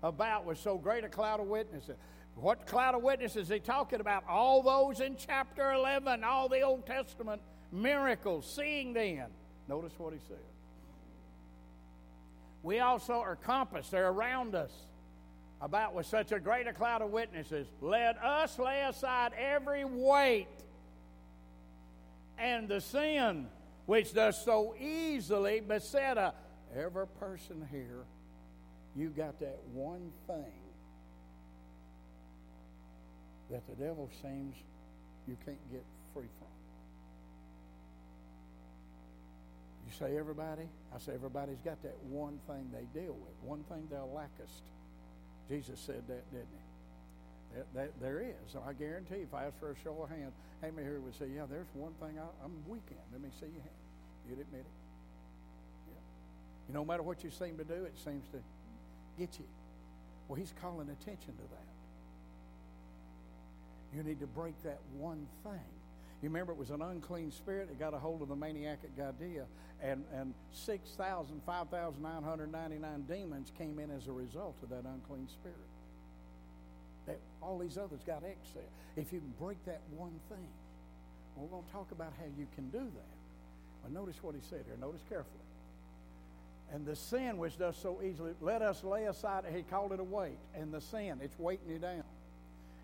about 0.01 0.45
with 0.45 0.57
so 0.57 0.77
great 0.77 1.03
a 1.03 1.09
cloud 1.09 1.39
of 1.39 1.47
witnesses. 1.47 1.95
What 2.35 2.65
cloud 2.65 2.95
of 2.95 3.03
witnesses 3.03 3.43
is 3.43 3.49
he 3.49 3.59
talking 3.59 3.99
about? 3.99 4.23
All 4.27 4.63
those 4.63 5.01
in 5.01 5.17
chapter 5.17 5.71
11, 5.71 6.23
all 6.23 6.47
the 6.47 6.61
Old 6.61 6.85
Testament 6.85 7.41
miracles, 7.71 8.51
seeing 8.51 8.93
then. 8.93 9.25
Notice 9.67 9.93
what 9.97 10.13
he 10.13 10.19
said. 10.27 10.37
We 12.63 12.79
also 12.79 13.13
are 13.13 13.35
compassed, 13.35 13.91
they're 13.91 14.09
around 14.09 14.55
us, 14.55 14.71
about 15.61 15.93
with 15.93 16.05
such 16.05 16.31
a 16.31 16.39
great 16.39 16.67
a 16.67 16.73
cloud 16.73 17.01
of 17.01 17.11
witnesses. 17.11 17.67
Let 17.81 18.17
us 18.17 18.57
lay 18.57 18.81
aside 18.81 19.33
every 19.37 19.85
weight 19.85 20.47
and 22.37 22.67
the 22.67 22.79
sin 22.79 23.47
which 23.89 24.13
does 24.13 24.39
so 24.45 24.75
easily 24.79 25.61
beset 25.61 26.15
us. 26.15 26.31
Uh, 26.31 26.79
every 26.79 27.07
person 27.07 27.67
here 27.71 28.05
you 28.95 29.09
got 29.09 29.39
that 29.39 29.57
one 29.73 30.11
thing 30.27 30.61
that 33.49 33.63
the 33.67 33.73
devil 33.83 34.07
seems 34.21 34.55
you 35.27 35.35
can't 35.43 35.71
get 35.71 35.83
free 36.13 36.29
from. 36.37 36.47
You 39.87 39.93
say 39.97 40.19
everybody? 40.19 40.69
I 40.93 40.99
say 40.99 41.13
everybody's 41.15 41.61
got 41.65 41.81
that 41.81 41.97
one 42.11 42.37
thing 42.45 42.69
they 42.71 42.85
deal 42.99 43.13
with, 43.13 43.33
one 43.41 43.63
thing 43.69 43.87
they'll 43.89 44.13
lackest. 44.13 44.61
Jesus 45.49 45.79
said 45.79 46.03
that, 46.07 46.29
didn't 46.31 46.45
he? 46.53 47.57
That, 47.57 47.73
that, 47.73 47.99
there 47.99 48.19
is. 48.19 48.55
I 48.55 48.73
guarantee 48.73 49.23
if 49.23 49.33
I 49.33 49.45
ask 49.45 49.59
for 49.59 49.71
a 49.71 49.75
show 49.83 50.03
of 50.03 50.09
hands, 50.09 50.33
how 50.61 50.67
here 50.77 50.99
would 50.99 51.15
say, 51.17 51.25
Yeah, 51.33 51.45
there's 51.49 51.67
one 51.73 51.93
thing 51.99 52.19
I, 52.19 52.45
am 52.45 52.51
weak 52.67 52.85
in. 52.91 52.97
Let 53.11 53.21
me 53.21 53.29
see 53.39 53.47
your 53.47 53.63
hand. 53.63 53.78
You'd 54.29 54.39
admit 54.39 54.61
it. 54.61 54.65
Yeah. 55.89 56.73
No 56.73 56.85
matter 56.85 57.01
what 57.01 57.23
you 57.23 57.31
seem 57.31 57.57
to 57.57 57.63
do, 57.63 57.85
it 57.85 57.97
seems 58.03 58.27
to 58.29 58.37
get 59.17 59.39
you. 59.39 59.45
Well, 60.27 60.35
he's 60.35 60.53
calling 60.61 60.89
attention 60.89 61.33
to 61.33 61.43
that. 61.51 61.69
You 63.95 64.03
need 64.03 64.19
to 64.19 64.27
break 64.27 64.53
that 64.63 64.79
one 64.97 65.27
thing. 65.43 65.65
You 66.21 66.29
remember 66.29 66.51
it 66.51 66.57
was 66.57 66.69
an 66.69 66.81
unclean 66.81 67.31
spirit 67.31 67.69
that 67.69 67.79
got 67.79 67.93
a 67.93 67.97
hold 67.97 68.21
of 68.21 68.27
the 68.27 68.35
maniac 68.35 68.79
at 68.83 68.95
Gadara, 68.95 69.45
and, 69.81 70.03
and 70.13 70.33
6,000, 70.51 71.41
5,999 71.45 73.05
demons 73.07 73.51
came 73.57 73.79
in 73.79 73.89
as 73.89 74.07
a 74.07 74.11
result 74.11 74.57
of 74.61 74.69
that 74.69 74.83
unclean 74.83 75.27
spirit. 75.29 75.57
That 77.07 77.19
all 77.41 77.57
these 77.57 77.77
others 77.77 78.01
got 78.05 78.23
excess. 78.23 78.69
If 78.97 79.13
you 79.13 79.19
can 79.19 79.33
break 79.39 79.63
that 79.65 79.81
one 79.95 80.19
thing, 80.29 80.47
we're 81.37 81.47
going 81.47 81.63
to 81.63 81.71
talk 81.71 81.91
about 81.91 82.11
how 82.19 82.25
you 82.37 82.47
can 82.53 82.69
do 82.69 82.79
that. 82.79 83.18
But 83.83 83.91
notice 83.91 84.21
what 84.21 84.35
he 84.35 84.41
said 84.49 84.63
here. 84.65 84.77
Notice 84.79 85.01
carefully. 85.09 85.35
And 86.71 86.85
the 86.85 86.95
sin 86.95 87.37
which 87.37 87.57
does 87.57 87.75
so 87.77 87.99
easily, 88.03 88.33
let 88.41 88.61
us 88.61 88.83
lay 88.83 89.05
aside, 89.05 89.43
he 89.53 89.63
called 89.63 89.91
it 89.91 89.99
a 89.99 90.03
weight. 90.03 90.37
And 90.53 90.71
the 90.71 90.81
sin, 90.81 91.19
it's 91.21 91.37
weighting 91.39 91.69
you 91.69 91.79
down 91.79 92.03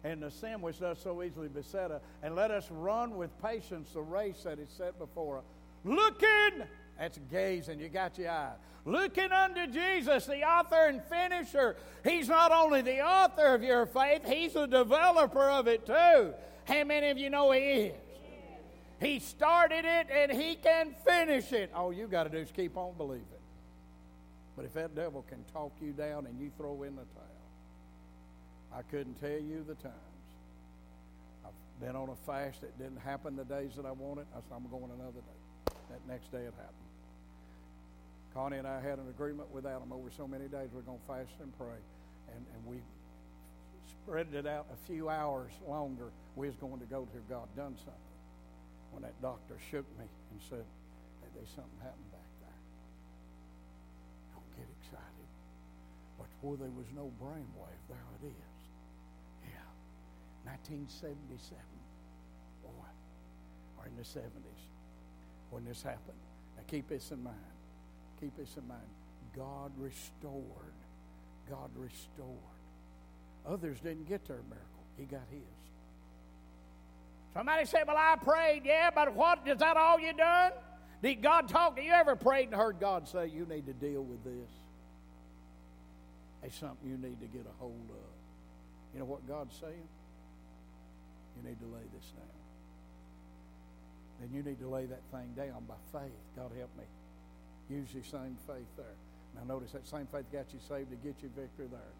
and 0.05 0.21
the 0.21 0.29
sin 0.29 0.61
which 0.61 0.79
does 0.79 0.99
so 0.99 1.23
easily 1.23 1.47
beset 1.47 1.89
us. 1.89 2.01
And 2.21 2.35
let 2.35 2.51
us 2.51 2.69
run 2.69 3.17
with 3.17 3.31
patience 3.41 3.89
the 3.91 4.01
race 4.01 4.43
that 4.43 4.59
is 4.59 4.69
set 4.69 4.99
before 4.99 5.39
us. 5.39 5.43
Looking, 5.83 6.63
that's 6.97 7.19
gazing, 7.31 7.79
you 7.79 7.89
got 7.89 8.17
your 8.19 8.29
eye. 8.29 8.53
Looking 8.85 9.31
unto 9.31 9.65
Jesus, 9.65 10.27
the 10.27 10.43
author 10.43 10.89
and 10.89 11.01
finisher. 11.05 11.75
He's 12.03 12.29
not 12.29 12.51
only 12.51 12.83
the 12.83 13.01
author 13.01 13.55
of 13.55 13.63
your 13.63 13.87
faith, 13.87 14.21
he's 14.27 14.53
the 14.53 14.67
developer 14.67 15.49
of 15.49 15.67
it 15.67 15.87
too. 15.87 16.35
How 16.65 16.83
many 16.83 17.09
of 17.09 17.17
you 17.17 17.31
know 17.31 17.51
he 17.51 17.59
is? 17.59 17.93
He 18.99 19.19
started 19.19 19.83
it 19.85 20.07
and 20.11 20.31
he 20.31 20.55
can 20.55 20.95
finish 21.05 21.51
it. 21.51 21.71
All 21.73 21.91
you 21.91 22.07
got 22.07 22.23
to 22.23 22.29
do 22.29 22.37
is 22.37 22.51
keep 22.51 22.77
on 22.77 22.95
believing. 22.97 23.25
But 24.55 24.65
if 24.65 24.73
that 24.73 24.95
devil 24.95 25.25
can 25.27 25.43
talk 25.51 25.73
you 25.81 25.91
down 25.91 26.25
and 26.27 26.39
you 26.39 26.49
throw 26.57 26.83
in 26.83 26.95
the 26.95 27.01
towel, 27.01 27.35
I 28.73 28.81
couldn't 28.83 29.19
tell 29.19 29.29
you 29.29 29.65
the 29.67 29.75
times. 29.75 29.95
I've 31.45 31.85
been 31.85 31.95
on 31.95 32.09
a 32.09 32.15
fast 32.25 32.61
that 32.61 32.77
didn't 32.77 32.99
happen 32.99 33.35
the 33.35 33.43
days 33.43 33.71
that 33.75 33.85
I 33.85 33.91
wanted. 33.91 34.27
I 34.33 34.39
said, 34.39 34.55
I'm 34.55 34.69
going 34.69 34.91
another 34.97 35.19
day. 35.19 35.75
That 35.89 35.99
next 36.07 36.31
day 36.31 36.39
it 36.39 36.53
happened. 36.55 36.85
Connie 38.33 38.57
and 38.57 38.67
I 38.67 38.81
had 38.81 38.99
an 38.99 39.07
agreement 39.09 39.49
with 39.53 39.65
Adam 39.65 39.91
over 39.91 40.09
so 40.15 40.27
many 40.27 40.47
days 40.47 40.69
we're 40.73 40.81
going 40.81 40.99
to 40.99 41.07
fast 41.07 41.39
and 41.41 41.57
pray. 41.57 41.79
And, 42.33 42.45
and 42.53 42.65
we 42.65 42.77
spread 43.87 44.27
it 44.33 44.47
out 44.47 44.67
a 44.73 44.87
few 44.87 45.09
hours 45.09 45.51
longer. 45.67 46.11
We 46.35 46.47
was 46.47 46.55
going 46.57 46.79
to 46.79 46.85
go 46.85 47.07
to 47.13 47.19
God 47.29 47.47
done 47.55 47.75
something. 47.77 48.04
When 48.95 49.03
that 49.03 49.19
doctor 49.19 49.59
shook 49.59 49.83
me 49.99 50.07
and 50.31 50.39
said, 50.47 50.63
hey, 51.19 51.29
there's 51.35 51.51
something 51.51 51.79
happened 51.83 52.11
back 52.15 52.31
there. 52.39 52.61
Don't 54.31 54.51
get 54.55 54.71
excited. 54.79 55.29
But 56.15 56.31
where 56.39 56.55
there 56.55 56.71
was 56.71 56.87
no 56.95 57.11
brainwave, 57.19 57.83
there 57.91 58.07
it 58.23 58.31
is. 58.31 58.55
1977, 60.45 61.57
boy, 62.61 62.69
or 63.77 63.87
in 63.87 63.95
the 63.97 64.03
70s 64.03 64.61
when 65.49 65.65
this 65.65 65.81
happened. 65.81 66.17
Now 66.55 66.63
keep 66.67 66.87
this 66.87 67.11
in 67.11 67.23
mind. 67.23 67.35
Keep 68.21 68.37
this 68.37 68.55
in 68.55 68.67
mind. 68.67 68.87
God 69.35 69.71
restored. 69.77 70.77
God 71.49 71.71
restored. 71.75 72.29
Others 73.45 73.79
didn't 73.81 74.07
get 74.07 74.25
their 74.27 74.41
miracle. 74.47 74.85
He 74.97 75.05
got 75.05 75.27
his. 75.29 75.41
Somebody 77.35 77.65
said, 77.65 77.83
Well, 77.85 77.97
I 77.99 78.15
prayed, 78.15 78.61
yeah, 78.63 78.89
but 78.95 79.13
what? 79.13 79.45
Is 79.45 79.59
that 79.59 79.75
all 79.75 79.99
you 79.99 80.13
done? 80.13 80.53
Did 81.03 81.21
God 81.21 81.49
talk 81.49 81.75
to 81.75 81.83
you? 81.83 81.91
Ever 81.91 82.15
prayed 82.15 82.47
and 82.47 82.55
heard 82.55 82.79
God 82.79 83.07
say, 83.09 83.27
You 83.27 83.45
need 83.45 83.65
to 83.67 83.73
deal 83.73 84.01
with 84.01 84.23
this? 84.23 84.49
It's 86.43 86.57
something 86.57 86.89
you 86.89 86.97
need 86.97 87.19
to 87.19 87.27
get 87.27 87.45
a 87.45 87.59
hold 87.59 87.89
of. 87.89 88.11
You 88.93 88.99
know 88.99 89.05
what 89.05 89.27
God's 89.27 89.53
saying? 89.59 89.89
You 91.35 91.49
need 91.49 91.59
to 91.59 91.65
lay 91.65 91.83
this 91.93 92.07
down. 92.15 92.39
Then 94.21 94.29
you 94.33 94.41
need 94.41 94.59
to 94.61 94.69
lay 94.69 94.85
that 94.85 95.01
thing 95.11 95.33
down 95.35 95.65
by 95.67 95.75
faith. 95.91 96.15
God 96.37 96.51
help 96.57 96.69
me. 96.77 96.85
Use 97.69 97.89
your 97.93 98.03
same 98.03 98.37
faith 98.47 98.69
there. 98.77 98.95
Now 99.35 99.43
notice 99.55 99.73
that 99.73 99.85
same 99.85 100.07
faith 100.09 100.31
got 100.31 100.45
you 100.53 100.59
saved 100.69 100.91
to 100.91 100.95
get 100.95 101.15
you 101.21 101.29
victory 101.35 101.67
there. 101.69 101.91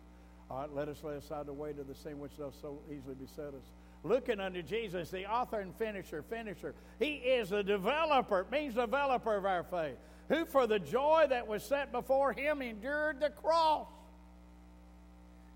All 0.50 0.62
right, 0.62 0.74
let 0.74 0.88
us 0.88 1.04
lay 1.04 1.16
aside 1.16 1.48
the 1.48 1.54
weight 1.54 1.78
of 1.80 1.88
the 1.88 1.96
sin 1.96 2.20
which 2.20 2.38
does 2.38 2.54
so 2.62 2.80
easily 2.88 3.16
beset 3.16 3.48
us. 3.48 3.68
Looking 4.06 4.40
unto 4.40 4.62
Jesus, 4.62 5.10
the 5.10 5.26
author 5.26 5.62
and 5.62 5.76
finisher, 5.76 6.22
finisher. 6.22 6.76
He 7.00 7.16
is 7.16 7.50
the 7.50 7.64
developer, 7.64 8.42
it 8.42 8.52
means 8.52 8.76
developer 8.76 9.36
of 9.36 9.46
our 9.46 9.64
faith, 9.64 9.98
who 10.30 10.46
for 10.46 10.68
the 10.68 10.78
joy 10.78 11.26
that 11.30 11.48
was 11.48 11.64
set 11.64 11.92
before 11.92 12.32
him 12.32 12.62
endured 12.62 13.20
the 13.20 13.32
cross. 13.32 13.88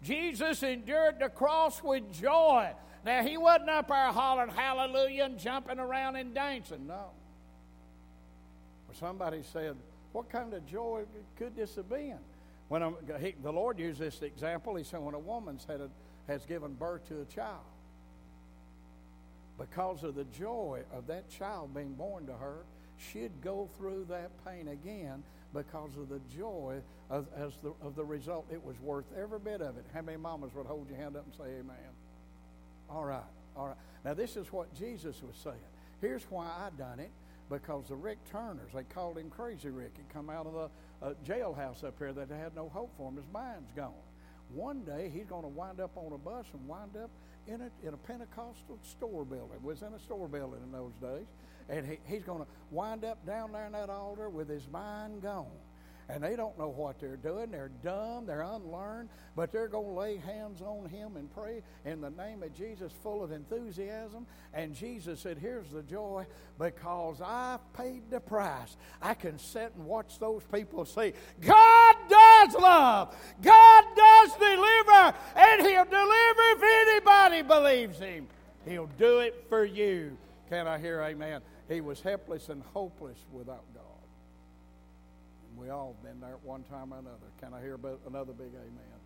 Jesus 0.01 0.63
endured 0.63 1.19
the 1.19 1.29
cross 1.29 1.83
with 1.83 2.11
joy. 2.11 2.71
Now, 3.05 3.21
he 3.21 3.37
wasn't 3.37 3.69
up 3.69 3.87
there 3.87 4.11
hollering 4.11 4.49
hallelujah 4.49 5.25
and 5.25 5.37
jumping 5.37 5.77
around 5.77 6.15
and 6.15 6.33
dancing. 6.33 6.87
No. 6.87 7.11
Or 8.87 8.95
somebody 8.95 9.43
said, 9.43 9.75
What 10.11 10.27
kind 10.31 10.55
of 10.55 10.65
joy 10.65 11.03
could 11.37 11.55
this 11.55 11.75
have 11.75 11.87
been? 11.87 12.17
When 12.67 12.81
a, 12.81 12.93
he, 13.19 13.35
the 13.43 13.53
Lord 13.53 13.77
used 13.77 13.99
this 13.99 14.23
example, 14.23 14.75
he 14.75 14.83
said, 14.83 15.01
When 15.01 15.13
a 15.13 15.19
woman's 15.19 15.65
had 15.65 15.81
a, 15.81 15.89
has 16.27 16.45
given 16.47 16.73
birth 16.73 17.07
to 17.09 17.21
a 17.21 17.25
child, 17.25 17.61
because 19.59 20.03
of 20.03 20.15
the 20.15 20.23
joy 20.25 20.81
of 20.93 21.05
that 21.07 21.29
child 21.29 21.73
being 21.73 21.93
born 21.93 22.25
to 22.27 22.33
her, 22.33 22.63
she'd 22.97 23.31
go 23.41 23.69
through 23.77 24.07
that 24.09 24.31
pain 24.45 24.69
again 24.69 25.21
because 25.53 25.97
of 25.97 26.09
the 26.09 26.21
joy 26.35 26.79
of, 27.09 27.27
as 27.35 27.53
the, 27.61 27.73
of 27.81 27.95
the 27.95 28.05
result. 28.05 28.45
It 28.51 28.63
was 28.63 28.79
worth 28.79 29.05
every 29.19 29.39
bit 29.39 29.61
of 29.61 29.77
it. 29.77 29.85
How 29.93 30.01
many 30.01 30.17
mamas 30.17 30.53
would 30.55 30.65
hold 30.65 30.89
your 30.89 30.97
hand 30.97 31.15
up 31.15 31.25
and 31.25 31.33
say 31.33 31.59
amen? 31.59 31.75
All 32.89 33.03
right, 33.03 33.21
all 33.55 33.67
right. 33.67 33.77
Now, 34.05 34.13
this 34.13 34.37
is 34.37 34.51
what 34.51 34.73
Jesus 34.73 35.21
was 35.21 35.35
saying. 35.43 35.57
Here's 36.01 36.23
why 36.29 36.45
I 36.45 36.69
done 36.77 36.99
it 36.99 37.11
because 37.49 37.87
the 37.87 37.95
Rick 37.95 38.19
Turners, 38.31 38.71
they 38.73 38.83
called 38.83 39.17
him 39.17 39.29
Crazy 39.29 39.69
Rick. 39.69 39.93
He'd 39.97 40.13
come 40.13 40.29
out 40.29 40.45
of 40.45 40.53
the 40.53 41.05
uh, 41.05 41.13
jailhouse 41.27 41.83
up 41.83 41.95
here 41.97 42.13
that 42.13 42.29
had 42.29 42.55
no 42.55 42.69
hope 42.69 42.91
for 42.95 43.09
him. 43.09 43.15
His 43.15 43.25
mind's 43.33 43.71
gone. 43.75 43.93
One 44.53 44.83
day 44.83 45.11
he's 45.13 45.25
going 45.25 45.43
to 45.43 45.49
wind 45.49 45.79
up 45.79 45.91
on 45.95 46.13
a 46.13 46.17
bus 46.17 46.45
and 46.53 46.67
wind 46.67 46.95
up 46.95 47.09
in 47.49 47.61
a, 47.61 47.87
in 47.87 47.93
a 47.93 47.97
Pentecostal 47.97 48.79
store 48.83 49.25
building. 49.25 49.61
Was 49.61 49.81
in 49.81 49.93
a 49.93 49.99
store 49.99 50.27
building 50.27 50.59
in 50.63 50.71
those 50.71 50.93
days. 51.01 51.25
And 51.67 51.85
he, 51.85 51.97
he's 52.05 52.23
going 52.23 52.39
to 52.39 52.47
wind 52.71 53.03
up 53.03 53.25
down 53.25 53.51
there 53.51 53.65
in 53.65 53.73
that 53.73 53.89
altar 53.89 54.29
with 54.29 54.49
his 54.49 54.67
mind 54.71 55.21
gone 55.21 55.45
and 56.09 56.23
they 56.23 56.35
don't 56.35 56.57
know 56.57 56.69
what 56.69 56.99
they're 56.99 57.17
doing. 57.17 57.51
They're 57.51 57.71
dumb, 57.83 58.25
they're 58.25 58.41
unlearned, 58.41 59.09
but 59.35 59.51
they're 59.51 59.67
going 59.67 59.93
to 59.93 59.99
lay 59.99 60.17
hands 60.17 60.61
on 60.61 60.89
him 60.89 61.15
and 61.15 61.31
pray 61.33 61.61
in 61.85 62.01
the 62.01 62.09
name 62.09 62.41
of 62.41 62.53
Jesus, 62.55 62.91
full 63.03 63.23
of 63.23 63.31
enthusiasm. 63.31 64.25
And 64.53 64.73
Jesus 64.73 65.19
said, 65.19 65.37
Here's 65.37 65.69
the 65.69 65.83
joy 65.83 66.25
because 66.57 67.21
I 67.21 67.59
paid 67.73 68.09
the 68.09 68.19
price. 68.19 68.75
I 69.01 69.13
can 69.13 69.37
sit 69.37 69.71
and 69.75 69.85
watch 69.85 70.17
those 70.17 70.41
people 70.51 70.83
say, 70.85 71.13
God 71.41 71.95
does 72.45 72.55
love, 72.61 73.15
God 73.41 73.83
does 73.95 74.33
deliver, 74.33 75.17
and 75.35 75.61
He'll 75.67 75.85
deliver 75.85 76.41
if 76.51 76.63
anybody 76.63 77.41
believes 77.41 77.99
Him. 77.99 78.27
He'll 78.65 78.89
do 78.97 79.19
it 79.19 79.45
for 79.49 79.65
you. 79.65 80.17
Can 80.49 80.67
I 80.67 80.77
hear 80.77 81.01
amen? 81.01 81.41
He 81.67 81.81
was 81.81 82.01
helpless 82.01 82.49
and 82.49 82.63
hopeless 82.73 83.17
without 83.31 83.63
God. 83.73 83.83
And 85.49 85.59
We 85.59 85.69
all 85.69 85.95
been 86.03 86.19
there 86.19 86.31
at 86.31 86.43
one 86.43 86.63
time 86.63 86.93
or 86.93 86.99
another. 86.99 87.17
Can 87.39 87.53
I 87.53 87.61
hear 87.61 87.79
another 88.07 88.33
big 88.33 88.49
amen? 88.53 88.99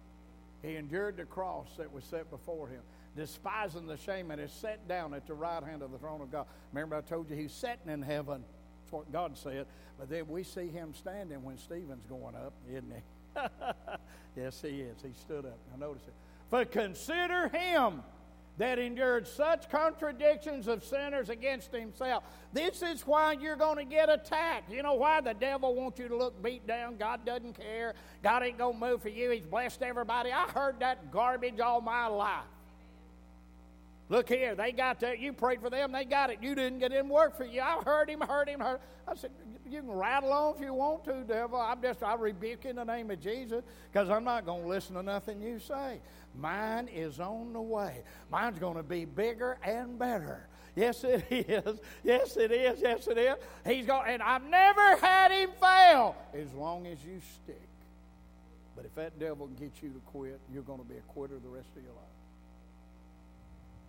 He 0.61 0.77
endured 0.77 1.17
the 1.17 1.25
cross 1.25 1.67
that 1.77 1.91
was 1.91 2.05
set 2.05 2.29
before 2.31 2.69
him, 2.69 2.79
despising 3.17 3.85
the 3.85 3.97
shame, 3.97 4.31
and 4.31 4.39
is 4.39 4.51
set 4.51 4.87
down 4.87 5.13
at 5.13 5.27
the 5.27 5.33
right 5.33 5.61
hand 5.61 5.81
of 5.81 5.91
the 5.91 5.97
throne 5.97 6.21
of 6.21 6.31
God. 6.31 6.45
Remember, 6.71 6.95
I 6.95 7.01
told 7.01 7.29
you 7.29 7.35
he's 7.35 7.51
sitting 7.51 7.89
in 7.89 8.01
heaven. 8.01 8.45
That's 8.81 8.91
what 8.93 9.11
God 9.11 9.37
said. 9.37 9.65
But 9.99 10.09
then 10.09 10.27
we 10.29 10.43
see 10.43 10.69
him 10.69 10.93
standing 10.93 11.43
when 11.43 11.57
Stephen's 11.57 12.05
going 12.07 12.35
up, 12.35 12.53
isn't 12.69 12.89
he? 12.89 13.01
yes, 14.35 14.61
he 14.61 14.81
is. 14.81 15.01
He 15.01 15.13
stood 15.13 15.45
up. 15.45 15.57
Now, 15.71 15.87
notice 15.87 16.03
it. 16.07 16.13
For 16.49 16.65
consider 16.65 17.47
him 17.49 18.03
that 18.57 18.77
endured 18.77 19.27
such 19.27 19.69
contradictions 19.69 20.67
of 20.67 20.83
sinners 20.83 21.29
against 21.29 21.71
himself. 21.71 22.23
This 22.51 22.83
is 22.83 23.01
why 23.01 23.33
you're 23.33 23.55
going 23.55 23.77
to 23.77 23.85
get 23.85 24.09
attacked. 24.09 24.71
You 24.71 24.83
know 24.83 24.93
why? 24.93 25.21
The 25.21 25.33
devil 25.33 25.73
wants 25.73 25.99
you 25.99 26.07
to 26.07 26.15
look 26.15 26.41
beat 26.43 26.67
down. 26.67 26.97
God 26.97 27.25
doesn't 27.25 27.59
care. 27.59 27.95
God 28.21 28.43
ain't 28.43 28.59
going 28.59 28.79
to 28.79 28.79
move 28.79 29.01
for 29.01 29.09
you. 29.09 29.31
He's 29.31 29.45
blessed 29.45 29.81
everybody. 29.81 30.31
I 30.31 30.43
heard 30.53 30.79
that 30.81 31.11
garbage 31.11 31.59
all 31.59 31.81
my 31.81 32.05
life. 32.07 32.43
Look 34.09 34.29
here, 34.29 34.53
they 34.53 34.71
got 34.73 34.99
that. 34.99 35.19
You 35.19 35.33
prayed 35.33 35.61
for 35.61 35.71
them, 35.71 35.91
they 35.91 36.05
got 36.05 36.29
it. 36.29 36.39
You 36.41 36.53
didn't 36.53 36.79
get 36.79 36.91
in 36.91 37.09
work 37.09 37.35
for 37.35 37.45
you. 37.45 37.61
I 37.61 37.81
heard 37.83 38.09
him, 38.09 38.21
heard 38.21 38.47
him, 38.47 38.59
heard. 38.59 38.79
I 39.07 39.15
said, 39.15 39.31
you 39.69 39.81
can 39.81 39.91
rattle 39.91 40.31
on 40.31 40.55
if 40.55 40.61
you 40.61 40.73
want 40.73 41.03
to, 41.05 41.23
devil. 41.23 41.59
I'm 41.59 41.81
just, 41.81 42.03
I 42.03 42.15
rebuke 42.15 42.65
in 42.65 42.75
the 42.75 42.83
name 42.83 43.11
of 43.11 43.19
Jesus 43.21 43.63
because 43.91 44.09
I'm 44.09 44.23
not 44.23 44.45
going 44.45 44.63
to 44.63 44.67
listen 44.67 44.95
to 44.95 45.03
nothing 45.03 45.41
you 45.41 45.59
say. 45.59 45.99
Mine 46.35 46.87
is 46.87 47.19
on 47.19 47.53
the 47.53 47.61
way. 47.61 48.03
Mine's 48.31 48.59
going 48.59 48.77
to 48.77 48.83
be 48.83 49.05
bigger 49.05 49.57
and 49.63 49.97
better. 49.97 50.47
Yes, 50.75 51.03
it 51.03 51.25
is. 51.31 51.79
Yes, 52.03 52.37
it 52.37 52.51
is. 52.51 52.81
Yes, 52.81 53.07
it 53.07 53.17
is. 53.17 53.35
He's 53.65 53.85
going, 53.85 54.07
and 54.07 54.23
I've 54.23 54.45
never 54.45 54.97
had 54.97 55.31
him 55.31 55.51
fail 55.59 56.15
as 56.33 56.51
long 56.53 56.87
as 56.87 56.97
you 57.03 57.21
stick. 57.43 57.67
But 58.75 58.85
if 58.85 58.95
that 58.95 59.19
devil 59.19 59.47
can 59.47 59.55
get 59.55 59.83
you 59.83 59.89
to 59.89 60.01
quit, 60.07 60.39
you're 60.51 60.63
going 60.63 60.79
to 60.79 60.85
be 60.85 60.97
a 60.97 61.13
quitter 61.13 61.35
the 61.43 61.49
rest 61.49 61.69
of 61.77 61.83
your 61.83 61.93
life. 61.93 62.03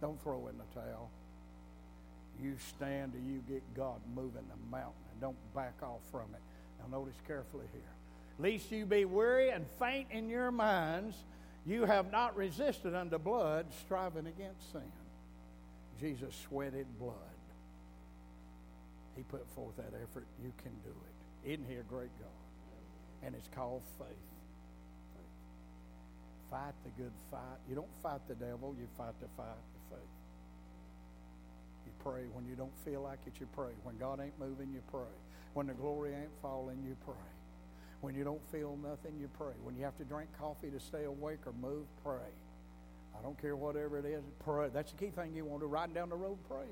Don't 0.01 0.23
throw 0.23 0.49
in 0.49 0.59
the 0.59 0.81
towel. 0.81 1.11
You 2.43 2.57
stand 2.77 3.13
till 3.13 3.23
you 3.23 3.43
get 3.49 3.63
God 3.75 4.01
moving 4.15 4.45
the 4.51 4.71
mountain 4.71 5.04
don't 5.21 5.37
back 5.55 5.75
off 5.83 6.01
from 6.11 6.35
it. 6.35 6.41
Now, 6.79 6.99
notice 6.99 7.17
carefully 7.27 7.67
here. 7.73 7.83
Lest 8.39 8.71
you 8.71 8.85
be 8.85 9.05
weary 9.05 9.51
and 9.51 9.65
faint 9.79 10.09
in 10.11 10.29
your 10.29 10.51
minds, 10.51 11.17
you 11.67 11.85
have 11.85 12.11
not 12.11 12.37
resisted 12.37 12.95
unto 12.95 13.19
blood, 13.19 13.67
striving 13.81 14.27
against 14.27 14.73
sin. 14.73 14.83
Jesus 16.01 16.35
sweated 16.49 16.87
blood. 16.99 17.15
He 19.17 19.23
put 19.23 19.47
forth 19.55 19.77
that 19.77 19.93
effort. 20.03 20.27
You 20.43 20.53
can 20.63 20.73
do 20.83 20.91
it. 20.91 21.53
Isn't 21.53 21.67
he 21.69 21.77
a 21.77 21.85
great 21.85 22.11
God? 22.19 23.25
And 23.25 23.35
it's 23.35 23.49
called 23.55 23.83
faith. 23.99 24.09
faith. 24.09 25.21
Fight 26.51 26.75
the 26.85 27.03
good 27.03 27.13
fight. 27.31 27.59
You 27.69 27.77
don't 27.77 28.03
fight 28.03 28.21
the 28.29 28.35
devil, 28.35 28.75
you 28.79 28.87
fight 28.99 29.15
the 29.21 29.29
fight 29.37 29.74
pray. 32.05 32.25
When 32.33 32.47
you 32.47 32.55
don't 32.55 32.77
feel 32.85 33.03
like 33.03 33.21
it, 33.27 33.41
you 33.41 33.49
pray. 33.55 33.73
When 33.83 33.97
God 33.97 34.21
ain't 34.21 34.39
moving, 34.39 34.71
you 34.73 34.83
pray. 34.91 35.15
When 35.55 35.67
the 35.67 35.75
glory 35.75 36.13
ain't 36.15 36.31
falling, 36.43 36.85
you 36.87 36.97
pray. 37.05 37.15
When 38.01 38.15
you 38.15 38.23
don't 38.23 38.43
feel 38.53 38.79
nothing, 38.83 39.19
you 39.19 39.29
pray. 39.39 39.55
When 39.63 39.75
you 39.77 39.85
have 39.85 39.97
to 39.97 40.05
drink 40.05 40.29
coffee 40.39 40.71
to 40.71 40.79
stay 40.79 41.05
awake 41.05 41.47
or 41.47 41.53
move, 41.53 41.87
pray. 42.05 42.31
I 43.19 43.23
don't 43.23 43.41
care 43.41 43.57
whatever 43.57 43.99
it 43.99 44.05
is, 44.05 44.23
pray. 44.45 44.69
That's 44.73 44.93
the 44.93 44.99
key 44.99 45.11
thing 45.11 45.35
you 45.35 45.45
want 45.45 45.63
to 45.63 45.67
do. 45.67 45.71
Riding 45.71 45.95
down 45.95 46.11
the 46.11 46.17
road, 46.17 46.37
pray. 46.49 46.69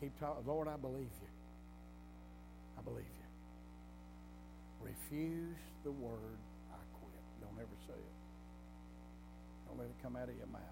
Keep 0.00 0.18
talking. 0.20 0.46
Lord, 0.46 0.68
I 0.68 0.76
believe 0.76 1.10
you. 1.20 1.28
I 2.78 2.82
believe 2.82 3.04
you. 3.04 3.26
Refuse 4.86 5.56
the 5.82 5.90
word, 5.90 6.38
I 6.70 6.78
quit. 7.00 7.22
Don't 7.40 7.58
ever 7.58 7.76
say 7.86 7.98
it. 7.98 8.16
Don't 9.66 9.78
let 9.78 9.88
it 9.88 9.96
come 10.02 10.14
out 10.14 10.28
of 10.28 10.36
your 10.36 10.46
mouth. 10.46 10.62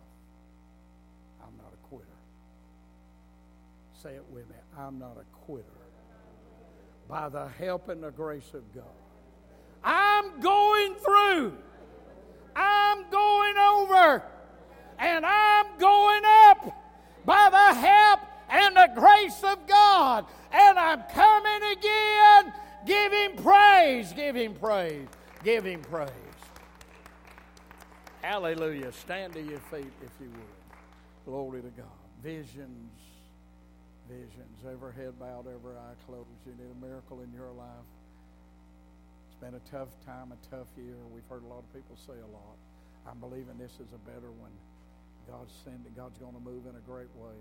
I'm 1.43 1.57
not 1.57 1.73
a 1.73 1.89
quitter. 1.89 2.16
Say 4.07 4.15
it 4.15 4.25
with 4.31 4.49
me. 4.49 4.55
I'm 4.79 5.01
not 5.01 5.17
a 5.21 5.25
quitter 5.45 5.65
by 7.09 7.29
the 7.29 7.49
help 7.49 7.89
and 7.89 8.05
the 8.05 8.13
grace 8.13 8.55
of 8.55 8.73
God. 8.73 8.85
I'm 9.83 10.39
going 10.41 10.95
through. 10.95 11.55
I'm 12.55 13.11
going 13.11 13.57
over. 13.57 14.23
And 15.01 15.27
I'm 15.27 15.67
going 15.79 16.23
up 16.25 16.73
by 17.25 17.49
the 17.51 17.81
help 17.81 18.21
and 18.49 18.77
the 18.77 18.91
grace 18.95 19.43
of 19.43 19.67
God. 19.67 20.27
And 20.53 20.79
I'm 20.79 21.03
coming 21.13 21.73
again. 21.73 22.53
Give 22.87 23.13
him 23.13 23.33
praise. 23.43 24.13
Give 24.13 24.37
him 24.37 24.55
praise. 24.55 25.09
Give 25.43 25.65
him 25.65 25.81
praise. 25.81 26.11
Hallelujah. 28.23 28.93
Stand 28.93 29.33
to 29.33 29.43
your 29.43 29.59
feet 29.59 29.93
if 30.01 30.13
you 30.21 30.31
would. 30.31 31.25
Glory 31.25 31.63
to 31.63 31.71
God. 31.71 31.87
Visions 32.23 32.93
visions. 34.09 34.59
Every 34.65 34.95
head 34.95 35.19
bowed, 35.19 35.47
every 35.47 35.77
eye 35.77 35.99
closed. 36.07 36.31
You 36.47 36.55
need 36.59 36.71
a 36.71 36.81
miracle 36.81 37.21
in 37.21 37.31
your 37.35 37.51
life. 37.53 37.89
It's 39.29 39.39
been 39.39 39.55
a 39.55 39.65
tough 39.71 39.93
time, 40.07 40.33
a 40.33 40.41
tough 40.49 40.71
year. 40.79 40.97
We've 41.13 41.27
heard 41.29 41.45
a 41.45 41.51
lot 41.51 41.63
of 41.67 41.71
people 41.75 41.99
say 42.07 42.17
a 42.17 42.31
lot. 42.33 42.57
I'm 43.07 43.19
believing 43.21 43.59
this 43.59 43.75
is 43.79 43.91
a 43.95 44.03
better 44.09 44.33
one. 44.33 44.55
God's 45.29 45.53
sending, 45.63 45.93
God's 45.95 46.19
going 46.19 46.35
to 46.35 46.41
move 46.41 46.67
in 46.67 46.75
a 46.75 46.85
great 46.87 47.11
way. 47.19 47.37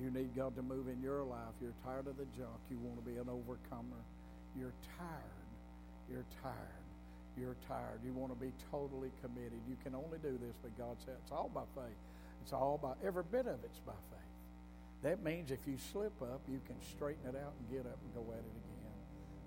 You 0.00 0.10
need 0.10 0.34
God 0.34 0.56
to 0.56 0.62
move 0.62 0.88
in 0.88 1.02
your 1.02 1.22
life. 1.22 1.52
You're 1.60 1.76
tired 1.84 2.06
of 2.06 2.16
the 2.16 2.26
junk. 2.38 2.56
You 2.70 2.78
want 2.78 2.96
to 3.02 3.06
be 3.06 3.18
an 3.18 3.28
overcomer. 3.28 4.00
You're 4.56 4.74
tired. 4.96 5.50
You're 6.08 6.26
tired. 6.42 6.86
You're 7.36 7.56
tired. 7.68 8.00
You 8.04 8.12
want 8.12 8.32
to 8.32 8.38
be 8.38 8.52
totally 8.70 9.10
committed. 9.20 9.60
You 9.68 9.76
can 9.82 9.94
only 9.94 10.18
do 10.22 10.38
this 10.40 10.56
but 10.62 10.76
God 10.78 10.96
said 11.04 11.14
it's 11.22 11.32
all 11.32 11.50
by 11.52 11.64
faith. 11.74 12.00
It's 12.42 12.52
all 12.52 12.78
by 12.80 12.94
every 13.06 13.24
bit 13.30 13.46
of 13.46 13.60
it's 13.64 13.80
by 13.84 13.96
faith. 14.10 14.31
That 15.02 15.22
means 15.22 15.50
if 15.50 15.66
you 15.66 15.76
slip 15.92 16.20
up, 16.22 16.42
you 16.48 16.60
can 16.66 16.76
straighten 16.80 17.26
it 17.28 17.36
out 17.36 17.54
and 17.58 17.70
get 17.70 17.90
up 17.90 17.98
and 18.04 18.14
go 18.14 18.32
at 18.32 18.38
it 18.38 18.54
again. 18.54 18.82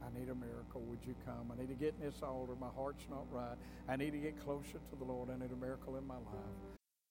I 0.04 0.20
need 0.20 0.30
a 0.30 0.36
miracle. 0.36 0.82
Would 0.82 1.00
you 1.08 1.16
come? 1.26 1.52
I 1.52 1.60
need 1.60 1.70
to 1.70 1.76
get 1.76 1.96
in 2.00 2.06
this 2.06 2.22
altar. 2.22 2.54
My 2.60 2.68
heart's 2.76 3.06
not 3.10 3.26
right. 3.32 3.56
I 3.88 3.96
need 3.96 4.12
to 4.12 4.18
get 4.18 4.38
closer 4.44 4.74
to 4.74 4.96
the 5.00 5.06
Lord. 5.06 5.30
I 5.30 5.40
need 5.40 5.52
a 5.52 5.56
miracle 5.56 5.96
in 5.96 6.06
my 6.06 6.16
life. 6.16 6.85